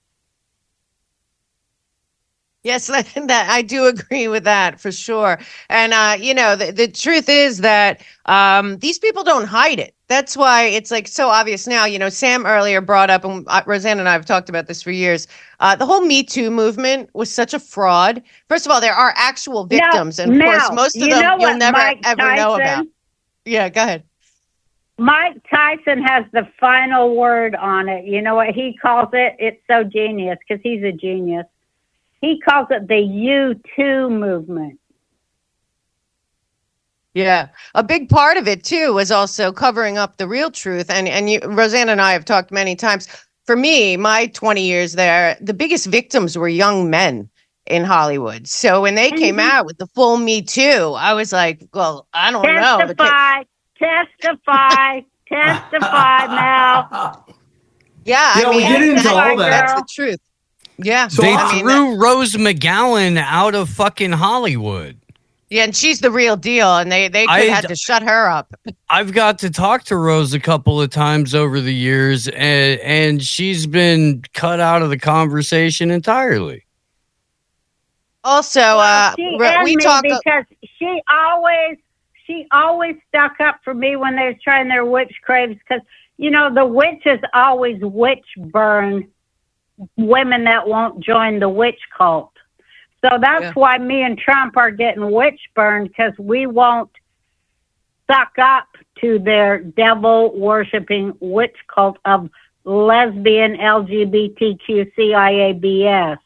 Yes, 2.64 2.86
that, 2.88 3.06
that 3.26 3.48
I 3.50 3.62
do 3.62 3.86
agree 3.86 4.28
with 4.28 4.44
that 4.44 4.80
for 4.80 4.92
sure. 4.92 5.38
And 5.68 5.92
uh, 5.92 6.16
you 6.18 6.34
know, 6.34 6.56
the, 6.56 6.72
the 6.72 6.88
truth 6.88 7.28
is 7.28 7.58
that 7.58 8.02
um, 8.26 8.78
these 8.78 8.98
people 8.98 9.24
don't 9.24 9.46
hide 9.46 9.78
it. 9.78 9.94
That's 10.08 10.36
why 10.36 10.64
it's 10.64 10.90
like 10.90 11.08
so 11.08 11.28
obvious 11.28 11.66
now. 11.66 11.86
You 11.86 11.98
know, 11.98 12.10
Sam 12.10 12.44
earlier 12.44 12.80
brought 12.80 13.08
up, 13.08 13.24
and 13.24 13.46
uh, 13.48 13.62
Roseanne 13.66 13.98
and 13.98 14.08
I 14.08 14.12
have 14.12 14.26
talked 14.26 14.48
about 14.48 14.66
this 14.66 14.82
for 14.82 14.90
years. 14.90 15.26
Uh, 15.60 15.74
the 15.74 15.86
whole 15.86 16.02
Me 16.02 16.22
Too 16.22 16.50
movement 16.50 17.08
was 17.14 17.32
such 17.32 17.54
a 17.54 17.58
fraud. 17.58 18.22
First 18.48 18.66
of 18.66 18.72
all, 18.72 18.80
there 18.80 18.94
are 18.94 19.14
actual 19.16 19.64
victims, 19.64 20.18
and 20.18 20.34
of 20.34 20.46
course, 20.46 20.70
most 20.72 20.96
of 20.96 21.02
you 21.02 21.10
them 21.10 21.40
you'll 21.40 21.56
never 21.56 21.78
Mike 21.78 22.00
ever 22.04 22.34
know 22.36 22.54
about. 22.54 22.86
Yeah, 23.44 23.68
go 23.70 23.82
ahead. 23.82 24.04
Mike 24.98 25.42
Tyson 25.50 26.02
has 26.02 26.26
the 26.32 26.46
final 26.60 27.16
word 27.16 27.54
on 27.54 27.88
it. 27.88 28.04
You 28.04 28.20
know 28.20 28.34
what 28.34 28.50
he 28.50 28.76
calls 28.80 29.08
it? 29.14 29.34
It's 29.38 29.60
so 29.66 29.82
genius 29.82 30.38
because 30.46 30.62
he's 30.62 30.84
a 30.84 30.92
genius. 30.92 31.46
He 32.22 32.40
calls 32.40 32.68
it 32.70 32.88
the 32.88 33.00
U 33.00 33.60
two 33.76 34.08
movement. 34.08 34.78
Yeah, 37.14 37.48
a 37.74 37.82
big 37.82 38.08
part 38.08 38.38
of 38.38 38.48
it 38.48 38.64
too 38.64 38.94
was 38.94 39.10
also 39.10 39.52
covering 39.52 39.98
up 39.98 40.16
the 40.16 40.26
real 40.26 40.50
truth. 40.50 40.88
And 40.88 41.08
and 41.08 41.28
you, 41.28 41.40
Roseanne 41.44 41.90
and 41.90 42.00
I 42.00 42.12
have 42.12 42.24
talked 42.24 42.50
many 42.50 42.74
times. 42.74 43.06
For 43.44 43.56
me, 43.56 43.96
my 43.98 44.26
twenty 44.28 44.62
years 44.62 44.92
there, 44.92 45.36
the 45.40 45.52
biggest 45.52 45.86
victims 45.88 46.38
were 46.38 46.48
young 46.48 46.88
men 46.88 47.28
in 47.66 47.84
Hollywood. 47.84 48.46
So 48.46 48.80
when 48.80 48.94
they 48.94 49.10
came 49.10 49.36
Mhm. 49.36 49.40
out 49.40 49.66
with 49.66 49.78
the 49.78 49.88
full 49.88 50.16
Me 50.16 50.40
Too, 50.42 50.94
I 50.96 51.12
was 51.12 51.32
like, 51.32 51.68
well, 51.74 52.06
I 52.14 52.30
don't 52.30 52.42
know. 52.44 52.78
Testify, 52.78 53.42
testify, 53.78 55.00
testify, 55.28 56.26
now. 56.28 57.24
yeah, 58.04 58.32
Yeah, 58.36 58.48
I 58.48 58.50
we 58.50 58.58
mean, 58.58 58.68
get 58.68 58.82
into 58.82 59.08
all 59.10 59.36
that. 59.36 59.50
That's 59.50 59.74
the 59.74 59.86
truth. 59.92 60.20
Yeah, 60.78 61.08
they 61.08 61.34
I 61.34 61.52
mean, 61.52 61.64
threw 61.64 61.96
Rose 61.96 62.32
McGowan 62.34 63.18
out 63.18 63.54
of 63.54 63.68
fucking 63.68 64.12
Hollywood. 64.12 64.98
yeah, 65.50 65.64
and 65.64 65.76
she's 65.76 66.00
the 66.00 66.10
real 66.10 66.36
deal, 66.36 66.76
and 66.78 66.90
they 66.90 67.08
they 67.08 67.26
could 67.26 67.48
had 67.48 67.68
to 67.68 67.76
shut 67.76 68.02
her 68.02 68.28
up. 68.28 68.54
I've 68.88 69.12
got 69.12 69.38
to 69.40 69.50
talk 69.50 69.84
to 69.84 69.96
Rose 69.96 70.32
a 70.34 70.40
couple 70.40 70.80
of 70.80 70.90
times 70.90 71.34
over 71.34 71.60
the 71.60 71.74
years, 71.74 72.26
and, 72.28 72.80
and 72.80 73.22
she's 73.22 73.66
been 73.66 74.22
cut 74.32 74.60
out 74.60 74.82
of 74.82 74.90
the 74.90 74.98
conversation 74.98 75.90
entirely. 75.90 76.64
Also, 78.24 78.60
uh, 78.60 79.14
she 79.16 79.36
re- 79.38 79.64
we 79.64 79.76
me 79.76 79.84
talk. 79.84 80.02
because 80.02 80.44
she 80.78 81.02
always 81.08 81.76
she 82.26 82.46
always 82.52 82.96
stuck 83.08 83.40
up 83.40 83.60
for 83.64 83.74
me 83.74 83.96
when 83.96 84.16
they 84.16 84.28
was 84.28 84.36
trying 84.42 84.68
their 84.68 84.84
witch 84.84 85.12
craves 85.22 85.58
because 85.58 85.84
you 86.16 86.30
know 86.30 86.52
the 86.52 86.64
witches 86.64 87.18
always 87.34 87.78
witch 87.80 88.24
burn 88.38 89.08
women 89.96 90.44
that 90.44 90.68
won't 90.68 91.00
join 91.00 91.40
the 91.40 91.48
witch 91.48 91.80
cult. 91.96 92.32
So 93.04 93.18
that's 93.20 93.54
why 93.56 93.78
me 93.78 94.02
and 94.02 94.16
Trump 94.16 94.56
are 94.56 94.70
getting 94.70 95.10
witch 95.10 95.40
burned 95.54 95.88
because 95.88 96.12
we 96.18 96.46
won't 96.46 96.90
suck 98.08 98.38
up 98.38 98.68
to 99.00 99.18
their 99.18 99.58
devil 99.58 100.38
worshiping 100.38 101.12
witch 101.20 101.56
cult 101.72 101.98
of 102.04 102.30
lesbian 102.64 103.56
LGBTQ 103.56 104.92
CIABS. 104.96 106.18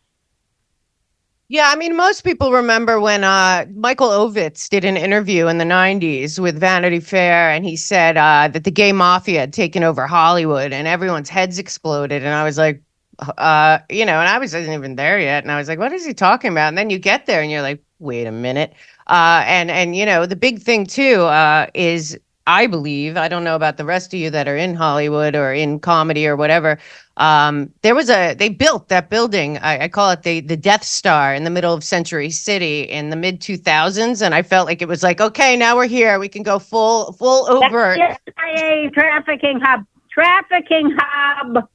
Yeah, 1.49 1.71
I 1.73 1.77
mean, 1.77 1.95
most 1.97 2.23
people 2.23 2.51
remember 2.51 2.99
when 2.99 3.23
uh, 3.23 3.67
Michael 3.73 4.09
Ovitz 4.09 4.69
did 4.69 4.85
an 4.85 4.97
interview 4.97 5.47
in 5.47 5.59
the 5.59 5.65
90s 5.65 6.41
with 6.41 6.59
Vanity 6.59 6.99
Fair, 6.99 7.51
and 7.51 7.65
he 7.65 7.77
said 7.77 8.17
uh, 8.17 8.49
that 8.49 8.65
the 8.65 8.71
gay 8.73 8.91
mafia 8.91 9.41
had 9.41 9.53
taken 9.53 9.85
over 9.85 10.09
Hollywood 10.09 10.73
and 10.73 10.89
everyone's 10.89 11.29
heads 11.29 11.61
exploded. 11.61 12.25
And 12.25 12.35
I 12.35 12.43
was 12.43 12.59
like, 12.59 12.83
uh, 13.19 13.79
you 13.91 14.05
know, 14.05 14.21
and 14.21 14.29
I 14.29 14.39
wasn't 14.39 14.69
even 14.69 14.97
there 14.97 15.19
yet. 15.19 15.45
And 15.45 15.53
I 15.53 15.57
was 15.57 15.69
like, 15.69 15.79
what 15.79 15.93
is 15.93 16.05
he 16.05 16.15
talking 16.15 16.51
about? 16.51 16.69
And 16.69 16.79
then 16.79 16.91
you 16.91 16.99
get 16.99 17.27
there 17.27 17.43
and 17.43 17.51
you're 17.51 17.63
like, 17.63 17.83
wait 17.99 18.27
a 18.27 18.33
minute. 18.33 18.75
Uh, 19.07 19.43
and, 19.47 19.71
and, 19.71 19.97
you 19.97 20.05
know, 20.05 20.27
the 20.27 20.37
big 20.37 20.61
thing 20.61 20.87
too 20.87 21.23
uh, 21.23 21.67
is 21.75 22.19
I 22.47 22.69
believe, 22.69 23.17
I 23.17 23.27
don't 23.27 23.43
know 23.43 23.57
about 23.57 23.77
the 23.77 23.85
rest 23.85 24.15
of 24.15 24.21
you 24.21 24.31
that 24.31 24.47
are 24.47 24.57
in 24.57 24.75
Hollywood 24.75 25.35
or 25.35 25.53
in 25.53 25.81
comedy 25.81 26.29
or 26.29 26.37
whatever. 26.37 26.79
Um, 27.17 27.73
there 27.83 27.95
was 27.95 28.09
a 28.09 28.35
they 28.35 28.51
built 28.51 28.89
that 28.89 29.11
building. 29.11 29.59
I, 29.59 29.85
I 29.85 29.89
call 29.89 30.11
it 30.11 30.23
the 30.23 30.41
the 30.41 30.57
Death 30.57 30.85
Star 30.85 31.35
in 31.35 31.45
the 31.45 31.51
middle 31.51 31.75
of 31.75 31.83
Century 31.83 32.31
City 32.31 32.83
in 32.83 33.11
the 33.11 33.17
mid 33.17 33.41
two 33.41 33.57
thousands, 33.57 34.23
and 34.23 34.35
I 34.35 34.43
felt 34.43 34.67
like 34.67 34.81
it 34.81 34.87
was 34.87 35.03
like, 35.03 35.21
okay, 35.21 35.57
now 35.57 35.77
we're 35.77 35.87
here. 35.87 36.19
We 36.21 36.29
can 36.29 36.43
go 36.43 36.59
full 36.59 37.13
full 37.15 37.51
over. 37.51 37.97
CIA 37.97 38.91
trafficking 38.91 39.61
hub. 39.61 39.85
Trafficking 40.11 40.97
hub. 40.97 41.69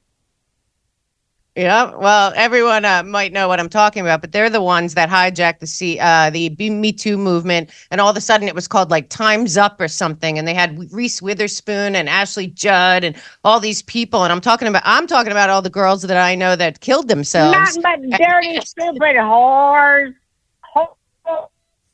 Yeah, 1.54 1.94
well, 1.94 2.32
everyone 2.34 2.86
uh, 2.86 3.02
might 3.02 3.30
know 3.30 3.46
what 3.46 3.60
I'm 3.60 3.68
talking 3.68 4.00
about, 4.00 4.22
but 4.22 4.32
they're 4.32 4.48
the 4.48 4.62
ones 4.62 4.94
that 4.94 5.10
hijacked 5.10 5.58
the 5.58 5.66
C, 5.66 5.98
uh, 5.98 6.30
the 6.30 6.48
Be- 6.48 6.70
Me 6.70 6.92
Too 6.92 7.18
movement, 7.18 7.68
and 7.90 8.00
all 8.00 8.08
of 8.08 8.16
a 8.16 8.22
sudden 8.22 8.48
it 8.48 8.54
was 8.54 8.66
called 8.66 8.90
like 8.90 9.10
Times 9.10 9.58
Up 9.58 9.78
or 9.78 9.86
something, 9.86 10.38
and 10.38 10.48
they 10.48 10.54
had 10.54 10.90
Reese 10.90 11.20
Witherspoon 11.20 11.94
and 11.94 12.08
Ashley 12.08 12.46
Judd 12.46 13.04
and 13.04 13.14
all 13.44 13.60
these 13.60 13.82
people, 13.82 14.24
and 14.24 14.32
I'm 14.32 14.40
talking 14.40 14.66
about 14.66 14.80
I'm 14.86 15.06
talking 15.06 15.30
about 15.30 15.50
all 15.50 15.60
the 15.60 15.68
girls 15.68 16.00
that 16.02 16.16
I 16.16 16.34
know 16.34 16.56
that 16.56 16.80
killed 16.80 17.08
themselves. 17.08 17.76
Nothing 17.76 18.08
but 18.10 18.18
dirty, 18.18 18.58
stupid 18.62 19.16
whores. 19.16 20.14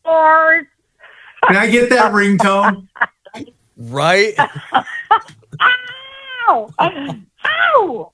Whores. 0.06 0.66
Can 1.48 1.56
I 1.56 1.66
get 1.68 1.90
that 1.90 2.12
ringtone? 2.12 2.86
Right? 3.76 4.34
Ow! 6.48 6.70
Ow! 6.78 8.12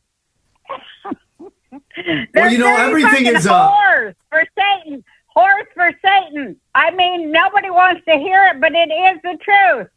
Well, 2.34 2.50
you 2.50 2.58
know, 2.58 2.76
everything 2.76 3.26
is, 3.26 3.46
uh, 3.46 3.70
whores 3.70 4.14
for 4.30 4.44
Satan. 4.58 5.04
Horse 5.26 5.66
for 5.74 5.92
Satan. 6.04 6.56
I 6.74 6.90
mean, 6.92 7.32
nobody 7.32 7.70
wants 7.70 8.04
to 8.06 8.16
hear 8.16 8.46
it, 8.54 8.60
but 8.60 8.72
it 8.72 8.90
is 8.90 9.20
the 9.22 9.36
truth. 9.42 9.88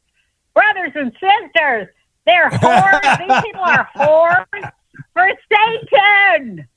Brothers 0.54 0.92
and 0.96 1.12
sisters, 1.14 1.88
they're 2.26 2.50
whores. 2.50 3.18
These 3.20 3.42
people 3.42 3.62
are 3.62 3.88
whores 3.96 4.72
for 5.14 5.32
Satan. 5.52 6.68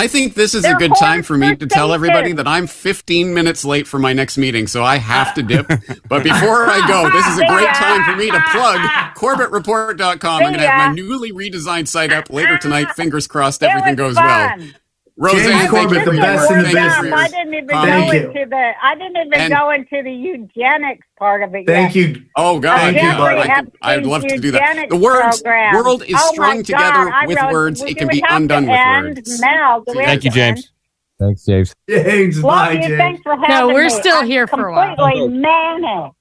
I 0.00 0.06
think 0.06 0.32
this 0.32 0.54
is 0.54 0.64
a 0.64 0.68
They're 0.68 0.78
good 0.78 0.94
time 0.98 1.22
for 1.22 1.36
me 1.36 1.54
to 1.56 1.66
tell 1.66 1.92
everybody 1.92 2.32
that 2.32 2.48
I'm 2.48 2.66
15 2.66 3.34
minutes 3.34 3.66
late 3.66 3.86
for 3.86 3.98
my 3.98 4.14
next 4.14 4.38
meeting, 4.38 4.66
so 4.66 4.82
I 4.82 4.96
have 4.96 5.34
to 5.34 5.42
dip. 5.42 5.66
but 6.08 6.24
before 6.24 6.64
I 6.70 6.82
go, 6.88 7.10
this 7.10 7.26
is 7.26 7.38
a 7.38 7.46
great 7.46 7.68
time 7.74 8.04
for 8.04 8.16
me 8.16 8.30
to 8.30 8.40
plug 8.50 8.80
CorbettReport.com. 9.14 10.42
I'm 10.42 10.54
going 10.54 10.54
to 10.54 10.66
have 10.66 10.88
my 10.88 10.94
newly 10.94 11.32
redesigned 11.32 11.86
site 11.86 12.14
up 12.14 12.30
later 12.30 12.56
tonight. 12.56 12.90
Fingers 12.96 13.26
crossed 13.26 13.62
everything 13.62 13.94
goes 13.94 14.16
well. 14.16 14.56
Fun. 15.20 15.36
Roseanne, 15.36 15.58
James 15.58 15.70
Corbett, 15.70 16.04
the 16.04 16.10
best 16.12 16.50
in 16.50 16.58
the 16.58 16.64
Thank 16.64 16.74
you 16.74 16.80
for 16.80 17.02
business. 17.02 17.04
your 17.04 17.14
I 17.14 17.28
didn't 17.28 17.54
even 17.54 17.68
Thank 17.68 18.10
go 18.10 18.16
you. 18.16 18.26
into 18.28 18.46
the. 18.50 18.70
I 18.82 18.94
didn't 18.94 19.16
even 19.26 19.32
And- 19.34 19.52
go 19.54 19.70
into 19.70 20.02
the 20.02 20.12
eugenics 20.12 21.06
part 21.18 21.42
of 21.42 21.54
it 21.54 21.66
Thank 21.66 21.94
yet. 21.94 22.08
you. 22.08 22.22
Oh 22.36 22.58
God, 22.58 22.78
Thank 22.80 22.96
I 22.96 23.00
you, 23.02 23.10
could- 23.16 23.50
I 23.50 23.60
could- 23.60 23.72
I'd 23.82 24.06
love 24.06 24.22
to 24.26 24.38
do 24.38 24.50
that. 24.52 24.86
The 24.88 24.96
words 24.96 25.42
program. 25.42 25.74
world 25.76 26.02
is 26.06 26.14
Oh 26.18 26.32
strung 26.32 26.56
God, 26.58 26.64
together 26.66 27.12
I 27.12 27.26
with 27.26 27.38
wrote- 27.40 27.52
words. 27.52 27.82
It 27.82 27.96
can 27.98 28.08
be 28.08 28.24
undone 28.28 28.66
with 28.66 28.78
words. 29.18 29.40
Now. 29.40 29.82
Do 29.86 29.92
we 29.92 29.98
have 29.98 30.06
Thank 30.06 30.24
you. 30.24 30.30
James. 30.30 30.72
Thanks, 31.18 31.44
James. 31.44 31.74
James, 31.88 32.42
Love 32.42 32.54
bye. 32.68 32.74
James. 32.76 32.96
Thanks 32.96 33.22
for 33.22 33.32
having 33.36 33.50
No, 33.50 33.68
we're 33.68 33.84
me. 33.84 33.90
still 33.90 34.16
I'm 34.20 34.26
here 34.26 34.46
for 34.46 34.68
a 34.68 34.72
while. 34.72 34.96
Completely 34.96 35.28
manic. 35.28 36.12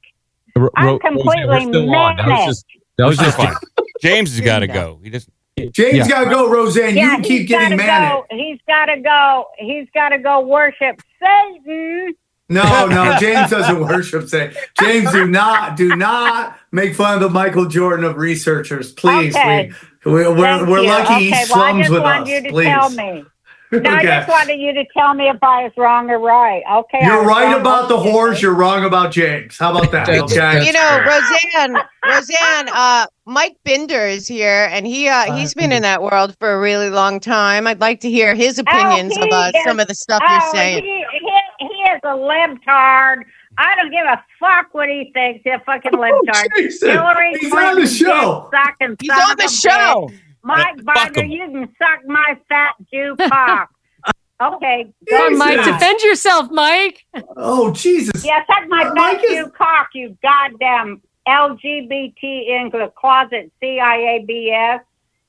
Ro- 0.57 0.69
I'm 0.75 0.99
completely 0.99 1.45
we're 1.47 1.61
still 1.61 1.95
on. 1.95 2.17
That 2.17 2.25
was 2.25 2.27
manic. 2.27 2.45
just 2.47 2.65
that 2.97 3.05
was 3.05 3.17
just 3.17 3.37
fine. 3.37 3.53
James 4.01 4.31
has 4.35 4.41
got 4.41 4.59
to 4.59 4.67
go. 4.67 4.99
He 5.01 5.09
just 5.09 5.29
James 5.67 5.97
Yeah. 5.97 6.07
got 6.07 6.23
to 6.25 6.29
go, 6.29 6.49
Roseanne. 6.49 6.95
yeah, 6.95 7.17
you 7.17 7.23
keep 7.23 7.47
getting 7.47 7.77
gotta 7.77 7.87
manic. 7.87 8.09
Go, 8.09 8.25
he's 8.31 8.59
got 8.67 8.85
to 8.85 9.01
go. 9.01 9.45
He's 9.57 9.87
got 9.93 10.09
to 10.09 10.17
go 10.19 10.41
worship 10.41 11.01
Satan. 11.19 12.13
No, 12.51 12.87
no, 12.87 13.15
James 13.19 13.51
doesn't 13.51 13.79
worship 13.79 14.27
Satan. 14.27 14.55
James, 14.79 15.11
do 15.11 15.27
not, 15.27 15.77
do 15.77 15.95
not 15.95 16.57
make 16.71 16.95
fun 16.95 17.13
of 17.15 17.19
the 17.21 17.29
Michael 17.29 17.65
Jordan 17.65 18.03
of 18.05 18.17
researchers, 18.17 18.91
please. 18.91 19.35
Okay. 19.35 19.71
We, 20.05 20.11
we, 20.13 20.27
we're 20.29 20.65
we're 20.67 20.81
lucky 20.81 21.13
okay, 21.13 21.23
he 21.25 21.29
well, 21.31 21.41
I 21.41 21.43
slums 21.43 21.79
just 21.81 21.91
with 21.91 22.01
us. 22.03 22.27
you 22.27 22.41
to 22.43 22.49
please. 22.49 23.25
Tell 23.71 23.79
me. 23.81 23.89
No, 23.89 23.95
I 23.95 24.03
just 24.03 24.27
wanted 24.29 24.59
you 24.59 24.73
to 24.73 24.83
tell 24.95 25.13
me 25.13 25.27
if 25.29 25.37
I 25.41 25.63
was 25.63 25.71
wrong 25.77 26.09
or 26.09 26.19
right. 26.19 26.63
Okay. 26.71 26.99
You're 27.05 27.23
right 27.23 27.51
wrong. 27.51 27.61
about 27.61 27.89
the 27.89 27.97
horse. 27.97 28.41
You're 28.41 28.53
wrong 28.55 28.83
about 28.85 29.11
James. 29.11 29.57
How 29.57 29.71
about 29.71 29.91
that? 29.91 30.09
Okay. 30.09 30.65
you 30.65 30.73
know, 30.73 31.05
Roseanne, 31.05 31.77
Roseanne, 32.05 32.69
uh, 32.73 33.05
Mike 33.25 33.57
Binder 33.63 34.05
is 34.07 34.27
here, 34.27 34.67
and 34.71 34.87
he 34.87 35.07
uh, 35.07 35.33
he's 35.33 35.53
been 35.53 35.71
in 35.71 35.83
that 35.83 36.01
world 36.01 36.35
for 36.39 36.51
a 36.53 36.59
really 36.59 36.89
long 36.89 37.19
time. 37.19 37.67
I'd 37.67 37.79
like 37.81 37.99
to 38.01 38.09
hear 38.09 38.33
his 38.35 38.57
opinions 38.59 39.13
Oh, 39.17 39.23
about 39.25 39.55
is- 39.55 39.63
some 39.65 39.79
of 39.79 39.87
the 39.87 39.95
stuff 39.95 40.21
oh, 40.25 40.31
you're 40.31 40.51
saying. 40.51 40.83
He, 40.83 41.05
he, 41.19 41.67
he 41.67 41.91
is 41.91 41.99
a 42.03 42.15
libtard. 42.15 43.23
I 43.57 43.75
don't 43.75 43.91
give 43.91 44.05
a 44.05 44.23
fuck 44.39 44.73
what 44.73 44.87
he 44.89 45.11
thinks. 45.13 45.41
He's 45.43 45.53
a 45.53 45.59
fucking 45.65 45.91
libtard. 45.91 46.45
Jason, 46.55 46.91
Hillary 46.91 47.33
he's 47.39 47.51
on 47.51 47.75
the 47.79 47.87
show. 47.87 48.49
dick 48.51 48.59
sucking 48.65 48.95
He's 49.01 49.09
son 49.11 49.31
on 49.31 49.37
the 49.37 49.47
show. 49.47 50.09
bitch. 50.09 50.19
Mike 50.43 50.77
Uh, 50.79 50.93
fuck 50.93 51.13
Binder, 51.13 51.23
you 51.25 51.45
can 51.51 51.75
suck 51.77 52.05
my 52.07 52.37
fat 52.47 52.73
Jew 52.91 53.15
cock. 53.27 53.69
okay. 54.41 54.91
Come 55.09 55.33
on, 55.33 55.37
Mike, 55.37 55.63
defend 55.65 56.01
yourself, 56.01 56.49
Mike. 56.51 57.05
Oh, 57.37 57.71
Jesus. 57.71 58.25
Yeah, 58.25 58.39
suck 58.45 58.67
my 58.69 58.81
Uh, 58.83 58.85
fat 58.85 58.93
Mike 58.95 59.23
is- 59.23 59.29
Jew 59.45 59.49
cock, 59.51 59.89
you 59.93 60.17
goddamn 60.21 61.01
LGBT 61.27 62.47
in 62.47 62.69
the 62.71 62.91
closet 62.95 63.51
CIABS. 63.61 64.79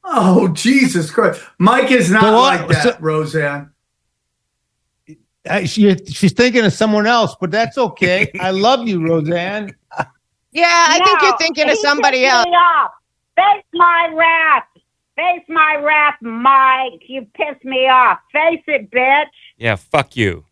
Oh, 0.05 0.49
Jesus 0.49 1.11
Christ. 1.11 1.43
Mike 1.59 1.91
is 1.91 2.11
not 2.11 2.23
So 2.23 2.33
what- 2.33 2.61
like 2.61 2.69
that, 2.69 2.83
so- 2.83 2.97
Roseanne. 3.01 3.71
I, 5.49 5.65
she, 5.65 5.97
she's 6.07 6.33
thinking 6.35 6.65
of 6.67 6.73
someone 6.73 7.07
else, 7.07 7.35
but 7.41 7.51
that's 7.51 7.79
okay. 7.79 8.31
I 8.41 8.51
love 8.51 8.87
you, 8.87 9.03
Roseanne. 9.07 9.75
Yeah, 10.53 10.67
I 10.89 11.01
think 11.05 11.23
you're 11.23 11.37
thinking 11.39 11.71
of 11.71 11.79
somebody 11.79 12.27
else. 12.27 12.45
Me 12.45 12.53
off. 12.53 12.91
Face 13.37 13.65
my 13.73 14.11
wrath. 14.15 14.65
Face 15.21 15.45
my 15.49 15.77
wrath, 15.77 16.17
Mike. 16.23 17.03
You 17.07 17.27
pissed 17.35 17.65
me 17.65 17.89
off. 17.89 18.19
Face 18.33 18.63
it, 18.67 18.91
bitch. 18.91 19.27
yeah, 19.59 19.77
fuck 19.77 20.17
you. 20.17 20.45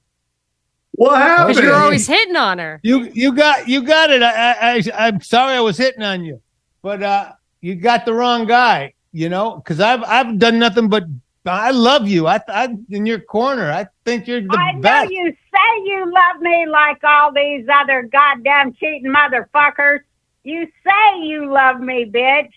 What 0.92 1.12
Because 1.14 1.28
happened? 1.56 1.58
you're 1.60 1.74
always 1.76 2.06
hitting 2.06 2.36
on 2.36 2.58
her. 2.58 2.80
You 2.82 3.10
you 3.14 3.34
got 3.34 3.68
you 3.68 3.82
got 3.82 4.10
it. 4.10 4.22
I, 4.22 4.52
I, 4.52 4.74
I 4.76 5.06
I'm 5.06 5.20
sorry 5.22 5.54
I 5.54 5.60
was 5.60 5.78
hitting 5.78 6.02
on 6.02 6.24
you, 6.24 6.42
but 6.82 7.02
uh, 7.02 7.32
you 7.60 7.76
got 7.76 8.04
the 8.04 8.12
wrong 8.12 8.46
guy. 8.46 8.94
You 9.12 9.28
know, 9.30 9.56
because 9.56 9.80
I've 9.80 10.02
I've 10.04 10.38
done 10.38 10.58
nothing 10.58 10.88
but 10.88 11.04
I 11.46 11.70
love 11.70 12.06
you. 12.08 12.26
I 12.26 12.40
I'm 12.48 12.84
in 12.90 13.06
your 13.06 13.20
corner. 13.20 13.70
I 13.72 13.86
think 14.04 14.26
you're 14.26 14.42
the 14.42 14.48
I 14.58 14.72
know 14.72 14.80
best. 14.82 15.10
you 15.10 15.30
say 15.32 15.82
you 15.84 16.04
love 16.12 16.42
me 16.42 16.66
like 16.68 17.02
all 17.04 17.32
these 17.32 17.66
other 17.72 18.02
goddamn 18.02 18.74
cheating 18.74 19.12
motherfuckers. 19.14 20.00
You 20.44 20.66
say 20.86 21.20
you 21.22 21.50
love 21.50 21.80
me, 21.80 22.04
bitch. 22.12 22.50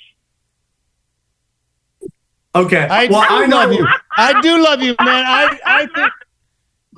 Okay. 2.53 2.87
I 2.89 3.07
well, 3.07 3.21
do 3.21 3.27
I 3.35 3.45
know 3.47 3.57
love 3.57 3.73
you. 3.73 3.87
I 4.17 4.41
do 4.41 4.61
love 4.61 4.81
you, 4.81 4.95
man. 4.99 5.25
I 5.25 5.59
I 5.65 5.85
think 5.87 6.11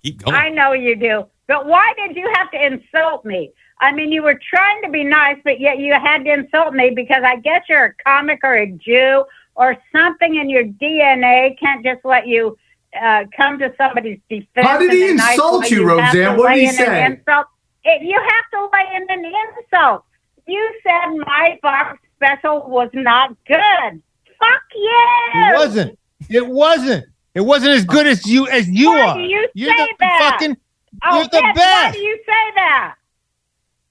Keep 0.04 0.24
going. 0.24 0.36
I 0.36 0.50
know 0.50 0.74
you 0.74 0.96
do. 0.96 1.26
But 1.48 1.66
why 1.66 1.94
did 1.96 2.16
you 2.16 2.32
have 2.36 2.52
to 2.52 2.66
insult 2.66 3.26
me? 3.26 3.52
I 3.80 3.92
mean, 3.92 4.12
you 4.12 4.22
were 4.24 4.40
trying 4.50 4.82
to 4.84 4.90
be 4.90 5.04
nice, 5.04 5.38
but 5.44 5.60
yet 5.60 5.78
you 5.78 5.94
had 5.94 6.24
to 6.26 6.34
insult 6.34 6.74
me 6.74 6.92
because 6.92 7.24
I 7.26 7.38
guess 7.38 7.64
you're 7.68 7.86
a 7.86 7.94
comic 8.04 8.40
or 8.44 8.56
a 8.56 8.68
Jew 8.68 9.26
or 9.56 9.78
something 9.92 10.36
in 10.36 10.50
your 10.50 10.64
DNA 10.64 11.58
can't 11.60 11.84
just 11.84 12.04
let 12.04 12.28
you 12.28 12.58
uh, 13.02 13.26
come 13.36 13.60
to 13.60 13.74
somebody's 13.78 14.20
defense. 14.30 14.68
How 14.68 14.78
did 14.78 14.92
he 14.92 15.10
in 15.10 15.18
nice 15.18 15.34
insult 15.34 15.64
way. 15.64 15.70
you, 15.70 15.88
Roseanne? 15.88 16.38
What 16.38 16.50
did 16.50 16.56
lay 16.56 16.66
he 16.66 16.72
say? 16.72 17.06
Insult. 17.06 17.48
It, 17.84 18.04
you 18.04 18.20
have 18.20 18.46
to 18.52 18.70
lay 18.72 18.96
in 18.96 19.06
an 19.10 19.34
insult. 19.58 20.04
You 20.48 20.80
said 20.84 21.16
my 21.26 21.60
box 21.62 22.00
special 22.16 22.68
was 22.70 22.90
not 22.94 23.36
good. 23.46 24.02
Fuck 24.44 24.62
you. 24.76 25.02
it 25.36 25.58
wasn't. 25.58 26.00
It 26.30 26.48
wasn't. 26.48 27.06
It 27.36 27.42
wasn't 27.42 27.72
as 27.72 27.86
good 27.86 28.06
as 28.08 28.26
you 28.28 28.48
as 28.48 28.70
you 28.70 28.90
Why 28.92 29.02
are. 29.02 29.20
you 29.20 29.48
You're 29.54 29.76
say 29.76 29.86
the 29.88 29.96
that? 30.00 30.32
fucking. 30.40 30.58
Oh, 31.04 31.18
you're 31.18 31.28
the 31.28 31.40
Why 31.42 31.54
best. 31.54 31.96
do 31.96 32.02
you 32.02 32.18
say 32.18 32.52
that? 32.56 32.96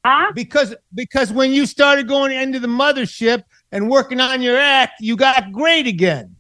Huh? 0.05 0.33
Because 0.35 0.75
because 0.95 1.33
when 1.33 1.53
you 1.53 1.67
started 1.67 2.09
going 2.09 2.33
into 2.33 2.59
the 2.59 2.69
mothership 2.69 3.43
and 3.73 3.89
working 3.91 4.21
on 4.21 4.43
your 4.43 4.57
act, 4.59 4.95
you 5.01 5.17
got 5.17 5.53
great 5.53 5.87
again. 5.87 6.37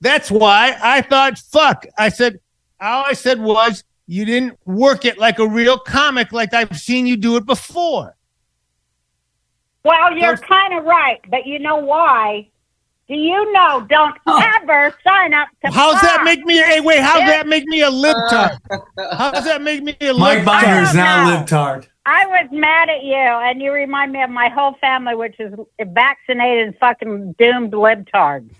That's 0.00 0.30
why 0.30 0.76
I 0.82 1.02
thought, 1.02 1.38
fuck. 1.38 1.84
I 1.98 2.08
said, 2.08 2.40
all 2.80 3.04
I 3.06 3.12
said 3.12 3.38
was, 3.40 3.84
you 4.06 4.24
didn't 4.24 4.58
work 4.64 5.04
it 5.04 5.18
like 5.18 5.38
a 5.38 5.46
real 5.46 5.78
comic, 5.78 6.32
like 6.32 6.54
I've 6.54 6.78
seen 6.78 7.06
you 7.06 7.16
do 7.16 7.36
it 7.36 7.44
before. 7.46 8.16
Well, 9.84 10.16
you're 10.16 10.36
kind 10.36 10.74
of 10.74 10.84
right, 10.84 11.20
but 11.30 11.46
you 11.46 11.58
know 11.58 11.76
why? 11.76 12.49
Do 13.10 13.16
you 13.16 13.52
know? 13.52 13.84
Don't 13.90 14.16
oh. 14.28 14.40
ever 14.62 14.94
sign 15.04 15.34
up 15.34 15.48
to. 15.64 15.72
How's 15.72 16.00
that 16.00 16.18
Fox. 16.18 16.24
make 16.24 16.44
me? 16.44 16.58
Hey, 16.62 16.78
wait, 16.80 17.00
how's 17.00 17.22
If- 17.22 17.26
that 17.26 17.48
make 17.48 17.64
me 17.64 17.82
a 17.82 17.90
libtard? 17.90 18.56
How's 19.18 19.44
that 19.44 19.62
make 19.62 19.82
me 19.82 19.96
a 20.00 20.14
libtard? 20.14 20.18
Mike 20.18 20.38
libtard? 20.44 20.62
Binder's 20.62 20.94
now 20.94 21.28
No. 21.28 21.42
libtard. 21.44 21.88
I 22.06 22.24
was 22.26 22.48
mad 22.52 22.88
at 22.88 23.02
you, 23.02 23.16
and 23.16 23.60
you 23.60 23.72
remind 23.72 24.12
me 24.12 24.22
of 24.22 24.30
my 24.30 24.48
whole 24.48 24.74
family, 24.80 25.16
which 25.16 25.34
is 25.40 25.52
vaccinated, 25.80 26.68
and 26.68 26.76
fucking 26.78 27.34
doomed 27.36 27.72
libtards. 27.72 28.54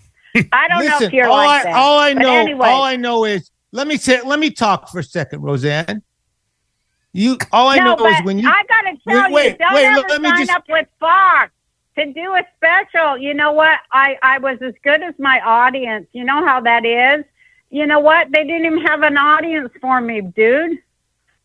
I 0.52 0.66
don't 0.68 0.84
know 0.84 0.98
if 1.00 1.12
you're 1.12 1.28
all 1.28 1.36
like 1.36 1.60
I, 1.66 1.70
that. 1.70 1.74
all 1.74 1.98
I 2.00 2.14
But 2.14 2.22
know, 2.22 2.34
anyway, 2.34 2.68
all 2.68 2.82
I 2.82 2.96
know 2.96 3.24
is 3.24 3.52
let 3.70 3.86
me 3.86 3.98
say, 3.98 4.20
let 4.22 4.40
me 4.40 4.50
talk 4.50 4.88
for 4.88 4.98
a 4.98 5.04
second, 5.04 5.42
Roseanne. 5.42 6.02
You, 7.12 7.38
all 7.52 7.68
I 7.68 7.76
no, 7.76 7.94
know 7.94 8.06
is 8.06 8.24
when 8.24 8.38
you. 8.40 8.48
I 8.48 8.62
gotta 8.68 8.96
tell 9.08 9.22
Wait, 9.26 9.32
wait, 9.32 9.52
you, 9.52 9.58
don't 9.58 9.74
wait, 9.74 9.84
ever 9.86 10.08
let 10.08 10.22
me 10.22 10.28
sign 10.30 10.38
just- 10.38 10.50
up 10.50 10.64
with 10.68 10.88
Fox 10.98 11.52
to 11.98 12.12
do 12.12 12.34
a 12.34 12.42
special. 12.56 13.18
You 13.18 13.34
know 13.34 13.52
what? 13.52 13.78
I 13.92 14.16
I 14.22 14.38
was 14.38 14.58
as 14.62 14.74
good 14.82 15.02
as 15.02 15.14
my 15.18 15.40
audience. 15.40 16.06
You 16.12 16.24
know 16.24 16.44
how 16.44 16.60
that 16.60 16.84
is. 16.84 17.24
You 17.70 17.86
know 17.86 18.00
what? 18.00 18.28
They 18.32 18.44
didn't 18.44 18.66
even 18.66 18.80
have 18.86 19.02
an 19.02 19.16
audience 19.16 19.70
for 19.80 20.00
me, 20.00 20.20
dude. 20.20 20.78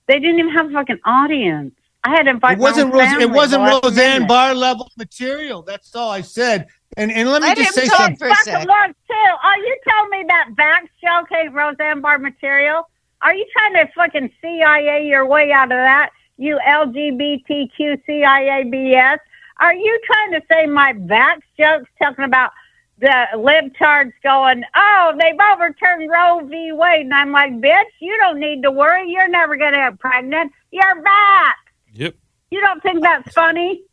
They 0.08 0.20
didn't 0.20 0.40
even 0.40 0.52
have 0.54 0.68
a 0.68 0.74
fucking 0.74 1.00
audience. 1.06 1.74
I 2.04 2.10
had 2.10 2.24
to 2.24 2.32
invite 2.32 2.58
It 2.58 2.62
wasn't 2.62 2.94
my 2.94 2.94
own 2.94 3.00
Rose, 3.00 3.10
family 3.10 3.24
it 3.24 3.32
wasn't 3.32 3.64
the 3.66 3.90
Roseanne 3.90 4.14
minute. 4.14 4.28
Barr 4.28 4.54
level 4.54 4.92
material. 4.98 5.62
That's 5.64 5.96
all 5.96 6.12
I 6.12 6.22
said. 6.22 6.68
And 6.98 7.12
and 7.12 7.30
let 7.30 7.42
me 7.42 7.48
Let 7.50 7.58
just 7.58 7.74
say 7.74 7.88
talk 7.88 7.98
something. 7.98 8.18
for 8.18 8.28
a 8.28 8.36
second. 8.36 8.68
was 8.68 8.94
too. 9.08 9.36
Are 9.44 9.58
you 9.58 9.78
telling 9.88 10.10
me 10.12 10.26
that 10.28 10.50
Vax 10.56 10.88
joke 11.04 11.32
ain't 11.36 11.54
Roseanne 11.54 12.02
Barr 12.02 12.20
material? 12.20 12.88
Are 13.22 13.34
you 13.34 13.46
trying 13.54 13.74
to 13.86 13.92
fucking 13.94 14.30
CIA 14.42 15.08
your 15.08 15.26
way 15.26 15.52
out 15.52 15.66
of 15.72 15.78
that? 15.78 16.12
You 16.38 16.60
LGBTQ 16.68 18.02
CIABS? 18.08 19.18
Are 19.60 19.74
you 19.74 20.00
trying 20.06 20.32
to 20.34 20.42
say 20.52 20.66
my 20.66 20.94
Vax 20.94 21.42
jokes 21.58 21.90
talking 22.02 22.26
about 22.26 22.52
the 23.00 23.28
libtards 23.36 24.14
going, 24.24 24.64
oh, 24.76 25.14
they've 25.20 25.40
overturned 25.54 26.10
Roe 26.12 26.46
v. 26.46 26.72
Wade? 26.74 27.02
And 27.02 27.14
I'm 27.14 27.32
like, 27.32 27.52
bitch, 27.54 27.84
you 28.00 28.18
don't 28.20 28.40
need 28.40 28.64
to 28.64 28.72
worry. 28.72 29.10
You're 29.10 29.30
never 29.30 29.56
going 29.58 29.74
to 29.74 29.78
get 29.78 30.00
pregnant. 30.00 30.52
You're 30.72 31.02
back. 31.02 31.56
Yep. 31.94 32.16
You 32.52 32.62
don't 32.62 32.82
think 32.84 33.02
that's 33.02 33.34
funny? 33.34 33.84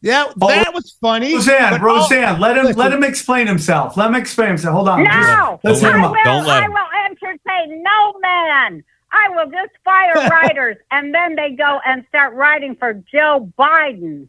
Yeah, 0.00 0.26
oh. 0.38 0.48
that 0.48 0.74
was 0.74 0.94
funny. 1.00 1.34
Roseanne, 1.34 1.70
but 1.70 1.80
all- 1.80 1.96
Roseanne, 1.96 2.38
let 2.38 2.58
him 2.58 2.66
listen. 2.66 2.78
let 2.78 2.92
him 2.92 3.04
explain 3.04 3.46
himself. 3.46 3.96
Let 3.96 4.08
him 4.08 4.14
explain 4.14 4.48
himself. 4.48 4.74
Hold 4.74 4.88
on. 4.90 5.04
No, 5.04 5.60
Let's 5.64 5.82
I 5.82 5.88
hear 5.88 5.96
him 5.96 6.02
will. 6.02 6.16
out. 6.26 6.46
I 6.46 6.68
will 6.68 7.10
entertain 7.10 7.82
no 7.82 8.18
man. 8.20 8.84
I 9.10 9.28
will 9.30 9.50
just 9.50 9.72
fire 9.82 10.28
writers, 10.30 10.76
and 10.90 11.14
then 11.14 11.36
they 11.36 11.52
go 11.52 11.80
and 11.86 12.04
start 12.08 12.34
writing 12.34 12.76
for 12.76 12.92
Joe 12.92 13.50
Biden. 13.58 14.28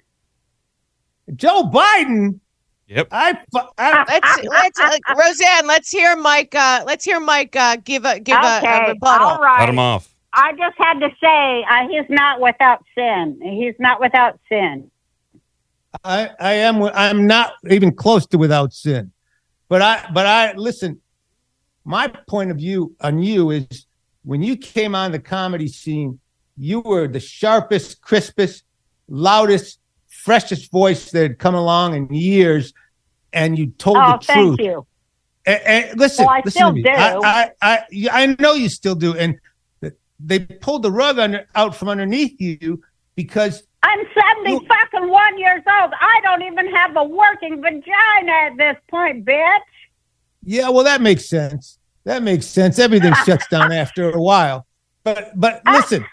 Joe 1.36 1.64
Biden. 1.64 2.40
Yep. 2.88 3.08
I, 3.12 3.34
fu- 3.52 3.68
I 3.78 4.06
Let's 4.48 4.80
let's 4.80 4.80
uh, 4.80 5.16
Roseanne. 5.18 5.66
Let's 5.66 5.90
hear 5.90 6.16
Mike. 6.16 6.54
Uh, 6.54 6.84
let's 6.86 7.04
hear 7.04 7.20
Mike 7.20 7.56
uh, 7.56 7.78
give 7.78 8.06
a 8.06 8.20
give 8.20 8.38
a, 8.38 8.46
a 8.46 8.58
Okay, 8.58 8.88
rebuttal. 8.90 9.28
all 9.28 9.40
right. 9.40 9.60
Cut 9.60 9.70
him 9.70 9.80
off. 9.80 10.14
I 10.34 10.52
just 10.52 10.76
had 10.78 11.00
to 11.00 11.10
say 11.22 11.64
uh, 11.70 11.88
he's 11.90 12.06
not 12.10 12.42
without 12.42 12.84
sin. 12.96 13.40
He's 13.42 13.74
not 13.80 14.00
without 14.00 14.40
sin. 14.50 14.92
I, 16.04 16.30
I 16.40 16.54
am 16.54 16.84
I'm 16.84 17.26
not 17.26 17.54
even 17.70 17.94
close 17.96 18.28
to 18.28 18.38
without 18.38 18.74
sin. 18.74 19.12
But 19.70 19.82
I 19.82 20.10
but 20.14 20.28
I 20.28 20.54
listen, 20.54 21.02
my 21.86 22.08
point 22.28 22.52
of 22.52 22.58
view 22.58 22.96
on 23.02 23.24
you 23.24 23.50
is 23.52 23.88
when 24.24 24.44
you 24.44 24.58
came 24.58 24.94
on 24.94 25.12
the 25.12 25.20
comedy 25.20 25.68
scene, 25.68 26.20
you 26.58 26.82
were 26.82 27.08
the 27.08 27.20
sharpest, 27.20 28.02
crispest, 28.02 28.64
loudest, 29.08 29.80
freshest 30.26 30.72
voice 30.72 31.12
that 31.12 31.22
had 31.22 31.40
come 31.40 31.54
along 31.54 31.96
in 31.96 32.12
years, 32.12 32.74
and 33.32 33.60
you 33.60 33.68
told 33.68 33.98
oh, 33.98 34.18
the 34.20 34.26
thank 34.26 34.40
truth. 34.40 34.58
Thank 34.58 34.70
you. 34.72 34.88
And, 35.46 35.62
and 35.62 36.00
listen, 36.00 36.26
Well, 36.26 36.34
I 36.34 36.42
listen 36.44 36.52
still 36.52 36.70
to 36.70 36.74
me. 36.74 36.82
do. 36.82 36.90
I, 36.90 37.20
I, 37.22 37.52
I, 37.62 37.84
I 38.12 38.36
know 38.40 38.54
you 38.54 38.68
still 38.68 38.96
do, 38.96 39.16
and 39.16 39.40
they 40.20 40.40
pulled 40.40 40.82
the 40.82 40.92
rug 40.92 41.20
under, 41.20 41.48
out 41.54 41.76
from 41.76 41.90
underneath 41.90 42.42
you 42.42 42.82
because 43.16 43.64
I'm 43.84 44.00
70 44.44 44.68
fucking 44.68 45.10
one 45.10 45.38
years 45.38 45.62
old. 45.80 45.94
I 46.00 46.20
don't 46.24 46.42
even 46.42 46.74
have 46.74 46.98
a 46.98 47.04
working 47.04 47.62
vagina 47.62 48.32
at 48.32 48.58
this 48.58 48.78
point, 48.90 49.26
bitch. 49.26 49.60
Yeah, 50.44 50.70
well, 50.70 50.86
that 50.86 51.02
makes 51.02 51.26
sense. 51.26 51.78
That 52.04 52.24
makes 52.24 52.48
sense. 52.48 52.80
Everything 52.80 53.14
shuts 53.26 53.48
down 53.48 53.72
after 53.84 54.10
a 54.10 54.20
while. 54.20 54.66
But 55.04 55.40
but 55.40 55.62
listen, 55.72 56.04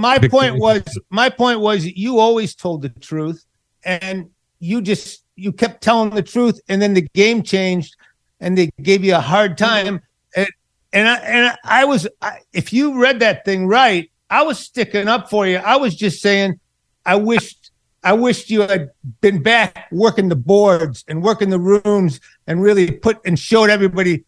my 0.00 0.18
point 0.18 0.58
was 0.58 0.82
my 1.10 1.28
point 1.28 1.60
was 1.60 1.84
you 1.84 2.18
always 2.18 2.54
told 2.54 2.82
the 2.82 2.88
truth, 2.88 3.44
and 3.84 4.30
you 4.58 4.82
just 4.82 5.24
you 5.36 5.52
kept 5.52 5.82
telling 5.82 6.10
the 6.10 6.22
truth, 6.22 6.60
and 6.68 6.80
then 6.80 6.94
the 6.94 7.06
game 7.14 7.42
changed, 7.42 7.96
and 8.40 8.56
they 8.56 8.70
gave 8.82 9.04
you 9.04 9.14
a 9.14 9.20
hard 9.20 9.58
time. 9.58 10.00
And 10.34 10.48
and 10.92 11.08
I, 11.08 11.16
and 11.18 11.56
I 11.64 11.84
was 11.84 12.08
I, 12.20 12.38
if 12.52 12.72
you 12.72 13.00
read 13.00 13.20
that 13.20 13.44
thing 13.44 13.66
right, 13.66 14.10
I 14.30 14.42
was 14.42 14.58
sticking 14.58 15.08
up 15.08 15.30
for 15.30 15.46
you. 15.46 15.56
I 15.56 15.76
was 15.76 15.94
just 15.94 16.20
saying, 16.20 16.58
I 17.04 17.16
wished 17.16 17.70
I 18.02 18.14
wished 18.14 18.50
you 18.50 18.62
had 18.62 18.90
been 19.20 19.42
back 19.42 19.88
working 19.92 20.28
the 20.28 20.36
boards 20.36 21.04
and 21.08 21.22
working 21.22 21.50
the 21.50 21.58
rooms 21.58 22.20
and 22.46 22.62
really 22.62 22.90
put 22.90 23.18
and 23.24 23.38
showed 23.38 23.70
everybody 23.70 24.24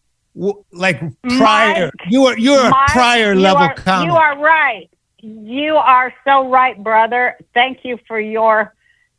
like 0.71 0.99
Pryor. 1.23 1.91
Mike, 1.99 2.11
you 2.11 2.21
were 2.21 2.37
you're 2.37 2.69
Mike, 2.69 2.89
a 2.89 2.91
Pryor 2.91 3.33
you 3.33 3.39
level 3.39 3.63
are, 3.63 3.73
comic. 3.75 4.07
You 4.07 4.15
are 4.15 4.37
right. 4.39 4.89
You 5.23 5.77
are 5.77 6.13
so 6.25 6.49
right, 6.49 6.81
brother. 6.83 7.37
Thank 7.53 7.85
you 7.85 7.97
for 8.09 8.19
your 8.19 8.75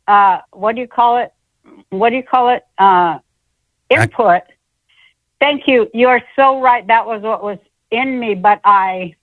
uh 0.07 0.41
what 0.51 0.75
do 0.75 0.81
you 0.81 0.87
call 0.87 1.17
it? 1.17 1.33
What 1.89 2.11
do 2.11 2.17
you 2.17 2.23
call 2.23 2.49
it? 2.49 2.63
Uh 2.77 3.17
input. 3.89 4.43
Thank 5.39 5.67
you. 5.67 5.89
You 5.95 6.07
are 6.09 6.21
so 6.35 6.61
right. 6.61 6.85
That 6.85 7.07
was 7.07 7.23
what 7.23 7.41
was 7.41 7.57
in 7.89 8.19
me, 8.19 8.35
but 8.35 8.61
I 8.63 9.15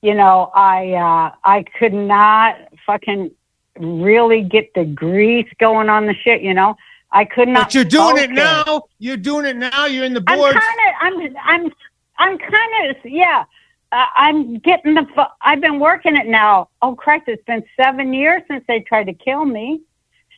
you 0.00 0.14
know, 0.14 0.50
I 0.54 0.92
uh 0.94 1.34
I 1.44 1.64
could 1.78 1.92
not 1.92 2.56
fucking 2.86 3.30
really 3.78 4.42
get 4.42 4.72
the 4.72 4.86
grease 4.86 5.50
going 5.58 5.90
on 5.90 6.06
the 6.06 6.14
shit, 6.14 6.40
you 6.40 6.54
know. 6.54 6.74
I 7.10 7.26
could 7.26 7.48
not 7.48 7.66
but 7.66 7.74
you're 7.74 7.84
doing 7.84 8.16
it 8.16 8.30
now. 8.30 8.84
You're 8.98 9.18
doing 9.18 9.44
it 9.44 9.56
now. 9.56 9.84
You're 9.84 10.04
in 10.04 10.14
the 10.14 10.22
board. 10.22 10.56
I'm 10.56 10.62
kind 10.62 11.26
of, 11.26 11.36
I'm, 11.36 11.36
I'm, 11.44 11.72
I'm 12.18 12.38
kind 12.38 12.90
of, 12.90 12.96
yeah. 13.04 13.44
Uh, 13.92 14.06
I'm 14.16 14.58
getting 14.58 14.94
the. 14.94 15.06
I've 15.42 15.60
been 15.60 15.78
working 15.78 16.16
it 16.16 16.26
now. 16.26 16.70
Oh 16.80 16.94
Christ! 16.94 17.24
It's 17.26 17.44
been 17.44 17.62
seven 17.78 18.12
years 18.14 18.42
since 18.48 18.64
they 18.66 18.80
tried 18.80 19.04
to 19.04 19.12
kill 19.12 19.44
me. 19.44 19.82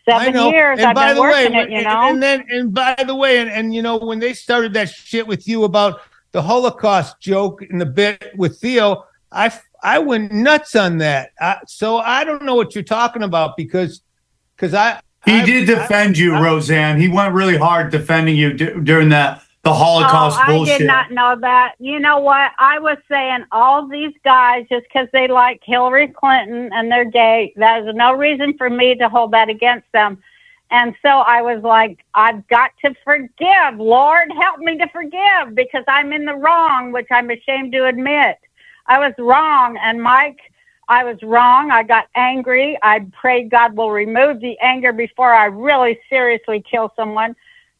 I 0.06 0.18
Seven 0.26 0.34
know. 0.34 0.50
years 0.50 0.80
And 0.80 0.88
I've 0.88 0.94
by 0.94 1.06
been 1.08 1.16
the 1.16 1.22
way, 1.22 1.28
working 1.44 1.54
it. 1.56 1.70
You 1.70 1.76
and- 1.78 1.84
know. 1.86 2.08
and 2.10 2.22
then 2.22 2.44
and 2.50 2.74
by 2.74 2.94
the 3.06 3.14
way, 3.14 3.38
and, 3.38 3.48
and 3.48 3.74
you 3.74 3.80
know 3.80 3.96
when 3.96 4.18
they 4.18 4.34
started 4.34 4.74
that 4.74 4.90
shit 4.90 5.26
with 5.26 5.46
you 5.48 5.64
about 5.64 6.00
the 6.32 6.42
Holocaust 6.42 7.20
joke 7.20 7.62
in 7.62 7.78
the 7.78 7.86
bit 7.86 8.32
with 8.36 8.58
Theo, 8.58 9.04
I 9.32 9.50
I 9.82 10.00
went 10.00 10.32
nuts 10.32 10.74
on 10.74 10.98
that. 10.98 11.30
I, 11.40 11.58
so 11.66 11.98
I 11.98 12.24
don't 12.24 12.42
know 12.42 12.54
what 12.56 12.74
you're 12.74 12.84
talking 12.84 13.22
about 13.22 13.56
because 13.56 14.02
because 14.56 14.74
I 14.74 15.00
He 15.24 15.38
I- 15.40 15.44
did 15.46 15.66
defend 15.66 16.18
you, 16.18 16.34
Roseanne. 16.34 17.00
He 17.00 17.08
went 17.08 17.32
really 17.32 17.56
hard 17.56 17.90
defending 17.92 18.36
you 18.36 18.52
d- 18.52 18.72
during 18.82 19.10
that 19.10 19.40
the 19.64 19.72
Holocaust 19.72 20.38
oh, 20.42 20.46
bullshit. 20.46 20.74
I 20.74 20.78
did 20.78 20.86
not 20.86 21.10
know 21.10 21.36
that. 21.40 21.74
You 21.78 21.98
know 21.98 22.18
what? 22.18 22.52
I 22.58 22.78
was 22.78 22.98
saying 23.10 23.44
all 23.50 23.88
these 23.88 24.12
guys 24.22 24.66
just 24.68 24.84
because 24.84 25.08
they 25.12 25.26
like 25.26 25.62
Hillary 25.64 26.08
Clinton 26.08 26.70
and 26.74 26.92
they're 26.92 27.10
gay. 27.10 27.52
There's 27.56 27.94
no 27.94 28.12
reason 28.12 28.56
for 28.58 28.68
me 28.68 28.94
to 28.96 29.08
hold 29.08 29.32
that 29.32 29.48
against 29.48 29.90
them. 29.92 30.22
And 30.70 30.94
so 31.02 31.08
I 31.08 31.40
was 31.40 31.62
like, 31.62 32.04
I've 32.14 32.46
got 32.48 32.72
to 32.84 32.94
forgive. 33.04 33.78
Lord, 33.78 34.30
help 34.38 34.60
me 34.60 34.76
to 34.78 34.88
forgive 34.88 35.54
because 35.54 35.84
I'm 35.88 36.12
in 36.12 36.26
the 36.26 36.34
wrong, 36.34 36.92
which 36.92 37.08
I'm 37.10 37.30
ashamed 37.30 37.72
to 37.72 37.86
admit. 37.86 38.38
I 38.86 38.98
was 38.98 39.14
wrong. 39.18 39.78
And 39.82 40.02
Mike, 40.02 40.40
I 40.88 41.04
was 41.04 41.16
wrong. 41.22 41.70
I 41.70 41.84
got 41.84 42.08
angry. 42.14 42.78
I 42.82 43.06
prayed 43.18 43.50
God 43.50 43.76
will 43.76 43.90
remove 43.90 44.40
the 44.40 44.58
anger 44.58 44.92
before 44.92 45.32
I 45.32 45.46
really 45.46 45.98
seriously 46.10 46.62
kill 46.70 46.92
someone. 46.96 47.34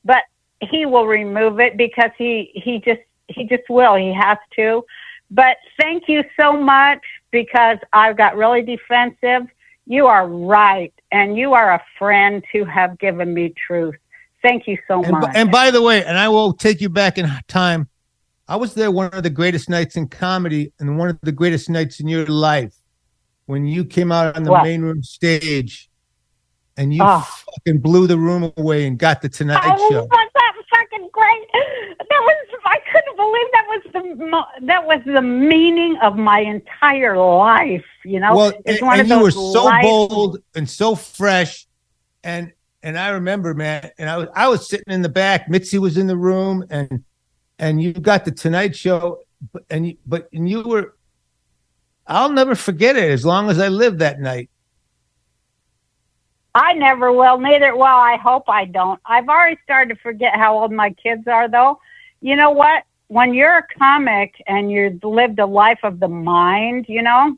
But 0.05 0.23
he 0.61 0.87
will 0.87 1.07
remove 1.07 1.61
it 1.61 1.77
because 1.77 2.11
he 2.17 2.51
he 2.55 2.79
just 2.81 3.01
he 3.29 3.45
just 3.45 3.69
will 3.69 3.95
he 3.95 4.13
has 4.13 4.39
to 4.55 4.85
but 5.31 5.57
thank 5.81 6.09
you 6.09 6.23
so 6.39 6.53
much 6.53 7.03
because 7.31 7.79
i 7.93 8.13
got 8.13 8.37
really 8.37 8.63
defensive 8.63 9.43
you 9.87 10.07
are 10.07 10.29
right 10.29 10.93
and 11.13 11.37
you 11.37 11.55
are 11.55 11.73
a 11.75 11.83
friend 11.99 12.43
to 12.53 12.65
have 12.65 12.99
given 12.99 13.33
me 13.35 13.53
truth 13.67 13.95
thank 14.43 14.67
you 14.67 14.77
so 14.87 15.03
and, 15.03 15.13
much 15.13 15.33
and 15.35 15.51
by 15.51 15.71
the 15.71 15.81
way, 15.81 16.05
and 16.05 16.19
I 16.19 16.29
will 16.29 16.53
take 16.53 16.83
you 16.83 16.91
back 16.91 17.17
in 17.17 17.31
time. 17.49 17.89
I 18.47 18.57
was 18.57 18.75
there 18.75 18.91
one 18.91 19.07
of 19.07 19.23
the 19.23 19.31
greatest 19.31 19.71
nights 19.71 19.97
in 19.97 20.07
comedy 20.07 20.71
and 20.79 20.99
one 20.99 21.09
of 21.09 21.19
the 21.23 21.33
greatest 21.33 21.71
nights 21.71 21.99
in 21.99 22.09
your 22.09 22.27
life 22.27 22.75
when 23.47 23.65
you 23.65 23.87
came 23.87 24.13
out 24.13 24.37
on 24.37 24.43
the 24.43 24.51
What? 24.51 24.63
main 24.65 24.83
room 24.83 25.03
stage 25.03 25.89
and 26.77 26.93
you 26.93 27.01
Oh. 27.03 27.27
fucking 27.57 27.81
blew 27.81 28.07
the 28.07 28.19
room 28.19 28.53
away 28.59 28.87
and 28.87 28.99
got 28.99 29.23
the 29.23 29.31
Tonight 29.31 29.63
Oh, 29.65 29.91
Show. 29.91 30.03
was 30.03 30.29
that 30.35 30.53
fucking 30.77 31.09
great? 31.11 31.49
That 31.55 32.21
was 32.21 32.37
I 32.67 32.79
couldn't 32.93 33.17
believe 33.35 33.53
that 33.53 33.67
was 33.69 33.83
the 33.93 34.27
mo- 34.27 34.67
that 34.67 34.87
was 34.87 35.01
the 35.07 35.23
meaning 35.23 35.97
of 36.03 36.17
my 36.17 36.41
entire 36.41 37.17
life. 37.17 37.85
You 38.05 38.21
know, 38.21 38.37
well, 38.37 38.53
it's 38.65 38.79
and, 38.79 38.87
one 38.87 39.01
and 39.01 39.11
of 39.11 39.19
you 39.19 39.23
were 39.23 39.31
so 39.31 39.65
life- 39.65 39.83
bold 39.83 40.39
and 40.55 40.69
so 40.69 40.95
fresh, 40.95 41.67
and 42.23 42.53
and 42.83 42.99
I 42.99 43.11
remember, 43.11 43.55
man, 43.55 43.91
and 43.99 44.09
I 44.09 44.17
was 44.17 44.29
I 44.35 44.49
was 44.49 44.69
sitting 44.69 44.93
in 44.93 45.03
the 45.03 45.09
back. 45.09 45.49
Mitzi 45.49 45.79
was 45.79 45.97
in 45.99 46.07
the 46.07 46.17
room, 46.17 46.65
and 46.71 47.05
and 47.59 47.83
you 47.83 47.93
got 47.93 48.25
the 48.25 48.31
Tonight 48.33 48.77
Show, 48.77 49.21
but 49.53 49.65
and 49.71 49.87
you, 49.89 49.97
but 50.07 50.29
and 50.33 50.49
you 50.49 50.63
were. 50.63 50.95
I'll 52.07 52.31
never 52.31 52.55
forget 52.55 52.97
it 52.97 53.11
as 53.11 53.25
long 53.25 53.49
as 53.49 53.59
I 53.59 53.69
live 53.69 53.99
that 53.99 54.21
night. 54.21 54.51
I 56.55 56.75
never 56.75 57.11
will, 57.11 57.39
neither. 57.39 57.75
Well, 57.75 57.97
I 57.97 58.17
hope 58.17 58.45
I 58.47 58.67
don't. 58.67 59.01
I've 59.07 59.29
already 59.29 59.59
started 59.65 59.95
to 59.95 60.01
forget 60.01 60.37
how 60.37 60.59
old 60.59 60.71
my 60.71 60.91
kids 60.91 61.27
are, 61.27 61.49
though. 61.49 61.81
You 62.21 62.37
know 62.37 62.51
what? 62.51 62.85
When 63.09 63.35
you're 63.35 63.59
a 63.59 63.67
comic 63.79 64.35
and 64.47 64.71
you've 64.71 65.05
lived 65.05 65.39
a 65.39 65.47
life 65.47 65.81
of 65.83 66.01
the 66.01 66.09
mind, 66.09 66.87
you 66.89 67.03
know, 67.03 67.37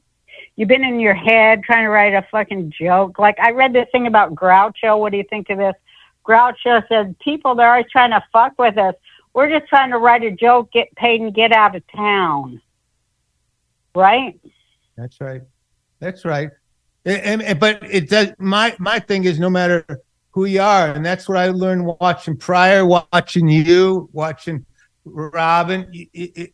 you've 0.54 0.68
been 0.68 0.84
in 0.84 1.00
your 1.00 1.14
head 1.14 1.62
trying 1.64 1.84
to 1.84 1.90
write 1.90 2.14
a 2.14 2.26
fucking 2.30 2.72
joke. 2.78 3.18
Like 3.18 3.38
I 3.40 3.50
read 3.50 3.72
this 3.72 3.88
thing 3.92 4.06
about 4.06 4.34
Groucho. 4.34 4.98
What 4.98 5.12
do 5.12 5.18
you 5.18 5.24
think 5.28 5.50
of 5.50 5.58
this? 5.58 5.74
Groucho 6.24 6.86
said, 6.88 7.18
"People, 7.18 7.54
they're 7.54 7.70
always 7.70 7.90
trying 7.90 8.10
to 8.10 8.22
fuck 8.32 8.52
with 8.58 8.78
us. 8.78 8.94
We're 9.34 9.50
just 9.50 9.68
trying 9.68 9.90
to 9.90 9.98
write 9.98 10.24
a 10.24 10.30
joke, 10.30 10.72
get 10.72 10.94
paid, 10.96 11.20
and 11.20 11.34
get 11.34 11.52
out 11.52 11.76
of 11.76 11.82
town." 11.94 12.60
Right? 13.94 14.38
That's 14.96 15.20
right. 15.20 15.42
That's 16.00 16.24
right. 16.24 16.50
And, 17.04 17.42
and- 17.42 17.60
but 17.60 17.82
it 17.82 18.08
does. 18.08 18.32
My 18.38 18.74
my 18.78 18.98
thing 18.98 19.24
is, 19.24 19.38
no 19.38 19.50
matter 19.50 19.84
who 20.30 20.44
you 20.44 20.60
are, 20.60 20.88
and 20.88 21.04
that's 21.04 21.28
what 21.28 21.38
I 21.38 21.48
learned 21.48 21.86
watching 21.86 22.36
Pryor, 22.36 22.84
watching 22.84 23.48
you, 23.48 24.08
watching 24.12 24.66
Robin. 25.06 25.88
It, 25.92 26.52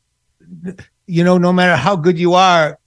it, 0.60 0.80
you 1.06 1.24
know, 1.24 1.38
no 1.38 1.52
matter 1.52 1.76
how 1.76 1.96
good 1.96 2.18
you 2.18 2.34
are, 2.34 2.78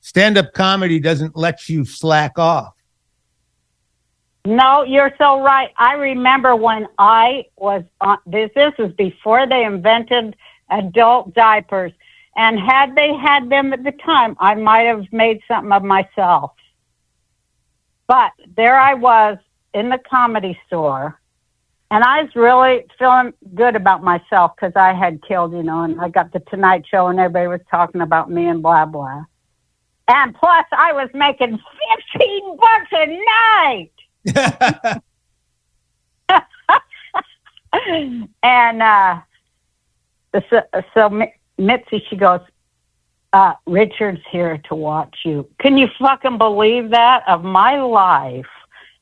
stand 0.00 0.36
up 0.36 0.52
comedy 0.52 1.00
doesn't 1.00 1.36
let 1.36 1.68
you 1.68 1.84
slack 1.84 2.38
off. 2.38 2.74
No, 4.46 4.82
you're 4.82 5.14
so 5.16 5.40
right. 5.40 5.70
I 5.78 5.94
remember 5.94 6.54
when 6.54 6.86
I 6.98 7.46
was 7.56 7.82
on 8.02 8.18
this. 8.26 8.50
This 8.54 8.74
was 8.78 8.92
before 8.92 9.46
they 9.46 9.64
invented 9.64 10.36
adult 10.70 11.32
diapers, 11.34 11.92
and 12.36 12.58
had 12.58 12.94
they 12.94 13.14
had 13.14 13.48
them 13.48 13.72
at 13.72 13.84
the 13.84 13.92
time, 13.92 14.36
I 14.38 14.54
might 14.54 14.82
have 14.82 15.10
made 15.12 15.40
something 15.48 15.72
of 15.72 15.82
myself. 15.82 16.52
But 18.06 18.32
there 18.54 18.78
I 18.78 18.92
was 18.92 19.38
in 19.72 19.88
the 19.88 19.98
comedy 19.98 20.60
store, 20.66 21.18
and 21.94 22.02
I 22.02 22.22
was 22.22 22.34
really 22.34 22.84
feeling 22.98 23.32
good 23.54 23.76
about 23.76 24.02
myself 24.02 24.50
because 24.56 24.72
I 24.74 24.92
had 24.92 25.22
killed, 25.22 25.52
you 25.52 25.62
know, 25.62 25.82
and 25.82 26.00
I 26.00 26.08
got 26.08 26.32
the 26.32 26.40
Tonight 26.40 26.84
Show, 26.90 27.06
and 27.06 27.20
everybody 27.20 27.46
was 27.46 27.60
talking 27.70 28.00
about 28.00 28.28
me 28.28 28.48
and 28.48 28.60
blah 28.60 28.84
blah. 28.84 29.22
And 30.08 30.34
plus, 30.34 30.66
I 30.72 30.92
was 30.92 31.08
making 31.14 31.56
fifteen 32.12 32.56
bucks 32.56 32.90
a 32.92 33.06
night. 33.62 33.92
and 38.42 38.82
uh, 38.82 39.20
so, 40.50 40.62
so 40.94 41.08
Mi- 41.10 41.34
Mitzi, 41.58 42.04
she 42.10 42.16
goes, 42.16 42.40
uh, 43.32 43.54
Richard's 43.66 44.22
here 44.32 44.58
to 44.68 44.74
watch 44.74 45.18
you. 45.24 45.48
Can 45.60 45.78
you 45.78 45.86
fucking 46.00 46.38
believe 46.38 46.90
that? 46.90 47.22
Of 47.28 47.44
my 47.44 47.80
life, 47.80 48.46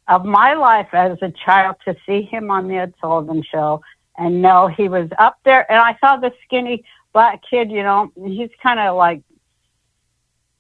of 0.09 0.25
my 0.25 0.55
life 0.55 0.89
as 0.93 1.19
a 1.23 1.33
child, 1.45 1.77
to 1.85 1.95
see 2.07 2.23
him 2.23 2.51
on 2.51 2.69
the 2.69 2.77
Ed 2.77 2.95
Sullivan 3.01 3.43
Show 3.43 3.83
and 4.19 4.43
know 4.43 4.67
he 4.67 4.89
was 4.89 5.09
up 5.19 5.39
there. 5.45 5.71
And 5.71 5.81
I 5.81 5.97
saw 6.01 6.17
this 6.17 6.33
skinny 6.45 6.85
black 7.13 7.43
kid, 7.49 7.71
you 7.71 7.83
know, 7.83 8.11
he's 8.17 8.51
kind 8.63 8.81
of 8.81 8.97
like, 8.97 9.23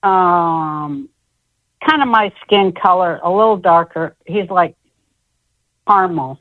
um, 0.02 1.08
kind 1.86 2.02
of 2.02 2.08
my 2.08 2.32
skin 2.44 2.72
color, 2.72 3.20
a 3.22 3.30
little 3.30 3.56
darker. 3.56 4.16
He's 4.26 4.48
like 4.48 4.76
caramel. 5.86 6.40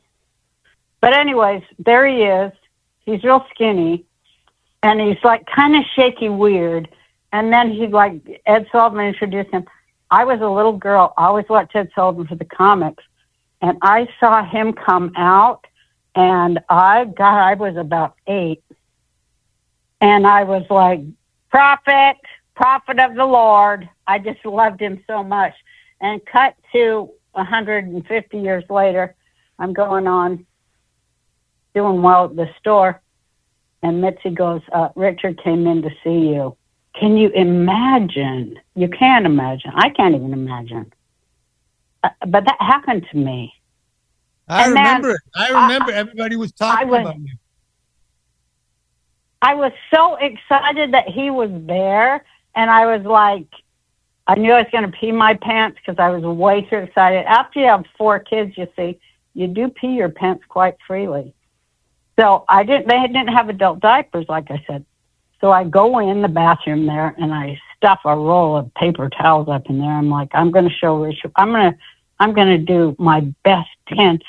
But 1.00 1.14
anyways, 1.14 1.62
there 1.78 2.06
he 2.06 2.22
is. 2.22 2.52
He's 3.04 3.24
real 3.24 3.44
skinny, 3.52 4.04
and 4.82 5.00
he's 5.00 5.22
like 5.24 5.44
kind 5.46 5.74
of 5.74 5.82
shaky, 5.96 6.28
weird. 6.28 6.88
And 7.32 7.52
then 7.52 7.72
he 7.72 7.88
like 7.88 8.42
Ed 8.46 8.66
Sullivan 8.70 9.00
introduced 9.06 9.50
him. 9.50 9.64
I 10.12 10.24
was 10.24 10.42
a 10.42 10.48
little 10.48 10.76
girl. 10.76 11.14
I 11.16 11.24
always 11.24 11.48
watched 11.48 11.74
Ed 11.74 11.90
Sullivan 11.94 12.26
for 12.26 12.34
the 12.34 12.44
comics, 12.44 13.02
and 13.62 13.78
I 13.80 14.06
saw 14.20 14.44
him 14.44 14.74
come 14.74 15.10
out, 15.16 15.66
and 16.14 16.60
I 16.68 17.06
God, 17.06 17.38
I 17.38 17.54
was 17.54 17.76
about 17.78 18.14
eight, 18.26 18.62
and 20.02 20.26
I 20.26 20.44
was 20.44 20.66
like, 20.68 21.00
prophet, 21.50 22.18
prophet 22.54 22.98
of 22.98 23.14
the 23.14 23.24
Lord. 23.24 23.88
I 24.06 24.18
just 24.18 24.44
loved 24.44 24.80
him 24.80 25.02
so 25.06 25.24
much. 25.24 25.54
And 26.02 26.20
cut 26.26 26.56
to 26.74 27.10
150 27.32 28.38
years 28.38 28.64
later, 28.68 29.14
I'm 29.58 29.72
going 29.72 30.06
on 30.06 30.44
doing 31.74 32.02
well 32.02 32.26
at 32.26 32.36
the 32.36 32.50
store. 32.58 33.00
And 33.82 34.02
Mitzi 34.02 34.28
goes, 34.28 34.60
uh, 34.74 34.90
Richard 34.94 35.42
came 35.42 35.66
in 35.66 35.80
to 35.80 35.90
see 36.04 36.28
you. 36.28 36.54
Can 36.98 37.16
you 37.16 37.30
imagine? 37.30 38.58
You 38.74 38.88
can't 38.88 39.26
imagine. 39.26 39.72
I 39.74 39.90
can't 39.90 40.14
even 40.14 40.32
imagine. 40.32 40.92
Uh, 42.04 42.10
but 42.28 42.44
that 42.44 42.56
happened 42.60 43.06
to 43.10 43.16
me. 43.16 43.54
I 44.48 44.66
And 44.66 44.76
then- 44.76 44.84
remember 44.84 45.10
it. 45.12 45.20
I 45.34 45.48
remember 45.48 45.92
everybody 45.92 46.36
was 46.36 46.52
talking 46.52 46.88
was- 46.88 47.00
about 47.00 47.18
you. 47.18 47.34
I 49.44 49.54
was 49.54 49.72
so 49.92 50.14
excited 50.16 50.92
that 50.94 51.08
he 51.08 51.30
was 51.30 51.50
there, 51.66 52.24
and 52.54 52.70
I 52.70 52.96
was 52.96 53.04
like, 53.04 53.48
I 54.28 54.36
knew 54.36 54.52
I 54.52 54.58
was 54.62 54.70
going 54.70 54.84
to 54.84 54.96
pee 54.96 55.10
my 55.10 55.34
pants 55.34 55.80
because 55.84 55.98
I 55.98 56.10
was 56.10 56.22
way 56.22 56.62
too 56.62 56.76
excited. 56.76 57.24
After 57.26 57.58
you 57.58 57.66
have 57.66 57.84
four 57.98 58.20
kids, 58.20 58.56
you 58.56 58.68
see, 58.76 59.00
you 59.34 59.48
do 59.48 59.68
pee 59.68 59.94
your 59.94 60.10
pants 60.10 60.44
quite 60.48 60.76
freely. 60.86 61.34
So 62.20 62.44
I 62.48 62.62
didn't. 62.62 62.86
They 62.86 63.00
didn't 63.08 63.28
have 63.32 63.48
adult 63.48 63.80
diapers, 63.80 64.26
like 64.28 64.48
I 64.50 64.62
said. 64.68 64.84
So 65.42 65.50
I 65.50 65.64
go 65.64 65.98
in 65.98 66.22
the 66.22 66.28
bathroom 66.28 66.86
there 66.86 67.14
and 67.18 67.34
I 67.34 67.60
stuff 67.76 67.98
a 68.04 68.16
roll 68.16 68.56
of 68.56 68.72
paper 68.74 69.10
towels 69.10 69.48
up 69.48 69.68
in 69.68 69.80
there. 69.80 69.90
I'm 69.90 70.08
like, 70.08 70.28
I'm 70.32 70.52
going 70.52 70.68
to 70.68 70.74
show 70.74 71.02
Richard. 71.02 71.32
I'm 71.34 71.50
going 71.50 71.72
to, 71.72 71.78
I'm 72.20 72.32
going 72.32 72.46
to 72.46 72.58
do 72.58 72.94
my 72.98 73.20
best 73.42 73.68
ten 73.88 74.20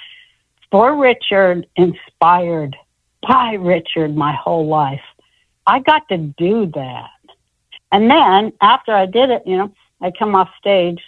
for 0.71 0.97
Richard, 0.99 1.67
inspired 1.75 2.75
by 3.29 3.53
Richard 3.53 4.15
my 4.15 4.33
whole 4.33 4.67
life. 4.67 5.03
I 5.67 5.79
got 5.79 6.09
to 6.09 6.17
do 6.17 6.65
that. 6.73 7.11
And 7.91 8.09
then 8.09 8.53
after 8.59 8.91
I 8.91 9.05
did 9.05 9.29
it, 9.29 9.43
you 9.45 9.55
know, 9.55 9.71
I 10.01 10.09
come 10.17 10.33
off 10.33 10.49
stage 10.57 10.99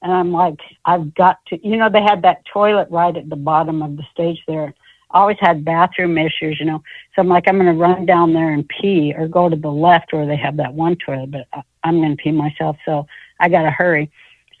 and 0.00 0.10
I'm 0.10 0.32
like, 0.32 0.58
I've 0.86 1.14
got 1.14 1.36
to, 1.48 1.68
you 1.68 1.76
know, 1.76 1.90
they 1.90 2.02
had 2.02 2.22
that 2.22 2.46
toilet 2.46 2.88
right 2.90 3.14
at 3.14 3.28
the 3.28 3.36
bottom 3.36 3.82
of 3.82 3.98
the 3.98 4.04
stage 4.10 4.42
there. 4.48 4.72
Always 5.12 5.38
had 5.40 5.64
bathroom 5.64 6.16
issues, 6.18 6.58
you 6.60 6.66
know. 6.66 6.82
So 7.14 7.22
I'm 7.22 7.28
like, 7.28 7.48
I'm 7.48 7.58
going 7.58 7.66
to 7.66 7.72
run 7.80 8.06
down 8.06 8.32
there 8.32 8.52
and 8.52 8.68
pee 8.68 9.12
or 9.16 9.26
go 9.28 9.48
to 9.48 9.56
the 9.56 9.70
left 9.70 10.12
where 10.12 10.26
they 10.26 10.36
have 10.36 10.56
that 10.58 10.72
one 10.72 10.96
toilet, 10.96 11.30
but 11.30 11.46
I'm 11.82 11.98
going 11.98 12.16
to 12.16 12.22
pee 12.22 12.32
myself. 12.32 12.76
So 12.84 13.06
I 13.40 13.48
got 13.48 13.62
to 13.62 13.70
hurry. 13.70 14.10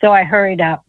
So 0.00 0.12
I 0.12 0.24
hurried 0.24 0.60
up. 0.60 0.84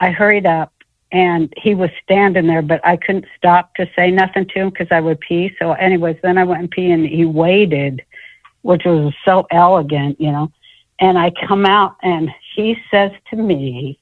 I 0.00 0.10
hurried 0.10 0.46
up 0.46 0.72
and 1.12 1.52
he 1.58 1.74
was 1.74 1.90
standing 2.02 2.46
there, 2.46 2.62
but 2.62 2.80
I 2.84 2.96
couldn't 2.96 3.26
stop 3.36 3.74
to 3.74 3.88
say 3.94 4.10
nothing 4.10 4.46
to 4.46 4.54
him 4.54 4.70
because 4.70 4.88
I 4.90 5.00
would 5.00 5.20
pee. 5.20 5.54
So, 5.58 5.72
anyways, 5.72 6.16
then 6.22 6.38
I 6.38 6.44
went 6.44 6.62
and 6.62 6.70
pee, 6.70 6.90
and 6.90 7.06
he 7.06 7.26
waited, 7.26 8.02
which 8.62 8.84
was 8.86 9.12
so 9.24 9.46
elegant, 9.50 10.18
you 10.20 10.32
know. 10.32 10.50
And 11.00 11.18
I 11.18 11.30
come 11.46 11.66
out, 11.66 11.96
and 12.02 12.30
he 12.54 12.78
says 12.90 13.12
to 13.28 13.36
me, 13.36 13.98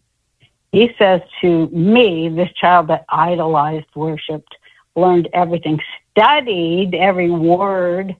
he 0.71 0.95
says 0.99 1.21
to 1.41 1.67
me, 1.69 2.29
this 2.29 2.53
child 2.53 2.87
that 2.89 3.05
idolized, 3.09 3.87
worshipped, 3.97 4.57
learned 5.01 5.29
everything, 5.33 5.81
studied 6.11 6.95
every 6.95 7.31
word 7.31 8.15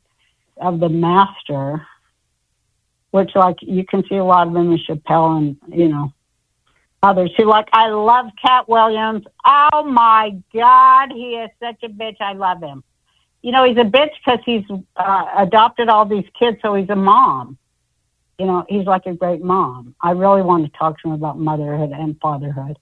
of 0.57 0.81
the 0.81 0.89
master, 0.89 1.87
which, 3.11 3.31
like, 3.35 3.57
you 3.61 3.85
can 3.85 4.05
see 4.09 4.17
a 4.17 4.25
lot 4.25 4.47
of 4.47 4.55
them 4.55 4.73
in 4.73 4.79
Chappelle 4.79 5.39
and, 5.39 5.57
you 5.69 5.89
know, 5.89 6.13
others 7.03 7.33
who 7.37 7.45
like 7.45 7.69
I 7.73 7.89
love 7.89 8.27
Katt 8.41 8.69
Williams. 8.69 9.25
Oh 9.45 9.83
my 9.85 10.37
God, 10.53 11.11
he 11.13 11.37
is 11.37 11.51
such 11.63 11.83
a 11.83 11.89
bitch. 11.89 12.21
I 12.21 12.35
love 12.35 12.63
him. 12.63 12.85
You 13.43 13.53
know, 13.53 13.65
he's 13.65 13.79
a 13.79 13.85
bitch 13.85 14.11
because 14.25 14.41
he's 14.45 14.65
uh, 14.97 15.27
adopted 15.39 15.89
all 15.89 16.05
these 16.05 16.27
kids, 16.39 16.59
so 16.61 16.75
he's 16.75 16.91
a 16.91 16.97
mom. 16.97 17.57
You 18.39 18.47
know, 18.47 18.65
he's 18.69 18.87
like 18.87 19.07
a 19.07 19.15
great 19.15 19.43
mom. 19.43 19.95
I 20.01 20.13
really 20.13 20.43
want 20.43 20.65
to 20.65 20.79
talk 20.79 21.01
to 21.01 21.09
him 21.09 21.15
about 21.15 21.39
motherhood 21.39 21.91
and 21.93 22.19
fatherhood 22.21 22.79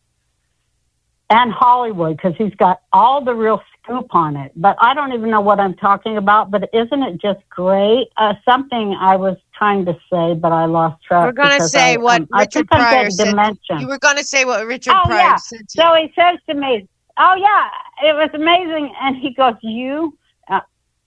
and 1.30 1.52
Hollywood 1.52 2.16
because 2.16 2.34
he's 2.36 2.54
got 2.54 2.80
all 2.92 3.22
the 3.22 3.34
real 3.34 3.60
scoop 3.82 4.14
on 4.14 4.36
it. 4.36 4.52
But 4.56 4.76
I 4.80 4.94
don't 4.94 5.12
even 5.12 5.30
know 5.30 5.40
what 5.40 5.60
I'm 5.60 5.74
talking 5.74 6.16
about. 6.16 6.50
But 6.50 6.68
isn't 6.72 7.02
it 7.02 7.20
just 7.20 7.40
great? 7.50 8.08
Uh, 8.16 8.34
something 8.44 8.94
I 8.94 9.16
was 9.16 9.36
trying 9.54 9.84
to 9.86 9.92
say, 10.10 10.34
but 10.34 10.52
I 10.52 10.64
lost 10.64 11.02
track. 11.04 11.26
We're 11.26 11.32
going 11.32 11.60
to 11.60 11.68
say 11.68 11.94
I, 11.94 11.96
what 11.96 12.22
um, 12.22 12.28
Richard 12.32 12.68
Pryor 12.68 13.10
said. 13.10 13.28
dementia. 13.30 13.78
You 13.80 13.88
were 13.88 13.98
going 13.98 14.16
to 14.16 14.24
say 14.24 14.44
what 14.44 14.66
Richard 14.66 14.94
Oh, 14.96 15.02
Pryor 15.06 15.18
yeah. 15.18 15.36
said. 15.36 15.68
To 15.68 15.80
So 15.80 15.94
he 15.94 16.12
says 16.14 16.38
to 16.48 16.54
me, 16.54 16.88
"Oh 17.18 17.34
yeah, 17.36 18.08
it 18.10 18.14
was 18.14 18.30
amazing," 18.32 18.94
and 19.00 19.16
he 19.16 19.34
goes, 19.34 19.54
"You?" 19.62 20.16
Uh, 20.48 20.60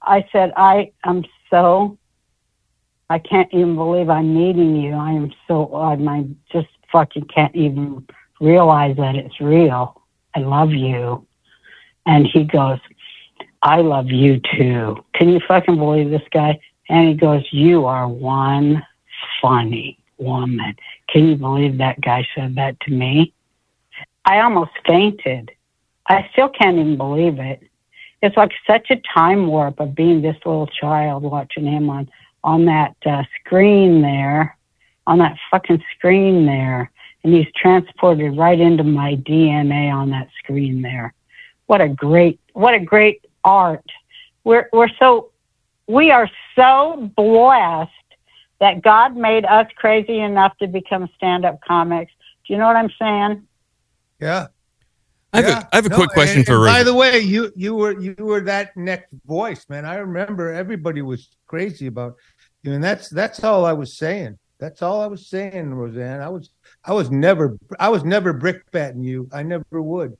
I 0.03 0.25
said, 0.31 0.53
"I 0.55 0.91
am 1.03 1.23
so. 1.49 1.97
I 3.09 3.19
can't 3.19 3.51
even 3.53 3.75
believe 3.75 4.09
I'm 4.09 4.33
meeting 4.33 4.75
you. 4.75 4.93
I 4.93 5.11
am 5.11 5.33
so 5.47 5.73
odd. 5.73 6.05
I 6.07 6.25
just 6.51 6.69
fucking 6.91 7.25
can't 7.25 7.53
even 7.55 8.07
realize 8.39 8.95
that 8.97 9.15
it's 9.15 9.39
real. 9.41 10.00
I 10.35 10.39
love 10.39 10.71
you. 10.71 11.25
And 12.05 12.25
he 12.25 12.43
goes, 12.43 12.79
I 13.61 13.81
love 13.81 14.09
you 14.09 14.41
too. 14.57 15.03
Can 15.13 15.29
you 15.29 15.39
fucking 15.47 15.77
believe 15.77 16.09
this 16.09 16.27
guy? 16.31 16.59
And 16.89 17.09
he 17.09 17.13
goes, 17.13 17.43
You 17.51 17.85
are 17.85 18.07
one 18.07 18.83
funny 19.41 19.99
woman. 20.17 20.75
Can 21.09 21.27
you 21.27 21.35
believe 21.35 21.77
that 21.77 22.01
guy 22.01 22.27
said 22.35 22.55
that 22.55 22.79
to 22.81 22.91
me? 22.91 23.33
I 24.25 24.39
almost 24.39 24.71
fainted. 24.85 25.51
I 26.07 26.27
still 26.31 26.49
can't 26.49 26.77
even 26.77 26.97
believe 26.97 27.39
it. 27.39 27.61
It's 28.21 28.37
like 28.37 28.51
such 28.67 28.91
a 28.91 29.01
time 29.13 29.47
warp 29.47 29.79
of 29.79 29.95
being 29.95 30.21
this 30.21 30.37
little 30.45 30.67
child 30.67 31.23
watching 31.23 31.65
him 31.65 31.89
on 31.89 32.09
on 32.43 32.65
that 32.65 32.95
uh, 33.05 33.23
screen 33.39 34.01
there, 34.01 34.57
on 35.05 35.19
that 35.19 35.37
fucking 35.51 35.83
screen 35.95 36.45
there, 36.47 36.91
and 37.23 37.33
he's 37.33 37.47
transported 37.55 38.37
right 38.37 38.59
into 38.59 38.83
my 38.83 39.15
DNA 39.15 39.91
on 39.93 40.09
that 40.09 40.29
screen 40.39 40.81
there. 40.81 41.13
What 41.67 41.81
a 41.81 41.89
great, 41.89 42.39
what 42.53 42.73
a 42.73 42.79
great 42.79 43.25
art. 43.43 43.85
We're 44.43 44.69
we're 44.73 44.89
so 44.99 45.31
we 45.87 46.11
are 46.11 46.29
so 46.55 47.11
blessed 47.15 47.91
that 48.59 48.81
God 48.81 49.15
made 49.15 49.45
us 49.45 49.67
crazy 49.75 50.19
enough 50.19 50.57
to 50.59 50.67
become 50.67 51.09
stand-up 51.15 51.59
comics. 51.67 52.11
Do 52.47 52.53
you 52.53 52.59
know 52.59 52.67
what 52.67 52.75
I'm 52.75 52.91
saying? 52.99 53.47
Yeah. 54.19 54.47
I 55.33 55.37
have, 55.37 55.45
Yeah. 55.47 55.59
a, 55.59 55.69
I 55.71 55.75
have 55.77 55.85
a 55.85 55.89
No, 55.89 55.95
quick 55.95 56.09
question 56.09 56.37
and- 56.39 56.45
for 56.45 56.55
and 56.55 56.65
By 56.65 56.83
the 56.83 56.93
way, 56.93 57.19
you 57.19 57.51
you 57.55 57.75
were 57.75 57.99
you 57.99 58.15
were 58.19 58.41
that 58.41 58.75
next 58.75 59.13
voice, 59.25 59.65
man. 59.69 59.85
I 59.85 59.95
remember 59.95 60.51
everybody 60.51 61.01
was 61.01 61.29
crazy 61.47 61.87
about 61.87 62.15
you, 62.63 62.73
and 62.73 62.83
that's 62.83 63.09
that's 63.09 63.43
all 63.43 63.65
I 63.65 63.73
was 63.73 63.97
saying. 63.97 64.37
That's 64.59 64.81
all 64.81 65.01
I 65.01 65.07
was 65.07 65.27
saying, 65.27 65.73
Roseanne. 65.73 66.21
I 66.21 66.29
was 66.29 66.49
I 66.83 66.93
was 66.93 67.11
never 67.11 67.57
I 67.79 67.89
was 67.89 68.03
never 68.03 68.33
brickbatting 68.33 69.03
you. 69.03 69.29
I 69.31 69.43
never 69.43 69.81
would. 69.81 70.17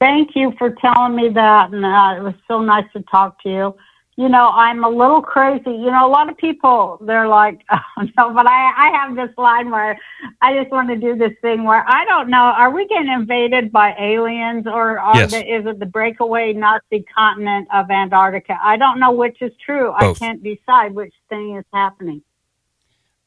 Thank 0.00 0.36
you 0.36 0.52
for 0.58 0.70
telling 0.70 1.16
me 1.16 1.28
that, 1.30 1.72
and 1.72 1.84
uh, 1.84 2.14
it 2.16 2.22
was 2.22 2.34
so 2.46 2.60
nice 2.60 2.86
to 2.92 3.02
talk 3.02 3.42
to 3.42 3.48
you. 3.48 3.76
You 4.16 4.28
know, 4.28 4.50
I'm 4.52 4.82
a 4.82 4.88
little 4.88 5.22
crazy. 5.22 5.70
You 5.70 5.90
know, 5.92 6.04
a 6.04 6.10
lot 6.10 6.28
of 6.28 6.36
people 6.36 6.98
they're 7.00 7.28
like, 7.28 7.60
oh, 7.70 7.78
no, 8.16 8.32
but 8.34 8.46
I 8.48 8.72
I 8.76 8.90
have 8.90 9.14
this 9.14 9.30
line 9.38 9.70
where 9.70 9.96
I 10.42 10.56
just 10.56 10.72
want 10.72 10.88
to 10.88 10.96
do 10.96 11.16
this 11.16 11.32
thing 11.42 11.62
where 11.62 11.84
I 11.88 12.04
don't 12.04 12.28
know, 12.28 12.42
are 12.42 12.70
we 12.70 12.86
getting 12.88 13.12
invaded 13.12 13.70
by 13.70 13.94
aliens 13.98 14.66
or 14.66 14.98
are 14.98 15.16
Yes. 15.16 15.30
the, 15.30 15.38
is 15.38 15.66
it 15.66 15.78
the 15.78 15.86
breakaway 15.86 16.52
Nazi 16.52 17.04
continent 17.14 17.68
of 17.72 17.88
Antarctica? 17.90 18.58
I 18.60 18.76
don't 18.76 18.98
know 18.98 19.12
which 19.12 19.40
is 19.40 19.52
true. 19.64 19.94
Both. 20.00 20.20
I 20.20 20.26
can't 20.26 20.42
decide 20.42 20.94
which 20.94 21.14
thing 21.28 21.56
is 21.56 21.64
happening. 21.72 22.22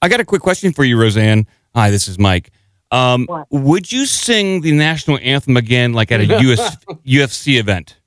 I 0.02 0.10
got 0.10 0.20
a 0.20 0.26
quick 0.26 0.42
question 0.42 0.74
for 0.74 0.84
you, 0.84 1.00
Roseanne. 1.00 1.48
Hi, 1.74 1.90
this 1.90 2.08
is 2.10 2.20
Mike. 2.20 2.52
Um, 2.92 3.28
would 3.50 3.92
you 3.92 4.06
sing 4.06 4.62
the 4.62 4.74
national 4.74 5.20
anthem 5.22 5.56
again, 5.56 5.94
like 5.94 6.12
at 6.12 6.20
a 6.20 6.26
US, 6.26 6.76
UFC 7.06 7.58
event? 7.58 7.98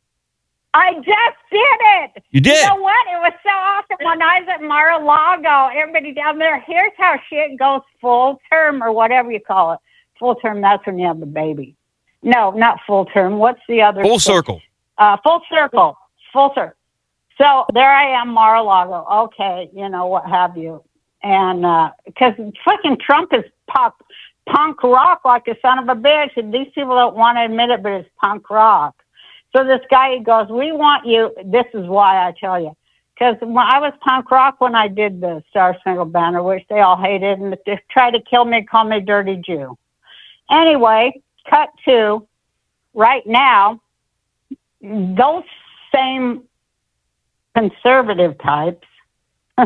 I 0.75 0.93
just 0.97 1.39
did 1.51 1.61
it. 1.61 2.25
You 2.31 2.41
did? 2.41 2.61
You 2.61 2.69
know 2.69 2.83
what? 2.83 3.07
It 3.07 3.21
was 3.21 3.33
so 3.43 3.51
awesome 3.51 4.05
when 4.05 4.21
I 4.21 4.41
was 4.41 4.49
at 4.53 4.63
Mar-a-Lago. 4.63 5.75
Everybody 5.75 6.13
down 6.13 6.39
there. 6.39 6.61
Here's 6.61 6.93
how 6.99 7.15
shit 7.31 7.59
goes 7.59 7.81
full 8.01 8.39
term 8.51 8.83
or 8.83 8.93
whatever 8.93 9.31
you 9.33 9.41
call 9.41 9.73
it. 9.73 9.79
Full 10.19 10.35
term. 10.35 10.61
That's 10.61 10.85
when 10.85 10.99
you 10.99 11.07
have 11.07 11.21
the 11.21 11.27
baby. 11.27 11.75
No, 12.23 12.51
not 12.51 12.81
full 12.87 13.07
term. 13.07 13.39
What's 13.39 13.61
the 13.69 13.81
other? 13.81 14.03
Full 14.03 14.19
thing? 14.19 14.35
circle. 14.35 14.61
Uh, 14.99 15.17
full 15.23 15.41
circle. 15.51 15.97
Full 16.33 16.53
circle. 16.55 16.77
So 17.39 17.65
there 17.73 17.91
I 17.91 18.21
am, 18.21 18.29
Mar-a-Lago. 18.29 19.07
Okay, 19.27 19.71
you 19.73 19.89
know 19.89 20.07
what 20.07 20.27
have 20.27 20.57
you? 20.57 20.85
And 21.23 21.65
because 22.05 22.35
fucking 22.65 22.99
Trump 23.05 23.33
is 23.33 23.45
pop, 23.67 24.03
punk 24.49 24.83
rock 24.83 25.23
like 25.25 25.47
a 25.49 25.57
son 25.61 25.79
of 25.79 25.89
a 25.89 26.01
bitch, 26.01 26.37
and 26.37 26.53
these 26.53 26.69
people 26.75 26.95
don't 26.95 27.17
want 27.17 27.37
to 27.39 27.45
admit 27.45 27.71
it, 27.71 27.83
but 27.83 27.93
it's 27.93 28.09
punk 28.23 28.49
rock. 28.51 29.03
So 29.55 29.65
this 29.65 29.81
guy 29.91 30.17
he 30.17 30.21
goes, 30.21 30.49
"We 30.49 30.73
want 30.73 31.07
you." 31.07 31.33
This 31.45 31.67
is 31.75 31.87
why 31.87 32.27
I 32.27 32.33
tell 32.39 32.61
you, 32.61 32.77
because 33.15 33.37
when 33.41 33.59
I 33.59 33.79
was 33.79 33.93
punk 34.01 34.31
rock 34.31 34.61
when 34.61 34.75
I 34.75 34.89
did 34.89 35.21
the 35.21 35.43
Star 35.51 35.77
Spangled 35.81 36.13
Banner, 36.13 36.43
which 36.43 36.65
they 36.69 36.81
all 36.81 36.97
hated 36.97 37.39
and 37.39 37.57
they 37.67 37.81
tried 37.91 38.13
to 38.13 38.21
kill 38.21 38.45
me, 38.45 38.65
call 38.65 38.85
me 38.85 39.01
dirty 39.01 39.37
Jew. 39.37 39.79
Anyway, 40.51 41.23
cut 41.49 41.71
to 41.87 42.27
right 42.93 43.27
now. 43.27 43.81
Those 44.81 45.45
same 45.95 46.43
conservative 47.57 48.37
types, 48.39 48.87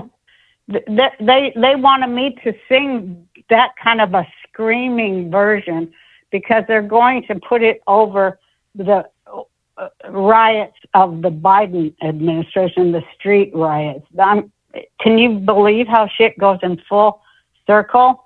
they 0.68 1.10
they, 1.20 1.52
they 1.56 1.76
wanted 1.76 2.08
me 2.08 2.36
to 2.44 2.54
sing 2.68 3.27
that 3.50 3.72
kind 3.82 4.00
of 4.00 4.14
a 4.14 4.26
screaming 4.46 5.30
version 5.30 5.92
because 6.30 6.64
they're 6.68 6.82
going 6.82 7.24
to 7.26 7.36
put 7.36 7.62
it 7.62 7.80
over 7.86 8.38
the 8.74 9.08
uh, 9.26 9.88
riots 10.10 10.76
of 10.94 11.22
the 11.22 11.30
Biden 11.30 11.94
administration, 12.02 12.92
the 12.92 13.02
street 13.14 13.50
riots. 13.54 14.06
I'm, 14.18 14.52
can 15.00 15.18
you 15.18 15.38
believe 15.38 15.86
how 15.86 16.08
shit 16.08 16.38
goes 16.38 16.58
in 16.62 16.80
full 16.88 17.22
circle? 17.66 18.24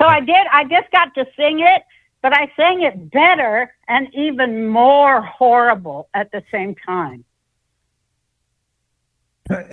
So 0.00 0.06
I 0.06 0.20
did. 0.20 0.46
I 0.52 0.64
just 0.64 0.90
got 0.92 1.14
to 1.14 1.26
sing 1.36 1.60
it, 1.60 1.82
but 2.22 2.32
I 2.32 2.52
sang 2.56 2.82
it 2.82 3.10
better 3.10 3.74
and 3.88 4.08
even 4.14 4.68
more 4.68 5.22
horrible 5.22 6.08
at 6.14 6.30
the 6.30 6.42
same 6.52 6.74
time. 6.86 7.24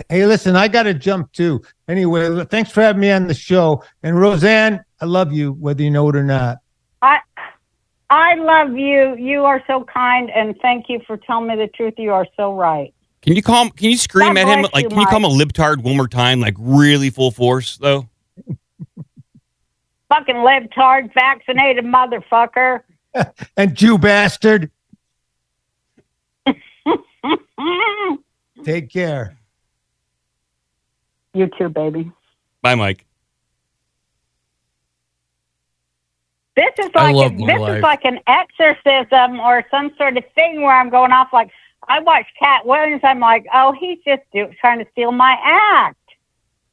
Hey, 0.10 0.26
listen, 0.26 0.56
I 0.56 0.68
got 0.68 0.84
to 0.84 0.94
jump 0.94 1.32
too. 1.32 1.62
Anyway, 1.88 2.46
thanks 2.46 2.72
for 2.72 2.82
having 2.82 3.02
me 3.02 3.12
on 3.12 3.28
the 3.28 3.34
show. 3.34 3.84
And 4.04 4.20
Roseanne, 4.20 4.84
I 5.02 5.06
love 5.06 5.34
you, 5.34 5.54
whether 5.54 5.84
you 5.84 5.92
know 5.92 6.08
it 6.10 6.16
or 6.16 6.24
not. 6.24 6.60
I 7.02 7.20
I 8.10 8.36
love 8.36 8.78
you. 8.78 9.16
You 9.18 9.46
are 9.46 9.64
so 9.68 9.84
kind, 9.84 10.30
and 10.30 10.56
thank 10.62 10.86
you 10.90 11.02
for 11.06 11.18
telling 11.18 11.48
me 11.48 11.56
the 11.56 11.68
truth. 11.68 11.96
You 11.98 12.14
are 12.14 12.28
so 12.38 12.54
right. 12.54 12.94
Can 13.22 13.36
you 13.36 13.42
call 13.42 13.66
him? 13.66 13.72
Can 13.72 13.90
you 13.90 13.98
scream 13.98 14.36
God 14.36 14.42
at 14.42 14.48
him? 14.48 14.68
Like, 14.74 14.84
you, 14.84 14.90
can 14.90 15.00
you 15.00 15.08
call 15.08 15.18
him 15.18 15.26
a 15.26 15.30
Mike. 15.30 15.48
libtard 15.48 15.84
one 15.84 15.98
more 15.98 16.08
time, 16.08 16.40
like 16.40 16.56
really 16.60 17.10
full 17.10 17.32
force 17.32 17.78
though? 17.78 18.08
Fucking 20.10 20.36
libtard, 20.36 21.14
vaccinated 21.14 21.86
motherfucker. 21.86 22.82
And 23.56 23.74
Jew 23.76 23.98
bastard, 23.98 24.70
take 28.66 28.90
care. 28.90 29.38
You 31.36 31.50
too, 31.58 31.70
baby. 31.70 32.12
Bye, 32.62 32.76
Mike. 32.76 33.06
This 36.56 36.72
is 36.80 36.90
I 36.96 37.12
like 37.12 37.16
love 37.16 37.32
a, 37.34 37.36
my 37.36 37.54
this 37.54 37.60
life. 37.62 37.78
is 37.78 37.84
like 37.84 38.06
an 38.06 38.20
exorcism 38.26 39.42
or 39.42 39.66
some 39.70 39.92
sort 39.98 40.16
of 40.16 40.24
thing 40.34 40.62
where 40.62 40.74
I'm 40.74 40.90
going 40.90 41.12
off 41.12 41.28
like 41.34 41.52
I 41.90 42.00
watch 42.00 42.26
Katt 42.40 42.66
Williams. 42.66 43.02
I'm 43.04 43.20
like, 43.20 43.46
oh, 43.54 43.76
he's 43.78 44.00
just 44.08 44.22
do, 44.34 44.48
trying 44.62 44.80
to 44.80 44.86
steal 44.94 45.12
my 45.12 45.38
act. 45.44 45.98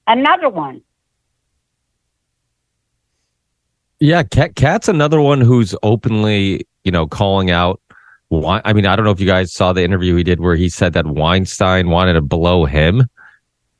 Another 0.07 0.49
one. 0.49 0.83
Yeah, 3.99 4.23
Katt, 4.23 4.55
Katt's 4.55 4.89
another 4.89 5.21
one 5.21 5.41
who's 5.41 5.75
openly, 5.83 6.67
you 6.85 6.93
know, 6.93 7.07
calling 7.09 7.51
out. 7.51 7.81
Wei- 8.31 8.61
I 8.65 8.73
mean, 8.73 8.87
I 8.87 8.95
don't 8.95 9.05
know 9.05 9.11
if 9.11 9.21
you 9.21 9.27
guys 9.27 9.53
saw 9.53 9.73
the 9.73 9.83
interview 9.83 10.15
he 10.15 10.23
did 10.25 10.41
where 10.41 10.57
he 10.57 10.69
said 10.69 10.93
that 10.93 11.07
Weinstein 11.07 11.91
wanted 11.91 12.15
to 12.15 12.21
blow 12.21 12.65
him, 12.65 13.05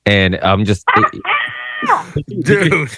and 0.07 0.37
I'm 0.37 0.65
just, 0.65 0.85
dude. 2.41 2.91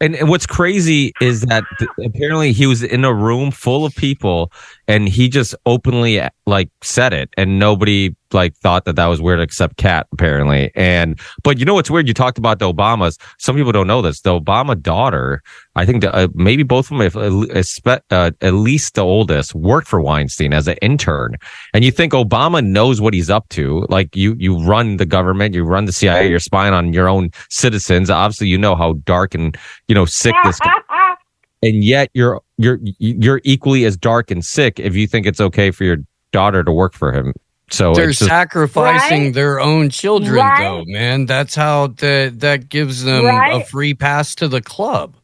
And, 0.00 0.16
and 0.16 0.28
what's 0.28 0.46
crazy 0.46 1.12
is 1.20 1.42
that 1.42 1.62
th- 1.78 1.90
apparently 2.04 2.52
he 2.52 2.66
was 2.66 2.82
in 2.82 3.04
a 3.04 3.14
room 3.14 3.52
full 3.52 3.84
of 3.84 3.94
people, 3.94 4.50
and 4.88 5.08
he 5.08 5.28
just 5.28 5.54
openly 5.66 6.20
like 6.46 6.70
said 6.82 7.12
it, 7.12 7.30
and 7.36 7.58
nobody 7.58 8.14
like 8.32 8.56
thought 8.56 8.84
that 8.84 8.96
that 8.96 9.06
was 9.06 9.20
weird 9.20 9.40
except 9.40 9.76
Katt 9.76 10.06
apparently. 10.12 10.70
And 10.74 11.18
but 11.42 11.58
you 11.58 11.64
know 11.64 11.74
what's 11.74 11.90
weird? 11.90 12.08
You 12.08 12.14
talked 12.14 12.38
about 12.38 12.58
the 12.58 12.72
Obamas. 12.72 13.18
Some 13.38 13.56
people 13.56 13.72
don't 13.72 13.86
know 13.86 14.02
this. 14.02 14.20
The 14.20 14.38
Obama 14.38 14.80
daughter, 14.80 15.42
I 15.76 15.86
think 15.86 16.02
that 16.02 16.14
uh, 16.14 16.28
maybe 16.34 16.62
both 16.62 16.90
of 16.90 16.98
them, 16.98 17.02
if, 17.02 17.16
uh, 17.16 17.98
uh, 18.10 18.30
at 18.40 18.54
least 18.54 18.94
the 18.94 19.02
oldest, 19.02 19.54
worked 19.54 19.88
for 19.88 20.00
Weinstein 20.00 20.52
as 20.52 20.66
an 20.68 20.76
intern. 20.82 21.36
And 21.74 21.84
you 21.84 21.90
think 21.90 22.12
Obama 22.12 22.64
knows 22.64 23.00
what 23.00 23.14
he's 23.14 23.30
up 23.30 23.48
to? 23.50 23.86
Like 23.88 24.14
you, 24.16 24.34
you 24.38 24.58
run 24.58 24.96
the 24.96 25.06
government, 25.06 25.54
you 25.54 25.64
run 25.64 25.84
the 25.84 25.92
CIA, 25.92 26.28
you're 26.28 26.38
spying 26.38 26.74
on 26.74 26.92
your 26.92 27.08
own 27.08 27.30
citizens. 27.50 28.10
Obviously, 28.10 28.48
you 28.48 28.58
know 28.58 28.74
how 28.74 28.94
dark 29.04 29.34
and 29.34 29.56
you 29.88 29.94
know 29.94 30.06
sick 30.06 30.34
this. 30.44 30.58
and 31.62 31.84
yet 31.84 32.10
you're 32.12 32.40
you're 32.62 32.78
you're 32.98 33.40
equally 33.44 33.84
as 33.84 33.96
dark 33.96 34.30
and 34.30 34.44
sick 34.44 34.78
if 34.78 34.94
you 34.94 35.06
think 35.06 35.26
it's 35.26 35.40
okay 35.40 35.70
for 35.70 35.84
your 35.84 35.98
daughter 36.32 36.62
to 36.64 36.72
work 36.72 36.94
for 36.94 37.12
him. 37.12 37.32
So 37.70 37.94
They're 37.94 38.08
just, 38.08 38.26
sacrificing 38.26 39.24
Right? 39.26 39.34
their 39.34 39.58
own 39.58 39.88
children, 39.88 40.36
Right? 40.36 40.58
though, 40.62 40.84
man. 40.86 41.26
That's 41.26 41.54
how 41.54 41.88
that 41.88 42.40
that 42.40 42.68
gives 42.68 43.02
them 43.02 43.24
a 43.24 43.64
free 43.64 43.94
pass 43.94 44.34
to 44.36 44.48
the 44.48 44.60
club. 44.60 45.16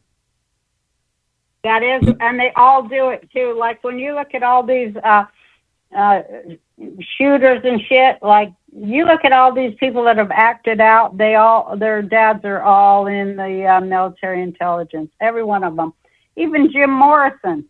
That 1.63 1.83
is, 1.83 2.15
and 2.19 2.39
they 2.39 2.51
all 2.55 2.83
do 2.87 3.09
it 3.09 3.29
too. 3.33 3.55
Like 3.57 3.83
when 3.83 3.99
you 3.99 4.15
look 4.15 4.33
at 4.33 4.43
all 4.43 4.63
these 4.63 4.95
uh, 5.03 5.25
uh, 5.95 6.21
shooters 7.17 7.61
and 7.65 7.81
shit, 7.81 8.17
like 8.21 8.53
you 8.73 9.05
look 9.05 9.25
at 9.25 9.31
all 9.33 9.53
these 9.53 9.75
people 9.79 10.03
that 10.05 10.17
have 10.17 10.31
acted 10.31 10.79
out. 10.79 11.17
They 11.17 11.35
all 11.35 11.75
their 11.77 12.01
dads 12.01 12.45
are 12.45 12.61
all 12.61 13.07
in 13.07 13.35
the 13.35 13.65
uh, 13.65 13.81
military 13.81 14.41
intelligence. 14.41 15.11
Every 15.19 15.43
one 15.43 15.63
of 15.63 15.75
them, 15.75 15.93
even 16.39 16.71
Jim 16.71 16.89
Morrison. 16.89 17.65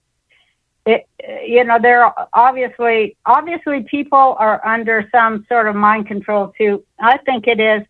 It, 0.85 1.07
uh, 1.27 1.41
you 1.41 1.63
know, 1.63 1.77
they're 1.81 2.11
obviously 2.33 3.17
obviously 3.25 3.81
people 3.83 4.35
are 4.39 4.65
under 4.65 5.07
some 5.11 5.45
sort 5.49 5.67
of 5.67 5.75
mind 5.75 6.07
control 6.07 6.53
too. 6.57 6.85
I 6.99 7.17
think 7.17 7.47
it 7.47 7.59
is. 7.59 7.83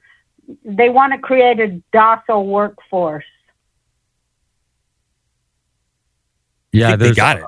They 0.66 0.90
want 0.90 1.14
to 1.14 1.20
create 1.20 1.60
a 1.60 1.82
docile 1.94 2.48
workforce. 2.48 3.26
Yeah, 6.72 6.96
they 6.96 7.14
got 7.14 7.38
it. 7.38 7.46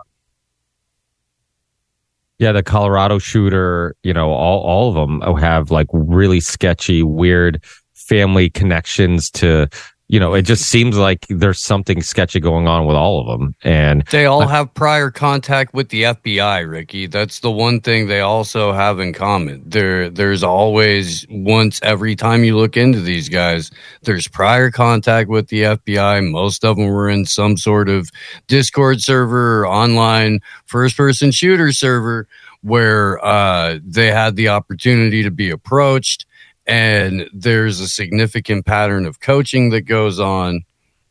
Yeah, 2.37 2.53
the 2.53 2.63
Colorado 2.63 3.19
shooter, 3.19 3.95
you 4.03 4.13
know, 4.13 4.31
all 4.31 4.61
all 4.61 4.89
of 4.89 4.95
them 4.95 5.37
have 5.37 5.69
like 5.69 5.87
really 5.91 6.39
sketchy, 6.39 7.03
weird 7.03 7.63
family 7.93 8.49
connections 8.49 9.29
to, 9.29 9.69
you 10.11 10.19
know, 10.19 10.33
it 10.33 10.41
just 10.41 10.65
seems 10.65 10.97
like 10.97 11.25
there's 11.29 11.61
something 11.61 12.01
sketchy 12.01 12.41
going 12.41 12.67
on 12.67 12.85
with 12.85 12.97
all 12.97 13.21
of 13.21 13.39
them. 13.39 13.55
And 13.63 14.05
They 14.11 14.25
all 14.25 14.45
have 14.45 14.73
prior 14.73 15.09
contact 15.09 15.73
with 15.73 15.87
the 15.87 16.03
FBI, 16.03 16.69
Ricky. 16.69 17.07
That's 17.07 17.39
the 17.39 17.49
one 17.49 17.79
thing 17.79 18.07
they 18.07 18.19
also 18.19 18.73
have 18.73 18.99
in 18.99 19.13
common. 19.13 19.63
There 19.65 20.09
there's 20.09 20.43
always 20.43 21.25
once 21.29 21.79
every 21.81 22.17
time 22.17 22.43
you 22.43 22.57
look 22.57 22.75
into 22.75 22.99
these 22.99 23.29
guys, 23.29 23.71
there's 24.01 24.27
prior 24.27 24.69
contact 24.69 25.29
with 25.29 25.47
the 25.47 25.61
FBI. 25.61 26.29
Most 26.29 26.65
of 26.65 26.75
them 26.75 26.87
were 26.87 27.09
in 27.09 27.25
some 27.25 27.55
sort 27.55 27.87
of 27.87 28.09
Discord 28.47 28.99
server 28.99 29.61
or 29.61 29.67
online 29.67 30.41
first 30.65 30.97
person 30.97 31.31
shooter 31.31 31.71
server 31.71 32.27
where 32.63 33.23
uh, 33.23 33.79
they 33.81 34.11
had 34.11 34.35
the 34.35 34.49
opportunity 34.49 35.23
to 35.23 35.31
be 35.31 35.49
approached 35.49 36.25
and 36.67 37.29
there's 37.33 37.79
a 37.79 37.87
significant 37.87 38.65
pattern 38.65 39.05
of 39.05 39.19
coaching 39.19 39.69
that 39.71 39.81
goes 39.81 40.19
on 40.19 40.61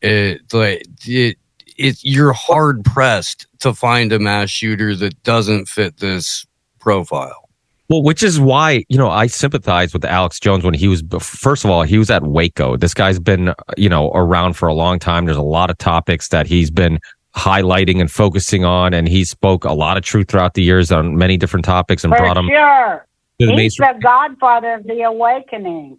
it 0.01 0.41
like 0.53 0.83
it, 1.05 1.37
it 1.77 1.97
you're 2.03 2.33
hard 2.33 2.83
pressed 2.85 3.47
to 3.59 3.73
find 3.73 4.11
a 4.11 4.19
mass 4.19 4.49
shooter 4.49 4.95
that 4.95 5.21
doesn't 5.23 5.67
fit 5.67 5.97
this 5.97 6.45
profile 6.79 7.49
Well, 7.89 8.01
which 8.03 8.23
is 8.23 8.39
why, 8.39 8.85
you 8.87 8.97
know, 8.97 9.09
I 9.09 9.27
sympathize 9.27 9.93
with 9.93 10.05
Alex 10.05 10.39
Jones 10.39 10.63
when 10.63 10.73
he 10.73 10.87
was, 10.87 11.03
first 11.19 11.65
of 11.65 11.69
all, 11.69 11.83
he 11.83 11.97
was 11.97 12.09
at 12.09 12.23
Waco. 12.23 12.77
This 12.77 12.93
guy's 12.93 13.19
been, 13.19 13.53
you 13.75 13.89
know, 13.89 14.11
around 14.11 14.53
for 14.53 14.69
a 14.69 14.73
long 14.73 14.97
time. 14.97 15.25
There's 15.25 15.35
a 15.37 15.41
lot 15.41 15.69
of 15.69 15.77
topics 15.77 16.29
that 16.29 16.47
he's 16.47 16.71
been 16.71 16.99
highlighting 17.35 17.99
and 17.99 18.09
focusing 18.09 18.63
on. 18.63 18.93
And 18.93 19.09
he 19.09 19.25
spoke 19.25 19.65
a 19.65 19.73
lot 19.73 19.97
of 19.97 20.03
truth 20.03 20.29
throughout 20.29 20.53
the 20.53 20.63
years 20.63 20.89
on 20.89 21.17
many 21.17 21.35
different 21.35 21.65
topics 21.65 22.05
and 22.05 22.13
For 22.13 22.17
brought 22.19 22.35
them 22.35 22.47
sure. 22.47 23.05
The 23.47 23.55
He's 23.55 23.75
the 23.75 23.93
godfather 24.01 24.73
of 24.73 24.83
the 24.85 25.01
awakening. 25.01 25.97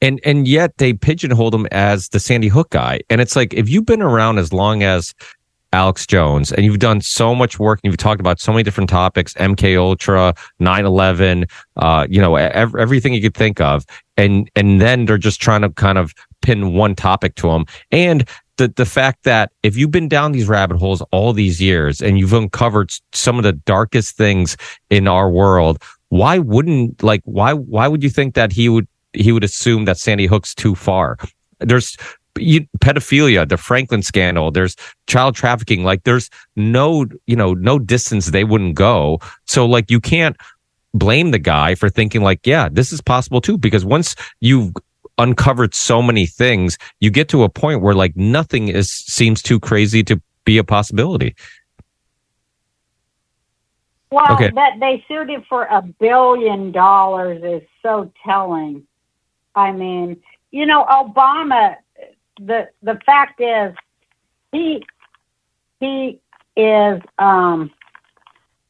and 0.00 0.20
and 0.24 0.46
yet 0.48 0.76
they 0.78 0.92
pigeonholed 0.92 1.54
him 1.54 1.66
as 1.72 2.08
the 2.10 2.20
Sandy 2.20 2.48
Hook 2.48 2.70
guy. 2.70 3.00
And 3.10 3.20
it's 3.20 3.36
like 3.36 3.54
if 3.54 3.68
you've 3.68 3.86
been 3.86 4.02
around 4.02 4.38
as 4.38 4.52
long 4.52 4.82
as 4.82 5.14
Alex 5.72 6.06
Jones 6.06 6.52
and 6.52 6.64
you've 6.64 6.78
done 6.78 7.00
so 7.00 7.34
much 7.34 7.58
work 7.58 7.80
and 7.82 7.90
you've 7.92 7.98
talked 7.98 8.20
about 8.20 8.40
so 8.40 8.52
many 8.52 8.62
different 8.62 8.88
topics, 8.88 9.34
MK 9.34 9.76
Ultra, 9.76 10.34
9/11, 10.60 11.50
uh, 11.76 12.06
you 12.08 12.20
know, 12.20 12.36
ev- 12.36 12.76
everything 12.76 13.12
you 13.14 13.20
could 13.20 13.34
think 13.34 13.60
of, 13.60 13.84
and 14.16 14.50
and 14.56 14.80
then 14.80 15.06
they're 15.06 15.18
just 15.18 15.40
trying 15.40 15.62
to 15.62 15.70
kind 15.70 15.98
of 15.98 16.14
pin 16.42 16.74
one 16.74 16.94
topic 16.94 17.34
to 17.36 17.50
him 17.50 17.64
and. 17.90 18.28
The, 18.58 18.68
the 18.68 18.86
fact 18.86 19.24
that 19.24 19.52
if 19.62 19.76
you've 19.76 19.90
been 19.90 20.08
down 20.08 20.32
these 20.32 20.48
rabbit 20.48 20.78
holes 20.78 21.02
all 21.12 21.34
these 21.34 21.60
years 21.60 22.00
and 22.00 22.18
you've 22.18 22.32
uncovered 22.32 22.90
some 23.12 23.36
of 23.36 23.42
the 23.42 23.52
darkest 23.52 24.16
things 24.16 24.56
in 24.88 25.06
our 25.06 25.30
world, 25.30 25.76
why 26.08 26.38
wouldn't 26.38 27.02
like 27.02 27.22
why 27.24 27.52
why 27.52 27.88
would 27.88 28.02
you 28.02 28.10
think 28.10 28.34
that 28.34 28.52
he 28.52 28.68
would 28.68 28.86
he 29.12 29.32
would 29.32 29.44
assume 29.44 29.86
that 29.86 29.98
Sandy 29.98 30.26
Hook's 30.26 30.54
too 30.54 30.74
far. 30.74 31.16
There's 31.60 31.96
you, 32.38 32.66
pedophilia, 32.78 33.48
the 33.48 33.56
Franklin 33.56 34.02
scandal. 34.02 34.50
There's 34.50 34.76
child 35.06 35.34
trafficking. 35.34 35.84
Like 35.84 36.04
there's 36.04 36.30
no 36.54 37.06
you 37.26 37.36
know 37.36 37.54
no 37.54 37.78
distance 37.78 38.26
they 38.26 38.44
wouldn't 38.44 38.74
go. 38.74 39.18
So 39.46 39.66
like 39.66 39.90
you 39.90 40.00
can't 40.00 40.36
blame 40.94 41.30
the 41.30 41.38
guy 41.38 41.74
for 41.74 41.88
thinking 41.90 42.22
like 42.22 42.46
yeah 42.46 42.68
this 42.70 42.92
is 42.92 43.00
possible 43.00 43.40
too 43.40 43.58
because 43.58 43.84
once 43.84 44.16
you've 44.40 44.72
uncovered 45.18 45.74
so 45.74 46.02
many 46.02 46.26
things 46.26 46.78
you 47.00 47.10
get 47.10 47.28
to 47.28 47.42
a 47.42 47.48
point 47.48 47.82
where 47.82 47.94
like 47.94 48.16
nothing 48.16 48.68
is 48.68 48.90
seems 48.90 49.42
too 49.42 49.60
crazy 49.60 50.02
to 50.02 50.20
be 50.44 50.58
a 50.58 50.64
possibility 50.64 51.34
Well, 54.10 54.32
Okay. 54.34 54.50
that 54.50 54.78
they 54.80 55.04
sued 55.08 55.30
him 55.30 55.44
for 55.48 55.64
a 55.64 55.82
billion 55.82 56.72
dollars 56.72 57.42
is 57.42 57.68
so 57.82 58.10
telling. 58.24 58.86
I 59.54 59.72
mean, 59.72 60.22
you 60.50 60.66
know, 60.66 60.84
Obama. 60.84 61.76
The 62.38 62.68
the 62.82 63.00
fact 63.06 63.40
is, 63.40 63.74
he 64.52 64.84
he 65.80 66.20
is 66.56 67.00
um 67.18 67.70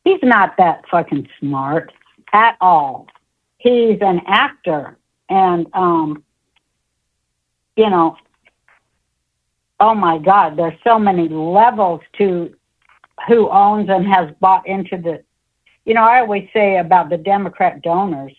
he's 0.04 0.22
not 0.22 0.56
that 0.56 0.84
fucking 0.90 1.28
smart 1.40 1.92
at 2.32 2.56
all. 2.60 3.08
He's 3.58 3.98
an 4.00 4.20
actor, 4.26 4.96
and 5.28 5.66
um, 5.74 6.24
you 7.76 7.90
know, 7.90 8.16
oh 9.80 9.94
my 9.94 10.18
God, 10.18 10.56
there's 10.56 10.78
so 10.84 10.98
many 10.98 11.28
levels 11.28 12.00
to 12.18 12.54
who 13.26 13.48
owns 13.50 13.88
and 13.90 14.06
has 14.06 14.30
bought 14.40 14.66
into 14.66 14.96
the 14.96 15.22
you 15.86 15.94
know 15.94 16.02
i 16.02 16.20
always 16.20 16.46
say 16.52 16.76
about 16.76 17.08
the 17.08 17.16
democrat 17.16 17.80
donors 17.80 18.32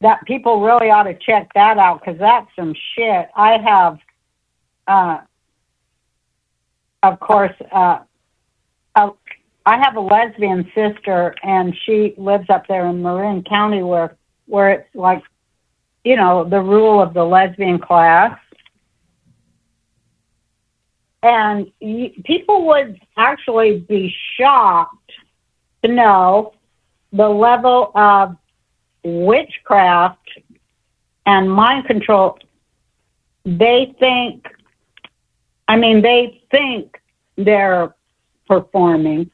that 0.00 0.24
people 0.26 0.62
really 0.62 0.90
ought 0.90 1.04
to 1.04 1.14
check 1.14 1.48
that 1.54 1.76
out 1.76 2.00
because 2.00 2.18
that's 2.20 2.48
some 2.54 2.72
shit. 2.94 3.28
I 3.34 3.58
have 3.58 3.98
uh 4.86 5.18
of 7.02 7.20
course 7.20 7.54
uh 7.70 8.00
a, 8.96 9.10
i 9.66 9.76
have 9.76 9.96
a 9.96 10.00
lesbian 10.00 10.70
sister 10.74 11.34
and 11.42 11.76
she 11.84 12.14
lives 12.16 12.48
up 12.48 12.66
there 12.68 12.86
in 12.86 13.02
marin 13.02 13.42
county 13.44 13.82
where 13.82 14.16
where 14.46 14.70
it's 14.70 14.94
like 14.94 15.22
you 16.04 16.16
know 16.16 16.44
the 16.44 16.60
rule 16.60 17.00
of 17.02 17.14
the 17.14 17.24
lesbian 17.24 17.78
class. 17.78 18.38
And 21.20 21.72
people 22.24 22.68
would 22.68 23.00
actually 23.16 23.80
be 23.80 24.14
shocked 24.36 25.10
to 25.88 25.94
know 25.94 26.52
the 27.12 27.28
level 27.28 27.90
of 27.94 28.36
witchcraft 29.04 30.28
and 31.26 31.50
mind 31.50 31.86
control 31.86 32.38
they 33.44 33.94
think 33.98 34.46
i 35.68 35.76
mean 35.76 36.02
they 36.02 36.42
think 36.50 37.00
they're 37.36 37.94
performing 38.46 39.30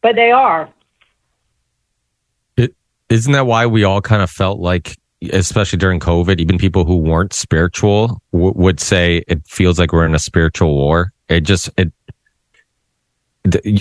but 0.00 0.14
they 0.14 0.30
are 0.30 0.72
isn't 3.08 3.32
that 3.32 3.46
why 3.46 3.66
we 3.66 3.84
all 3.84 4.00
kind 4.00 4.22
of 4.22 4.30
felt 4.30 4.58
like, 4.60 4.96
especially 5.32 5.78
during 5.78 6.00
COVID, 6.00 6.40
even 6.40 6.58
people 6.58 6.84
who 6.84 6.96
weren't 6.96 7.32
spiritual 7.32 8.22
w- 8.32 8.52
would 8.54 8.80
say 8.80 9.24
it 9.28 9.46
feels 9.46 9.78
like 9.78 9.92
we're 9.92 10.06
in 10.06 10.14
a 10.14 10.18
spiritual 10.18 10.74
war. 10.74 11.12
It 11.28 11.40
just 11.42 11.70
it. 11.76 11.92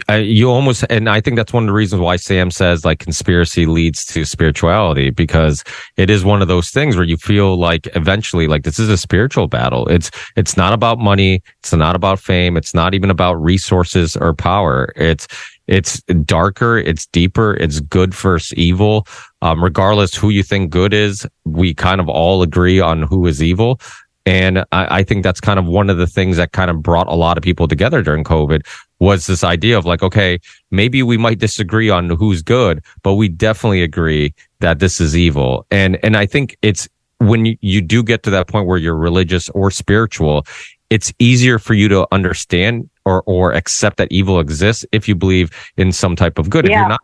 You 0.09 0.49
almost, 0.49 0.85
and 0.89 1.09
I 1.09 1.21
think 1.21 1.35
that's 1.35 1.53
one 1.53 1.63
of 1.63 1.67
the 1.67 1.73
reasons 1.73 2.01
why 2.01 2.15
Sam 2.15 2.51
says 2.51 2.85
like 2.85 2.99
conspiracy 2.99 3.65
leads 3.65 4.05
to 4.05 4.25
spirituality 4.25 5.09
because 5.09 5.63
it 5.95 6.09
is 6.09 6.23
one 6.23 6.41
of 6.41 6.47
those 6.47 6.69
things 6.69 6.95
where 6.95 7.05
you 7.05 7.17
feel 7.17 7.57
like 7.57 7.87
eventually, 7.95 8.47
like 8.47 8.63
this 8.63 8.79
is 8.79 8.89
a 8.89 8.97
spiritual 8.97 9.47
battle. 9.47 9.87
It's 9.87 10.11
it's 10.35 10.57
not 10.57 10.73
about 10.73 10.99
money. 10.99 11.41
It's 11.59 11.73
not 11.73 11.95
about 11.95 12.19
fame. 12.19 12.57
It's 12.57 12.73
not 12.73 12.93
even 12.93 13.09
about 13.09 13.33
resources 13.33 14.15
or 14.15 14.33
power. 14.33 14.93
It's 14.95 15.27
it's 15.67 16.01
darker, 16.03 16.77
it's 16.77 17.05
deeper, 17.07 17.53
it's 17.55 17.81
good 17.81 18.13
versus 18.13 18.53
evil. 18.57 19.05
Um, 19.41 19.63
regardless 19.63 20.15
who 20.15 20.29
you 20.29 20.43
think 20.43 20.71
good 20.71 20.93
is, 20.93 21.27
we 21.45 21.73
kind 21.73 21.99
of 21.99 22.07
all 22.09 22.41
agree 22.41 22.79
on 22.79 23.03
who 23.03 23.27
is 23.27 23.43
evil. 23.43 23.79
And 24.25 24.59
I, 24.73 24.99
I 24.99 25.03
think 25.03 25.23
that's 25.23 25.39
kind 25.39 25.57
of 25.57 25.65
one 25.65 25.89
of 25.89 25.97
the 25.97 26.05
things 26.05 26.35
that 26.37 26.51
kind 26.51 26.69
of 26.69 26.81
brought 26.81 27.07
a 27.07 27.15
lot 27.15 27.37
of 27.37 27.43
people 27.43 27.67
together 27.67 28.01
during 28.01 28.23
COVID 28.25 28.61
was 28.99 29.27
this 29.27 29.43
idea 29.43 29.77
of 29.77 29.85
like, 29.85 30.01
okay, 30.01 30.39
maybe 30.71 31.03
we 31.03 31.17
might 31.17 31.39
disagree 31.39 31.89
on 31.89 32.09
who's 32.09 32.41
good, 32.41 32.83
but 33.03 33.15
we 33.15 33.27
definitely 33.29 33.83
agree 33.83 34.33
that 34.59 34.79
this 34.79 34.99
is 34.99 35.15
evil. 35.15 35.65
And, 35.71 35.99
and 36.03 36.17
I 36.17 36.25
think 36.25 36.57
it's 36.61 36.89
when 37.19 37.45
you, 37.45 37.57
you 37.61 37.81
do 37.81 38.03
get 38.03 38.23
to 38.23 38.29
that 38.31 38.47
point 38.47 38.67
where 38.67 38.77
you're 38.77 38.95
religious 38.95 39.49
or 39.49 39.71
spiritual, 39.71 40.45
it's 40.89 41.13
easier 41.19 41.59
for 41.59 41.73
you 41.73 41.87
to 41.89 42.07
understand 42.11 42.89
or, 43.05 43.23
or 43.23 43.53
accept 43.53 43.97
that 43.97 44.07
evil 44.11 44.39
exists 44.39 44.85
if 44.91 45.07
you 45.07 45.15
believe 45.15 45.49
in 45.77 45.91
some 45.91 46.15
type 46.15 46.39
of 46.39 46.49
good. 46.49 46.65
If 46.65 46.71
Yeah. 46.71 46.79
you're 46.79 46.89
not, 46.89 47.01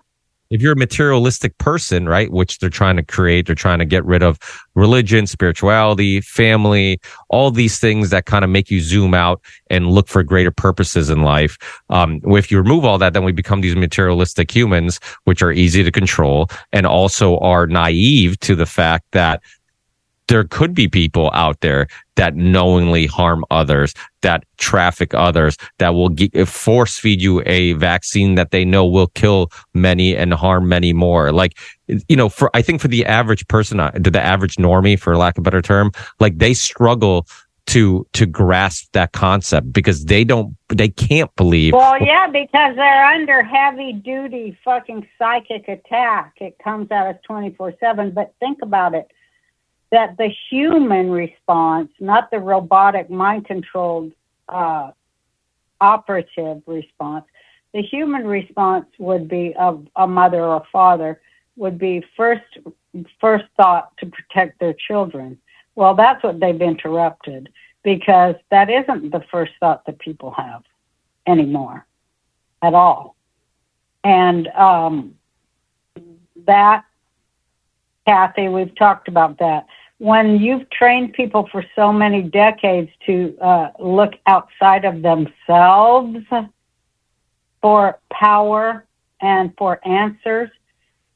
if 0.53 0.61
you're 0.61 0.73
a 0.73 0.77
materialistic 0.77 1.57
person, 1.57 2.07
right, 2.07 2.31
which 2.31 2.59
they're 2.59 2.69
trying 2.69 2.95
to 2.95 3.03
create, 3.03 3.47
they're 3.47 3.55
trying 3.55 3.79
to 3.79 3.85
get 3.85 4.05
rid 4.05 4.21
of 4.21 4.37
religion, 4.75 5.25
spirituality, 5.25 6.21
family, 6.21 6.99
all 7.29 7.49
these 7.49 7.79
things 7.79 8.11
that 8.11 8.27
kind 8.27 8.45
of 8.45 8.51
make 8.51 8.69
you 8.69 8.79
zoom 8.79 9.15
out 9.15 9.41
and 9.71 9.87
look 9.87 10.07
for 10.07 10.21
greater 10.21 10.51
purposes 10.51 11.09
in 11.09 11.23
life. 11.23 11.57
Um, 11.89 12.21
if 12.25 12.51
you 12.51 12.59
remove 12.59 12.85
all 12.85 12.99
that, 12.99 13.13
then 13.13 13.23
we 13.23 13.31
become 13.31 13.61
these 13.61 13.75
materialistic 13.75 14.55
humans, 14.55 14.99
which 15.23 15.41
are 15.41 15.51
easy 15.51 15.83
to 15.83 15.91
control 15.91 16.47
and 16.71 16.85
also 16.85 17.39
are 17.39 17.65
naive 17.65 18.39
to 18.41 18.55
the 18.55 18.67
fact 18.67 19.05
that 19.11 19.41
there 20.27 20.43
could 20.43 20.73
be 20.73 20.87
people 20.87 21.29
out 21.33 21.59
there 21.61 21.87
that 22.15 22.35
knowingly 22.35 23.05
harm 23.05 23.43
others, 23.51 23.93
that 24.21 24.45
traffic 24.57 25.13
others, 25.13 25.57
that 25.79 25.89
will 25.89 26.09
ge- 26.09 26.47
force 26.47 26.97
feed 26.97 27.21
you 27.21 27.41
a 27.45 27.73
vaccine 27.73 28.35
that 28.35 28.51
they 28.51 28.63
know 28.63 28.85
will 28.85 29.07
kill 29.07 29.51
many 29.73 30.15
and 30.15 30.33
harm 30.33 30.67
many 30.67 30.93
more. 30.93 31.31
Like, 31.31 31.57
you 31.87 32.15
know, 32.15 32.29
for, 32.29 32.49
I 32.53 32.61
think 32.61 32.81
for 32.81 32.87
the 32.87 33.05
average 33.05 33.47
person, 33.47 33.79
uh, 33.79 33.91
the 33.95 34.21
average 34.21 34.55
normie, 34.55 34.99
for 34.99 35.17
lack 35.17 35.37
of 35.37 35.41
a 35.41 35.43
better 35.43 35.61
term, 35.61 35.91
like 36.19 36.37
they 36.37 36.53
struggle 36.53 37.27
to, 37.65 38.05
to 38.13 38.25
grasp 38.25 38.91
that 38.91 39.13
concept 39.13 39.71
because 39.71 40.05
they 40.05 40.23
don't, 40.23 40.55
they 40.69 40.89
can't 40.89 41.33
believe. 41.35 41.73
Well, 41.73 42.01
yeah, 42.01 42.27
because 42.27 42.75
they're 42.75 43.05
under 43.05 43.41
heavy 43.41 43.93
duty 43.93 44.57
fucking 44.63 45.07
psychic 45.17 45.67
attack. 45.67 46.33
It 46.37 46.57
comes 46.63 46.89
at 46.91 47.07
us 47.07 47.15
24 47.25 47.73
7. 47.79 48.11
But 48.11 48.33
think 48.39 48.59
about 48.61 48.93
it 48.93 49.09
that 49.93 50.17
the 50.17 50.33
human 50.49 51.11
response, 51.11 51.91
not 51.99 52.31
the 52.31 52.39
robotic 52.39 53.11
mind 53.11 53.45
controlled 53.45 54.11
uh, 54.49 54.89
operative 55.79 56.63
response, 56.65 57.25
the 57.75 57.83
human 57.83 58.25
response 58.25 58.87
would 58.97 59.27
be 59.27 59.53
of 59.53 59.87
a 59.95 60.07
mother 60.07 60.43
or 60.43 60.63
father 60.71 61.21
would 61.57 61.77
be 61.77 62.03
first 62.17 62.41
first 63.21 63.45
thought 63.55 63.95
to 63.97 64.07
protect 64.07 64.59
their 64.59 64.73
children. 64.73 65.37
Well, 65.75 65.93
that's 65.93 66.23
what 66.23 66.39
they've 66.39 66.59
interrupted 66.59 67.49
because 67.83 68.33
that 68.49 68.71
isn't 68.71 69.11
the 69.11 69.23
first 69.31 69.51
thought 69.59 69.85
that 69.85 69.99
people 69.99 70.31
have 70.31 70.63
anymore 71.27 71.85
at 72.63 72.73
all. 72.73 73.15
And 74.03 74.47
um, 74.47 75.13
that, 76.47 76.83
Cathy, 78.07 78.47
we've 78.47 78.75
talked 78.75 79.07
about 79.07 79.37
that. 79.37 79.67
When 79.99 80.39
you've 80.39 80.69
trained 80.69 81.13
people 81.13 81.47
for 81.51 81.63
so 81.75 81.93
many 81.93 82.23
decades 82.23 82.89
to 83.05 83.37
uh, 83.39 83.69
look 83.79 84.13
outside 84.27 84.85
of 84.85 85.01
themselves 85.01 86.17
for 87.61 87.99
power 88.11 88.85
and 89.21 89.53
for 89.57 89.79
answers, 89.87 90.49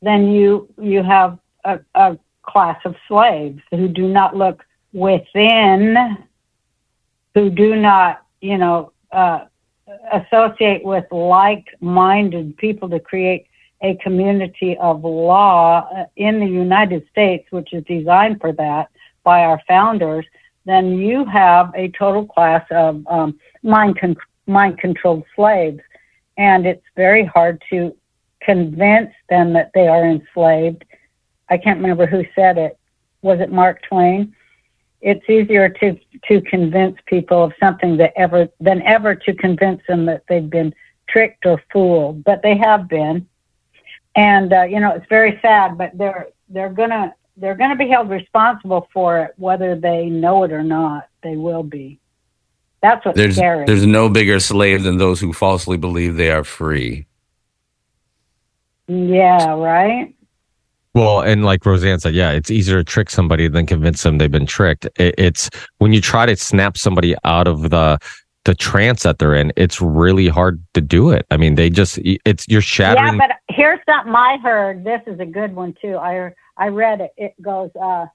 then 0.02 0.32
you 0.32 0.70
you 0.82 1.04
have 1.04 1.40
a, 1.66 1.80
a 1.96 2.18
class 2.44 2.80
of 2.86 2.96
slaves 3.08 3.62
who 3.72 3.88
do 3.88 4.08
not 4.08 4.36
look 4.36 4.64
within, 4.94 6.18
who 7.34 7.50
do 7.50 7.76
not, 7.76 8.24
you 8.42 8.58
know, 8.58 8.92
uh, 9.12 9.46
associate 10.12 10.84
with 10.84 11.06
like-minded 11.12 12.58
people 12.58 12.90
to 12.90 13.00
create 13.00 13.47
a 13.82 13.96
community 13.96 14.78
of 14.78 15.04
law 15.04 15.88
uh, 15.96 16.06
in 16.16 16.40
the 16.40 16.48
United 16.48 17.08
States, 17.10 17.46
which 17.52 17.74
is 17.74 17.84
designed 17.86 18.40
for 18.42 18.52
that 18.54 18.90
by 19.24 19.44
our 19.44 19.62
founders, 19.68 20.26
then 20.66 20.98
you 20.98 21.26
have 21.26 21.72
a 21.76 21.90
total 21.90 22.26
class 22.26 22.66
of 22.72 23.06
um, 23.08 23.40
mind 23.64 24.00
con- 24.00 24.18
mind 24.48 24.78
controlled 24.80 25.24
slaves, 25.36 25.80
and 26.38 26.66
it's 26.66 26.86
very 26.96 27.26
hard 27.26 27.62
to 27.70 27.96
convince 28.42 29.12
them 29.30 29.54
that 29.54 29.72
they 29.74 29.88
are 29.88 30.06
enslaved. 30.06 30.84
I 31.50 31.58
can't 31.58 31.80
remember 31.82 32.06
who 32.06 32.26
said 32.36 32.58
it. 32.58 32.78
Was 33.22 33.40
it 33.40 33.52
Mark 33.52 33.82
Twain? 33.84 34.36
It's 35.02 35.30
easier 35.30 35.70
to 35.70 35.98
to 36.28 36.42
convince 36.42 36.98
people 37.06 37.44
of 37.44 37.54
something 37.60 37.98
that 37.98 38.14
ever 38.16 38.50
than 38.60 38.82
ever 38.82 39.16
to 39.16 39.34
convince 39.34 39.82
them 39.88 40.06
that 40.06 40.24
they've 40.28 40.50
been 40.50 40.74
tricked 41.08 41.46
or 41.46 41.62
fooled, 41.72 42.24
but 42.24 42.42
they 42.42 42.58
have 42.58 42.88
been. 42.88 43.28
And 44.18 44.52
uh, 44.52 44.64
you 44.64 44.82
know, 44.82 44.92
it's 44.96 45.06
very 45.10 45.40
sad, 45.42 45.78
but 45.78 45.92
they're 45.98 46.28
they're 46.50 46.72
gonna 46.72 47.16
they're 47.38 47.56
gonna 47.56 47.76
be 47.78 47.88
held 47.88 48.10
responsible 48.10 48.90
for 48.94 49.20
it, 49.22 49.34
whether 49.38 49.76
they 49.80 50.08
know 50.08 50.44
it 50.44 50.52
or 50.52 50.64
not. 50.64 51.08
They 51.24 51.38
will 51.38 51.64
be. 51.64 52.00
That's 52.82 53.06
what's 53.06 53.16
There's 53.18 53.36
scary. 53.38 53.66
there's 53.66 53.86
no 53.86 54.10
bigger 54.10 54.40
slave 54.40 54.84
than 54.84 54.98
those 54.98 55.20
who 55.22 55.34
falsely 55.34 55.78
believe 55.78 56.16
they 56.18 56.32
are 56.32 56.44
free. 56.44 57.06
yeah, 58.88 59.54
right. 59.54 60.14
Well, 60.96 61.22
and 61.22 61.46
like 61.46 61.64
Roseanne 61.66 62.00
said, 62.00 62.16
yeah, 62.16 62.32
it's 62.32 62.50
easier 62.50 62.78
to 62.78 62.84
trick 62.84 63.12
somebody 63.12 63.48
than 63.48 63.68
convince 63.68 64.02
them 64.02 64.18
they've 64.18 64.32
been 64.32 64.48
tricked. 64.48 64.88
It's 64.98 65.50
when 65.78 65.94
you 65.94 66.02
try 66.02 66.26
to 66.26 66.36
snap 66.36 66.76
somebody 66.76 67.16
out 67.24 67.48
of 67.48 67.70
the 67.70 68.00
the 68.48 68.56
trance 68.56 69.04
that 69.04 69.20
they're 69.20 69.36
in, 69.36 69.52
it's 69.58 69.82
really 69.82 70.30
hard 70.30 70.64
to 70.74 70.80
do 70.80 71.10
it. 71.10 71.26
I 71.30 71.36
mean, 71.36 71.56
they 71.56 71.70
just 71.70 72.00
it's 72.02 72.48
you're 72.48 72.62
shattering. 72.62 73.20
Yeah, 73.20 73.28
but 73.28 73.54
here's 73.54 73.80
something 73.86 74.16
I 74.16 74.38
heard. 74.38 74.86
This 74.86 75.02
is 75.06 75.20
a 75.20 75.26
good 75.26 75.54
one 75.54 75.76
too. 75.82 75.98
I 75.98 76.32
I 76.56 76.70
read 76.70 77.02
it. 77.02 77.12
It 77.18 77.42
goes, 77.42 77.72
uh, 77.76 78.06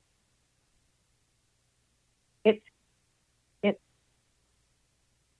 it's 2.46 2.64
it's 3.62 3.78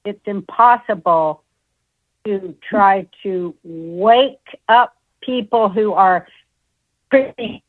it's 0.04 0.20
impossible 0.26 1.42
to 2.26 2.54
try 2.68 3.08
to 3.22 3.54
wake 3.64 4.60
up 4.68 4.94
people 5.22 5.70
who 5.70 5.94
are 5.94 6.26
pretending 7.08 7.62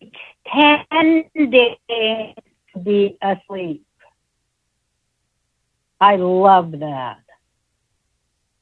to 1.33 2.79
be 2.83 3.17
asleep. 3.21 3.85
I 6.03 6.17
love 6.17 6.71
that. 6.71 7.19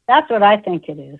That's 0.07 0.29
what 0.29 0.43
I 0.43 0.57
think 0.57 0.87
it 0.87 0.99
is. 0.99 1.19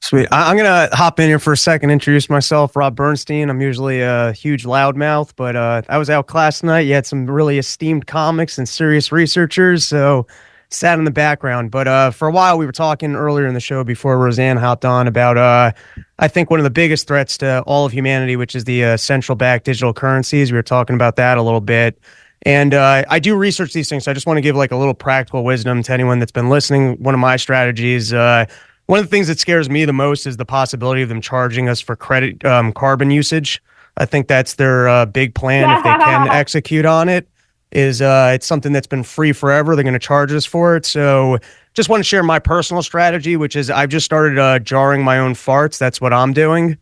Sweet. 0.00 0.26
I- 0.32 0.50
I'm 0.50 0.56
gonna 0.56 0.88
hop 0.92 1.20
in 1.20 1.28
here 1.28 1.38
for 1.38 1.52
a 1.52 1.56
second, 1.56 1.90
introduce 1.90 2.28
myself. 2.28 2.74
Rob 2.74 2.96
Bernstein. 2.96 3.48
I'm 3.48 3.60
usually 3.60 4.00
a 4.00 4.32
huge 4.32 4.64
loudmouth, 4.64 5.34
but 5.36 5.54
uh, 5.54 5.82
I 5.88 5.98
was 5.98 6.10
out 6.10 6.26
class 6.26 6.60
tonight. 6.60 6.80
You 6.80 6.94
had 6.94 7.06
some 7.06 7.30
really 7.30 7.58
esteemed 7.58 8.08
comics 8.08 8.58
and 8.58 8.68
serious 8.68 9.12
researchers, 9.12 9.86
so 9.86 10.26
sat 10.70 10.98
in 10.98 11.04
the 11.04 11.12
background. 11.12 11.70
But 11.70 11.86
uh, 11.86 12.10
for 12.10 12.26
a 12.26 12.32
while, 12.32 12.58
we 12.58 12.66
were 12.66 12.72
talking 12.72 13.14
earlier 13.14 13.46
in 13.46 13.54
the 13.54 13.60
show 13.60 13.84
before 13.84 14.18
Roseanne 14.18 14.56
hopped 14.56 14.84
on 14.84 15.06
about 15.06 15.38
uh, 15.38 15.70
I 16.18 16.26
think 16.26 16.50
one 16.50 16.58
of 16.58 16.64
the 16.64 16.70
biggest 16.70 17.06
threats 17.06 17.38
to 17.38 17.62
all 17.62 17.86
of 17.86 17.92
humanity, 17.92 18.34
which 18.34 18.56
is 18.56 18.64
the 18.64 18.84
uh, 18.84 18.96
central 18.96 19.36
bank 19.36 19.62
digital 19.62 19.92
currencies. 19.94 20.50
We 20.50 20.58
were 20.58 20.62
talking 20.64 20.94
about 20.94 21.14
that 21.16 21.38
a 21.38 21.42
little 21.42 21.60
bit. 21.60 22.00
And 22.42 22.74
uh, 22.74 23.04
I 23.08 23.18
do 23.18 23.36
research 23.36 23.72
these 23.72 23.88
things. 23.88 24.04
So 24.04 24.10
I 24.10 24.14
just 24.14 24.26
want 24.26 24.36
to 24.36 24.40
give 24.40 24.56
like 24.56 24.70
a 24.70 24.76
little 24.76 24.94
practical 24.94 25.44
wisdom 25.44 25.82
to 25.82 25.92
anyone 25.92 26.18
that's 26.18 26.32
been 26.32 26.48
listening. 26.48 27.02
One 27.02 27.14
of 27.14 27.20
my 27.20 27.36
strategies, 27.36 28.12
uh, 28.12 28.46
one 28.86 29.00
of 29.00 29.06
the 29.06 29.10
things 29.10 29.26
that 29.26 29.38
scares 29.38 29.68
me 29.68 29.84
the 29.84 29.92
most 29.92 30.26
is 30.26 30.36
the 30.36 30.44
possibility 30.44 31.02
of 31.02 31.08
them 31.08 31.20
charging 31.20 31.68
us 31.68 31.80
for 31.80 31.96
credit 31.96 32.44
um, 32.44 32.72
carbon 32.72 33.10
usage. 33.10 33.62
I 33.96 34.04
think 34.04 34.28
that's 34.28 34.54
their 34.54 34.88
uh, 34.88 35.06
big 35.06 35.34
plan 35.34 35.70
if 35.76 35.82
they 35.82 35.90
can 35.90 36.28
execute 36.30 36.84
on 36.84 37.08
it. 37.08 37.28
Is 37.72 38.00
uh, 38.00 38.30
it's 38.32 38.46
something 38.46 38.72
that's 38.72 38.86
been 38.86 39.02
free 39.02 39.32
forever. 39.32 39.74
They're 39.74 39.82
going 39.82 39.94
to 39.94 39.98
charge 39.98 40.32
us 40.32 40.46
for 40.46 40.76
it. 40.76 40.86
So 40.86 41.38
just 41.74 41.88
want 41.88 42.00
to 42.00 42.04
share 42.04 42.22
my 42.22 42.38
personal 42.38 42.82
strategy, 42.82 43.36
which 43.36 43.56
is 43.56 43.70
I've 43.70 43.88
just 43.88 44.06
started 44.06 44.38
uh, 44.38 44.60
jarring 44.60 45.02
my 45.02 45.18
own 45.18 45.34
farts. 45.34 45.78
That's 45.78 46.00
what 46.00 46.12
I'm 46.12 46.32
doing. 46.32 46.78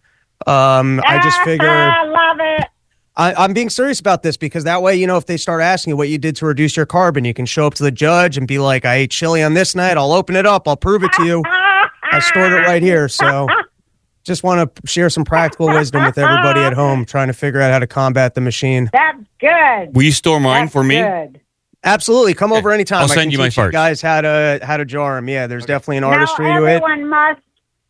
Um, 0.47 1.01
I 1.06 1.20
just 1.22 1.40
figure. 1.44 1.66
I 1.66 2.05
love 2.05 2.36
it. 2.40 2.68
I, 3.16 3.32
I'm 3.35 3.53
being 3.53 3.70
serious 3.70 4.01
about 4.01 4.23
this 4.24 4.36
because 4.36 4.65
that 4.65 4.82
way, 4.82 4.97
you 4.97 5.07
know, 5.07 5.16
if 5.16 5.27
they 5.27 5.36
start 5.36 5.62
asking 5.62 5.93
you 5.93 5.97
what 5.97 6.09
you 6.09 6.19
did 6.19 6.35
to 6.36 6.47
reduce 6.47 6.77
your 6.77 6.86
carbon, 6.86 7.24
you 7.24 7.32
can 7.35 7.47
show 7.47 7.66
up 7.66 7.74
to 7.74 7.82
the 7.85 7.93
judge 7.93 8.36
and 8.36 8.49
be 8.49 8.59
like, 8.59 8.85
I 8.85 8.95
ate 8.97 9.12
chili 9.12 9.43
on 9.43 9.55
this 9.55 9.74
night. 9.77 9.97
I'll 9.97 10.12
open 10.12 10.35
it 10.35 10.47
up. 10.47 10.66
I'll 10.66 10.77
prove 10.77 11.05
it 11.05 11.12
to 11.15 11.24
you. 11.24 11.43
I 11.47 12.19
stored 12.20 12.53
it 12.53 12.66
right 12.66 12.82
here. 12.82 13.09
So 13.09 13.47
just 14.24 14.43
want 14.43 14.74
to 14.74 14.86
share 14.86 15.11
some 15.11 15.24
practical 15.24 15.69
wisdom 15.69 16.05
with 16.05 16.19
everybody 16.19 16.61
at 16.61 16.73
home 16.73 17.05
trying 17.05 17.28
to 17.28 17.32
figure 17.35 17.61
out 17.61 17.70
how 17.73 17.78
to 17.78 17.86
combat 17.86 18.35
the 18.35 18.41
machine. 18.41 18.91
That's 18.93 19.23
good. 19.39 19.95
Will 19.95 20.03
you 20.03 20.12
store 20.12 20.41
mine 20.41 20.62
That's 20.65 20.73
for 20.73 20.82
me? 20.82 20.97
Good. 21.01 21.41
Absolutely. 21.85 22.35
Come 22.35 22.53
over 22.53 22.73
anytime. 22.73 22.99
I'll 23.01 23.05
I 23.05 23.15
send 23.15 23.20
can 23.24 23.31
you 23.32 23.39
my 23.39 23.49
teach 23.49 23.59
farts. 23.59 23.73
guys 23.73 24.01
how 24.03 24.23
to 24.23 24.59
how 24.62 24.77
to 24.78 24.85
jar 24.86 25.16
them. 25.16 25.28
Yeah, 25.28 25.47
there's 25.47 25.66
definitely 25.66 25.99
an 25.99 26.03
Now 26.03 26.11
artistry 26.12 26.47
to 26.47 26.65
it. 26.65 26.82
everyone 26.82 27.09
must 27.09 27.41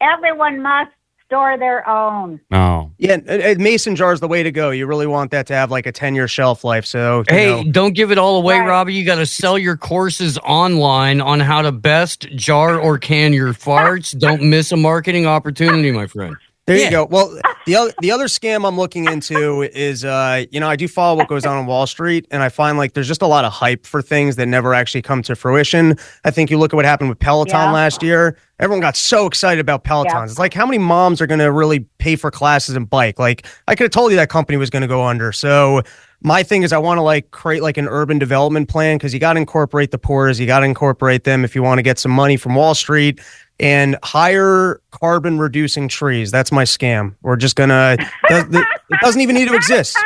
everyone 0.01 0.61
must 0.61 0.91
store 1.27 1.57
their 1.59 1.89
own. 1.89 2.41
Oh. 2.53 2.91
Yeah, 2.99 3.17
mason 3.59 3.97
jar 3.97 4.13
is 4.13 4.21
the 4.21 4.29
way 4.29 4.43
to 4.43 4.53
go. 4.53 4.71
You 4.71 4.87
really 4.87 5.07
want 5.07 5.31
that 5.31 5.47
to 5.49 5.55
have 5.55 5.71
like 5.71 5.87
a 5.87 5.93
10 5.93 6.15
year 6.15 6.29
shelf 6.29 6.65
life. 6.65 6.85
So, 6.87 7.21
you 7.31 7.35
Hey, 7.35 7.63
know. 7.65 7.71
don't 7.73 7.95
give 7.95 8.11
it 8.11 8.19
all 8.19 8.37
away, 8.37 8.59
Robbie. 8.59 8.95
You 8.95 9.05
got 9.05 9.17
to 9.17 9.27
sell 9.27 9.59
your 9.59 9.77
courses 9.77 10.39
online 10.39 11.21
on 11.21 11.41
how 11.41 11.63
to 11.63 11.73
best 11.73 12.29
jar 12.37 12.79
or 12.79 12.99
can 12.99 13.33
your 13.33 13.53
farts. 13.55 14.17
don't 14.19 14.43
miss 14.43 14.71
a 14.73 14.77
marketing 14.77 15.27
opportunity, 15.27 15.91
my 15.91 16.07
friend. 16.07 16.37
There 16.67 16.79
you 16.79 16.91
go. 16.91 17.05
Well, 17.05 17.39
the 17.67 17.77
other 17.77 17.93
the 18.01 18.11
other 18.11 18.25
scam 18.25 18.67
I'm 18.67 18.79
looking 18.79 19.05
into 19.05 19.63
is, 19.63 20.03
uh, 20.03 20.45
you 20.51 20.61
know, 20.61 20.69
I 20.69 20.77
do 20.77 20.89
follow 20.89 21.19
what 21.19 21.29
goes 21.29 21.45
on 21.45 21.59
on 21.59 21.67
Wall 21.67 21.87
Street, 21.87 22.27
and 22.31 22.43
I 22.43 22.49
find 22.49 22.79
like 22.79 22.95
there's 22.95 23.07
just 23.07 23.21
a 23.21 23.27
lot 23.27 23.45
of 23.45 23.53
hype 23.53 23.85
for 23.85 24.01
things 24.01 24.37
that 24.37 24.47
never 24.47 24.73
actually 24.73 25.03
come 25.03 25.21
to 25.25 25.37
fruition. 25.37 25.99
I 26.25 26.31
think 26.31 26.51
you 26.51 26.57
look 26.59 26.73
at 26.73 26.77
what 26.77 26.87
happened 26.87 27.11
with 27.11 27.19
Peloton 27.19 27.55
Yeah. 27.55 27.73
last 27.73 28.03
year. 28.03 28.39
Everyone 28.61 28.81
got 28.81 28.97
so 28.97 29.27
excited 29.27 29.61
about 29.61 29.85
Pelotons. 29.85 30.07
Yeah. 30.15 30.25
It's 30.25 30.39
like 30.39 30.55
how 30.55 30.65
many 30.65 30.79
moms 30.79 31.21
are 31.21 31.27
going 31.27 31.41
to 31.41 31.53
really 31.53 31.81
pay 31.99 32.17
for 32.17 32.31
classes 32.31 32.77
and 32.77 32.89
bike? 32.89 33.19
Like 33.19 33.47
I 33.69 33.75
could 33.75 33.85
have 33.85 33.91
told 33.91 34.11
you 34.13 34.17
that 34.17 34.31
company 34.31 34.57
was 34.57 34.71
going 34.71 34.83
to 34.83 34.89
go 34.89 35.05
under. 35.05 35.33
So 35.33 35.83
my 36.23 36.43
thing 36.43 36.63
is 36.63 36.73
I 36.73 36.79
want 36.79 36.97
to 36.97 37.03
like 37.03 37.31
create 37.33 37.63
like 37.63 37.77
an 37.77 37.89
urban 37.89 38.19
development 38.19 38.71
plan 38.71 38.97
because 38.97 39.13
you 39.13 39.21
got 39.21 39.35
to 39.35 39.41
incorporate 39.41 39.91
the 39.91 39.99
poors, 39.99 40.41
you 40.41 40.47
got 40.47 40.61
to 40.61 40.67
incorporate 40.67 41.25
them 41.25 41.45
if 41.45 41.55
you 41.55 41.63
want 41.63 41.79
to 41.79 41.83
get 41.83 41.99
some 41.99 42.13
money 42.13 42.39
from 42.39 42.55
Wall 42.55 42.75
Street 42.75 43.21
and 43.61 43.97
higher 44.03 44.81
carbon 44.91 45.39
reducing 45.39 45.89
trees. 45.89 46.31
That's 46.31 46.53
my 46.53 46.65
scam. 46.65 47.15
We're 47.23 47.37
just 47.37 47.57
gonna. 47.57 47.97
It 48.31 49.01
doesn't 49.01 49.21
even 49.21 49.35
need 49.35 49.49
to 49.49 49.55
exist. 49.55 49.97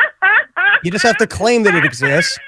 You 0.85 0.91
just 0.91 1.05
have 1.05 1.17
to 1.19 1.27
claim 1.27 1.65
that 1.65 1.75
it 1.75 1.85
exists. 1.85 2.39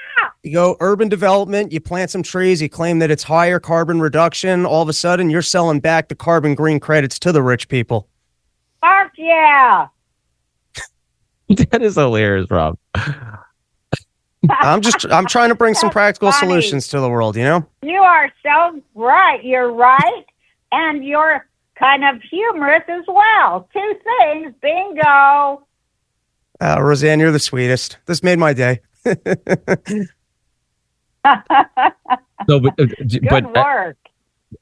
You 0.43 0.53
go 0.53 0.77
urban 0.79 1.09
development, 1.09 1.71
you 1.71 1.79
plant 1.79 2.09
some 2.09 2.23
trees, 2.23 2.61
you 2.61 2.69
claim 2.69 2.99
that 2.99 3.11
it's 3.11 3.23
higher 3.23 3.59
carbon 3.59 3.99
reduction. 3.99 4.65
All 4.65 4.81
of 4.81 4.89
a 4.89 4.93
sudden, 4.93 5.29
you're 5.29 5.41
selling 5.41 5.79
back 5.79 6.07
the 6.07 6.15
carbon 6.15 6.55
green 6.55 6.79
credits 6.79 7.19
to 7.19 7.31
the 7.31 7.43
rich 7.43 7.67
people. 7.67 8.07
Fuck 8.81 9.11
yeah. 9.17 9.87
that 11.69 11.81
is 11.81 11.95
hilarious, 11.95 12.49
Rob. 12.49 12.77
I'm 14.49 14.81
just 14.81 15.05
I'm 15.11 15.27
trying 15.27 15.49
to 15.49 15.55
bring 15.55 15.75
some 15.75 15.91
practical 15.91 16.31
funny. 16.31 16.47
solutions 16.47 16.87
to 16.89 16.99
the 16.99 17.09
world, 17.09 17.35
you 17.35 17.43
know? 17.43 17.65
You 17.83 18.01
are 18.01 18.31
so 18.41 18.81
right. 18.95 19.43
You're 19.43 19.71
right. 19.71 20.25
And 20.71 21.03
you're 21.05 21.47
kind 21.77 22.03
of 22.03 22.21
humorous 22.21 22.83
as 22.87 23.03
well. 23.07 23.67
Two 23.73 23.93
things. 24.19 24.53
Bingo. 24.61 25.65
Uh, 26.61 26.77
Roseanne, 26.79 27.19
you're 27.19 27.31
the 27.31 27.39
sweetest. 27.39 27.97
This 28.05 28.21
made 28.23 28.39
my 28.39 28.53
day. 28.53 28.79
No, 32.47 32.59
but 32.59 32.73
uh, 32.79 32.85
d- 33.05 33.19
Good 33.19 33.29
but 33.29 33.45
uh, 33.45 33.63
work. 33.63 33.97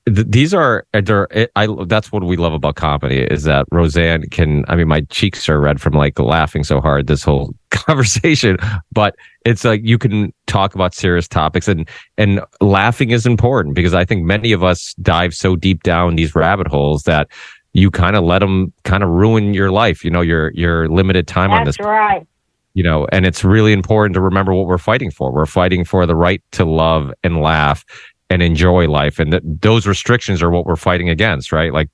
Th- 0.06 0.28
these 0.28 0.54
are 0.54 0.86
uh, 0.94 1.26
it, 1.32 1.52
I 1.56 1.68
that's 1.86 2.12
what 2.12 2.24
we 2.24 2.38
love 2.38 2.54
about 2.54 2.76
comedy 2.76 3.22
is 3.22 3.44
that 3.44 3.66
Roseanne 3.72 4.30
can 4.30 4.66
I 4.68 4.76
mean 4.76 4.88
my 4.88 5.02
cheeks 5.02 5.48
are 5.50 5.60
red 5.60 5.82
from 5.82 5.94
like 5.94 6.20
laughing 6.20 6.64
so 6.64 6.80
hard 6.80 7.08
this 7.08 7.24
whole 7.24 7.54
conversation 7.72 8.58
but 8.92 9.16
it's 9.46 9.64
like 9.64 9.82
you 9.84 9.98
can 9.98 10.34
talk 10.48 10.76
about 10.76 10.94
serious 10.94 11.28
topics 11.28 11.68
and 11.68 11.88
and 12.18 12.42
laughing 12.62 13.12
is 13.12 13.26
important 13.26 13.76
because 13.76 13.94
I 13.94 14.06
think 14.06 14.24
many 14.24 14.52
of 14.52 14.64
us 14.64 14.94
dive 15.02 15.34
so 15.34 15.56
deep 15.56 15.84
down 15.84 16.16
these 16.16 16.36
rabbit 16.36 16.68
holes 16.68 17.04
that 17.04 17.28
you 17.74 17.92
kind 17.92 18.16
of 18.16 18.24
let 18.24 18.40
them 18.40 18.74
kind 18.84 19.04
of 19.04 19.10
ruin 19.10 19.54
your 19.54 19.72
life 19.72 20.04
you 20.04 20.12
know 20.12 20.22
your 20.22 20.52
your 20.52 20.88
limited 20.90 21.28
time 21.28 21.52
on 21.52 21.66
this 21.66 21.80
right. 21.80 22.26
you 22.74 22.84
know 22.84 23.08
and 23.12 23.26
it's 23.26 23.44
really 23.44 23.74
important 23.74 24.14
to 24.14 24.22
remember 24.22 24.54
what 24.54 24.66
we're 24.66 24.78
fighting 24.78 25.12
for 25.12 25.32
we're 25.32 25.46
fighting 25.46 25.86
for 25.86 26.06
the 26.06 26.16
right 26.16 26.42
to 26.52 26.66
love 26.66 27.14
and 27.24 27.42
laugh 27.42 27.86
and 28.30 28.42
enjoy 28.42 28.88
life. 28.88 29.20
And 29.20 29.32
th- 29.32 29.44
those 29.46 29.88
restrictions 29.88 30.42
are 30.42 30.50
what 30.50 30.66
we're 30.66 30.76
fighting 30.76 31.10
against 31.10 31.52
right? 31.52 31.74
Like 31.74 31.90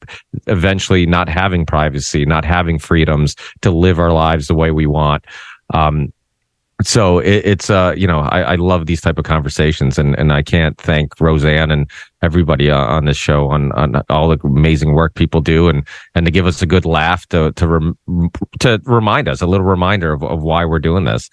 eventually 0.47 1.05
not 1.05 1.29
having 1.29 1.65
privacy 1.65 2.25
not 2.25 2.45
having 2.45 2.79
freedoms 2.79 3.35
to 3.61 3.71
live 3.71 3.99
our 3.99 4.11
lives 4.11 4.47
the 4.47 4.55
way 4.55 4.71
we 4.71 4.85
want. 4.85 5.25
Um 5.73 6.11
so 6.83 7.19
it, 7.19 7.45
it's 7.45 7.69
uh 7.69 7.93
you 7.95 8.05
know 8.05 8.19
I, 8.19 8.41
I 8.41 8.55
love 8.55 8.85
these 8.85 8.99
type 9.01 9.17
of 9.17 9.23
conversations 9.23 9.97
and 9.97 10.13
and 10.19 10.33
I 10.33 10.43
can't 10.43 10.77
thank 10.77 11.19
Roseanne 11.21 11.71
and 11.71 11.89
everybody 12.21 12.69
uh, 12.69 12.77
on 12.77 13.05
this 13.05 13.17
show 13.17 13.47
on 13.47 13.71
on 13.73 14.01
all 14.09 14.27
the 14.27 14.39
amazing 14.43 14.93
work 14.93 15.13
people 15.13 15.39
do 15.39 15.69
and 15.69 15.87
and 16.15 16.25
to 16.25 16.31
give 16.31 16.47
us 16.47 16.61
a 16.61 16.65
good 16.65 16.85
laugh 16.85 17.25
to 17.27 17.53
to 17.53 17.67
rem, 17.67 17.97
to 18.59 18.81
remind 18.83 19.29
us 19.29 19.41
a 19.41 19.47
little 19.47 19.65
reminder 19.65 20.11
of, 20.11 20.23
of 20.23 20.43
why 20.43 20.65
we're 20.65 20.79
doing 20.79 21.05
this 21.05 21.29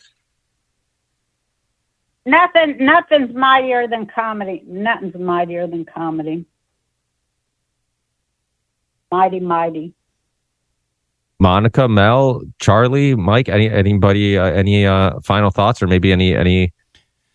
Nothing 2.24 2.76
nothing's 2.78 3.34
mightier 3.34 3.88
than 3.88 4.06
comedy. 4.06 4.62
Nothing's 4.66 5.16
mightier 5.16 5.66
than 5.66 5.84
comedy. 5.84 6.46
Mighty, 9.10 9.40
mighty. 9.40 9.94
Monica, 11.40 11.88
Mel, 11.88 12.42
Charlie, 12.60 13.16
Mike, 13.16 13.48
any 13.48 13.68
anybody 13.68 14.38
uh, 14.38 14.44
any 14.44 14.86
uh 14.86 15.18
final 15.20 15.50
thoughts 15.50 15.82
or 15.82 15.88
maybe 15.88 16.12
any 16.12 16.36
any 16.36 16.72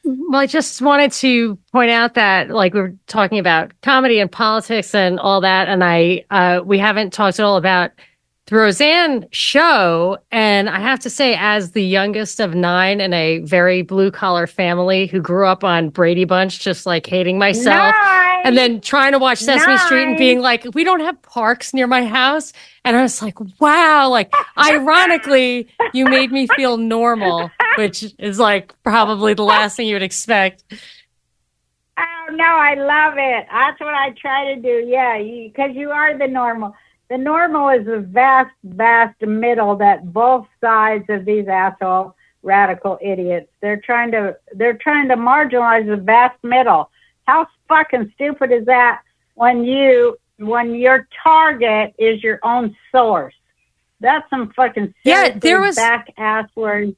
Well, 0.06 0.40
I 0.40 0.46
just 0.46 0.82
wanted 0.82 1.12
to 1.14 1.58
point 1.74 1.92
out 1.92 2.14
that, 2.14 2.50
like, 2.50 2.74
we 2.74 2.80
are 2.80 2.96
talking 3.08 3.40
about 3.40 3.74
comedy 3.82 4.20
and 4.22 4.32
politics 4.32 4.96
and 4.96 5.20
all 5.20 5.42
that, 5.42 5.68
and 5.68 5.84
I 5.84 6.24
uh, 6.30 6.62
we 6.64 6.80
haven't 6.80 7.12
talked 7.12 7.40
at 7.40 7.44
all 7.44 7.58
about 7.58 7.92
the 8.48 8.56
Roseanne 8.56 9.28
show. 9.32 10.18
And 10.32 10.70
I 10.70 10.80
have 10.80 11.00
to 11.02 11.10
say, 11.10 11.36
as 11.38 11.72
the 11.72 11.84
youngest 11.84 12.40
of 12.40 12.56
nine 12.56 13.00
in 13.00 13.14
a 13.14 13.40
very 13.40 13.82
blue 13.82 14.10
collar 14.10 14.48
family 14.48 15.08
who 15.08 15.22
grew 15.22 15.46
up 15.46 15.64
on 15.64 15.90
Brady 15.90 16.26
Bunch, 16.26 16.60
just 16.60 16.86
like 16.86 17.06
hating 17.06 17.38
myself, 17.38 17.94
and 18.44 18.58
then 18.58 18.80
trying 18.82 19.12
to 19.12 19.20
watch 19.20 19.40
Sesame 19.40 19.78
Street 19.80 20.08
and 20.08 20.18
being 20.18 20.40
like, 20.40 20.66
we 20.74 20.84
don't 20.84 21.02
have 21.02 21.22
parks 21.22 21.74
near 21.74 21.88
my 21.88 22.06
house. 22.06 22.54
And 22.86 22.96
I 22.96 23.02
was 23.02 23.22
like, 23.22 23.38
wow, 23.60 24.10
like, 24.10 24.34
ironically, 24.58 25.68
you 25.94 26.06
made 26.06 26.32
me 26.32 26.48
feel 26.56 26.78
normal, 26.78 27.52
which 27.78 28.06
is 28.18 28.40
like 28.40 28.74
probably 28.84 29.34
the 29.34 29.44
last 29.44 29.76
thing 29.76 29.88
you 29.88 29.96
would 29.96 30.04
expect. 30.04 30.64
Oh 32.00 32.32
no, 32.32 32.46
I 32.46 32.76
love 32.76 33.16
it. 33.18 33.48
That's 33.52 33.80
what 33.82 33.94
I 33.94 34.12
try 34.12 34.54
to 34.54 34.62
do. 34.62 34.86
Yeah, 34.88 35.18
because 35.18 35.76
you, 35.76 35.92
are 35.92 36.18
the 36.18 36.28
normal. 36.28 36.76
The 37.10 37.18
normal 37.18 37.70
is 37.70 37.86
the 37.86 38.00
vast, 38.00 38.54
vast 38.64 39.22
middle 39.22 39.76
that 39.78 40.12
both 40.12 40.46
sides 40.60 41.06
of 41.10 41.26
these 41.26 41.48
asshole 41.48 42.16
radical 42.44 42.98
idiots. 43.02 43.48
They're 43.62 43.80
trying 43.80 44.12
to 44.12 44.38
they're 44.54 44.78
trying 44.78 45.08
to 45.10 45.16
marginalize 45.16 45.88
the 45.88 45.98
vast 45.98 46.42
middle. 46.44 46.90
How 47.26 47.48
fucking 47.68 48.12
stupid 48.16 48.52
is 48.52 48.66
that 48.66 49.02
when 49.36 49.64
you 49.64 50.18
when 50.38 50.76
your 50.76 51.08
target 51.24 51.94
is 51.98 52.24
your 52.24 52.40
own 52.44 52.76
source? 52.92 53.34
That's 54.00 54.30
some 54.30 54.52
fucking 54.56 54.94
Yeah, 55.04 55.30
there 55.30 55.62
was- 55.62 55.76
back 55.76 56.14
ass 56.18 56.50
words. 56.56 56.94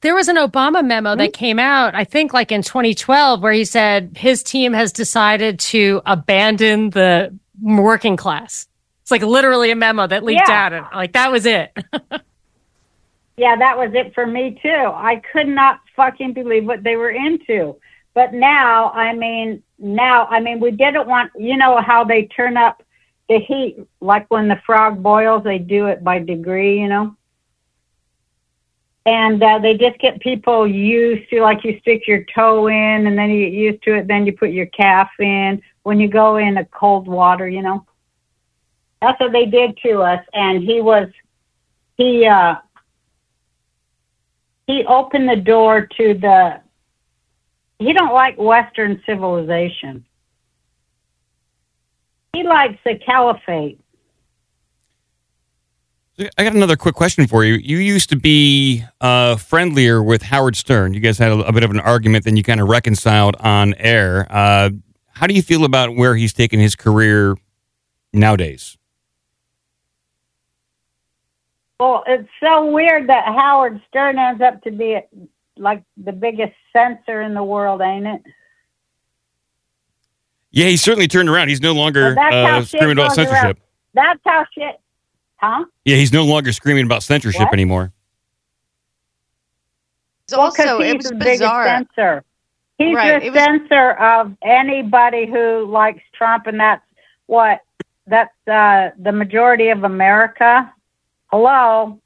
There 0.00 0.14
was 0.14 0.28
an 0.28 0.36
Obama 0.36 0.84
memo 0.84 1.16
that 1.16 1.30
hmm? 1.30 1.40
came 1.40 1.58
out, 1.58 1.96
I 1.96 2.04
think 2.04 2.32
like 2.32 2.52
in 2.52 2.62
2012, 2.62 3.42
where 3.42 3.52
he 3.52 3.64
said 3.64 4.16
his 4.16 4.44
team 4.44 4.72
has 4.72 4.92
decided 4.92 5.58
to 5.60 6.02
abandon 6.06 6.90
the 6.90 7.36
working 7.60 8.16
class. 8.16 8.67
It's 9.08 9.10
like 9.10 9.22
literally 9.22 9.70
a 9.70 9.74
memo 9.74 10.06
that 10.06 10.22
leaked 10.22 10.42
Yeah. 10.46 10.66
out. 10.66 10.72
And 10.74 10.86
like 10.92 11.14
that 11.14 11.32
was 11.32 11.46
it. 11.46 11.74
Yeah, 13.38 13.54
that 13.54 13.78
was 13.78 13.94
it 13.94 14.12
for 14.14 14.26
me 14.26 14.58
too. 14.60 14.68
I 14.68 15.22
could 15.32 15.46
not 15.46 15.78
fucking 15.94 16.32
believe 16.32 16.64
what 16.64 16.82
they 16.82 16.96
were 16.96 17.10
into. 17.10 17.76
But 18.12 18.34
now, 18.34 18.90
I 18.90 19.14
mean, 19.14 19.62
now, 19.78 20.26
I 20.26 20.40
mean, 20.40 20.58
we 20.58 20.72
didn't 20.72 21.06
want, 21.06 21.30
you 21.38 21.56
know, 21.56 21.80
how 21.80 22.02
they 22.02 22.24
turn 22.24 22.56
up 22.56 22.82
the 23.28 23.38
heat, 23.38 23.78
like 24.00 24.26
when 24.28 24.48
the 24.48 24.60
frog 24.66 25.04
boils, 25.04 25.44
they 25.44 25.58
do 25.58 25.86
it 25.86 26.02
by 26.02 26.18
degree, 26.18 26.80
you 26.80 26.88
know? 26.88 27.14
And 29.06 29.40
uh, 29.40 29.60
they 29.60 29.74
just 29.74 30.00
get 30.00 30.18
people 30.18 30.66
used 30.66 31.30
to, 31.30 31.40
like, 31.40 31.62
you 31.62 31.78
stick 31.78 32.08
your 32.08 32.24
toe 32.34 32.66
in 32.66 33.06
and 33.06 33.16
then 33.16 33.30
you 33.30 33.44
get 33.44 33.54
used 33.54 33.84
to 33.84 33.94
it, 33.98 34.08
then 34.08 34.26
you 34.26 34.32
put 34.32 34.50
your 34.50 34.66
calf 34.66 35.10
in 35.20 35.62
when 35.84 36.00
you 36.00 36.08
go 36.08 36.38
in 36.38 36.56
a 36.56 36.64
cold 36.64 37.06
water, 37.06 37.48
you 37.48 37.62
know? 37.62 37.86
That's 39.00 39.18
what 39.20 39.32
they 39.32 39.46
did 39.46 39.78
to 39.84 40.02
us. 40.02 40.24
And 40.32 40.62
he 40.62 40.80
was, 40.80 41.08
he, 41.96 42.26
uh, 42.26 42.56
he 44.68 44.84
opened 44.84 45.28
the 45.28 45.36
door 45.36 45.88
to 45.96 46.14
the 46.14 46.60
he 47.80 47.92
don't 47.92 48.12
like 48.12 48.36
western 48.36 49.02
civilization 49.04 50.04
he 52.32 52.44
likes 52.44 52.78
the 52.84 52.96
caliphate 53.04 53.80
I 56.36 56.42
got 56.42 56.56
another 56.56 56.74
quick 56.74 56.96
question 56.96 57.28
for 57.28 57.44
you. 57.44 57.54
You 57.54 57.78
used 57.78 58.10
to 58.10 58.16
be 58.16 58.82
uh, 59.00 59.36
friendlier 59.36 60.02
with 60.02 60.20
Howard 60.20 60.56
Stern. 60.56 60.92
You 60.92 60.98
guys 60.98 61.16
had 61.16 61.30
a, 61.30 61.46
a 61.46 61.52
bit 61.52 61.62
of 61.62 61.70
an 61.70 61.78
argument, 61.78 62.24
then 62.24 62.36
you 62.36 62.42
kind 62.42 62.60
of 62.60 62.66
reconciled 62.66 63.36
on 63.38 63.72
air. 63.74 64.26
Uh, 64.28 64.70
how 65.12 65.28
do 65.28 65.34
you 65.34 65.42
feel 65.42 65.64
about 65.64 65.94
where 65.94 66.16
he's 66.16 66.32
taken 66.32 66.58
his 66.58 66.74
career 66.74 67.36
nowadays? 68.12 68.77
Well 71.80 72.04
it's 72.06 72.28
so 72.42 72.70
weird 72.70 73.08
that 73.08 73.24
howard 73.26 73.80
stern 73.88 74.18
ends 74.18 74.40
up 74.42 74.62
to 74.62 74.70
be 74.70 74.98
like 75.56 75.82
the 75.96 76.12
biggest 76.12 76.54
censor 76.72 77.22
in 77.22 77.34
the 77.34 77.42
world 77.42 77.80
ain't 77.80 78.06
it 78.06 78.22
Yeah, 80.50 80.66
he's 80.66 80.82
certainly 80.82 81.08
turned 81.08 81.28
around. 81.28 81.48
He's 81.48 81.60
no 81.60 81.72
longer 81.72 82.14
Well, 82.16 82.58
uh, 82.60 82.62
screaming 82.64 82.92
about 82.92 83.10
goes 83.10 83.18
around. 83.18 83.26
censorship. 83.28 83.58
that's 83.94 84.20
how 84.24 84.44
shit 84.54 84.80
huh 85.36 85.64
Yeah, 85.84 85.96
he's 85.96 86.12
no 86.12 86.24
longer 86.24 86.52
screaming 86.52 86.84
about 86.86 87.02
censorship 87.02 87.40
What? 87.42 87.52
anymore. 87.52 87.92
Well, 90.30 90.50
'cause 90.50 90.66
also- 90.66 90.80
it 90.80 90.86
he's 90.86 90.94
was 90.96 91.06
the 91.10 91.14
biggest 91.16 91.40
bizarre. 91.40 91.66
censor. 91.66 92.24
He's 92.78 92.94
Right, 92.94 93.20
the 93.20 93.26
it 93.26 93.32
was- 93.32 93.42
censor 93.44 93.92
of 93.92 94.36
anybody 94.42 95.26
who 95.26 95.64
likes 95.66 96.02
Trump, 96.12 96.46
and 96.46 96.58
that's 96.60 96.84
what 97.26 97.60
that's 98.06 98.32
uh, 98.48 98.90
the 98.98 99.12
majority 99.12 99.68
of 99.68 99.84
America. 99.84 100.72
Hello. 101.28 102.00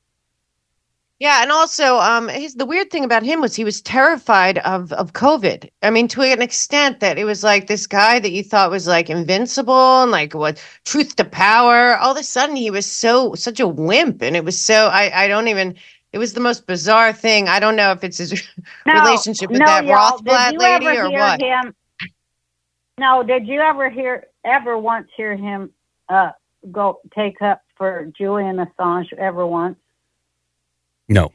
Yeah, 1.22 1.42
and 1.42 1.52
also, 1.52 1.98
um, 1.98 2.26
his 2.26 2.54
the 2.56 2.66
weird 2.66 2.90
thing 2.90 3.04
about 3.04 3.22
him 3.22 3.40
was 3.40 3.54
he 3.54 3.62
was 3.62 3.80
terrified 3.80 4.58
of 4.58 4.92
of 4.92 5.12
COVID. 5.12 5.70
I 5.80 5.90
mean, 5.90 6.08
to 6.08 6.22
an 6.22 6.42
extent 6.42 6.98
that 6.98 7.16
it 7.16 7.24
was 7.24 7.44
like 7.44 7.68
this 7.68 7.86
guy 7.86 8.18
that 8.18 8.32
you 8.32 8.42
thought 8.42 8.72
was 8.72 8.88
like 8.88 9.08
invincible 9.08 10.02
and 10.02 10.10
like 10.10 10.34
what 10.34 10.60
truth 10.84 11.14
to 11.14 11.24
power. 11.24 11.96
All 11.98 12.10
of 12.10 12.18
a 12.18 12.24
sudden, 12.24 12.56
he 12.56 12.72
was 12.72 12.86
so 12.86 13.36
such 13.36 13.60
a 13.60 13.68
wimp, 13.68 14.20
and 14.20 14.34
it 14.34 14.44
was 14.44 14.60
so 14.60 14.88
I 14.88 15.26
I 15.26 15.28
don't 15.28 15.46
even. 15.46 15.76
It 16.12 16.18
was 16.18 16.32
the 16.32 16.40
most 16.40 16.66
bizarre 16.66 17.12
thing. 17.12 17.48
I 17.48 17.60
don't 17.60 17.76
know 17.76 17.92
if 17.92 18.02
it's 18.02 18.18
his 18.18 18.32
No, 18.86 18.94
relationship 18.94 19.48
with 19.48 19.60
no, 19.60 19.66
that 19.66 19.84
Rothblatt 19.84 20.58
lady 20.58 20.98
or 20.98 21.08
what. 21.08 21.40
Him, 21.40 21.72
no, 22.98 23.22
did 23.22 23.46
you 23.46 23.60
ever 23.60 23.88
hear 23.88 24.26
ever 24.44 24.76
once 24.76 25.06
hear 25.16 25.36
him 25.36 25.70
uh 26.08 26.32
go 26.72 27.00
take 27.14 27.40
up 27.42 27.62
for 27.82 28.06
Julian 28.16 28.58
Assange 28.58 29.12
ever 29.14 29.44
once? 29.44 29.76
No. 31.08 31.32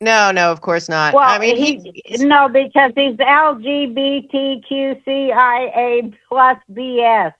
No, 0.00 0.30
no, 0.30 0.50
of 0.50 0.62
course 0.62 0.88
not. 0.88 1.12
Well, 1.12 1.28
I 1.28 1.38
mean, 1.38 1.58
he, 1.58 2.02
he 2.06 2.24
no 2.24 2.48
because 2.48 2.92
he's 2.96 3.16
LGBTQCIA 3.16 4.24
plus 6.26 6.56
BS. 6.72 7.34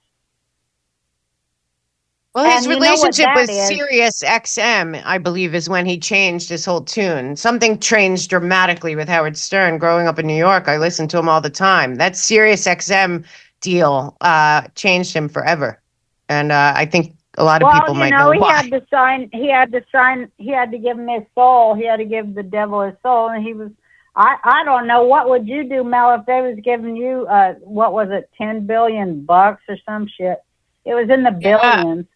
Well, 2.34 2.44
his 2.44 2.66
And 2.66 2.74
you 2.74 2.78
know 2.78 2.84
relationship 2.84 3.28
with 3.34 3.48
is. 3.48 3.68
Sirius 3.68 4.22
XM, 4.22 5.02
I 5.06 5.16
believe, 5.16 5.54
is 5.54 5.70
when 5.70 5.86
he 5.86 5.98
changed 5.98 6.50
his 6.50 6.66
whole 6.66 6.82
tune. 6.82 7.34
Something 7.34 7.78
changed 7.78 8.28
dramatically 8.28 8.94
with 8.94 9.08
Howard 9.08 9.38
Stern. 9.38 9.78
Growing 9.78 10.06
up 10.06 10.18
in 10.18 10.26
New 10.26 10.36
York, 10.36 10.68
I 10.68 10.76
listened 10.76 11.08
to 11.10 11.18
him 11.18 11.30
all 11.30 11.40
the 11.40 11.48
time. 11.48 11.94
That 11.94 12.14
Sirius 12.14 12.66
XM 12.66 13.24
deal 13.62 14.18
uh, 14.20 14.64
changed 14.74 15.14
him 15.14 15.30
forever, 15.30 15.80
and 16.28 16.52
uh, 16.52 16.74
I 16.76 16.84
think 16.84 17.16
a 17.40 17.44
lot 17.44 17.62
of 17.62 17.66
well, 17.66 17.80
people 17.80 17.94
you 17.94 18.00
might 18.00 18.10
know, 18.10 18.26
know 18.26 18.32
he 18.32 18.38
why. 18.38 18.52
had 18.52 18.70
to 18.70 18.86
sign. 18.90 19.30
He 19.32 19.50
had 19.50 19.72
to 19.72 19.82
sign. 19.90 20.30
He 20.36 20.50
had 20.50 20.70
to 20.70 20.78
give 20.78 20.98
him 20.98 21.08
his 21.08 21.24
soul. 21.34 21.74
He 21.74 21.84
had 21.86 21.96
to 21.96 22.04
give 22.04 22.34
the 22.34 22.42
devil 22.42 22.82
his 22.82 22.94
soul, 23.02 23.30
and 23.30 23.44
he 23.44 23.54
was. 23.54 23.70
I 24.16 24.36
I 24.42 24.64
don't 24.64 24.86
know 24.86 25.04
what 25.04 25.28
would 25.28 25.48
you 25.48 25.68
do, 25.68 25.84
Mel, 25.84 26.14
if 26.14 26.26
they 26.26 26.40
was 26.42 26.58
giving 26.62 26.96
you 26.96 27.26
uh 27.28 27.54
what 27.60 27.92
was 27.92 28.08
it, 28.10 28.28
ten 28.36 28.66
billion 28.66 29.24
bucks 29.24 29.62
or 29.68 29.76
some 29.86 30.08
shit? 30.08 30.38
It 30.84 30.94
was 30.94 31.08
in 31.08 31.22
the 31.22 31.30
billions. 31.30 32.06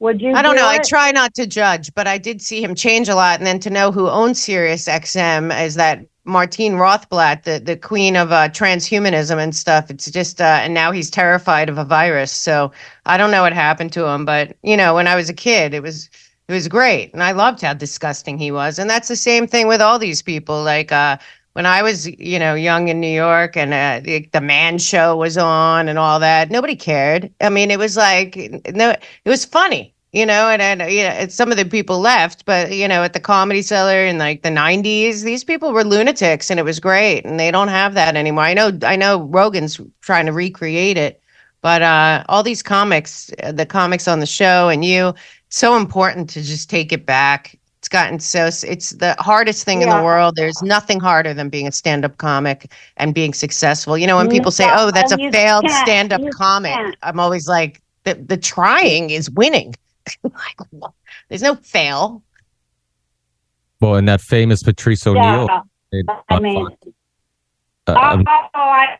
Would 0.00 0.20
you? 0.20 0.32
I 0.32 0.42
don't 0.42 0.54
do 0.54 0.60
know. 0.60 0.68
I 0.68 0.78
try 0.78 1.10
not 1.10 1.34
to 1.34 1.46
judge, 1.46 1.92
but 1.94 2.06
I 2.06 2.18
did 2.18 2.40
see 2.40 2.62
him 2.62 2.74
change 2.74 3.08
a 3.08 3.14
lot. 3.14 3.38
And 3.38 3.46
then 3.46 3.58
to 3.60 3.70
know 3.70 3.90
who 3.90 4.08
owns 4.08 4.40
Sirius 4.40 4.86
XM 4.86 5.50
is 5.64 5.74
that 5.74 6.04
Martine 6.28 6.74
Rothblatt, 6.74 7.42
the, 7.42 7.58
the 7.58 7.76
queen 7.76 8.14
of 8.14 8.30
uh, 8.30 8.48
transhumanism 8.50 9.42
and 9.42 9.56
stuff. 9.56 9.90
It's 9.90 10.10
just, 10.10 10.40
uh, 10.40 10.60
and 10.62 10.74
now 10.74 10.92
he's 10.92 11.10
terrified 11.10 11.68
of 11.68 11.78
a 11.78 11.84
virus. 11.84 12.30
So 12.30 12.70
I 13.06 13.16
don't 13.16 13.32
know 13.32 13.42
what 13.42 13.52
happened 13.52 13.92
to 13.94 14.06
him. 14.06 14.24
But, 14.24 14.56
you 14.62 14.76
know, 14.76 14.94
when 14.94 15.08
I 15.08 15.16
was 15.16 15.28
a 15.28 15.34
kid, 15.34 15.74
it 15.74 15.82
was. 15.82 16.08
It 16.50 16.54
was 16.54 16.66
great, 16.66 17.12
and 17.12 17.22
I 17.22 17.32
loved 17.32 17.60
how 17.60 17.74
disgusting 17.74 18.38
he 18.38 18.50
was. 18.50 18.78
And 18.78 18.88
that's 18.88 19.08
the 19.08 19.16
same 19.16 19.46
thing 19.46 19.68
with 19.68 19.82
all 19.82 19.98
these 19.98 20.22
people. 20.22 20.62
Like 20.64 20.90
uh, 20.90 21.18
when 21.52 21.66
I 21.66 21.82
was, 21.82 22.06
you 22.06 22.38
know, 22.38 22.54
young 22.54 22.88
in 22.88 23.00
New 23.00 23.14
York, 23.14 23.54
and 23.54 23.74
uh, 23.74 24.00
the, 24.02 24.26
the 24.32 24.40
Man 24.40 24.78
Show 24.78 25.14
was 25.14 25.36
on, 25.36 25.88
and 25.90 25.98
all 25.98 26.18
that. 26.20 26.50
Nobody 26.50 26.74
cared. 26.74 27.30
I 27.42 27.50
mean, 27.50 27.70
it 27.70 27.78
was 27.78 27.98
like 27.98 28.34
no, 28.74 28.92
it 28.92 29.28
was 29.28 29.44
funny, 29.44 29.94
you 30.12 30.26
know. 30.26 30.48
And 30.48 30.62
and 30.62 30.90
you 30.92 31.02
know, 31.04 31.26
some 31.28 31.50
of 31.50 31.56
the 31.56 31.64
people 31.64 31.98
left, 32.00 32.44
but 32.44 32.72
you 32.72 32.88
know, 32.88 33.02
at 33.02 33.12
the 33.12 33.20
Comedy 33.20 33.62
Cellar 33.62 34.04
in 34.04 34.18
like 34.18 34.42
the 34.42 34.50
'90s, 34.50 35.22
these 35.22 35.44
people 35.44 35.72
were 35.72 35.84
lunatics, 35.84 36.50
and 36.50 36.58
it 36.60 36.64
was 36.64 36.80
great. 36.80 37.24
And 37.24 37.38
they 37.38 37.50
don't 37.50 37.68
have 37.68 37.94
that 37.94 38.16
anymore. 38.16 38.44
I 38.44 38.54
know, 38.54 38.78
I 38.82 38.96
know, 38.96 39.22
Rogan's 39.22 39.80
trying 40.00 40.26
to 40.26 40.32
recreate 40.32 40.96
it, 40.96 41.20
but 41.62 41.82
uh, 41.82 42.24
all 42.28 42.42
these 42.42 42.62
comics, 42.62 43.30
uh, 43.42 43.52
the 43.52 43.66
comics 43.66 44.08
on 44.08 44.20
the 44.20 44.26
show, 44.26 44.68
and 44.68 44.84
you, 44.84 45.14
so 45.50 45.76
important 45.76 46.28
to 46.30 46.42
just 46.42 46.70
take 46.70 46.92
it 46.92 47.06
back. 47.06 47.58
It's 47.78 47.88
gotten 47.88 48.18
so 48.18 48.46
it's 48.46 48.90
the 48.90 49.14
hardest 49.20 49.64
thing 49.64 49.82
in 49.82 49.88
the 49.88 49.96
world. 49.96 50.34
There's 50.36 50.62
nothing 50.62 50.98
harder 51.00 51.32
than 51.32 51.48
being 51.48 51.68
a 51.68 51.72
stand-up 51.72 52.16
comic 52.18 52.72
and 52.96 53.14
being 53.14 53.32
successful. 53.32 53.96
You 53.96 54.06
know, 54.06 54.16
when 54.16 54.28
people 54.28 54.50
say, 54.50 54.68
"Oh, 54.72 54.90
that's 54.90 55.12
a 55.12 55.18
failed 55.30 55.70
stand-up 55.70 56.28
comic,". 56.30 56.82
I'm 57.02 57.20
always 57.20 57.48
like, 57.48 57.80
"the 58.04 58.14
the 58.14 58.36
trying 58.36 59.10
is 59.10 59.30
winning." 59.30 59.74
like, 60.22 60.56
what? 60.70 60.92
there's 61.28 61.42
no 61.42 61.54
fail. 61.56 62.22
Well, 63.80 63.96
and 63.96 64.08
that 64.08 64.20
famous 64.20 64.62
Patrice 64.62 65.06
O'Neal. 65.06 65.48
Yeah. 65.92 66.02
I 66.28 66.40
mean, 66.40 66.66
uh, 67.86 67.94
oh, 67.96 67.96
um, 67.96 68.24
I 68.26 68.98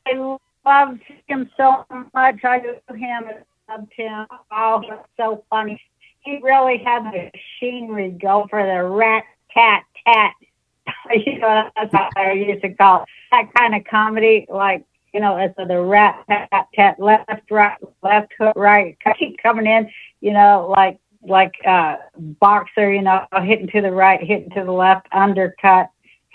loved 0.65 1.03
him 1.27 1.51
so 1.57 1.85
much. 2.15 2.45
I 2.45 2.59
knew 2.59 2.77
him 2.95 3.25
and 3.29 3.45
loved 3.69 3.93
him. 3.95 4.27
Oh, 4.51 4.81
he 4.81 4.91
was 4.91 5.05
so 5.17 5.45
funny. 5.51 5.81
He 6.21 6.39
really 6.43 6.79
had 6.79 7.05
the 7.13 7.31
machinery 7.35 8.11
go 8.11 8.47
for 8.49 8.65
the 8.65 8.83
rat 8.85 9.25
tat 9.53 9.85
tat. 10.07 10.33
you 11.27 11.39
know, 11.39 11.69
that's 11.77 11.93
how 11.93 12.09
I 12.17 12.33
used 12.33 12.63
to 12.63 12.73
call 12.75 13.03
it. 13.03 13.09
That 13.31 13.53
kind 13.55 13.75
of 13.75 13.85
comedy, 13.85 14.47
like 14.49 14.85
you 15.13 15.21
know, 15.21 15.37
as 15.37 15.51
the 15.57 15.81
rat 15.81 16.25
tat 16.29 16.69
tat, 16.75 17.01
left 17.01 17.51
right, 17.51 17.79
left 18.03 18.33
hook 18.39 18.55
right, 18.57 18.97
keep 19.19 19.43
coming 19.43 19.67
in. 19.67 19.91
You 20.21 20.33
know, 20.33 20.73
like 20.77 20.99
like 21.23 21.55
uh 21.67 21.97
boxer. 22.17 22.93
You 22.93 23.03
know, 23.03 23.25
hitting 23.43 23.69
to 23.69 23.81
the 23.81 23.93
right, 23.93 24.21
hitting 24.23 24.51
to 24.51 24.65
the 24.65 24.73
left, 24.73 25.07
undercut 25.13 25.91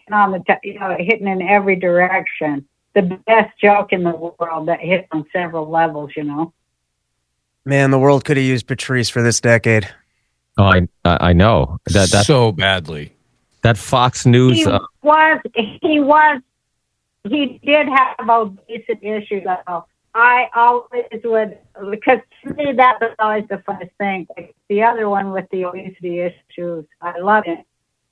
and 0.07 0.15
on 0.15 0.31
the 0.31 0.39
t- 0.39 0.71
you 0.71 0.79
know 0.79 0.95
hitting 0.99 1.27
in 1.27 1.41
every 1.41 1.75
direction. 1.75 2.65
The 2.93 3.01
best 3.25 3.57
joke 3.59 3.91
in 3.91 4.03
the 4.03 4.11
world 4.39 4.67
that 4.67 4.79
hits 4.79 5.07
on 5.11 5.25
several 5.33 5.69
levels. 5.69 6.11
You 6.15 6.23
know. 6.23 6.53
Man, 7.65 7.91
the 7.91 7.99
world 7.99 8.25
could 8.25 8.37
have 8.37 8.45
used 8.45 8.67
Patrice 8.67 9.09
for 9.09 9.21
this 9.21 9.39
decade. 9.39 9.89
oh, 10.57 10.63
I 10.65 10.87
I 11.05 11.29
I 11.29 11.33
know 11.33 11.77
that 11.87 12.11
that 12.11 12.25
so 12.25 12.51
badly. 12.51 13.13
that 13.61 13.77
Fox 13.77 14.25
News. 14.25 14.57
He 14.57 14.65
Uh, 14.65 14.79
was 15.01 15.41
he 15.53 15.99
was 15.99 16.41
he 17.23 17.59
did 17.63 17.87
have 17.87 18.29
obesity 18.29 19.07
issues 19.09 19.43
though. 19.45 19.85
I 20.13 20.47
always 20.53 21.05
would 21.23 21.57
because 21.89 22.19
me 22.45 22.73
that 22.73 22.99
was 23.01 23.15
always 23.19 23.45
the 23.49 23.57
funnest 23.57 23.91
thing. 23.97 24.27
Like 24.35 24.55
the 24.69 24.83
other 24.83 25.09
one 25.09 25.31
with 25.31 25.45
the 25.51 25.65
obesity 25.65 26.19
issues, 26.19 26.85
I 27.01 27.19
love 27.19 27.43
it. 27.47 27.59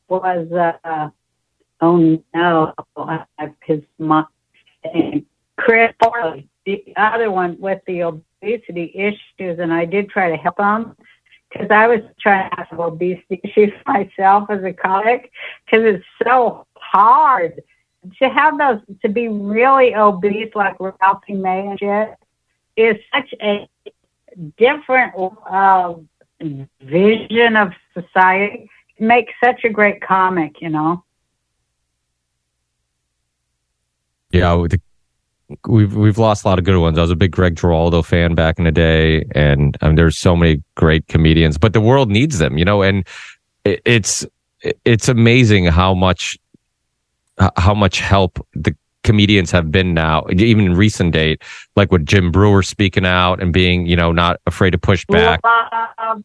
Was 0.08 0.52
uh, 0.52 1.10
oh 1.80 2.22
no, 2.34 2.74
his 3.64 3.82
mom, 3.98 4.28
Chris 5.58 5.94
Farley. 6.04 6.48
The 6.66 6.94
other 6.96 7.32
one 7.32 7.58
with 7.60 7.82
the 7.88 8.04
obesity 8.04 8.92
issues, 8.94 9.60
and 9.60 9.74
I 9.74 9.86
did 9.86 10.10
try 10.10 10.30
to 10.30 10.38
help 10.38 10.60
him 10.60 10.96
because 11.50 11.68
I 11.72 11.88
was 11.88 12.02
trying 12.20 12.50
to 12.50 12.56
have 12.58 12.80
obesity 12.80 13.42
issues 13.44 13.74
myself 13.86 14.50
as 14.50 14.64
a 14.64 14.74
comic 14.74 15.32
because 15.66 15.86
it's 15.86 16.06
so 16.24 16.66
hard 16.76 17.62
to 18.22 18.30
have 18.30 18.58
those 18.58 18.82
to 19.02 19.10
be 19.10 19.28
really 19.28 19.96
obese 19.96 20.54
like 20.56 20.76
Ralphie 20.80 21.34
May 21.34 21.68
and 21.68 21.80
shit 21.80 22.16
is 22.78 22.98
such 23.14 23.34
a 23.42 23.68
different 24.58 25.14
uh, 25.50 25.94
vision 26.82 27.56
of 27.56 27.72
society. 27.94 28.70
Makes 29.00 29.34
such 29.44 29.64
a 29.64 29.70
great 29.70 30.02
comic, 30.02 30.62
you 30.62 30.70
know. 30.70 31.04
Yeah, 34.32 34.66
we've 35.68 35.96
we've 35.96 36.18
lost 36.18 36.46
a 36.46 36.48
lot 36.48 36.60
of 36.60 36.66
good 36.66 36.78
ones. 36.78 36.98
I 36.98 37.02
was 37.02 37.12
a 37.12 37.16
big 37.16 37.32
Greg 37.32 37.56
Giraldo 37.56 38.02
fan 38.02 38.36
back 38.36 38.58
in 38.58 38.66
the 38.66 38.72
day, 38.72 39.26
and 39.34 39.78
there's 39.82 40.18
so 40.18 40.36
many 40.36 40.64
great 40.76 41.08
comedians. 41.08 41.58
But 41.58 41.74
the 41.74 41.82
world 41.82 42.10
needs 42.10 42.38
them, 42.38 42.58
you 42.58 42.66
know. 42.66 42.82
And 42.82 43.06
it, 43.66 43.82
it's 43.86 44.26
it's 44.62 45.08
amazing 45.08 45.66
how 45.66 45.94
much 45.94 46.38
how 47.58 47.74
much 47.74 48.00
help 48.00 48.46
the 48.54 48.76
comedians 49.04 49.52
have 49.52 49.72
been 49.72 49.94
now, 49.94 50.26
even 50.32 50.66
in 50.66 50.74
recent 50.76 51.14
date, 51.14 51.42
like 51.76 51.92
with 51.92 52.06
Jim 52.06 52.32
Breuer 52.32 52.64
speaking 52.64 53.06
out 53.06 53.42
and 53.42 53.52
being, 53.54 53.86
you 53.86 53.96
know, 53.96 54.12
not 54.12 54.40
afraid 54.46 54.72
to 54.72 54.78
push 54.78 55.06
back. 55.06 55.42
Love- 55.44 56.24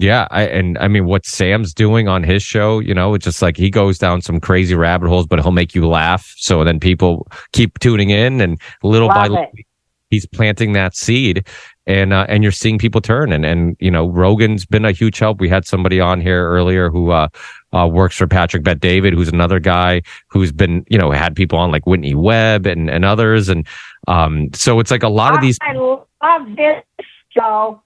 Yeah, 0.00 0.28
I, 0.30 0.42
and 0.44 0.78
I 0.78 0.86
mean, 0.86 1.06
what 1.06 1.26
Sam's 1.26 1.74
doing 1.74 2.06
on 2.06 2.22
his 2.22 2.40
show, 2.40 2.78
you 2.78 2.94
know, 2.94 3.14
it's 3.14 3.24
just 3.24 3.42
like 3.42 3.56
he 3.56 3.68
goes 3.68 3.98
down 3.98 4.22
some 4.22 4.38
crazy 4.38 4.76
rabbit 4.76 5.08
holes, 5.08 5.26
but 5.26 5.40
he'll 5.40 5.50
make 5.50 5.74
you 5.74 5.88
laugh. 5.88 6.32
So 6.36 6.62
then 6.62 6.78
people 6.78 7.26
keep 7.52 7.80
tuning 7.80 8.10
in, 8.10 8.40
and 8.40 8.60
little 8.84 9.08
by 9.08 9.22
little, 9.26 9.48
it. 9.54 9.66
he's 10.10 10.24
planting 10.24 10.72
that 10.74 10.94
seed, 10.94 11.44
and 11.88 12.12
uh, 12.12 12.26
and 12.28 12.44
you're 12.44 12.52
seeing 12.52 12.78
people 12.78 13.00
turn. 13.00 13.32
And 13.32 13.44
and 13.44 13.76
you 13.80 13.90
know, 13.90 14.08
Rogan's 14.08 14.64
been 14.64 14.84
a 14.84 14.92
huge 14.92 15.18
help. 15.18 15.40
We 15.40 15.48
had 15.48 15.66
somebody 15.66 15.98
on 15.98 16.20
here 16.20 16.48
earlier 16.48 16.90
who 16.90 17.10
uh, 17.10 17.26
uh, 17.72 17.86
works 17.86 18.16
for 18.16 18.26
Patrick 18.26 18.62
Bet 18.62 18.80
David, 18.80 19.12
who's 19.12 19.28
another 19.28 19.60
guy 19.60 20.02
who's 20.28 20.52
been, 20.52 20.84
you 20.88 20.98
know, 20.98 21.10
had 21.10 21.36
people 21.36 21.58
on 21.58 21.70
like 21.70 21.86
Whitney 21.86 22.14
Webb 22.14 22.66
and 22.66 22.88
and 22.90 23.04
others, 23.04 23.48
and 23.48 23.66
um, 24.06 24.48
so 24.54 24.80
it's 24.80 24.90
like 24.90 25.02
a 25.02 25.08
lot 25.08 25.34
of 25.34 25.40
these. 25.40 25.58
I 25.60 25.72
love 25.74 26.56
this 26.56 26.82
show. 27.30 27.82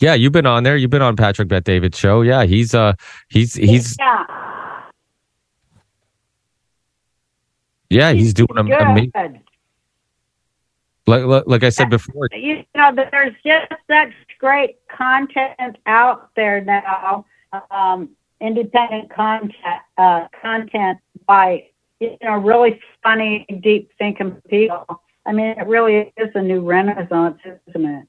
Yeah, 0.00 0.14
you've 0.14 0.32
been 0.32 0.46
on 0.46 0.62
there. 0.62 0.76
You've 0.76 0.90
been 0.90 1.02
on 1.02 1.16
Patrick 1.16 1.48
Bet 1.48 1.64
David's 1.64 1.98
show. 1.98 2.22
Yeah, 2.22 2.44
he's 2.44 2.74
uh 2.74 2.92
he's 3.28 3.54
he's 3.54 3.96
Yeah, 3.98 4.24
yeah 7.90 8.12
he's 8.12 8.32
doing 8.32 8.48
good. 8.54 8.80
amazing. 8.80 9.42
Like, 11.06 11.24
like, 11.24 11.44
like 11.46 11.64
I 11.64 11.70
said 11.70 11.88
before, 11.88 12.28
you 12.32 12.64
know, 12.76 12.94
there's 12.94 13.34
just 13.44 13.72
such 13.90 14.12
great 14.38 14.76
content 14.88 15.76
out 15.86 16.30
there 16.36 16.60
now, 16.60 17.24
um, 17.70 18.10
independent 18.40 19.10
content, 19.10 19.54
uh, 19.96 20.26
content 20.40 20.98
by 21.26 21.64
you 22.00 22.16
know 22.22 22.34
really 22.34 22.80
funny, 23.02 23.46
deep 23.62 23.90
thinking 23.98 24.40
people. 24.48 24.84
I 25.26 25.32
mean, 25.32 25.48
it 25.58 25.66
really 25.66 26.12
is 26.16 26.30
a 26.34 26.42
new 26.42 26.60
renaissance, 26.60 27.38
isn't 27.68 27.84
it? 27.84 28.08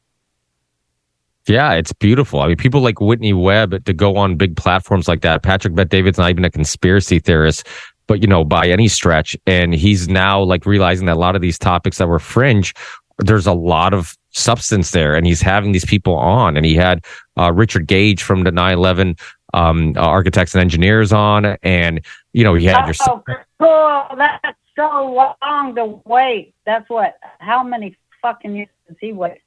Yeah, 1.48 1.74
it's 1.74 1.92
beautiful. 1.92 2.42
I 2.42 2.48
mean, 2.48 2.58
people 2.58 2.82
like 2.82 3.02
Whitney 3.02 3.34
Webb 3.34 3.84
to 3.86 3.94
go 3.94 4.18
on 4.18 4.36
big 4.36 4.56
platforms 4.56 5.08
like 5.08 5.22
that. 5.22 5.42
Patrick 5.42 5.74
Bet 5.74 5.90
David's 5.90 6.18
not 6.18 6.30
even 6.30 6.46
a 6.46 6.52
conspiracy 6.52 7.20
theorist, 7.20 7.68
but 8.08 8.22
you 8.22 8.28
know, 8.28 8.44
by 8.44 8.68
any 8.68 8.88
stretch. 8.88 9.36
And 9.48 9.74
he's 9.74 10.08
now 10.08 10.42
like 10.42 10.66
realizing 10.66 11.08
that 11.08 11.16
a 11.16 11.20
lot 11.20 11.36
of 11.36 11.42
these 11.42 11.58
topics 11.58 11.98
that 11.98 12.08
were 12.08 12.20
fringe, 12.20 12.74
there's 13.18 13.48
a 13.48 13.54
lot 13.54 13.94
of 13.94 14.16
substance 14.40 14.92
there. 14.92 15.16
And 15.16 15.26
he's 15.26 15.42
having 15.42 15.72
these 15.72 15.86
people 15.86 16.16
on. 16.16 16.58
And 16.58 16.66
he 16.66 16.76
had 16.76 17.06
uh, 17.38 17.52
Richard 17.52 17.88
Gage 17.88 18.24
from 18.24 18.44
the 18.44 18.52
9 18.52 18.78
11 18.78 19.16
um, 19.54 19.94
architects 19.98 20.54
and 20.54 20.62
engineers 20.62 21.12
on. 21.12 21.46
And, 21.64 22.02
you 22.34 22.44
know, 22.44 22.54
he 22.54 22.66
had 22.66 22.86
your. 22.86 22.96
Oh, 23.08 23.24
cool. 23.60 24.18
That's 24.18 24.58
so 24.76 25.36
long 25.42 25.76
to 25.76 26.02
wait. 26.06 26.54
That's 26.66 26.90
what, 26.90 27.18
how 27.40 27.64
many 27.64 27.96
fucking 28.22 28.56
years 28.56 28.70
does 28.88 28.98
he 29.00 29.14
wait? 29.14 29.42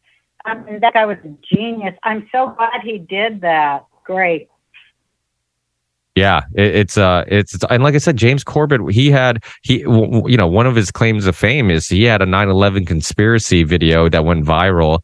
I 0.44 0.54
mean, 0.54 0.80
that 0.80 0.94
guy 0.94 1.06
was 1.06 1.18
a 1.24 1.34
genius. 1.54 1.94
I'm 2.02 2.28
so 2.32 2.54
glad 2.56 2.80
he 2.82 2.98
did 2.98 3.40
that. 3.42 3.86
Great. 4.04 4.48
Yeah, 6.14 6.42
it, 6.54 6.76
it's 6.76 6.98
uh, 6.98 7.24
it's 7.26 7.56
and 7.70 7.82
like 7.82 7.94
I 7.94 7.98
said, 7.98 8.16
James 8.16 8.44
Corbett, 8.44 8.80
he 8.90 9.10
had 9.10 9.42
he, 9.62 9.78
you 9.80 10.36
know, 10.36 10.46
one 10.46 10.66
of 10.66 10.76
his 10.76 10.90
claims 10.90 11.26
of 11.26 11.34
fame 11.34 11.70
is 11.70 11.88
he 11.88 12.04
had 12.04 12.20
a 12.20 12.26
9/11 12.26 12.86
conspiracy 12.86 13.64
video 13.64 14.08
that 14.10 14.24
went 14.24 14.44
viral, 14.44 15.00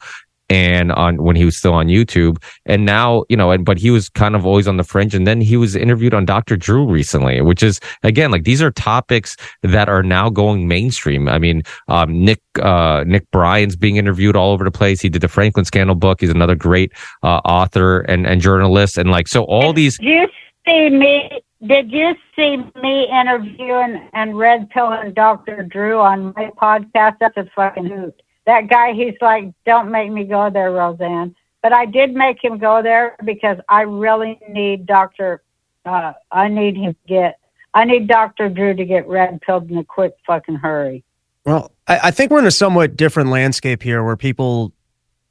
and 0.51 0.93
on 0.93 1.23
when 1.23 1.35
he 1.35 1.47
was 1.47 1.57
still 1.57 1.73
on 1.73 1.87
YouTube, 1.87 2.43
and 2.67 2.85
now 2.85 3.25
you 3.31 3.39
know, 3.39 3.51
and 3.51 3.65
but 3.65 3.79
he 3.79 3.91
was 3.91 4.11
kind 4.11 4.37
of 4.37 4.45
always 4.45 4.69
on 4.69 4.77
the 4.77 4.85
fringe, 4.85 5.15
and 5.15 5.27
then 5.27 5.41
he 5.41 5.57
was 5.57 5.75
interviewed 5.75 6.13
on 6.13 6.27
Dr. 6.27 6.59
Drew 6.59 6.87
recently, 6.87 7.41
which 7.41 7.63
is 7.63 7.81
again 8.03 8.31
like 8.31 8.45
these 8.45 8.61
are 8.61 8.71
topics 8.71 9.35
that 9.63 9.89
are 9.89 10.03
now 10.03 10.29
going 10.29 10.69
mainstream. 10.69 11.27
I 11.27 11.39
mean, 11.39 11.63
um, 11.89 12.23
Nick 12.23 12.43
uh, 12.61 13.05
Nick 13.07 13.31
Bryant's 13.31 13.77
being 13.77 13.97
interviewed 13.97 14.37
all 14.37 14.53
over 14.53 14.65
the 14.65 14.71
place. 14.71 15.01
He 15.01 15.09
did 15.09 15.23
the 15.23 15.29
Franklin 15.29 15.65
Scandal 15.65 15.97
book. 15.97 16.21
He's 16.21 16.29
another 16.31 16.55
great 16.55 16.93
uh, 17.23 17.41
author 17.47 18.01
and 18.01 18.27
and 18.27 18.43
journalist, 18.43 18.99
and 18.99 19.11
like 19.11 19.27
so 19.27 19.45
all 19.45 19.73
these. 19.73 19.99
See 20.69 20.90
me? 20.90 21.43
Did 21.66 21.90
you 21.90 22.15
see 22.36 22.59
me 22.81 23.09
interviewing 23.11 24.09
and 24.12 24.39
red 24.39 24.70
pilling 24.70 25.12
Dr. 25.12 25.65
Drew 25.65 25.99
on 25.99 26.32
my 26.36 26.51
podcast? 26.61 27.16
That's 27.20 27.36
a 27.36 27.49
fucking 27.55 27.86
hoot. 27.86 28.23
That 28.47 28.69
guy, 28.69 28.93
he's 28.93 29.16
like, 29.20 29.53
don't 29.66 29.90
make 29.90 30.11
me 30.11 30.24
go 30.24 30.51
there, 30.51 30.70
Roseanne. 30.70 31.35
But 31.62 31.73
I 31.73 31.86
did 31.86 32.15
make 32.15 32.43
him 32.43 32.59
go 32.59 32.82
there 32.82 33.16
because 33.24 33.59
I 33.69 33.82
really 33.82 34.39
need 34.49 34.86
Dr. 34.86 35.43
Uh, 35.85 36.12
I 36.31 36.49
need 36.49 36.77
him 36.77 36.95
to 36.95 37.09
get, 37.09 37.40
I 37.74 37.85
need 37.85 38.07
Dr. 38.07 38.49
Drew 38.49 38.74
to 38.74 38.85
get 38.85 39.09
red 39.09 39.40
pilled 39.40 39.70
in 39.70 39.78
a 39.78 39.85
quick 39.85 40.15
fucking 40.27 40.57
hurry. 40.57 41.03
Well, 41.45 41.73
I, 41.86 41.99
I 42.05 42.11
think 42.11 42.31
we're 42.31 42.39
in 42.39 42.47
a 42.47 42.53
somewhat 42.53 42.97
different 42.97 43.31
landscape 43.31 43.82
here 43.82 44.05
where 44.05 44.16
people 44.16 44.73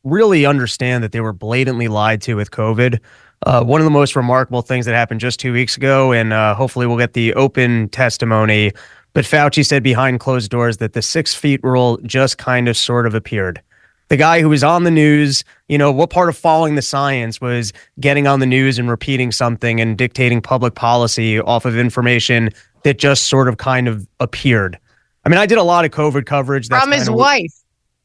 really 0.04 0.46
understand 0.46 1.04
that 1.04 1.12
they 1.12 1.22
were 1.22 1.34
blatantly 1.34 1.88
lied 1.88 2.22
to 2.24 2.36
with 2.36 2.52
COVID. 2.52 3.00
Uh, 3.46 3.64
one 3.64 3.80
of 3.80 3.86
the 3.86 3.92
most 3.92 4.16
remarkable 4.16 4.62
things 4.62 4.86
that 4.86 4.96
happened 4.96 5.20
just 5.20 5.40
two 5.40 5.54
weeks 5.54 5.78
ago, 5.78 6.12
and 6.12 6.34
uh, 6.34 6.56
hopefully 6.56 6.88
we'll 6.88 6.98
get 6.98 7.14
the 7.14 7.34
open 7.36 7.88
testimony. 7.90 8.72
But 9.14 9.26
Fauci 9.26 9.66
said 9.66 9.84
behind 9.84 10.20
closed 10.20 10.50
doors 10.52 10.78
that 10.78 10.94
the 10.94 11.02
six 11.02 11.34
feet 11.36 11.60
rule 11.64 11.98
just 12.04 12.38
kind 12.38 12.68
of 12.68 12.76
sort 12.76 13.06
of 13.06 13.14
appeared. 13.14 13.62
The 14.10 14.18
guy 14.18 14.42
who 14.42 14.50
was 14.50 14.64
on 14.64 14.86
the 14.86 14.92
news, 14.92 15.44
you 15.68 15.78
know, 15.78 15.92
what 15.92 16.10
part 16.10 16.30
of 16.30 16.38
following 16.38 16.76
the 16.76 16.82
science 16.82 17.42
was 17.42 17.74
getting 18.00 18.26
on 18.26 18.40
the 18.40 18.46
news 18.46 18.80
and 18.80 18.90
repeating 18.90 19.32
something 19.32 19.82
and 19.82 19.98
dictating 19.98 20.42
public 20.42 20.76
policy 20.76 21.40
off 21.40 21.66
of 21.66 21.78
information 21.78 22.50
that 22.84 22.98
just 23.00 23.26
sort 23.26 23.50
of 23.50 23.58
kind 23.58 23.88
of 23.88 24.08
appeared. 24.20 24.80
I 25.26 25.30
mean, 25.30 25.38
I 25.40 25.46
did 25.46 25.58
a 25.58 25.64
lot 25.64 25.84
of 25.84 25.92
COVID 25.92 26.26
coverage. 26.26 26.70
That's 26.70 26.84
from 26.84 26.94
his 26.94 27.10
wife. 27.10 27.52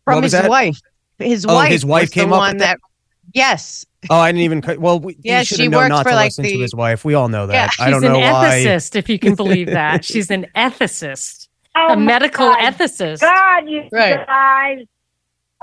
What 0.05 0.15
From 0.15 0.23
his 0.25 0.33
wife. 0.35 0.81
His 1.19 1.47
Oh, 1.49 1.55
wife. 1.55 1.71
his 1.71 1.85
wife 1.85 2.11
came 2.11 2.33
up 2.33 2.53
with 2.53 2.61
that. 2.61 2.79
Yes. 3.33 3.87
Oh, 4.11 4.19
I 4.19 4.33
didn't 4.33 4.43
even. 4.43 4.81
Well, 4.81 4.99
we, 5.01 5.17
Yeah, 5.23 5.39
he 5.41 5.45
should 5.45 5.57
she 5.59 5.63
have 5.65 5.73
known 5.73 5.81
worked 5.83 5.89
not 5.91 6.03
for, 6.05 6.11
to 6.11 6.15
like, 6.17 6.27
listen 6.27 6.45
to 6.45 6.59
his 6.59 6.75
wife. 6.75 7.05
We 7.05 7.15
all 7.15 7.29
know 7.29 7.47
that. 7.47 7.55
Yeah, 7.79 7.85
I 7.85 7.91
don't 7.91 8.01
she's 8.03 8.09
know 8.11 8.17
an 8.17 8.33
why. 8.33 8.61
ethicist, 8.65 8.97
if 8.97 9.09
you 9.09 9.19
can 9.19 9.35
believe 9.35 9.67
that. 9.71 10.05
She's 10.05 10.31
an 10.31 10.47
ethicist, 10.57 11.49
Oh 11.77 11.93
a 11.93 11.97
medical 11.97 12.49
God. 12.49 12.59
ethicist. 12.75 13.21
God, 13.21 13.69
you 13.69 13.85
Right. 13.93 14.27
guys. 14.27 14.87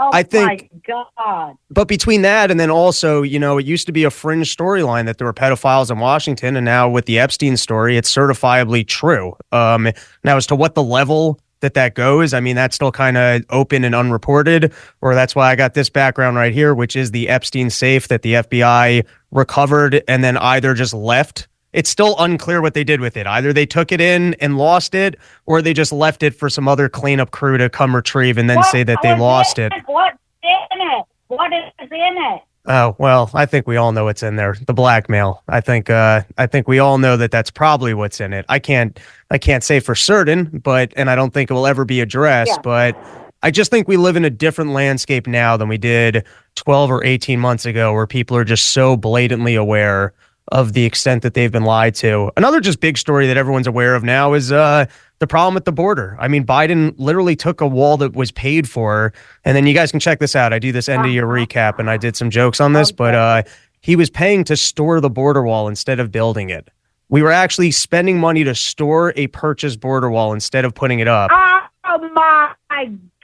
Oh 0.01 0.09
I 0.13 0.23
think- 0.23 0.69
my 0.71 1.03
God. 1.17 1.55
But 1.69 1.89
between 1.89 2.21
that 2.21 2.49
and 2.51 2.57
then 2.57 2.71
also, 2.71 3.21
you 3.21 3.37
know, 3.37 3.57
it 3.57 3.65
used 3.65 3.85
to 3.87 3.91
be 3.91 4.05
a 4.05 4.09
fringe 4.09 4.55
storyline 4.55 5.05
that 5.07 5.17
there 5.17 5.27
were 5.27 5.33
pedophiles 5.33 5.91
in 5.91 5.99
Washington, 5.99 6.55
and 6.55 6.63
now 6.63 6.87
with 6.87 7.05
the 7.05 7.19
Epstein 7.19 7.57
story, 7.57 7.97
it's 7.97 8.09
certifiably 8.09 8.87
true. 8.87 9.35
Um, 9.51 9.89
now, 10.23 10.37
as 10.37 10.47
to 10.47 10.55
what 10.55 10.75
the 10.75 10.83
level 10.83 11.39
that 11.61 11.73
that 11.73 11.95
goes, 11.95 12.34
I 12.34 12.40
mean, 12.40 12.56
that's 12.56 12.76
still 12.76 12.91
kind 12.91 13.18
of 13.18 13.44
open 13.49 13.84
and 13.84 13.94
unreported, 13.94 14.73
or 15.02 15.15
that's 15.15 15.36
why 15.36 15.52
I 15.52 15.56
got 15.56 15.73
this 15.73 15.90
background 15.90 16.38
right 16.38 16.53
here, 16.53 16.73
which 16.73 16.95
is 16.95 17.11
the 17.11 17.30
Epstein 17.30 17.69
safe 17.69 18.07
that 18.07 18.22
the 18.22 18.34
FBI 18.36 19.06
recovered 19.31 20.03
and 20.07 20.23
then 20.23 20.38
either 20.38 20.73
just 20.73 20.94
left. 20.94 21.48
It's 21.72 21.90
still 21.90 22.15
unclear 22.18 22.61
what 22.61 22.73
they 22.73 22.84
did 22.84 22.99
with 22.99 23.15
it. 23.15 23.27
Either 23.27 23.53
they 23.53 23.65
took 23.65 23.91
it 23.91 24.02
in 24.02 24.34
and 24.36 24.57
lost 24.57 24.95
it, 24.95 25.18
or 25.45 25.61
they 25.61 25.73
just 25.73 25.91
left 25.91 26.23
it 26.23 26.34
for 26.34 26.49
some 26.49 26.68
other 26.68 26.90
cleanup 26.90 27.31
crew 27.31 27.57
to 27.57 27.69
come 27.69 27.95
retrieve 27.95 28.38
and 28.38 28.49
then 28.49 28.57
What 28.57 28.68
say 28.68 28.84
that 28.84 28.99
they 29.03 29.15
lost 29.15 29.60
in 29.60 29.72
it. 29.72 29.84
What's 29.86 30.18
in 30.41 30.81
it? 30.81 31.06
What 31.27 31.53
is 31.53 31.90
in 31.91 32.15
it? 32.18 32.41
Oh 32.69 32.95
well, 32.99 33.31
I 33.33 33.47
think 33.47 33.67
we 33.67 33.77
all 33.77 33.91
know 33.91 34.05
what's 34.05 34.21
in 34.21 34.35
there. 34.35 34.55
The 34.67 34.75
blackmail. 34.75 35.43
I 35.49 35.59
think. 35.59 35.89
Uh, 35.89 36.21
I 36.37 36.45
think 36.45 36.67
we 36.67 36.77
all 36.77 36.99
know 36.99 37.17
that 37.17 37.31
that's 37.31 37.49
probably 37.49 37.95
what's 37.95 38.21
in 38.21 38.31
it. 38.31 38.45
I 38.47 38.59
can't. 38.59 38.97
I 39.31 39.39
can't 39.39 39.63
say 39.63 39.79
for 39.79 39.95
certain, 39.95 40.45
but 40.63 40.93
and 40.95 41.09
I 41.09 41.15
don't 41.15 41.33
think 41.33 41.49
it 41.49 41.53
will 41.55 41.65
ever 41.65 41.83
be 41.83 41.99
addressed. 41.99 42.51
Yeah. 42.51 42.61
But 42.61 42.97
I 43.41 43.49
just 43.49 43.71
think 43.71 43.87
we 43.87 43.97
live 43.97 44.15
in 44.15 44.23
a 44.23 44.29
different 44.29 44.71
landscape 44.71 45.25
now 45.25 45.57
than 45.57 45.67
we 45.67 45.79
did 45.79 46.23
12 46.55 46.91
or 46.91 47.03
18 47.03 47.39
months 47.39 47.65
ago, 47.65 47.91
where 47.91 48.05
people 48.05 48.37
are 48.37 48.43
just 48.43 48.67
so 48.67 48.95
blatantly 48.95 49.55
aware 49.55 50.13
of 50.49 50.73
the 50.73 50.85
extent 50.85 51.23
that 51.23 51.34
they've 51.34 51.51
been 51.51 51.63
lied 51.63 51.95
to. 51.95 52.31
Another 52.38 52.59
just 52.59 52.80
big 52.80 52.97
story 52.97 53.27
that 53.27 53.38
everyone's 53.38 53.67
aware 53.67 53.95
of 53.95 54.03
now 54.03 54.34
is 54.34 54.51
uh, 54.51 54.85
the 55.19 55.27
problem 55.27 55.57
at 55.57 55.65
the 55.65 55.71
border. 55.71 56.17
I 56.19 56.27
mean, 56.27 56.45
Biden 56.45 56.93
literally 56.97 57.35
took 57.35 57.61
a 57.61 57.67
wall 57.67 57.97
that 57.97 58.15
was 58.15 58.31
paid 58.31 58.69
for, 58.69 59.13
and 59.45 59.55
then 59.55 59.65
you 59.67 59.73
guys 59.73 59.91
can 59.91 59.99
check 59.99 60.19
this 60.19 60.35
out. 60.35 60.53
I 60.53 60.59
do 60.59 60.71
this 60.71 60.89
end 60.89 61.05
of 61.05 61.11
year 61.11 61.26
recap, 61.26 61.80
and 61.80 61.89
I 61.89 61.97
did 61.97 62.15
some 62.15 62.30
jokes 62.30 62.59
on 62.59 62.73
this, 62.73 62.91
but 62.91 63.15
uh, 63.15 63.43
he 63.81 63.95
was 63.95 64.09
paying 64.09 64.43
to 64.45 64.57
store 64.57 64.99
the 64.99 65.09
border 65.09 65.43
wall 65.43 65.67
instead 65.67 65.99
of 65.99 66.11
building 66.11 66.49
it. 66.49 66.69
We 67.09 67.21
were 67.23 67.31
actually 67.31 67.71
spending 67.71 68.19
money 68.19 68.43
to 68.43 68.53
store 68.53 69.13
a 69.15 69.27
purchased 69.27 69.80
border 69.80 70.09
wall 70.11 70.34
instead 70.34 70.63
of 70.65 70.76
putting 70.76 70.99
it 70.99 71.07
up. 71.07 71.31
Oh 71.31 72.09
my 72.13 72.53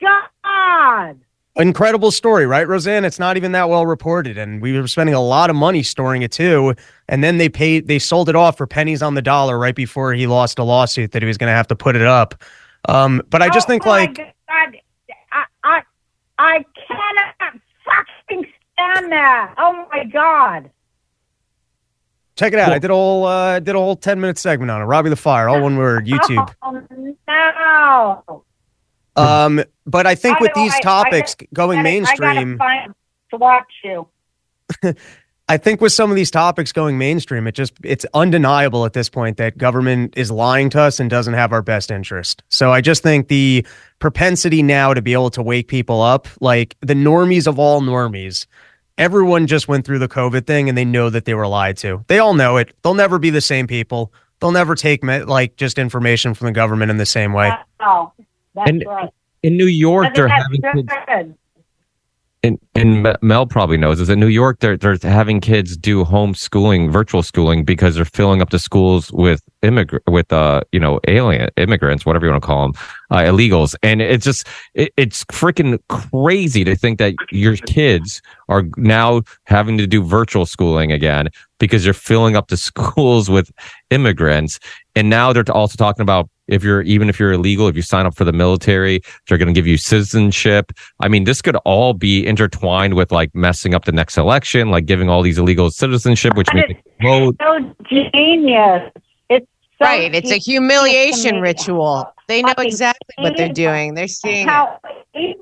God. 0.01 1.19
Incredible 1.57 2.11
story, 2.11 2.45
right, 2.45 2.67
Roseanne? 2.67 3.05
It's 3.05 3.17
not 3.19 3.37
even 3.37 3.53
that 3.53 3.69
well 3.69 3.85
reported, 3.85 4.37
and 4.37 4.61
we 4.61 4.77
were 4.77 4.87
spending 4.87 5.15
a 5.15 5.21
lot 5.21 5.49
of 5.49 5.55
money 5.55 5.83
storing 5.83 6.21
it 6.21 6.31
too. 6.33 6.75
And 7.07 7.23
then 7.23 7.37
they 7.37 7.47
paid, 7.47 7.87
they 7.87 7.97
sold 7.97 8.27
it 8.27 8.35
off 8.35 8.57
for 8.57 8.67
pennies 8.67 9.01
on 9.01 9.13
the 9.13 9.21
dollar 9.21 9.57
right 9.57 9.75
before 9.75 10.13
he 10.13 10.27
lost 10.27 10.59
a 10.59 10.63
lawsuit 10.63 11.13
that 11.13 11.21
he 11.21 11.27
was 11.27 11.37
going 11.37 11.49
to 11.49 11.55
have 11.55 11.67
to 11.67 11.75
put 11.75 11.95
it 11.95 12.01
up. 12.01 12.35
Um, 12.89 13.21
but 13.29 13.41
I 13.41 13.49
just 13.49 13.67
Oh 13.67 13.69
think 13.69 13.85
my 13.85 13.89
like 13.89 14.15
God. 14.15 14.77
I, 15.31 15.45
I, 15.63 15.81
I 16.39 16.65
cannot 16.87 17.61
fucking 17.85 18.45
stand 18.73 19.11
that. 19.13 19.53
Oh 19.57 19.87
my 19.91 20.03
God. 20.03 20.69
check 22.35 22.51
it 22.53 22.59
out. 22.59 22.73
I 22.73 22.79
did 22.79 22.91
a 22.91 22.93
whole 22.93 23.25
uh, 23.25 23.59
did 23.59 23.75
a 23.75 23.79
whole 23.79 23.95
ten 23.95 24.19
minute 24.19 24.37
segment 24.37 24.71
on 24.71 24.81
it. 24.81 24.85
Robbie 24.85 25.09
the 25.09 25.15
Fire, 25.15 25.47
all 25.49 25.61
one 25.61 25.77
word, 25.77 26.05
YouTube. 26.07 26.53
Oh, 26.61 26.71
no. 27.27 28.43
Um, 29.15 29.63
but 29.85 30.05
I 30.07 30.15
think 30.15 30.37
I 30.37 30.41
with 30.41 30.51
know, 30.55 30.63
these 30.63 30.73
I- 30.75 30.79
topics 30.81 31.35
going 31.53 31.79
I 31.79 31.83
gotta- 31.83 31.89
mainstream, 31.91 32.29
I 32.29 32.33
gotta 32.35 32.57
find 32.57 32.95
to 33.31 33.37
watch 33.37 33.71
you. 33.83 34.07
I 35.47 35.57
think 35.57 35.79
with 35.79 35.93
some 35.93 36.09
of 36.09 36.15
these 36.15 36.31
topics 36.31 36.71
going 36.71 36.97
mainstream, 36.97 37.45
it 37.45 37.51
just 37.53 37.73
it's 37.83 38.03
undeniable 38.15 38.83
at 38.83 38.93
this 38.93 39.09
point 39.09 39.37
that 39.37 39.59
government 39.59 40.15
is 40.17 40.31
lying 40.31 40.71
to 40.71 40.81
us 40.81 40.99
and 40.99 41.07
doesn't 41.07 41.35
have 41.35 41.53
our 41.53 41.61
best 41.61 41.91
interest. 41.91 42.41
So 42.49 42.71
I 42.71 42.81
just 42.81 43.03
think 43.03 43.27
the 43.27 43.63
propensity 43.99 44.63
now 44.63 44.95
to 44.95 45.03
be 45.03 45.13
able 45.13 45.29
to 45.31 45.43
wake 45.43 45.67
people 45.67 46.01
up, 46.01 46.27
like 46.41 46.75
the 46.81 46.95
normies 46.95 47.45
of 47.45 47.59
all 47.59 47.79
normies, 47.81 48.47
everyone 48.97 49.45
just 49.45 49.67
went 49.67 49.85
through 49.85 49.99
the 49.99 50.07
COVID 50.07 50.47
thing 50.47 50.67
and 50.67 50.75
they 50.75 50.85
know 50.85 51.11
that 51.11 51.25
they 51.25 51.35
were 51.35 51.47
lied 51.47 51.77
to. 51.77 52.03
They 52.07 52.17
all 52.17 52.33
know 52.33 52.57
it. 52.57 52.73
They'll 52.81 52.95
never 52.95 53.19
be 53.19 53.29
the 53.29 53.39
same 53.41 53.67
people. 53.67 54.11
They'll 54.39 54.51
never 54.51 54.73
take 54.73 55.03
like 55.03 55.57
just 55.57 55.77
information 55.77 56.33
from 56.33 56.45
the 56.47 56.53
government 56.53 56.89
in 56.89 56.97
the 56.97 57.05
same 57.05 57.33
way. 57.33 57.53
Oh, 57.79 58.11
that's 58.55 58.69
And- 58.69 58.83
right. 58.87 59.09
In 59.43 59.57
New 59.57 59.67
York, 59.67 60.15
they're 60.15 60.27
having 60.27 60.59
kids. 60.59 61.35
and, 62.41 62.59
and 62.73 63.15
Mel 63.21 63.45
probably 63.45 63.77
knows 63.77 63.99
is 63.99 64.09
in 64.09 64.19
New 64.19 64.25
York 64.27 64.59
they're 64.59 64.75
they're 64.75 64.97
having 65.03 65.39
kids 65.39 65.77
do 65.77 66.03
homeschooling, 66.03 66.91
virtual 66.91 67.21
schooling 67.21 67.63
because 67.63 67.93
they're 67.93 68.05
filling 68.05 68.41
up 68.41 68.49
the 68.49 68.57
schools 68.57 69.11
with 69.11 69.43
immigrant 69.61 70.03
with 70.07 70.33
uh 70.33 70.61
you 70.71 70.79
know 70.79 70.99
alien 71.07 71.49
immigrants, 71.57 72.07
whatever 72.07 72.25
you 72.25 72.31
want 72.31 72.41
to 72.41 72.47
call 72.47 72.63
them, 72.71 72.81
uh, 73.11 73.17
illegals, 73.23 73.75
and 73.83 74.01
it's 74.01 74.25
just 74.25 74.47
it, 74.73 74.91
it's 74.97 75.23
freaking 75.25 75.77
crazy 75.89 76.63
to 76.63 76.75
think 76.75 76.97
that 76.97 77.13
your 77.31 77.55
kids 77.55 78.21
are 78.49 78.63
now 78.77 79.21
having 79.43 79.77
to 79.77 79.85
do 79.85 80.03
virtual 80.03 80.47
schooling 80.47 80.91
again 80.91 81.29
because 81.59 81.85
you're 81.85 81.93
filling 81.93 82.35
up 82.35 82.47
the 82.47 82.57
schools 82.69 83.29
with 83.29 83.51
immigrants, 83.91 84.59
and 84.95 85.07
now 85.07 85.31
they're 85.33 85.45
also 85.51 85.75
talking 85.77 86.01
about 86.01 86.29
if 86.47 86.63
you're 86.63 86.81
even 86.83 87.09
if 87.09 87.19
you're 87.19 87.33
illegal, 87.33 87.67
if 87.67 87.75
you 87.75 87.81
sign 87.81 88.05
up 88.05 88.15
for 88.15 88.23
the 88.23 88.33
military, 88.33 89.01
they're 89.27 89.37
going 89.37 89.47
to 89.47 89.53
give 89.53 89.67
you 89.67 89.77
citizenship. 89.77 90.71
I 90.99 91.07
mean, 91.07 91.23
this 91.23 91.41
could 91.41 91.55
all 91.57 91.93
be 91.93 92.25
intertwined 92.25 92.93
with 92.93 93.11
like 93.11 93.33
messing 93.33 93.73
up 93.73 93.85
the 93.85 93.91
next 93.91 94.17
election, 94.17 94.69
like 94.69 94.85
giving 94.85 95.09
all 95.09 95.21
these 95.21 95.37
illegal 95.37 95.71
citizenship, 95.71 96.35
which 96.35 96.47
means 96.53 96.73
vote. 97.01 97.35
so 97.41 97.75
genius. 97.89 98.91
It's 99.29 99.47
so 99.79 99.85
right. 99.85 100.13
It's 100.13 100.31
a 100.31 100.37
humiliation 100.37 101.41
ritual. 101.41 102.11
They 102.27 102.41
know 102.41 102.53
exactly 102.57 103.15
what 103.17 103.37
they're 103.37 103.49
doing. 103.49 103.93
They're 103.93 104.07
seeing. 104.07 104.47
How 104.47 104.79
evil 105.13 105.35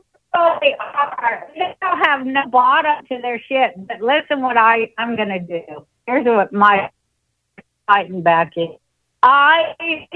they 0.62 0.76
are. 0.80 1.48
They 1.56 1.76
don't 1.82 2.00
have 2.00 2.26
no 2.26 2.48
bottom 2.48 3.06
to 3.08 3.22
their 3.22 3.40
shit. 3.40 3.72
But 3.88 4.02
listen, 4.02 4.42
what 4.42 4.58
I 4.58 4.92
I'm 4.98 5.16
gonna 5.16 5.40
do. 5.40 5.62
Here's 6.08 6.26
what 6.26 6.52
my 6.52 6.90
fighting 7.88 8.22
back 8.22 8.54
is. 8.56 8.70
I 9.24 9.74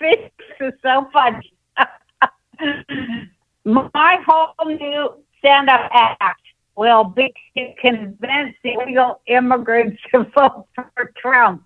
this 0.00 0.30
is 0.60 0.72
so 0.80 1.08
funny. 1.12 1.52
my 3.64 4.22
whole 4.26 4.54
new 4.66 5.14
stand-up 5.38 5.90
act 5.92 6.40
will 6.76 7.04
be 7.04 7.34
to 7.56 7.74
convince 7.80 8.54
illegal 8.62 9.20
immigrants 9.26 10.00
to 10.12 10.24
vote 10.24 10.66
for 10.74 11.12
Trump. 11.16 11.64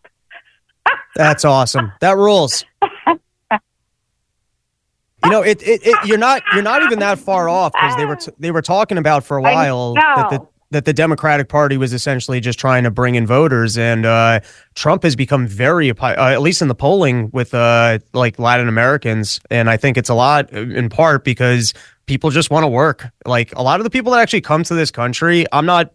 That's 1.14 1.44
awesome. 1.44 1.92
That 2.00 2.16
rules. 2.16 2.64
You 5.22 5.30
know, 5.30 5.42
it, 5.42 5.62
it, 5.62 5.86
it 5.86 6.06
you're 6.06 6.16
not 6.16 6.42
you're 6.54 6.62
not 6.62 6.82
even 6.82 7.00
that 7.00 7.18
far 7.18 7.46
off 7.46 7.72
because 7.72 7.94
they 7.96 8.06
were 8.06 8.16
t- 8.16 8.32
they 8.38 8.50
were 8.50 8.62
talking 8.62 8.96
about 8.96 9.22
for 9.22 9.36
a 9.36 9.42
while 9.42 9.92
that 9.94 10.30
the. 10.30 10.48
That 10.70 10.84
the 10.84 10.92
Democratic 10.92 11.48
Party 11.48 11.76
was 11.76 11.92
essentially 11.92 12.40
just 12.40 12.58
trying 12.58 12.84
to 12.84 12.90
bring 12.90 13.16
in 13.16 13.26
voters, 13.26 13.76
and 13.76 14.06
uh, 14.06 14.40
Trump 14.74 15.02
has 15.02 15.16
become 15.16 15.46
very, 15.46 15.90
uh, 15.90 16.14
at 16.14 16.40
least 16.40 16.62
in 16.62 16.68
the 16.68 16.74
polling 16.74 17.30
with 17.32 17.54
uh, 17.54 17.98
like 18.12 18.38
Latin 18.38 18.68
Americans, 18.68 19.40
and 19.50 19.68
I 19.68 19.76
think 19.76 19.96
it's 19.96 20.08
a 20.08 20.14
lot 20.14 20.52
uh, 20.54 20.60
in 20.60 20.88
part 20.88 21.24
because 21.24 21.74
people 22.06 22.30
just 22.30 22.50
want 22.50 22.64
to 22.64 22.68
work. 22.68 23.08
Like 23.26 23.54
a 23.56 23.62
lot 23.62 23.80
of 23.80 23.84
the 23.84 23.90
people 23.90 24.12
that 24.12 24.20
actually 24.20 24.42
come 24.42 24.62
to 24.64 24.74
this 24.74 24.90
country, 24.90 25.44
I'm 25.52 25.66
not. 25.66 25.90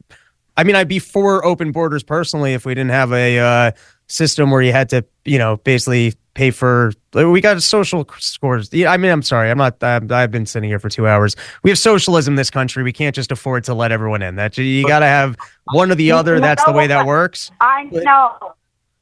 I 0.58 0.64
mean, 0.64 0.76
I'd 0.76 0.88
be 0.88 1.00
for 1.00 1.44
open 1.46 1.72
borders 1.72 2.04
personally 2.04 2.54
if 2.54 2.66
we 2.66 2.74
didn't 2.74 2.92
have 2.92 3.12
a 3.12 3.40
uh, 3.40 3.72
system 4.08 4.52
where 4.52 4.62
you 4.62 4.72
had 4.72 4.88
to, 4.90 5.06
you 5.26 5.38
know, 5.38 5.58
basically 5.58 6.14
pay 6.36 6.52
for. 6.52 6.92
We 7.14 7.42
got 7.42 7.62
social 7.64 8.08
scores. 8.20 8.70
I 8.74 8.98
mean, 8.98 9.12
I'm 9.12 9.24
sorry, 9.24 9.50
I'm 9.50 9.58
not. 9.58 9.82
I'm, 9.82 10.12
I've 10.12 10.30
been 10.30 10.46
sitting 10.46 10.70
here 10.70 10.80
for 10.80 10.90
two 10.90 11.08
hours. 11.08 11.36
We 11.64 11.72
have 11.72 11.80
socialism 11.80 12.34
in 12.34 12.36
this 12.36 12.52
country. 12.52 12.84
We 12.84 12.94
can't 12.94 13.16
just 13.16 13.32
afford 13.32 13.64
to 13.64 13.74
let 13.74 13.92
everyone 13.92 14.22
in. 14.22 14.36
That 14.36 14.56
you 14.58 14.88
got 14.88 15.00
to 15.00 15.08
have 15.08 15.36
one 15.74 15.92
or 15.92 15.96
the 15.96 16.12
other. 16.12 16.40
That's 16.40 16.64
the 16.64 16.74
way 16.74 16.86
that 16.88 17.08
works. 17.08 17.52
I 17.60 17.86
know. 17.86 18.54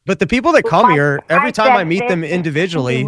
But 0.05 0.19
the 0.19 0.27
people 0.27 0.51
that 0.53 0.63
come 0.63 0.91
here, 0.91 1.21
every 1.29 1.51
time 1.51 1.73
I 1.73 1.83
meet 1.83 2.07
them 2.07 2.23
individually, 2.23 3.07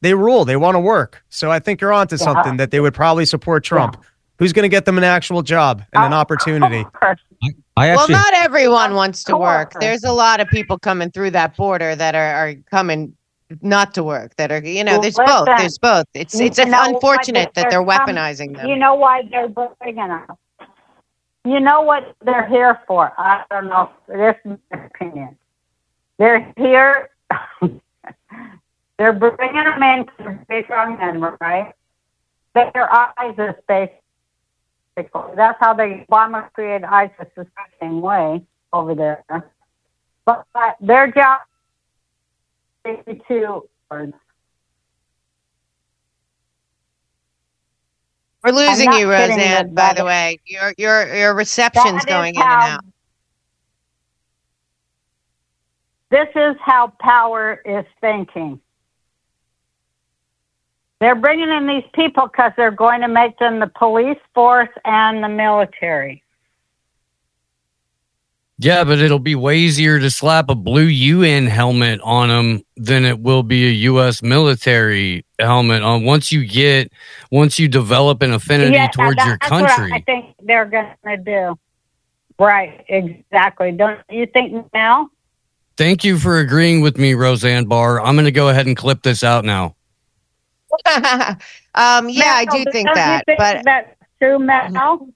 they 0.00 0.14
rule. 0.14 0.44
They 0.44 0.56
want 0.56 0.74
to 0.76 0.80
work. 0.80 1.24
So 1.30 1.50
I 1.50 1.58
think 1.58 1.80
you're 1.80 1.92
onto 1.92 2.16
something 2.16 2.56
that 2.58 2.70
they 2.70 2.80
would 2.80 2.94
probably 2.94 3.24
support 3.24 3.64
Trump. 3.64 4.02
Who's 4.38 4.52
going 4.52 4.64
to 4.64 4.68
get 4.68 4.84
them 4.84 4.98
an 4.98 5.04
actual 5.04 5.42
job 5.42 5.84
and 5.92 6.04
an 6.04 6.12
opportunity? 6.12 6.84
I 7.76 7.94
well, 7.94 8.08
not 8.08 8.34
everyone 8.34 8.94
wants 8.94 9.22
to 9.24 9.36
work. 9.36 9.74
There's 9.80 10.04
a 10.04 10.12
lot 10.12 10.40
of 10.40 10.48
people 10.48 10.78
coming 10.78 11.10
through 11.10 11.30
that 11.30 11.56
border 11.56 11.94
that 11.94 12.14
are, 12.14 12.34
are 12.34 12.54
coming 12.70 13.16
not 13.62 13.94
to 13.94 14.04
work. 14.04 14.34
That 14.36 14.50
are, 14.52 14.64
you 14.64 14.84
know, 14.84 14.92
Well, 14.92 15.02
there's 15.02 15.16
both. 15.16 15.46
There's 15.58 15.78
both. 15.78 16.06
It's 16.14 16.38
it's 16.38 16.58
unfortunate 16.58 17.54
that 17.54 17.70
they're 17.70 17.84
com- 17.84 17.88
weaponizing 17.88 18.56
them. 18.56 18.68
You 18.68 18.76
know 18.76 18.94
why 18.94 19.22
they're 19.30 19.48
bringing 19.48 20.08
them? 20.08 20.26
You 21.44 21.60
know 21.60 21.82
what 21.82 22.16
they're 22.24 22.46
here 22.46 22.80
for? 22.86 23.12
I 23.18 23.44
don't 23.50 23.66
know. 23.66 23.90
This 24.08 24.36
is 24.44 24.58
my 24.72 24.84
opinion. 24.86 25.36
They're 26.18 26.52
here. 26.56 27.10
they're 28.98 29.12
bringing 29.12 29.64
them 29.64 29.82
in 29.82 30.04
because 30.04 30.36
they're 30.48 30.64
strong 30.64 30.96
men, 30.98 31.20
right? 31.40 31.72
Their 32.54 32.90
eyes 32.90 33.12
ISIS 33.18 33.56
basically. 33.68 35.34
That's 35.36 35.58
how 35.60 35.74
they 35.74 36.06
Obama 36.08 36.50
created 36.52 36.84
ISIS 36.84 37.26
the 37.36 37.46
same 37.80 38.00
way 38.00 38.42
over 38.72 38.94
there. 38.94 39.24
But, 40.24 40.46
but 40.54 40.76
their 40.80 41.10
job 41.10 41.40
to 42.84 43.62
We're 48.44 48.52
losing 48.52 48.92
you, 48.92 49.10
Roseanne. 49.10 49.74
By 49.74 49.94
that. 49.94 49.96
the 49.96 50.04
way, 50.04 50.38
your 50.44 50.74
your 50.76 51.14
your 51.14 51.34
reception's 51.34 52.04
That 52.04 52.08
going 52.08 52.34
in 52.34 52.42
and 52.42 52.50
out. 52.50 52.80
This 56.10 56.28
is 56.36 56.56
how 56.60 56.92
power 57.00 57.60
is 57.64 57.84
thinking. 58.00 58.60
They're 61.00 61.14
bringing 61.14 61.48
in 61.48 61.66
these 61.66 61.84
people 61.94 62.28
because 62.28 62.52
they're 62.56 62.70
going 62.70 63.00
to 63.00 63.08
make 63.08 63.38
them 63.38 63.60
the 63.60 63.70
police 63.78 64.18
force 64.34 64.68
and 64.84 65.22
the 65.24 65.28
military. 65.28 66.23
Yeah, 68.64 68.84
but 68.84 68.98
it'll 68.98 69.18
be 69.18 69.34
way 69.34 69.58
easier 69.58 70.00
to 70.00 70.10
slap 70.10 70.48
a 70.48 70.54
blue 70.54 70.86
UN 70.86 71.46
helmet 71.46 72.00
on 72.02 72.28
them 72.30 72.62
than 72.78 73.04
it 73.04 73.20
will 73.20 73.42
be 73.42 73.66
a 73.66 73.70
U.S. 73.90 74.22
military 74.22 75.26
helmet 75.38 75.82
on. 75.82 76.04
Once 76.04 76.32
you 76.32 76.46
get, 76.46 76.90
once 77.30 77.58
you 77.58 77.68
develop 77.68 78.22
an 78.22 78.32
affinity 78.32 78.72
yeah, 78.72 78.88
towards 78.88 79.22
your 79.26 79.36
country. 79.36 79.90
what 79.90 79.92
I 79.92 80.00
think 80.00 80.34
they're 80.40 80.64
going 80.64 80.94
to 81.06 81.16
do. 81.18 81.58
Right, 82.38 82.82
exactly. 82.88 83.70
Don't 83.72 84.00
you 84.08 84.24
think, 84.32 84.72
Mel? 84.72 85.10
Thank 85.76 86.02
you 86.02 86.18
for 86.18 86.38
agreeing 86.38 86.80
with 86.80 86.96
me, 86.96 87.12
Roseanne 87.12 87.66
Barr. 87.66 88.00
I'm 88.00 88.14
going 88.14 88.24
to 88.24 88.32
go 88.32 88.48
ahead 88.48 88.66
and 88.66 88.74
clip 88.74 89.02
this 89.02 89.22
out 89.22 89.44
now. 89.44 89.76
um, 90.86 92.08
yeah, 92.08 92.32
I 92.32 92.46
do 92.50 92.64
think 92.72 92.86
don't 92.86 92.88
you 92.88 92.94
that, 92.94 93.26
think 93.26 93.38
but 93.38 93.62
that's 93.62 93.94
true, 94.18 94.38
Mel. 94.38 95.06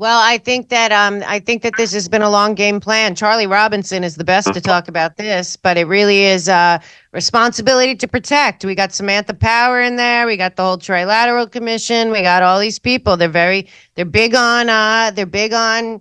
Well, 0.00 0.18
I 0.18 0.38
think 0.38 0.70
that 0.70 0.92
um, 0.92 1.22
I 1.26 1.40
think 1.40 1.60
that 1.62 1.74
this 1.76 1.92
has 1.92 2.08
been 2.08 2.22
a 2.22 2.30
long 2.30 2.54
game 2.54 2.80
plan. 2.80 3.14
Charlie 3.14 3.46
Robinson 3.46 4.02
is 4.02 4.16
the 4.16 4.24
best 4.24 4.54
to 4.54 4.58
talk 4.58 4.88
about 4.88 5.18
this, 5.18 5.56
but 5.56 5.76
it 5.76 5.86
really 5.86 6.24
is 6.24 6.48
a 6.48 6.80
responsibility 7.12 7.94
to 7.96 8.08
protect. 8.08 8.64
We 8.64 8.74
got 8.74 8.94
Samantha 8.94 9.34
Power 9.34 9.78
in 9.82 9.96
there. 9.96 10.24
We 10.24 10.38
got 10.38 10.56
the 10.56 10.62
whole 10.62 10.78
Trilateral 10.78 11.52
Commission. 11.52 12.10
We 12.10 12.22
got 12.22 12.42
all 12.42 12.58
these 12.58 12.78
people. 12.78 13.18
They're 13.18 13.28
very 13.28 13.68
they're 13.94 14.06
big 14.06 14.34
on 14.34 14.70
uh, 14.70 15.10
they're 15.14 15.26
big 15.26 15.52
on 15.52 16.00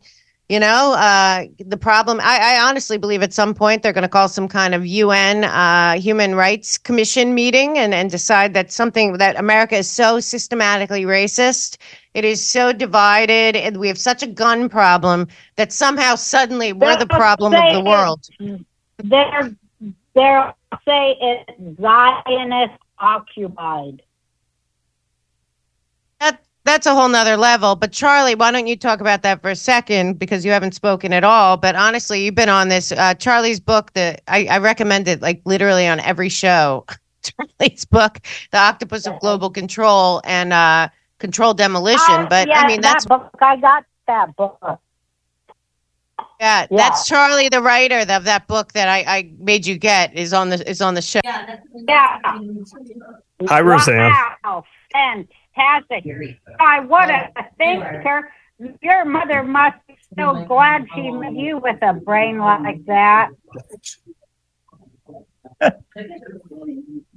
you 0.50 0.60
know 0.60 0.94
uh, 0.94 1.46
the 1.60 1.78
problem. 1.78 2.20
I, 2.22 2.56
I 2.56 2.68
honestly 2.68 2.98
believe 2.98 3.22
at 3.22 3.34
some 3.34 3.54
point 3.54 3.84
they're 3.84 3.94
going 3.94 4.02
to 4.04 4.10
call 4.10 4.28
some 4.28 4.48
kind 4.48 4.76
of 4.76 4.86
UN 4.86 5.44
uh, 5.44 5.94
Human 5.94 6.36
Rights 6.36 6.78
Commission 6.78 7.34
meeting 7.34 7.78
and 7.78 7.94
and 7.94 8.10
decide 8.10 8.54
that 8.56 8.72
something 8.72 9.14
that 9.14 9.40
America 9.40 9.78
is 9.78 9.90
so 9.90 10.20
systematically 10.20 11.04
racist. 11.04 11.78
It 12.16 12.26
is 12.26 12.46
so 12.46 12.74
divided, 12.74 13.56
and 13.56 13.78
we 13.78 13.88
have 13.88 14.00
such 14.00 14.24
a 14.24 14.28
gun 14.28 14.68
problem 14.68 15.28
that 15.56 15.72
somehow 15.72 16.16
suddenly 16.16 16.74
we're 16.74 16.98
the 16.98 17.06
They'll 17.06 17.20
problem 17.20 17.54
of 17.54 17.74
the 17.74 17.82
world. 17.82 18.28
They're 19.04 19.56
they'll 20.16 20.56
say 20.86 21.16
it's 21.22 21.80
Zionist 21.80 22.74
occupied. 22.98 24.02
That 26.66 26.80
that's 26.80 26.86
a 26.86 26.96
whole 26.96 27.10
nother 27.10 27.36
level. 27.36 27.76
But 27.76 27.92
Charlie, 27.92 28.36
why 28.36 28.52
don't 28.52 28.68
you 28.68 28.78
talk 28.78 29.02
about 29.02 29.22
that 29.24 29.42
for 29.42 29.50
a 29.50 29.56
second 29.56 30.18
because 30.20 30.46
you 30.46 30.52
haven't 30.52 30.74
spoken 30.74 31.12
at 31.14 31.24
all. 31.24 31.58
But 31.58 31.76
honestly, 31.76 32.24
you've 32.24 32.36
been 32.36 32.48
on 32.50 32.70
this. 32.70 32.92
Uh, 32.92 33.14
Charlie's 33.16 33.60
book 33.60 33.92
that 33.94 34.22
I, 34.28 34.46
I 34.46 34.58
recommend 34.60 35.08
it 35.08 35.22
like 35.22 35.42
literally 35.46 35.88
on 35.88 36.00
every 36.00 36.30
show. 36.30 36.86
Charlie's 37.24 37.84
book, 37.86 38.20
The 38.52 38.58
Octopus 38.60 39.08
of 39.08 39.20
Global 39.20 39.50
Control 39.50 40.22
and 40.24 40.54
uh, 40.54 40.88
Control 41.18 41.54
Demolition. 41.54 42.00
Oh, 42.08 42.28
but 42.30 42.48
yeah, 42.48 42.62
I 42.62 42.68
mean, 42.68 42.82
that's 42.82 43.06
that 43.06 43.10
book. 43.10 43.30
I 43.42 43.58
got 43.58 43.84
that 44.08 44.36
book. 44.38 44.58
yeah, 44.62 44.78
Yeah. 46.40 46.66
that's 46.72 47.06
Charlie, 47.08 47.50
the 47.50 47.62
writer 47.62 48.00
of 48.00 48.08
that 48.08 48.48
book 48.48 48.72
that 48.74 48.88
I, 48.88 49.04
I 49.18 49.32
made 49.40 49.66
you 49.66 49.78
get 49.78 50.14
is 50.16 50.34
on 50.34 50.50
the 50.50 50.70
is 50.70 50.82
on 50.82 50.94
the 50.94 51.02
show. 51.02 51.20
Yeah. 51.26 51.60
Hi, 53.48 53.62
Roseanne. 53.62 54.14
Wow, 54.44 54.64
fantastic. 54.94 55.36
I 56.60 56.80
what 56.82 57.10
a 57.10 57.30
thinker. 57.58 58.32
Your 58.82 59.06
mother 59.06 59.44
must 59.44 59.78
be 59.88 59.98
so 60.18 60.46
glad 60.46 60.86
she 60.94 61.10
met 61.12 61.34
you 61.34 61.60
with 61.60 61.82
a 61.82 61.94
brain 61.94 62.40
like 62.40 62.86
that. 62.86 63.30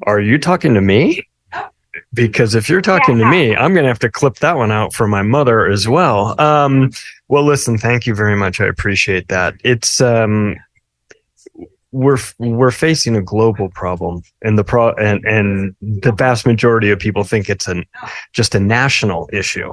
Are 0.07 0.21
you 0.21 0.39
talking 0.39 0.75
to 0.75 0.81
me? 0.81 1.27
because 2.15 2.55
if 2.55 2.69
you're 2.69 2.81
talking 2.81 3.19
to 3.19 3.29
me, 3.31 3.55
I'm 3.55 3.73
going 3.75 3.85
to 3.85 3.89
have 3.89 3.99
to 4.01 4.11
clip 4.11 4.37
that 4.37 4.57
one 4.57 4.71
out 4.71 4.93
for 4.93 5.07
my 5.07 5.23
mother 5.23 5.67
as 5.67 5.89
well. 5.89 6.41
Um, 6.41 6.91
well, 7.29 7.45
listen, 7.45 7.79
thank 7.79 8.07
you 8.07 8.15
very 8.15 8.37
much. 8.37 8.61
I 8.61 8.67
appreciate 8.67 9.29
that. 9.29 9.55
It's 9.65 10.01
um, 10.01 10.57
we're 11.93 12.19
we're 12.39 12.71
facing 12.71 13.17
a 13.17 13.23
global 13.23 13.69
problem, 13.69 14.23
and 14.43 14.59
the 14.59 14.65
pro 14.65 14.93
and 14.95 15.25
and 15.25 15.77
the 15.81 16.13
vast 16.13 16.47
majority 16.47 16.91
of 16.91 16.99
people 16.99 17.23
think 17.23 17.49
it's 17.49 17.69
an 17.69 17.85
just 18.33 18.55
a 18.55 18.61
national 18.61 19.29
issue. 19.33 19.73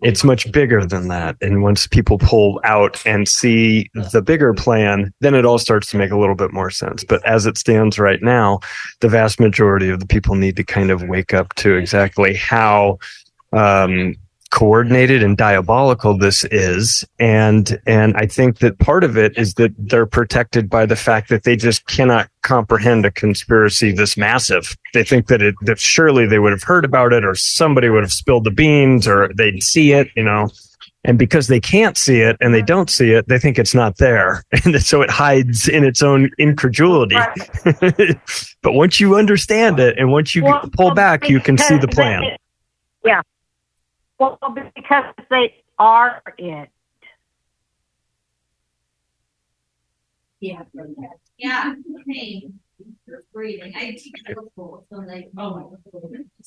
It's 0.00 0.24
much 0.24 0.50
bigger 0.52 0.84
than 0.86 1.08
that. 1.08 1.36
And 1.40 1.62
once 1.62 1.86
people 1.86 2.18
pull 2.18 2.60
out 2.64 3.04
and 3.04 3.28
see 3.28 3.90
the 4.12 4.22
bigger 4.22 4.54
plan, 4.54 5.12
then 5.20 5.34
it 5.34 5.44
all 5.44 5.58
starts 5.58 5.90
to 5.90 5.96
make 5.96 6.10
a 6.10 6.16
little 6.16 6.36
bit 6.36 6.52
more 6.52 6.70
sense. 6.70 7.04
But 7.04 7.24
as 7.26 7.46
it 7.46 7.58
stands 7.58 7.98
right 7.98 8.22
now, 8.22 8.60
the 9.00 9.08
vast 9.08 9.40
majority 9.40 9.90
of 9.90 10.00
the 10.00 10.06
people 10.06 10.34
need 10.34 10.56
to 10.56 10.64
kind 10.64 10.90
of 10.90 11.02
wake 11.08 11.34
up 11.34 11.54
to 11.56 11.74
exactly 11.74 12.34
how 12.34 12.98
um, 13.52 14.14
coordinated 14.52 15.22
and 15.22 15.36
diabolical 15.36 16.16
this 16.16 16.44
is. 16.44 17.04
And 17.18 17.80
and 17.86 18.16
i 18.16 18.26
think 18.26 18.58
that 18.60 18.78
part 18.78 19.02
of 19.02 19.16
it 19.16 19.36
is 19.36 19.54
that 19.54 19.72
they're 19.78 20.06
protected 20.06 20.70
by 20.70 20.86
the 20.86 20.94
fact 20.94 21.28
that 21.30 21.42
they 21.44 21.56
just 21.56 21.86
cannot 21.86 22.28
comprehend 22.42 23.04
a 23.06 23.10
conspiracy 23.10 23.92
this 23.92 24.16
massive. 24.16 24.76
They 24.94 25.04
think 25.04 25.26
that 25.28 25.42
it 25.42 25.54
that 25.62 25.80
surely 25.80 26.26
they 26.26 26.38
would 26.38 26.52
have 26.52 26.62
heard 26.62 26.84
about 26.84 27.12
it 27.12 27.24
or 27.24 27.34
somebody 27.34 27.88
would 27.88 28.02
have 28.04 28.12
spilled 28.12 28.44
the 28.44 28.50
beans 28.52 29.08
or 29.08 29.30
they'd 29.36 29.62
see 29.62 29.92
it 29.92 30.08
you 30.16 30.22
know. 30.22 30.48
And 31.04 31.18
because 31.18 31.48
they 31.48 31.58
can't 31.58 31.96
see 31.98 32.20
it 32.20 32.36
and 32.40 32.54
they 32.54 32.62
don't 32.62 32.90
see 32.90 33.10
it 33.12 33.26
they 33.28 33.38
think 33.38 33.58
it's 33.58 33.74
not 33.74 33.96
there. 33.98 34.44
And 34.64 34.80
so 34.82 35.02
it 35.02 35.10
hides 35.10 35.66
in 35.68 35.82
its 35.82 36.02
own 36.02 36.30
incredulity. 36.38 37.16
But 38.62 38.74
once 38.74 39.00
you 39.00 39.16
understand 39.16 39.80
it 39.80 39.98
and 39.98 40.12
once 40.12 40.34
you 40.36 40.44
Well, 40.44 40.68
pull 40.76 40.94
back 40.94 41.28
you 41.28 41.40
can 41.40 41.56
see 41.58 41.78
the 41.78 41.88
plan. 41.88 42.22
yeah. 43.04 43.22
Well, 44.22 44.38
because 44.76 45.04
they 45.30 45.64
are 45.80 46.22
it. 46.38 46.68
Yeah. 50.38 50.62
Yeah. 51.38 51.74
Pain. 52.06 52.60
Breathing. 53.34 53.72
I 53.74 53.90
teach 53.90 54.12
football, 54.32 54.86
so 54.88 54.98
like, 54.98 55.28
oh. 55.36 55.76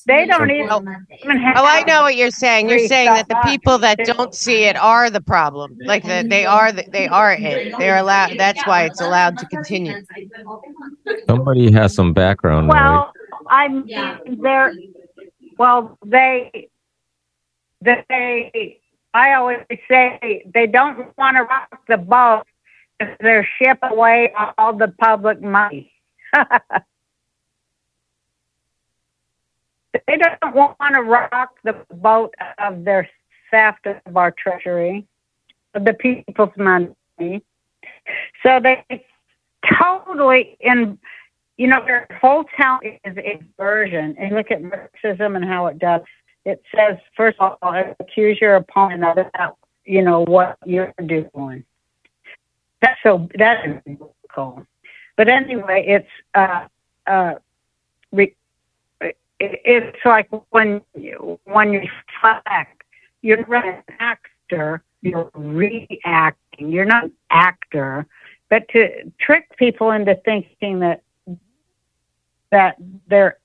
They 0.06 0.24
don't 0.24 0.50
even, 0.50 0.64
even. 0.64 1.42
Oh, 1.54 1.66
I 1.66 1.84
know 1.86 2.00
what 2.02 2.16
you're 2.16 2.30
saying. 2.30 2.70
You're 2.70 2.78
saying 2.78 3.12
that 3.12 3.28
the 3.28 3.38
people 3.44 3.76
that 3.78 3.98
don't 4.04 4.34
see 4.34 4.64
it 4.64 4.76
are 4.76 5.10
the 5.10 5.20
problem. 5.20 5.76
Like 5.82 6.04
that 6.04 6.30
they 6.30 6.46
are 6.46 6.72
the, 6.72 6.84
they 6.90 7.08
are 7.08 7.34
it. 7.34 7.74
They're 7.78 7.98
allowed. 7.98 8.38
That's 8.38 8.66
why 8.66 8.84
it's 8.84 9.02
allowed 9.02 9.36
to 9.38 9.46
continue. 9.46 10.00
Somebody 11.26 11.70
has 11.72 11.94
some 11.94 12.14
background 12.14 12.68
noise. 12.68 12.74
Well, 12.74 13.12
I 13.50 13.68
mean, 13.68 14.40
they're, 14.42 14.72
well, 15.58 15.98
they, 16.06 16.70
they, 17.82 18.80
I 19.14 19.34
always 19.34 19.64
say 19.88 20.42
they 20.52 20.66
don't 20.66 21.16
want 21.16 21.36
to 21.36 21.42
rock 21.42 21.80
the 21.88 21.96
boat 21.96 22.44
if 23.00 23.16
they're 23.18 23.48
ship 23.58 23.78
away 23.82 24.32
all 24.58 24.74
the 24.74 24.88
public 24.98 25.40
money. 25.42 25.92
they 30.06 30.16
don't 30.16 30.54
want 30.54 30.94
to 30.94 31.02
rock 31.02 31.54
the 31.64 31.74
boat 31.94 32.34
of 32.58 32.84
their 32.84 33.08
theft 33.50 33.86
of 33.86 34.16
our 34.16 34.30
treasury, 34.32 35.06
of 35.74 35.84
the 35.84 35.94
people's 35.94 36.56
money. 36.56 36.94
So 38.42 38.60
they 38.60 38.84
totally 39.78 40.56
in 40.60 40.98
you 41.56 41.66
know 41.66 41.82
their 41.84 42.06
whole 42.20 42.44
town 42.56 42.80
is 42.84 43.16
inversion 43.16 44.16
and 44.18 44.34
look 44.34 44.50
at 44.50 44.62
marxism 44.62 45.36
and 45.36 45.44
how 45.44 45.66
it 45.66 45.78
does 45.78 46.02
it 46.46 46.62
says 46.74 46.96
first 47.16 47.36
of 47.40 47.58
all 47.60 47.94
accuse 48.00 48.40
your 48.40 48.56
opponent 48.56 49.04
of 49.04 49.16
that 49.16 49.54
you 49.84 50.02
know 50.02 50.24
what 50.24 50.56
you're 50.64 50.94
doing. 51.04 51.64
That's 52.80 52.98
so 53.02 53.28
that 53.38 53.66
is 53.86 53.98
cool. 54.34 54.66
But 55.16 55.28
anyway 55.28 55.84
it's 55.86 56.08
uh 56.34 56.66
uh 57.06 57.34
re, 58.12 58.34
it's 59.38 59.98
like 60.04 60.28
when 60.50 60.80
you 60.94 61.38
when 61.44 61.72
you 61.72 61.80
reflect 61.80 62.82
you're 63.20 63.54
an 63.54 63.82
actor 63.98 64.82
you're 65.02 65.30
reacting. 65.34 66.70
You're 66.72 66.84
not 66.84 67.04
an 67.04 67.12
actor. 67.30 68.06
But 68.48 68.68
to 68.70 69.12
trick 69.20 69.56
people 69.56 69.90
into 69.90 70.14
thinking 70.24 70.80
that 70.80 71.02
that 72.52 72.76
they're 73.08 73.38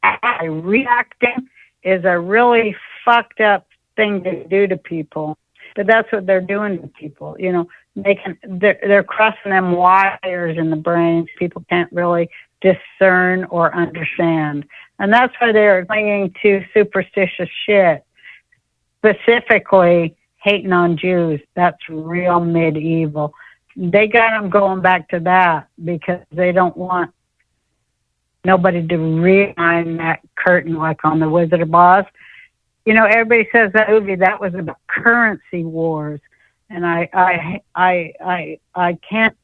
reacting 0.49 1.49
is 1.83 2.05
a 2.05 2.19
really 2.19 2.75
fucked 3.03 3.41
up 3.41 3.67
thing 3.95 4.23
to 4.23 4.43
do 4.47 4.67
to 4.67 4.77
people. 4.77 5.37
But 5.75 5.87
that's 5.87 6.11
what 6.11 6.25
they're 6.25 6.41
doing 6.41 6.81
to 6.81 6.87
people. 6.87 7.35
You 7.39 7.51
know, 7.53 7.67
can 8.03 8.37
they're, 8.43 8.79
they're 8.81 9.03
crossing 9.03 9.51
them 9.51 9.71
wires 9.71 10.57
in 10.57 10.69
the 10.69 10.75
brains. 10.75 11.29
People 11.37 11.63
can't 11.69 11.91
really 11.91 12.29
discern 12.61 13.45
or 13.45 13.73
understand, 13.73 14.65
and 14.99 15.11
that's 15.11 15.33
why 15.39 15.51
they're 15.51 15.85
clinging 15.85 16.33
to 16.41 16.63
superstitious 16.73 17.49
shit. 17.65 18.03
Specifically, 18.97 20.15
hating 20.43 20.73
on 20.73 20.97
Jews. 20.97 21.39
That's 21.55 21.77
real 21.89 22.39
medieval. 22.39 23.33
They 23.75 24.07
got 24.07 24.31
them 24.31 24.49
going 24.49 24.81
back 24.81 25.09
to 25.09 25.19
that 25.21 25.67
because 25.83 26.21
they 26.31 26.51
don't 26.51 26.75
want 26.75 27.11
nobody 28.43 28.85
to 28.85 28.97
rewind 28.97 29.99
that 29.99 30.19
curtain 30.35 30.75
like 30.75 31.05
on 31.05 31.19
the 31.19 31.29
Wizard 31.29 31.61
of 31.61 31.73
Oz. 31.73 32.05
You 32.85 32.93
know, 32.93 33.05
everybody 33.05 33.47
says 33.51 33.71
that 33.73 33.89
movie 33.89 34.15
that 34.15 34.41
was 34.41 34.53
about 34.55 34.77
currency 34.87 35.63
wars, 35.63 36.19
and 36.69 36.85
I 36.85 37.09
I 37.13 37.61
I 37.75 38.13
I 38.23 38.59
I 38.73 38.97
can't 39.07 39.37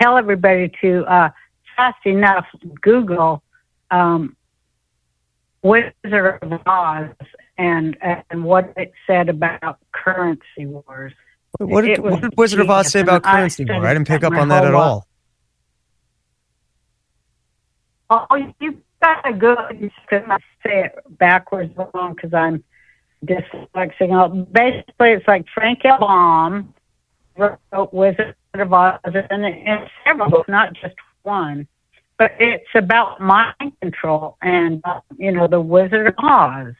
tell 0.00 0.16
everybody 0.16 0.72
to 0.80 1.04
uh, 1.04 1.30
fast 1.76 2.04
enough 2.06 2.46
Google 2.80 3.42
um, 3.90 4.36
Wizard 5.62 6.38
of 6.42 6.60
Oz 6.66 7.10
and 7.58 7.96
and 8.30 8.44
what 8.44 8.72
it 8.76 8.92
said 9.06 9.28
about 9.28 9.78
currency 9.92 10.66
wars. 10.66 11.12
What 11.58 11.82
did, 11.82 11.98
what 11.98 12.20
did 12.20 12.36
Wizard 12.36 12.60
of 12.60 12.70
Oz 12.70 12.90
say 12.90 13.00
and 13.00 13.08
about 13.08 13.26
I 13.26 13.36
currency 13.36 13.64
war? 13.64 13.86
I 13.86 13.94
didn't 13.94 14.08
pick 14.08 14.22
up 14.22 14.32
on 14.32 14.48
that 14.48 14.64
at 14.64 14.74
all. 14.74 15.06
Oh, 18.10 18.52
you 18.60 18.80
got 19.02 19.28
a 19.28 19.32
good 19.32 19.58
because 19.80 20.24
I 20.28 20.38
say 20.64 20.84
it 20.86 21.18
backwards 21.18 21.74
wrong 21.76 22.14
because 22.14 22.32
I'm 22.32 22.64
dyslexic. 23.24 24.52
Basically, 24.52 25.12
it's 25.12 25.28
like 25.28 25.46
Frank 25.54 25.84
L. 25.84 25.98
Baum 25.98 26.74
wrote 27.36 27.92
Wizard 27.92 28.34
of 28.54 28.72
Oz, 28.72 28.98
and 29.04 29.44
it's 29.44 29.90
several 30.06 30.30
books, 30.30 30.48
not 30.48 30.74
just 30.74 30.94
one. 31.22 31.66
But 32.18 32.32
it's 32.40 32.66
about 32.74 33.20
mind 33.20 33.72
control 33.80 34.36
and 34.42 34.80
uh, 34.84 35.00
you 35.16 35.30
know 35.30 35.46
the 35.46 35.60
Wizard 35.60 36.08
of 36.08 36.14
Oz. 36.18 36.74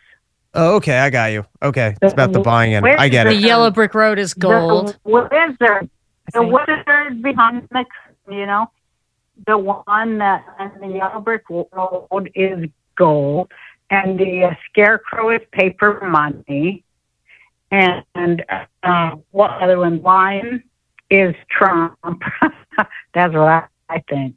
Oh, 0.55 0.77
okay, 0.77 0.99
I 0.99 1.11
got 1.11 1.27
you. 1.33 1.45
Okay, 1.63 1.95
it's 2.03 2.13
about 2.13 2.33
the 2.33 2.41
buying 2.41 2.73
in. 2.73 2.85
I 2.85 3.09
get 3.09 3.25
The 3.25 3.35
yellow 3.35 3.71
brick 3.71 3.95
road 3.95 4.19
is 4.19 4.35
gold. 4.35 4.99
The 5.05 5.11
wizard, 5.11 5.91
the 6.33 6.43
wizard 6.43 7.23
behind 7.23 7.69
the, 7.71 7.85
you 8.29 8.47
know, 8.47 8.71
the 9.47 9.57
one 9.57 10.19
that 10.19 10.45
and 10.59 10.73
the 10.83 10.97
yellow 10.97 11.21
brick 11.21 11.45
road 11.49 12.31
is 12.35 12.69
gold, 12.97 13.53
and 13.91 14.19
the 14.19 14.45
uh, 14.45 14.55
scarecrow 14.71 15.31
is 15.31 15.41
paper 15.53 16.01
money, 16.07 16.85
and, 17.71 18.45
uh, 18.83 19.17
what 19.31 19.51
other 19.63 19.79
one? 19.79 20.01
Lion 20.03 20.63
is 21.11 21.35
Trump. 21.51 21.99
That's 23.15 23.35
what 23.35 23.49
I, 23.49 23.65
I 23.89 24.03
think. 24.09 24.37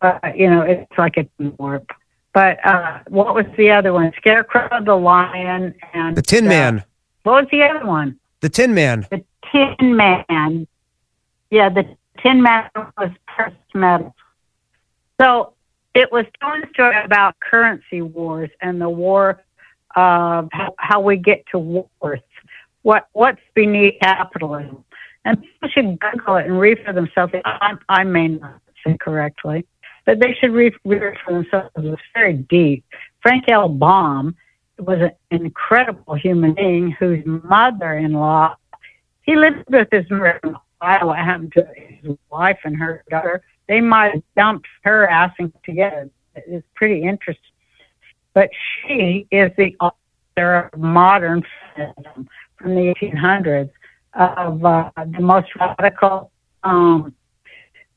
But 0.00 0.36
you 0.36 0.50
know, 0.50 0.62
it's 0.62 0.92
like 0.96 1.16
a 1.16 1.26
warp. 1.58 1.90
But 2.34 2.64
uh, 2.64 3.00
what 3.08 3.34
was 3.34 3.46
the 3.56 3.70
other 3.70 3.92
one? 3.92 4.12
Scarecrow, 4.16 4.84
the 4.84 4.94
lion, 4.94 5.74
and 5.92 6.16
The 6.16 6.22
Tin 6.22 6.46
uh, 6.46 6.50
Man. 6.50 6.84
What 7.22 7.42
was 7.42 7.46
the 7.50 7.62
other 7.62 7.86
one? 7.86 8.18
The 8.40 8.48
Tin 8.48 8.74
Man. 8.74 9.06
The 9.10 9.24
Tin 9.50 9.96
Man. 9.96 10.66
Yeah, 11.50 11.68
the 11.68 11.96
Tin 12.22 12.42
Man 12.42 12.68
was 12.76 13.10
precious 13.26 13.58
metal. 13.74 14.14
So 15.20 15.54
it 15.98 16.12
was 16.12 16.24
telling 16.40 16.62
a 16.62 16.68
story 16.70 16.94
about 17.04 17.34
currency 17.40 18.02
wars 18.02 18.50
and 18.60 18.80
the 18.80 18.88
war 18.88 19.42
of 19.96 20.48
how, 20.52 20.72
how 20.78 21.00
we 21.00 21.16
get 21.16 21.44
to 21.50 21.58
worth. 22.00 22.22
What 22.82 23.08
what's 23.12 23.40
beneath 23.54 23.94
capitalism? 24.00 24.84
And 25.24 25.42
people 25.42 25.68
should 25.68 25.98
Google 25.98 26.36
it 26.36 26.46
and 26.46 26.60
read 26.60 26.78
for 26.84 26.92
themselves. 26.92 27.34
I, 27.44 27.74
I 27.88 28.04
may 28.04 28.28
not 28.28 28.60
say 28.86 28.96
correctly, 28.98 29.66
but 30.06 30.20
they 30.20 30.34
should 30.40 30.52
read, 30.52 30.74
read 30.84 31.16
for 31.24 31.32
themselves. 31.34 31.70
It's 31.76 32.00
very 32.14 32.34
deep. 32.34 32.84
Frank 33.20 33.44
L. 33.48 33.68
Baum 33.68 34.36
was 34.78 35.00
an 35.00 35.10
incredible 35.30 36.14
human 36.14 36.54
being 36.54 36.92
whose 36.92 37.24
mother-in-law 37.26 38.54
he 39.22 39.36
lived 39.36 39.64
with 39.68 39.88
his 39.90 40.08
mother 40.08 40.40
in 40.44 40.54
Iowa. 40.80 41.16
Happened 41.16 41.52
to 41.54 41.66
his 41.74 42.16
wife 42.30 42.58
and 42.64 42.76
her 42.76 43.02
daughter? 43.10 43.42
They 43.68 43.80
might 43.80 44.14
have 44.14 44.22
dumped 44.36 44.66
her 44.82 45.06
assing 45.10 45.52
together. 45.62 46.10
It's 46.34 46.66
pretty 46.74 47.02
interesting. 47.02 47.44
But 48.34 48.50
she 48.86 49.26
is 49.30 49.50
the 49.56 49.74
they're 50.36 50.70
modern 50.76 51.42
feminism 51.74 52.28
from 52.56 52.76
the 52.76 52.94
1800s 53.02 53.70
of 54.14 54.64
uh, 54.64 54.90
the 54.96 55.20
most 55.20 55.48
radical 55.56 56.30
um, 56.62 57.12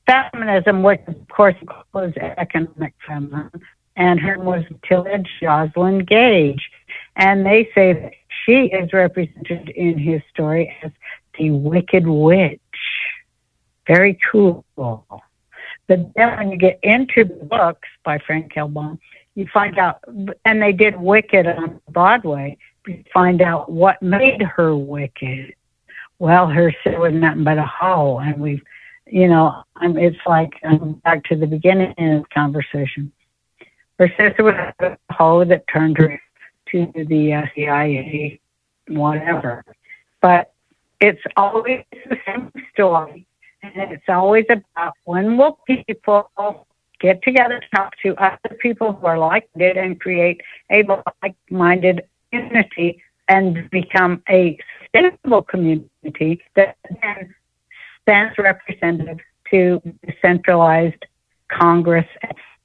feminism, 0.07 0.81
which 0.81 1.01
of 1.07 1.15
course 1.27 1.55
includes 1.61 2.17
economic 2.17 2.95
feminism. 3.07 3.61
And 3.95 4.19
her 4.19 4.39
was 4.39 4.63
Matilda 4.71 5.23
Joslyn 5.39 5.99
Gage. 5.99 6.67
And 7.15 7.45
they 7.45 7.69
say 7.75 7.93
that 7.93 8.13
she 8.43 8.71
is 8.73 8.91
represented 8.91 9.69
in 9.69 9.99
his 9.99 10.21
story 10.33 10.75
as 10.81 10.91
the 11.37 11.51
Wicked 11.51 12.07
Witch. 12.07 12.59
Very 13.85 14.17
cool. 14.31 14.65
But 15.87 16.13
then 16.15 16.37
when 16.37 16.51
you 16.51 16.57
get 16.57 16.79
into 16.83 17.25
the 17.25 17.45
books 17.45 17.87
by 18.03 18.19
Frank 18.19 18.55
L. 18.55 18.67
Baum, 18.67 18.99
you 19.35 19.47
find 19.53 19.77
out, 19.77 19.99
and 20.45 20.61
they 20.61 20.71
did 20.71 20.99
Wicked 20.99 21.47
on 21.47 21.79
Broadway, 21.89 22.57
you 22.87 23.03
find 23.13 23.41
out 23.41 23.71
what 23.71 24.01
made 24.01 24.41
her 24.41 24.75
wicked. 24.75 25.53
Well, 26.19 26.47
her 26.47 26.73
sin 26.83 26.99
was 26.99 27.13
nothing 27.13 27.43
but 27.43 27.57
a 27.57 27.65
hoe, 27.65 28.19
and 28.19 28.39
we've, 28.39 28.61
you 29.07 29.27
know, 29.27 29.63
I'm, 29.75 29.97
it's 29.97 30.17
like 30.25 30.53
I'm 30.63 30.93
back 30.93 31.23
to 31.25 31.35
the 31.35 31.47
beginning 31.47 31.89
of 31.91 31.95
the 31.97 32.25
conversation. 32.33 33.11
Her 33.99 34.07
sister 34.17 34.43
was 34.43 34.55
a 34.79 34.97
hoe 35.11 35.45
that 35.45 35.65
turned 35.71 35.97
her 35.97 36.21
to 36.71 36.91
the 36.95 37.33
uh, 37.33 37.43
CIA, 37.55 38.39
whatever. 38.87 39.63
But 40.21 40.53
it's 40.99 41.21
always 41.35 41.83
the 41.91 42.17
same 42.25 42.51
story. 42.73 43.25
And 43.63 43.91
it's 43.91 44.09
always 44.09 44.45
about 44.49 44.93
when 45.05 45.37
will 45.37 45.59
people 45.65 46.31
get 46.99 47.21
together 47.23 47.61
talk 47.75 47.93
to 48.03 48.15
other 48.15 48.55
people 48.59 48.93
who 48.93 49.05
are 49.05 49.17
like 49.17 49.49
it 49.55 49.77
and 49.77 49.99
create 49.99 50.41
a 50.71 50.83
like 51.21 51.35
minded 51.49 52.03
community 52.31 53.01
and 53.27 53.69
become 53.69 54.21
a 54.29 54.57
sustainable 54.83 55.41
community 55.41 56.41
that 56.55 56.77
then 57.01 57.33
stands 58.03 58.37
representative 58.37 59.19
to 59.49 59.81
the 60.03 60.13
centralized 60.21 61.05
Congress 61.49 62.07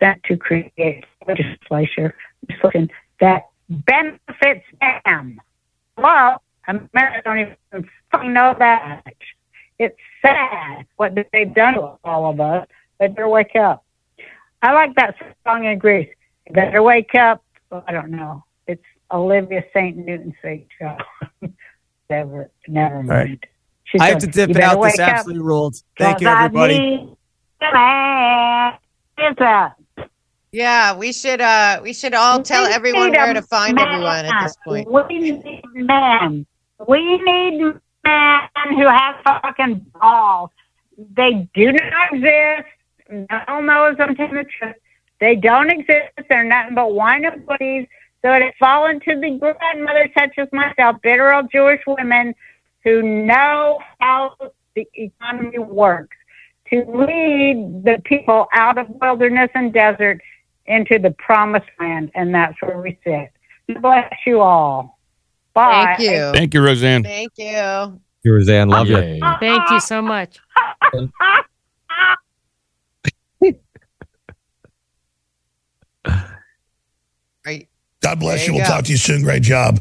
sent 0.00 0.22
to 0.24 0.36
create 0.36 1.04
legislature 1.26 2.14
that 3.20 3.46
benefits 3.68 4.64
them. 5.04 5.40
Well, 5.98 6.42
Americans 6.68 7.22
don't 7.24 7.38
even 7.38 7.88
fucking 8.10 8.32
know 8.32 8.54
that. 8.58 9.02
It's 9.78 9.96
sad 10.22 10.86
what 10.96 11.14
they've 11.32 11.52
done 11.54 11.74
to 11.74 11.98
all 12.04 12.30
of 12.30 12.40
us. 12.40 12.66
They 12.98 13.08
better 13.08 13.28
wake 13.28 13.54
up. 13.56 13.84
I 14.62 14.72
like 14.72 14.94
that 14.96 15.16
song 15.44 15.64
in 15.64 15.78
Greece. 15.78 16.08
You 16.48 16.54
better 16.54 16.82
wake 16.82 17.14
up. 17.14 17.44
I 17.70 17.92
don't 17.92 18.10
know. 18.10 18.44
It's 18.66 18.82
Olivia 19.10 19.62
St. 19.74 19.96
Newton 19.96 20.34
St. 20.42 20.66
John. 20.80 20.98
never, 22.10 22.50
never 22.68 22.96
mind. 23.02 23.08
right. 23.08 23.44
She's 23.84 24.00
I 24.00 24.06
have 24.08 24.18
done. 24.18 24.30
to 24.32 24.46
dip 24.46 24.56
You 24.56 24.62
out. 24.62 24.82
This 24.82 24.98
absolutely 24.98 25.42
rules. 25.44 25.84
Thank 25.98 26.20
you, 26.20 26.28
everybody. 26.28 26.78
need 26.78 27.16
a 27.60 27.72
man. 27.72 28.72
Is 29.18 29.36
that? 29.38 29.74
Yeah, 30.52 30.96
we 30.96 31.12
should 31.12 31.40
uh 31.40 31.80
we 31.82 31.92
should 31.92 32.14
all 32.14 32.42
tell 32.42 32.66
We 32.66 32.72
everyone 32.72 33.10
where 33.12 33.34
to 33.34 33.42
find 33.42 33.74
man. 33.74 33.86
everyone 33.88 34.24
at 34.24 34.42
this 34.42 34.56
point. 34.64 34.90
We 34.90 35.02
need 35.20 35.62
men. 35.74 36.46
We 36.88 37.18
need 37.22 37.74
men 38.06 38.78
who 38.78 38.86
have 38.86 39.16
fucking 39.24 39.86
balls. 40.00 40.50
They 41.14 41.48
do 41.54 41.72
not 41.72 42.12
exist. 42.12 42.68
No 43.10 43.40
one 43.48 43.66
knows 43.66 43.96
them 43.96 44.14
to 44.16 44.26
the 44.26 44.44
truth. 44.58 44.76
They 45.20 45.36
don't 45.36 45.70
exist. 45.70 46.12
They're 46.28 46.44
nothing 46.44 46.74
but 46.74 46.92
wine 46.92 47.24
and 47.24 47.46
booties. 47.46 47.86
So 48.22 48.32
it 48.32 48.42
has 48.42 48.54
fallen 48.58 49.00
to 49.00 49.20
the 49.20 49.38
grandmother 49.38 50.10
such 50.18 50.38
as 50.38 50.48
myself, 50.52 50.96
bitter 51.02 51.32
old 51.32 51.50
Jewish 51.50 51.80
women 51.86 52.34
who 52.82 53.02
know 53.02 53.78
how 54.00 54.34
the 54.74 54.86
economy 54.94 55.58
works 55.58 56.16
to 56.70 56.84
lead 56.84 57.82
the 57.84 58.02
people 58.04 58.46
out 58.52 58.78
of 58.78 58.88
wilderness 59.00 59.50
and 59.54 59.72
desert 59.72 60.20
into 60.66 60.98
the 60.98 61.12
promised 61.12 61.68
land. 61.78 62.10
And 62.14 62.34
that's 62.34 62.60
where 62.60 62.80
we 62.80 62.98
sit. 63.04 63.30
Bless 63.80 64.12
you 64.26 64.40
all. 64.40 64.95
Bye. 65.56 65.94
Thank 65.96 66.10
you. 66.10 66.32
Thank 66.34 66.54
you, 66.54 66.62
Roseanne. 66.62 67.02
Thank 67.02 67.32
you. 67.38 68.00
you 68.22 68.32
Roseanne, 68.34 68.68
love 68.68 68.88
you. 68.88 69.18
Thank 69.40 69.70
you 69.70 69.80
so 69.80 70.02
much. 70.02 70.38
God 78.02 78.20
bless 78.20 78.40
There 78.40 78.46
you. 78.48 78.52
you 78.52 78.58
We'll 78.60 78.68
go. 78.68 78.74
talk 78.74 78.84
to 78.84 78.90
you 78.92 78.96
soon. 78.98 79.22
Great 79.22 79.42
job. 79.42 79.80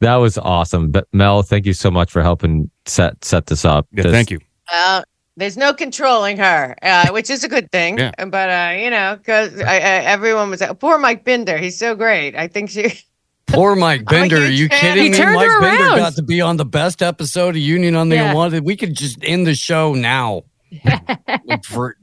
That 0.00 0.16
was 0.16 0.38
awesome. 0.38 0.90
But 0.90 1.06
Mel, 1.12 1.42
thank 1.42 1.66
you 1.66 1.74
so 1.74 1.90
much 1.90 2.10
for 2.10 2.22
helping 2.22 2.70
set 2.86 3.22
set 3.24 3.46
this 3.46 3.64
up. 3.66 3.86
Yeah, 3.92 4.04
This- 4.04 4.12
thank 4.12 4.30
you. 4.30 4.38
Well, 4.72 5.04
there's 5.36 5.56
no 5.56 5.72
controlling 5.72 6.36
her, 6.38 6.76
uh, 6.82 7.08
which 7.10 7.30
is 7.30 7.44
a 7.44 7.48
good 7.48 7.70
thing. 7.72 7.98
Yeah. 7.98 8.12
But 8.26 8.50
uh, 8.50 8.78
you 8.78 8.90
know, 8.90 9.16
because 9.16 9.58
I, 9.60 9.76
I, 9.76 9.78
everyone 10.04 10.50
was 10.50 10.62
poor 10.80 10.98
Mike 10.98 11.24
Binder. 11.24 11.56
He's 11.58 11.78
so 11.78 11.94
great. 11.94 12.36
I 12.36 12.48
think 12.48 12.70
she. 12.70 12.92
Poor 13.46 13.74
Mike 13.74 14.02
I'm 14.06 14.28
Bender. 14.28 14.36
Are 14.36 14.46
you 14.46 14.68
fan. 14.68 14.78
kidding 14.80 15.02
He 15.04 15.10
me? 15.10 15.16
turned 15.16 15.34
Mike 15.34 15.48
her 15.48 15.60
Bender 15.60 15.84
around. 15.86 15.96
got 15.96 16.14
to 16.14 16.22
be 16.22 16.40
on 16.40 16.56
the 16.56 16.64
best 16.64 17.02
episode 17.02 17.50
of 17.56 17.56
Union 17.56 17.96
on 17.96 18.08
the 18.08 18.14
Yeah. 18.14 18.30
Unwanted. 18.30 18.64
We 18.64 18.76
could 18.76 18.94
just 18.94 19.18
end 19.24 19.44
the 19.44 19.56
show 19.56 19.92
now. 19.92 20.44
For- 21.66 21.96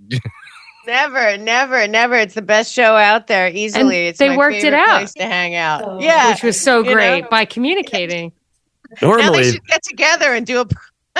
Never, 0.85 1.37
never, 1.37 1.87
never. 1.87 2.15
It's 2.15 2.33
the 2.33 2.41
best 2.41 2.73
show 2.73 2.95
out 2.97 3.27
there. 3.27 3.49
Easily, 3.49 3.97
And 3.99 4.07
it's 4.07 4.19
they 4.19 4.29
my 4.29 4.37
worked 4.37 4.57
it 4.57 4.73
out. 4.73 4.87
place 4.99 5.13
to 5.13 5.23
hang 5.25 5.55
out. 5.55 6.01
yeah, 6.01 6.31
Which 6.31 6.43
was 6.43 6.59
so 6.59 6.79
you 6.79 6.85
know? 6.85 6.93
great 6.93 7.29
by 7.29 7.43
communicating. 7.45 8.31
Now 8.89 8.95
they 8.99 9.07
Normally, 9.23 9.51
should 9.51 9.65
get 9.67 9.83
together 9.83 10.33
and 10.33 10.45
do 10.45 10.61
a 10.61 10.65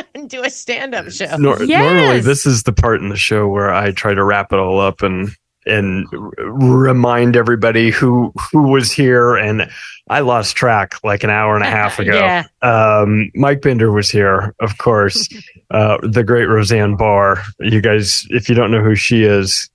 and 0.16 0.30
do 0.30 0.44
a 0.44 0.50
stand 0.50 0.96
up 0.96 1.10
show. 1.10 1.36
nor- 1.38 1.60
normally 1.60 2.20
this 2.20 2.46
is 2.46 2.64
the 2.64 2.74
part 2.74 3.02
in 3.02 3.10
the 3.10 3.16
show 3.18 3.48
where 3.48 3.74
I 3.74 3.92
try 3.92 4.14
to 4.14 4.24
wrap 4.24 4.52
it 4.54 4.60
all 4.60 4.80
up 4.80 5.02
and 5.02 5.30
and 5.68 6.08
r- 6.14 6.32
remind 6.38 7.36
everybody 7.36 7.92
who 7.92 8.34
who 8.52 8.64
was 8.64 8.92
here 8.92 9.36
and 9.36 9.70
I 10.10 10.22
lost 10.22 10.56
track 10.56 10.96
like 11.04 11.24
an 11.24 11.30
hour 11.30 11.56
and 11.56 11.64
a 11.64 11.70
half 11.70 12.00
ago. 12.00 12.16
Yeah. 12.16 12.46
Um, 12.62 13.30
Mike 13.36 13.62
Binder 13.62 13.92
was 13.92 14.10
here, 14.10 14.56
of 14.60 14.78
course. 14.78 15.28
uh, 15.72 15.98
the 16.02 16.24
great 16.24 16.46
Roseanne 16.46 16.96
Barr. 16.96 17.44
You 17.60 17.82
guys, 17.82 18.26
if 18.30 18.48
you 18.50 18.56
don't 18.56 18.72
know 18.72 18.82
who 18.82 18.96
she 18.96 19.24
is, 19.24 19.70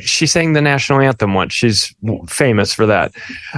she 0.00 0.26
sang 0.26 0.52
the 0.52 0.60
national 0.60 1.00
anthem 1.00 1.34
once. 1.34 1.54
She's 1.54 1.94
famous 2.28 2.72
for 2.74 2.86
that. 2.86 3.12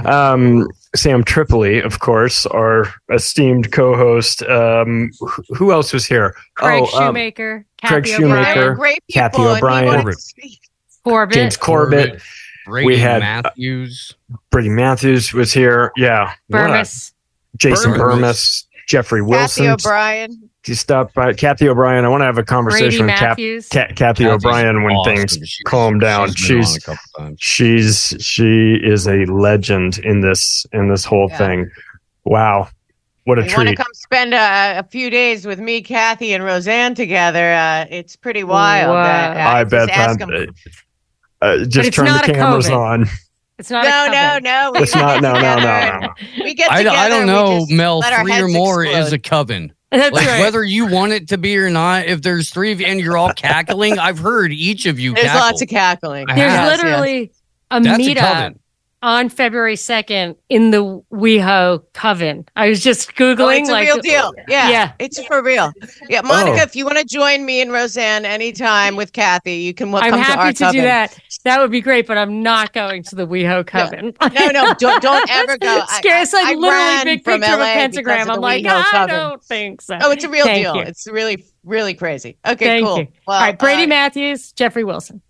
Um, 0.05 0.67
Sam 0.95 1.23
Tripoli, 1.23 1.79
of 1.81 1.99
course, 1.99 2.45
our 2.45 2.93
esteemed 3.11 3.71
co-host. 3.71 4.43
Um, 4.43 5.11
who 5.49 5.71
else 5.71 5.93
was 5.93 6.05
here? 6.05 6.35
Craig 6.55 6.83
Oh, 6.93 6.97
um, 6.97 7.07
Shoemaker, 7.07 7.65
Craig 7.85 8.07
Shoemaker, 8.07 8.49
O'Brien. 8.49 8.75
Great 8.75 9.03
Cathy 9.11 9.37
people, 9.37 9.49
and 9.49 9.57
he 9.57 9.57
O'Brien, 9.57 10.05
to 10.05 10.13
speak. 10.13 10.59
Corbett. 11.03 11.33
James 11.35 11.57
Corbett. 11.57 12.21
Brady 12.65 12.85
we 12.85 12.97
had 12.97 13.21
Matthews. 13.21 14.13
Uh, 14.33 14.37
Brady 14.51 14.69
Matthews 14.69 15.33
was 15.33 15.51
here. 15.51 15.91
Yeah, 15.97 16.33
What 16.47 16.59
Bermas. 16.69 17.11
Jason 17.57 17.91
Bermas. 17.93 17.97
Bermas, 18.21 18.65
Jeffrey 18.87 19.21
Wilson. 19.21 19.65
Cathy 19.65 19.73
O'Brien. 19.87 20.49
She 20.63 20.75
stopped 20.75 21.15
by 21.15 21.33
Cathy 21.33 21.67
O'Brien. 21.67 22.05
I 22.05 22.07
want 22.07 22.21
to 22.21 22.25
have 22.25 22.37
a 22.37 22.43
conversation 22.43 23.07
Brady 23.07 23.55
with 23.55 23.69
Cap, 23.69 23.87
Ca- 23.89 23.93
Cathy 23.95 24.23
Cathy's 24.25 24.27
O'Brien 24.45 24.83
when 24.83 24.93
awesome. 24.95 25.15
things 25.15 25.31
She's- 25.33 25.57
calm 25.65 25.97
down. 25.97 26.31
she's 26.33 26.47
been 26.47 26.57
on 26.57 26.63
She's 26.63 26.75
a 26.77 26.81
couple 26.81 27.03
times. 27.17 27.37
she's 27.41 28.15
she 28.19 28.75
is 28.75 29.07
a 29.07 29.25
legend 29.25 29.97
in 29.99 30.21
this 30.21 30.67
in 30.71 30.87
this 30.87 31.03
whole 31.03 31.29
Yeah. 31.31 31.37
thing. 31.39 31.71
Wow, 32.25 32.69
what 33.23 33.39
a 33.39 33.41
treat. 33.41 33.51
You 33.51 33.57
want 33.57 33.69
to 33.69 33.75
come 33.75 33.87
spend 33.93 34.33
a, 34.35 34.77
a 34.79 34.83
few 34.83 35.09
days 35.09 35.47
with 35.47 35.59
me, 35.59 35.81
Cathy, 35.81 36.33
and 36.35 36.43
Roseanne 36.43 36.93
together? 36.93 37.53
Uh, 37.53 37.85
it's 37.89 38.15
pretty 38.15 38.43
wild. 38.43 38.93
Wow. 38.93 39.01
Uh, 39.01 39.33
uh, 39.33 39.49
I 39.55 39.63
bet 39.63 39.87
that. 39.87 40.49
'Em. 41.41 41.61
Uh, 41.61 41.65
just 41.65 41.93
turn 41.93 42.05
the 42.05 42.19
cameras 42.33 42.67
COVID. 42.67 42.77
on. 42.77 43.05
It's 43.59 43.69
not 43.69 43.83
no, 43.83 44.07
a 44.07 44.39
no, 44.41 44.71
no. 44.71 44.71
It's 44.81 44.95
not. 44.95 45.21
No, 45.21 45.33
no, 45.33 45.39
no, 45.39 45.55
no. 45.57 45.99
no. 45.99 46.09
We 46.43 46.55
get 46.55 46.71
I, 46.71 46.77
together. 46.79 46.97
I 46.97 47.09
don't 47.09 47.27
know, 47.27 47.65
Mel. 47.69 48.01
Three 48.01 48.39
or 48.41 48.47
more 48.47 48.83
explode. 48.83 48.99
is 49.01 49.13
a 49.13 49.19
coven. 49.19 49.73
That's 49.91 50.15
like 50.15 50.25
right. 50.25 50.39
whether 50.39 50.63
you 50.63 50.87
want 50.87 51.11
it 51.11 51.27
to 51.29 51.37
be 51.37 51.57
or 51.57 51.69
not, 51.69 52.05
if 52.05 52.21
there's 52.21 52.49
three 52.49 52.71
of 52.71 52.79
you 52.79 52.87
and 52.87 52.99
you're 52.99 53.17
all 53.17 53.33
cackling, 53.33 53.99
I've 53.99 54.17
heard 54.19 54.51
each 54.53 54.85
of 54.85 54.99
you 54.99 55.13
There's 55.13 55.27
cackle. 55.27 55.41
lots 55.41 55.61
of 55.61 55.67
cackling. 55.67 56.25
I 56.29 56.35
There's 56.35 56.51
have. 56.51 56.71
literally 56.71 57.31
a 57.69 57.81
That's 57.81 57.99
a 57.99 58.01
meetup 58.01 58.33
coven. 58.33 58.59
On 59.03 59.29
February 59.29 59.77
2nd 59.77 60.35
in 60.49 60.69
the 60.69 61.01
WeHo 61.11 61.83
Coven. 61.93 62.45
I 62.55 62.69
was 62.69 62.83
just 62.83 63.15
Googling. 63.15 63.39
Oh, 63.39 63.49
it's 63.49 63.69
a 63.69 63.71
like, 63.71 63.87
real 63.87 63.97
deal. 63.97 64.31
Yeah, 64.47 64.69
Yeah. 64.69 64.91
it's 64.99 65.19
for 65.25 65.41
real. 65.41 65.73
Yeah, 66.07 66.21
Monica, 66.21 66.59
Oh. 66.59 66.63
if 66.63 66.75
you 66.75 66.85
want 66.85 66.99
to 66.99 67.03
join 67.05 67.43
me 67.43 67.61
and 67.61 67.71
Roseanne 67.71 68.25
anytime 68.25 68.95
with 68.95 69.11
Cathy, 69.11 69.55
you 69.55 69.73
can 69.73 69.91
wel- 69.91 70.03
I'm 70.03 70.11
come 70.11 70.23
to 70.23 70.29
our 70.29 70.37
happy 70.45 70.53
to, 70.53 70.63
coven. 70.65 70.75
do 70.75 70.81
that. 70.83 71.17
That 71.45 71.59
would 71.59 71.71
be 71.71 71.81
great, 71.81 72.05
but 72.05 72.19
I'm 72.19 72.43
not 72.43 72.73
going 72.73 73.01
to 73.05 73.15
the 73.15 73.25
WeHo 73.25 73.65
Coven. 73.65 74.13
No, 74.21 74.47
no, 74.49 74.73
don't, 74.75 75.01
don't 75.01 75.27
ever 75.31 75.57
go. 75.57 75.81
I- 75.89 75.97
Scary. 75.97 76.21
It's 76.21 76.33
like 76.33 76.45
I 76.45 76.53
literally 76.53 76.69
ran 76.75 77.05
big 77.05 77.23
from 77.23 77.41
picture 77.41 77.53
of 77.55 77.59
a 77.59 77.63
LA 77.63 77.65
because 77.73 77.81
pentagram. 77.81 78.21
of 78.21 78.27
the 78.27 78.33
I'm 78.33 78.41
like, 78.41 78.63
WeHo 78.63 78.69
I 78.69 78.83
Coven. 78.91 79.15
don't 79.15 79.43
think 79.43 79.81
so. 79.81 79.97
Oh, 79.99 80.11
it's 80.11 80.23
a 80.23 80.29
real 80.29 80.45
Thank 80.45 80.63
deal. 80.63 80.75
you. 80.75 80.81
It's 80.83 81.07
really, 81.07 81.43
really 81.63 81.95
crazy. 81.95 82.37
Okay, 82.45 82.65
Thank 82.65 82.85
cool. 82.85 82.99
you. 82.99 83.07
Well, 83.27 83.37
All 83.37 83.43
right, 83.43 83.57
Brady 83.57 83.85
uh, 83.85 83.87
Matthews, 83.87 84.51
Jeffrey 84.51 84.83
Wilson. 84.83 85.21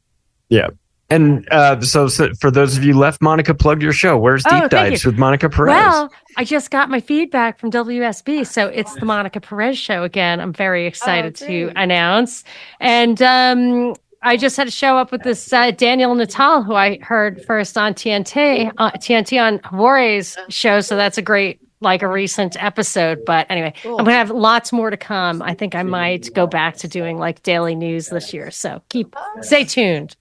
Yeah. 0.49 0.67
And 1.11 1.47
uh, 1.51 1.81
so, 1.81 2.07
so 2.07 2.33
for 2.39 2.49
those 2.49 2.77
of 2.77 2.83
you 2.83 2.97
left, 2.97 3.21
Monica, 3.21 3.53
plug 3.53 3.81
your 3.81 3.91
show. 3.93 4.17
Where's 4.17 4.43
Oh, 4.45 4.49
Deep 4.49 4.59
thank 4.59 4.71
Dives 4.71 5.03
you. 5.03 5.09
with 5.11 5.19
Monica 5.19 5.49
Perez? 5.49 5.75
Well, 5.75 6.11
I 6.37 6.43
just 6.45 6.71
got 6.71 6.89
my 6.89 6.99
feedback 7.01 7.59
from 7.59 7.69
WSB, 7.69 8.47
so 8.47 8.67
it's 8.67 8.93
the 8.95 9.05
Monica 9.05 9.41
Perez 9.41 9.77
show 9.77 10.03
again. 10.03 10.39
I'm 10.39 10.53
very 10.53 10.87
excited 10.87 11.35
to 11.35 11.71
announce, 11.75 12.43
and 12.79 13.21
um, 13.21 13.93
I 14.23 14.37
just 14.37 14.55
had 14.55 14.67
to 14.67 14.71
show 14.71 14.97
up 14.97 15.11
with 15.11 15.23
this 15.23 15.51
uh, 15.51 15.71
Daniel 15.71 16.15
Natal, 16.15 16.63
who 16.63 16.75
I 16.75 16.97
heard 17.01 17.43
first 17.43 17.77
on 17.77 17.93
TNT, 17.93 18.71
uh, 18.77 18.91
TNT 18.91 19.41
on 19.41 19.59
Jorge's 19.65 20.37
show. 20.47 20.79
So 20.79 20.95
that's 20.95 21.17
a 21.17 21.21
great, 21.21 21.59
like 21.81 22.01
a 22.03 22.07
recent 22.07 22.55
episode. 22.63 23.25
But 23.25 23.47
anyway, 23.49 23.73
I'm 23.83 23.97
gonna 23.97 24.11
have 24.13 24.29
lots 24.29 24.71
more 24.71 24.89
to 24.91 24.97
come. 24.97 25.41
I 25.41 25.53
think 25.55 25.75
I 25.75 25.83
might 25.83 26.33
go 26.33 26.47
back 26.47 26.77
to 26.77 26.87
doing 26.87 27.17
like 27.17 27.43
daily 27.43 27.75
news 27.75 28.07
this 28.07 28.33
year. 28.33 28.51
So 28.51 28.81
keep 28.89 29.15
stay 29.41 29.65
tuned. 29.65 30.15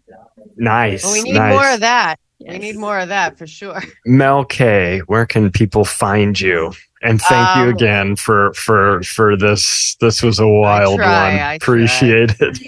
Nice. 0.60 1.02
Well, 1.02 1.14
we 1.14 1.22
need 1.22 1.34
nice. 1.34 1.54
more 1.54 1.70
of 1.72 1.80
that. 1.80 2.16
We 2.40 2.58
need 2.58 2.76
more 2.76 2.98
of 2.98 3.08
that 3.08 3.36
for 3.36 3.46
sure. 3.46 3.82
Mel 4.06 4.44
K, 4.44 5.00
where 5.06 5.26
can 5.26 5.50
people 5.50 5.84
find 5.84 6.40
you? 6.40 6.72
And 7.02 7.20
thank 7.20 7.56
you 7.56 7.62
Um, 7.62 7.68
again 7.70 8.16
for 8.16 8.52
for 8.54 9.02
for 9.02 9.36
this. 9.36 9.96
This 10.00 10.22
was 10.22 10.38
a 10.38 10.48
wild 10.48 10.98
try, 10.98 11.06
one. 11.06 11.40
I 11.40 11.54
Appreciate 11.54 12.36
it. 12.40 12.60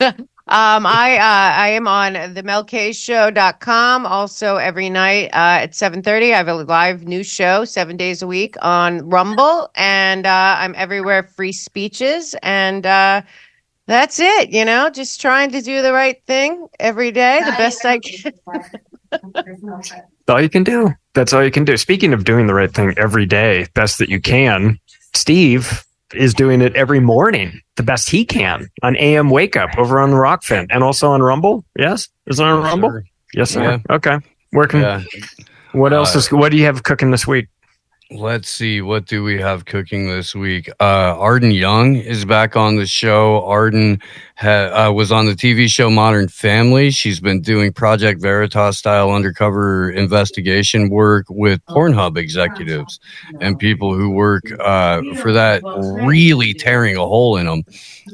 Um, 0.50 0.86
I 0.86 1.18
uh, 1.18 1.60
I 1.60 1.68
am 1.68 1.86
on 1.86 2.14
the 2.32 2.42
melkshow.com. 2.42 4.06
Also, 4.06 4.56
every 4.56 4.88
night 4.88 5.26
uh, 5.26 5.60
at 5.60 5.72
7.30, 5.72 6.32
I 6.32 6.36
have 6.38 6.48
a 6.48 6.54
live 6.54 7.06
news 7.06 7.26
show 7.26 7.66
seven 7.66 7.98
days 7.98 8.22
a 8.22 8.26
week 8.26 8.56
on 8.62 9.06
Rumble. 9.10 9.70
And 9.74 10.24
uh, 10.24 10.56
I'm 10.58 10.74
everywhere, 10.74 11.22
free 11.22 11.52
speeches. 11.52 12.34
And 12.42 12.86
uh, 12.86 13.20
that's 13.88 14.20
it, 14.20 14.50
you 14.50 14.64
know, 14.64 14.90
just 14.90 15.20
trying 15.20 15.50
to 15.52 15.60
do 15.62 15.82
the 15.82 15.92
right 15.92 16.22
thing 16.26 16.68
every 16.78 17.10
day, 17.10 17.40
the 17.44 17.52
best 17.52 17.84
I 17.84 17.98
can. 17.98 18.32
That's 19.10 19.92
all 20.28 20.40
you 20.42 20.50
can 20.50 20.62
do. 20.64 20.90
That's 21.14 21.32
all 21.32 21.42
you 21.42 21.50
can 21.50 21.64
do. 21.64 21.76
Speaking 21.78 22.12
of 22.12 22.24
doing 22.24 22.46
the 22.46 22.52
right 22.54 22.72
thing 22.72 22.92
every 22.98 23.24
day, 23.24 23.66
best 23.74 23.98
that 23.98 24.10
you 24.10 24.20
can, 24.20 24.78
Steve 25.14 25.82
is 26.14 26.34
doing 26.34 26.60
it 26.60 26.76
every 26.76 27.00
morning, 27.00 27.60
the 27.76 27.82
best 27.82 28.10
he 28.10 28.24
can 28.26 28.68
on 28.82 28.96
AM 28.96 29.30
Wake 29.30 29.56
Up 29.56 29.70
over 29.78 29.98
on 30.00 30.10
the 30.10 30.16
Rokfin 30.16 30.66
and 30.70 30.84
also 30.84 31.10
on 31.10 31.22
Rumble. 31.22 31.64
Yes, 31.78 32.08
is 32.26 32.38
it 32.38 32.44
on 32.46 32.62
Rumble? 32.62 33.00
Yes, 33.32 33.50
sir. 33.50 33.82
Okay. 33.88 34.18
Where 34.50 34.66
can? 34.66 35.06
What 35.72 35.92
else 35.94 36.14
Uh, 36.14 36.18
is? 36.18 36.30
What 36.32 36.50
do 36.50 36.58
you 36.58 36.64
have 36.66 36.82
cooking 36.82 37.10
this 37.10 37.26
week? 37.26 37.48
Let's 38.10 38.48
see. 38.48 38.80
What 38.80 39.04
do 39.04 39.22
we 39.22 39.38
have 39.38 39.66
cooking 39.66 40.08
this 40.08 40.34
week? 40.34 40.70
Uh, 40.80 41.14
Arden 41.18 41.50
Young 41.50 41.96
is 41.96 42.24
back 42.24 42.56
on 42.56 42.76
the 42.76 42.86
show. 42.86 43.44
Arden 43.44 44.00
ha- 44.36 44.86
uh, 44.88 44.92
was 44.92 45.12
on 45.12 45.26
the 45.26 45.34
TV 45.34 45.68
show 45.68 45.90
Modern 45.90 46.26
Family. 46.28 46.90
She's 46.90 47.20
been 47.20 47.42
doing 47.42 47.70
Project 47.70 48.22
Veritas 48.22 48.78
style 48.78 49.10
undercover 49.10 49.90
investigation 49.90 50.88
work 50.88 51.26
with 51.28 51.60
Pornhub 51.66 52.16
executives 52.16 52.98
and 53.42 53.58
people 53.58 53.94
who 53.94 54.08
work 54.08 54.44
uh, 54.58 55.02
for 55.16 55.30
that, 55.34 55.62
really 55.66 56.54
tearing 56.54 56.96
a 56.96 57.00
hole 57.06 57.36
in 57.36 57.44
them. 57.44 57.62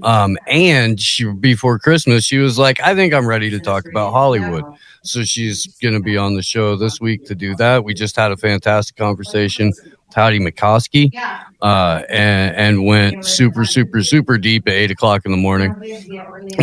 Um, 0.03 0.37
and 0.49 0.99
she, 1.01 1.25
before 1.33 1.79
Christmas, 1.79 2.25
she 2.25 2.39
was 2.39 2.59
like, 2.59 2.81
I 2.81 2.97
think 2.97 3.15
I'm 3.15 3.29
ready 3.29 3.49
to 3.51 3.61
talk 3.61 3.87
about 3.87 4.11
Hollywood. 4.11 4.65
So 5.05 5.23
she's 5.23 5.67
going 5.83 5.95
to 5.95 6.01
be 6.01 6.17
on 6.17 6.35
the 6.35 6.43
show 6.43 6.77
this 6.77 7.01
week 7.01 7.27
to 7.27 7.35
do 7.35 7.55
that. 7.57 7.85
We 7.85 7.95
just 7.95 8.17
had 8.17 8.33
a 8.33 8.37
fantastic 8.37 8.97
conversation 8.97 9.69
with 9.69 10.15
Howdy 10.15 10.41
McCoskey 10.41 11.11
uh, 11.61 12.03
and, 12.09 12.57
and 12.57 12.87
went 12.87 13.25
super, 13.25 13.65
super, 13.65 14.03
super 14.03 14.39
deep 14.39 14.67
at 14.67 14.73
8 14.75 14.91
o'clock 14.93 15.27
in 15.27 15.31
the 15.31 15.37
morning, 15.37 15.73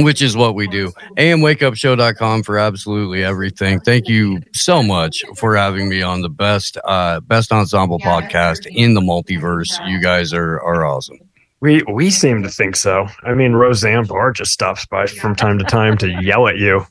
which 0.04 0.22
is 0.22 0.36
what 0.36 0.56
we 0.56 0.68
do. 0.68 0.92
AMWakeUpShow.com 1.18 2.44
for 2.44 2.58
absolutely 2.58 3.24
everything. 3.24 3.80
Thank 3.80 4.08
you 4.08 4.42
so 4.54 4.82
much 4.82 5.24
for 5.38 5.56
having 5.56 5.88
me 5.88 6.02
on 6.02 6.22
the 6.22 6.30
best 6.30 6.78
uh, 6.84 7.20
best 7.20 7.52
ensemble 7.52 8.00
podcast 8.00 8.66
in 8.68 8.96
the 8.96 9.02
multiverse. 9.02 9.70
You 9.88 10.02
guys 10.02 10.34
are, 10.34 10.60
are 10.62 10.86
awesome. 10.86 11.18
We 11.60 11.84
we 11.84 12.10
seem 12.10 12.42
to 12.42 12.50
think 12.50 12.76
so. 12.76 13.08
I 13.24 13.36
mean, 13.36 13.54
Roseanne 13.54 14.06
Barr 14.06 14.32
just 14.32 14.52
stops 14.52 14.88
by 14.88 15.06
from 15.06 15.36
time 15.36 15.60
to 15.60 15.64
time 15.64 15.96
to 16.00 16.10
yell 16.10 16.48
at 16.48 16.58
you. 16.58 16.88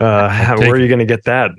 Uh, 0.00 0.56
where 0.56 0.70
are 0.72 0.78
you 0.78 0.88
going 0.88 0.98
to 0.98 1.04
get 1.04 1.24
that 1.24 1.50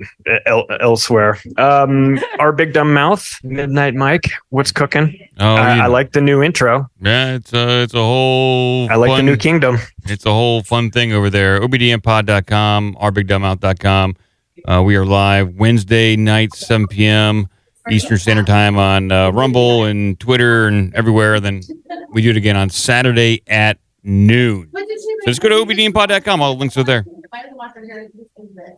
El- 0.46 0.66
elsewhere? 0.80 1.38
Um, 1.56 2.18
our 2.38 2.52
big 2.52 2.72
dumb 2.72 2.92
mouth, 2.92 3.38
Midnight 3.42 3.94
Mike. 3.94 4.24
What's 4.50 4.72
cooking? 4.72 5.18
Oh, 5.38 5.54
I, 5.54 5.78
I 5.78 5.86
like 5.86 6.12
the 6.12 6.20
new 6.20 6.42
intro. 6.42 6.88
Yeah, 7.00 7.34
it's 7.36 7.52
a 7.52 7.82
it's 7.82 7.94
a 7.94 7.98
whole. 7.98 8.90
I 8.90 8.96
like 8.96 9.16
the 9.16 9.22
new 9.22 9.36
kingdom. 9.36 9.78
It's 10.04 10.24
a 10.26 10.32
whole 10.32 10.62
fun 10.62 10.90
thing 10.90 11.12
over 11.12 11.30
there. 11.30 11.60
obdmpod.com, 11.60 12.96
ourbigdumbouth.com. 13.00 14.16
Uh, 14.64 14.82
we 14.84 14.96
are 14.96 15.04
live 15.04 15.54
Wednesday 15.54 16.16
night, 16.16 16.54
7 16.54 16.86
p.m. 16.88 17.48
Eastern 17.90 18.18
Standard 18.18 18.46
Time 18.46 18.78
on 18.78 19.12
uh, 19.12 19.30
Rumble 19.30 19.84
and 19.84 20.18
Twitter 20.18 20.66
and 20.66 20.92
everywhere. 20.94 21.38
Then 21.40 21.62
we 22.10 22.22
do 22.22 22.30
it 22.30 22.36
again 22.36 22.56
on 22.56 22.68
Saturday 22.70 23.42
at 23.46 23.78
noon. 24.02 24.70
So 24.74 25.26
just 25.26 25.40
go 25.40 25.48
to 25.48 25.54
obdmpod.com. 25.56 26.40
All 26.40 26.54
the 26.54 26.60
links 26.60 26.76
are 26.76 26.84
there. 26.84 27.04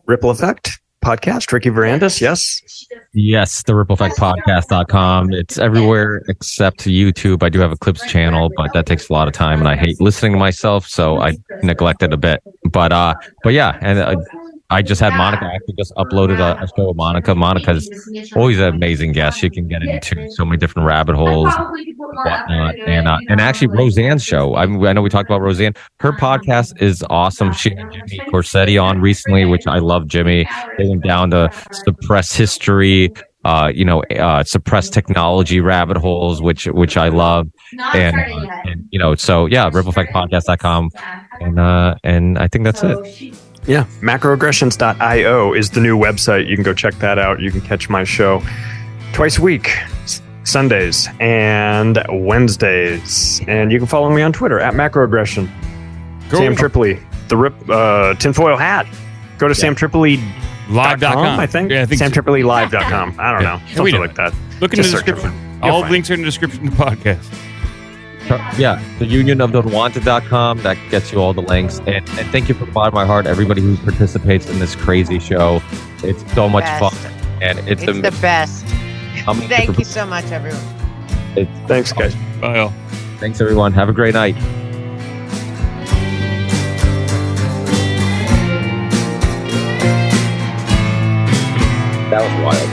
Ripple 0.06 0.30
Effect 0.30 0.80
podcast. 1.04 1.52
Ricky 1.52 1.70
Varandas. 1.70 2.20
Yes. 2.20 2.86
Yes, 3.12 3.62
the 3.62 3.74
Ripple 3.74 3.94
Effect 3.94 4.16
Podcast.com. 4.16 5.32
It's 5.32 5.58
everywhere 5.58 6.22
except 6.28 6.80
YouTube. 6.80 7.42
I 7.42 7.48
do 7.48 7.60
have 7.60 7.72
a 7.72 7.76
clips 7.76 8.04
channel, 8.06 8.50
but 8.56 8.72
that 8.72 8.86
takes 8.86 9.08
a 9.08 9.12
lot 9.12 9.28
of 9.28 9.34
time 9.34 9.60
and 9.60 9.68
I 9.68 9.76
hate 9.76 10.00
listening 10.00 10.32
to 10.32 10.38
myself, 10.38 10.86
so 10.86 11.20
I 11.20 11.36
neglect 11.62 12.02
it 12.02 12.12
a 12.12 12.16
bit. 12.16 12.42
But 12.70 12.92
uh 12.92 13.14
but 13.42 13.52
yeah, 13.52 13.78
and 13.80 13.98
uh, 13.98 14.16
I 14.70 14.82
just 14.82 15.00
had 15.00 15.14
Monica. 15.14 15.46
I 15.46 15.54
actually 15.54 15.74
just 15.78 15.94
uploaded 15.94 16.40
a, 16.40 16.62
a 16.62 16.68
show 16.76 16.88
with 16.88 16.96
Monica. 16.96 17.34
Monica's 17.34 17.88
always 18.36 18.58
an 18.58 18.74
amazing 18.74 19.12
guest. 19.12 19.38
She 19.38 19.48
can 19.48 19.66
get 19.66 19.82
into 19.82 20.30
so 20.32 20.44
many 20.44 20.58
different 20.58 20.86
rabbit 20.86 21.16
holes, 21.16 21.52
and 21.56 21.96
whatnot. 21.96 22.78
And 22.86 23.08
uh, 23.08 23.18
and 23.30 23.40
actually 23.40 23.68
Roseanne's 23.68 24.22
show. 24.22 24.56
I 24.56 24.66
mean, 24.66 24.84
I 24.86 24.92
know 24.92 25.00
we 25.00 25.08
talked 25.08 25.30
about 25.30 25.40
Roseanne. 25.40 25.72
Her 26.00 26.12
podcast 26.12 26.82
is 26.82 27.02
awesome. 27.08 27.52
She 27.52 27.70
had 27.70 27.90
Jimmy 27.92 28.18
Corsetti 28.30 28.82
on 28.82 29.00
recently, 29.00 29.46
which 29.46 29.66
I 29.66 29.78
love. 29.78 30.06
Jimmy. 30.06 30.46
They 30.76 30.86
went 30.86 31.02
down 31.02 31.30
to 31.30 31.50
suppress 31.72 32.34
history. 32.34 33.10
Uh, 33.44 33.70
you 33.74 33.84
know, 33.84 34.02
uh, 34.02 34.42
suppress 34.44 34.90
technology 34.90 35.60
rabbit 35.60 35.96
holes, 35.96 36.42
which 36.42 36.66
which 36.66 36.96
I 36.96 37.08
love, 37.08 37.48
and, 37.94 38.16
uh, 38.16 38.50
and 38.66 38.86
you 38.90 38.98
know, 38.98 39.14
so 39.14 39.46
yeah, 39.46 39.70
rippleeffectpodcast.com, 39.70 40.90
and 41.40 41.58
uh, 41.58 41.94
and 42.04 42.38
I 42.38 42.48
think 42.48 42.64
that's 42.64 42.82
it. 42.82 43.34
Yeah, 43.68 43.84
macroaggressions.io 44.00 45.52
is 45.52 45.70
the 45.70 45.80
new 45.80 45.96
website. 45.96 46.48
You 46.48 46.56
can 46.56 46.64
go 46.64 46.72
check 46.74 46.94
that 46.94 47.18
out. 47.18 47.40
You 47.40 47.50
can 47.52 47.60
catch 47.60 47.88
my 47.90 48.02
show 48.02 48.42
twice 49.12 49.38
a 49.38 49.42
week, 49.42 49.70
Sundays 50.44 51.06
and 51.20 52.02
Wednesdays. 52.08 53.40
And 53.46 53.70
you 53.70 53.78
can 53.78 53.86
follow 53.86 54.10
me 54.10 54.22
on 54.22 54.32
Twitter 54.32 54.58
at 54.58 54.74
macroaggression. 54.74 55.48
Cool. 56.30 56.40
Sam 56.40 56.56
Tripoli, 56.56 56.98
the 57.28 57.36
rip 57.36 57.54
uh, 57.68 58.14
tinfoil 58.14 58.56
hat. 58.56 58.86
Go 59.38 59.48
to 59.48 59.54
Sam 59.54 59.74
Tripoli 59.74 60.18
Live.com. 60.70 61.38
I 61.40 61.46
think. 61.46 61.70
Yeah, 61.70 61.82
I 61.82 61.86
think 61.86 61.98
so. 62.00 62.06
SamTripoliLive.com. 62.08 63.16
I 63.18 63.32
don't 63.32 63.42
Yeah. 63.42 63.56
know. 63.56 63.62
Yeah, 63.68 63.74
Something 63.74 64.00
like 64.00 64.14
that. 64.16 64.34
Look 64.60 64.72
in 64.72 64.76
the 64.78 64.82
Just 64.82 64.90
for 64.90 65.02
description. 65.02 65.60
All 65.62 65.80
links 65.88 66.10
are 66.10 66.14
in 66.14 66.20
the 66.20 66.26
description 66.26 66.68
of 66.68 66.76
the 66.76 66.84
podcast. 66.84 67.47
Yeah, 68.58 68.82
the 68.98 69.06
union 69.06 69.40
of 69.40 69.52
the 69.52 69.60
unwanted.com. 69.62 70.58
That 70.58 70.76
gets 70.90 71.12
you 71.12 71.18
all 71.20 71.32
the 71.32 71.42
links. 71.42 71.78
And, 71.80 72.08
and 72.08 72.30
thank 72.30 72.48
you 72.48 72.54
from 72.54 72.66
the 72.66 72.72
bottom 72.72 72.88
of 72.88 72.94
my 72.94 73.06
heart, 73.06 73.26
everybody 73.26 73.62
who 73.62 73.76
participates 73.78 74.48
in 74.48 74.58
this 74.58 74.74
crazy 74.76 75.18
show. 75.18 75.62
It's 76.02 76.30
so 76.34 76.48
much 76.48 76.64
Best. 76.64 76.94
fun. 76.94 77.12
And 77.42 77.58
it's, 77.68 77.82
It's 77.82 78.00
the 78.00 78.16
best. 78.20 78.66
I'm 79.26 79.36
Thank 79.48 79.78
you 79.78 79.84
so 79.84 80.06
much, 80.06 80.26
everyone. 80.26 80.60
It, 81.36 81.48
thanks, 81.66 81.92
guys. 81.92 82.14
Bye, 82.40 82.58
all. 82.58 82.72
Thanks, 83.18 83.40
everyone. 83.40 83.72
Have 83.72 83.88
a 83.88 83.92
great 83.92 84.14
night. 84.14 84.36
That 92.10 92.22
was 92.22 92.32
wild. 92.42 92.68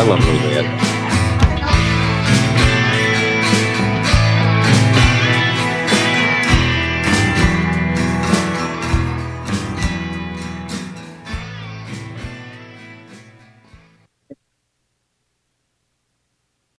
I 0.00 0.04
love 0.04 0.20
Roseanne. 0.20 0.87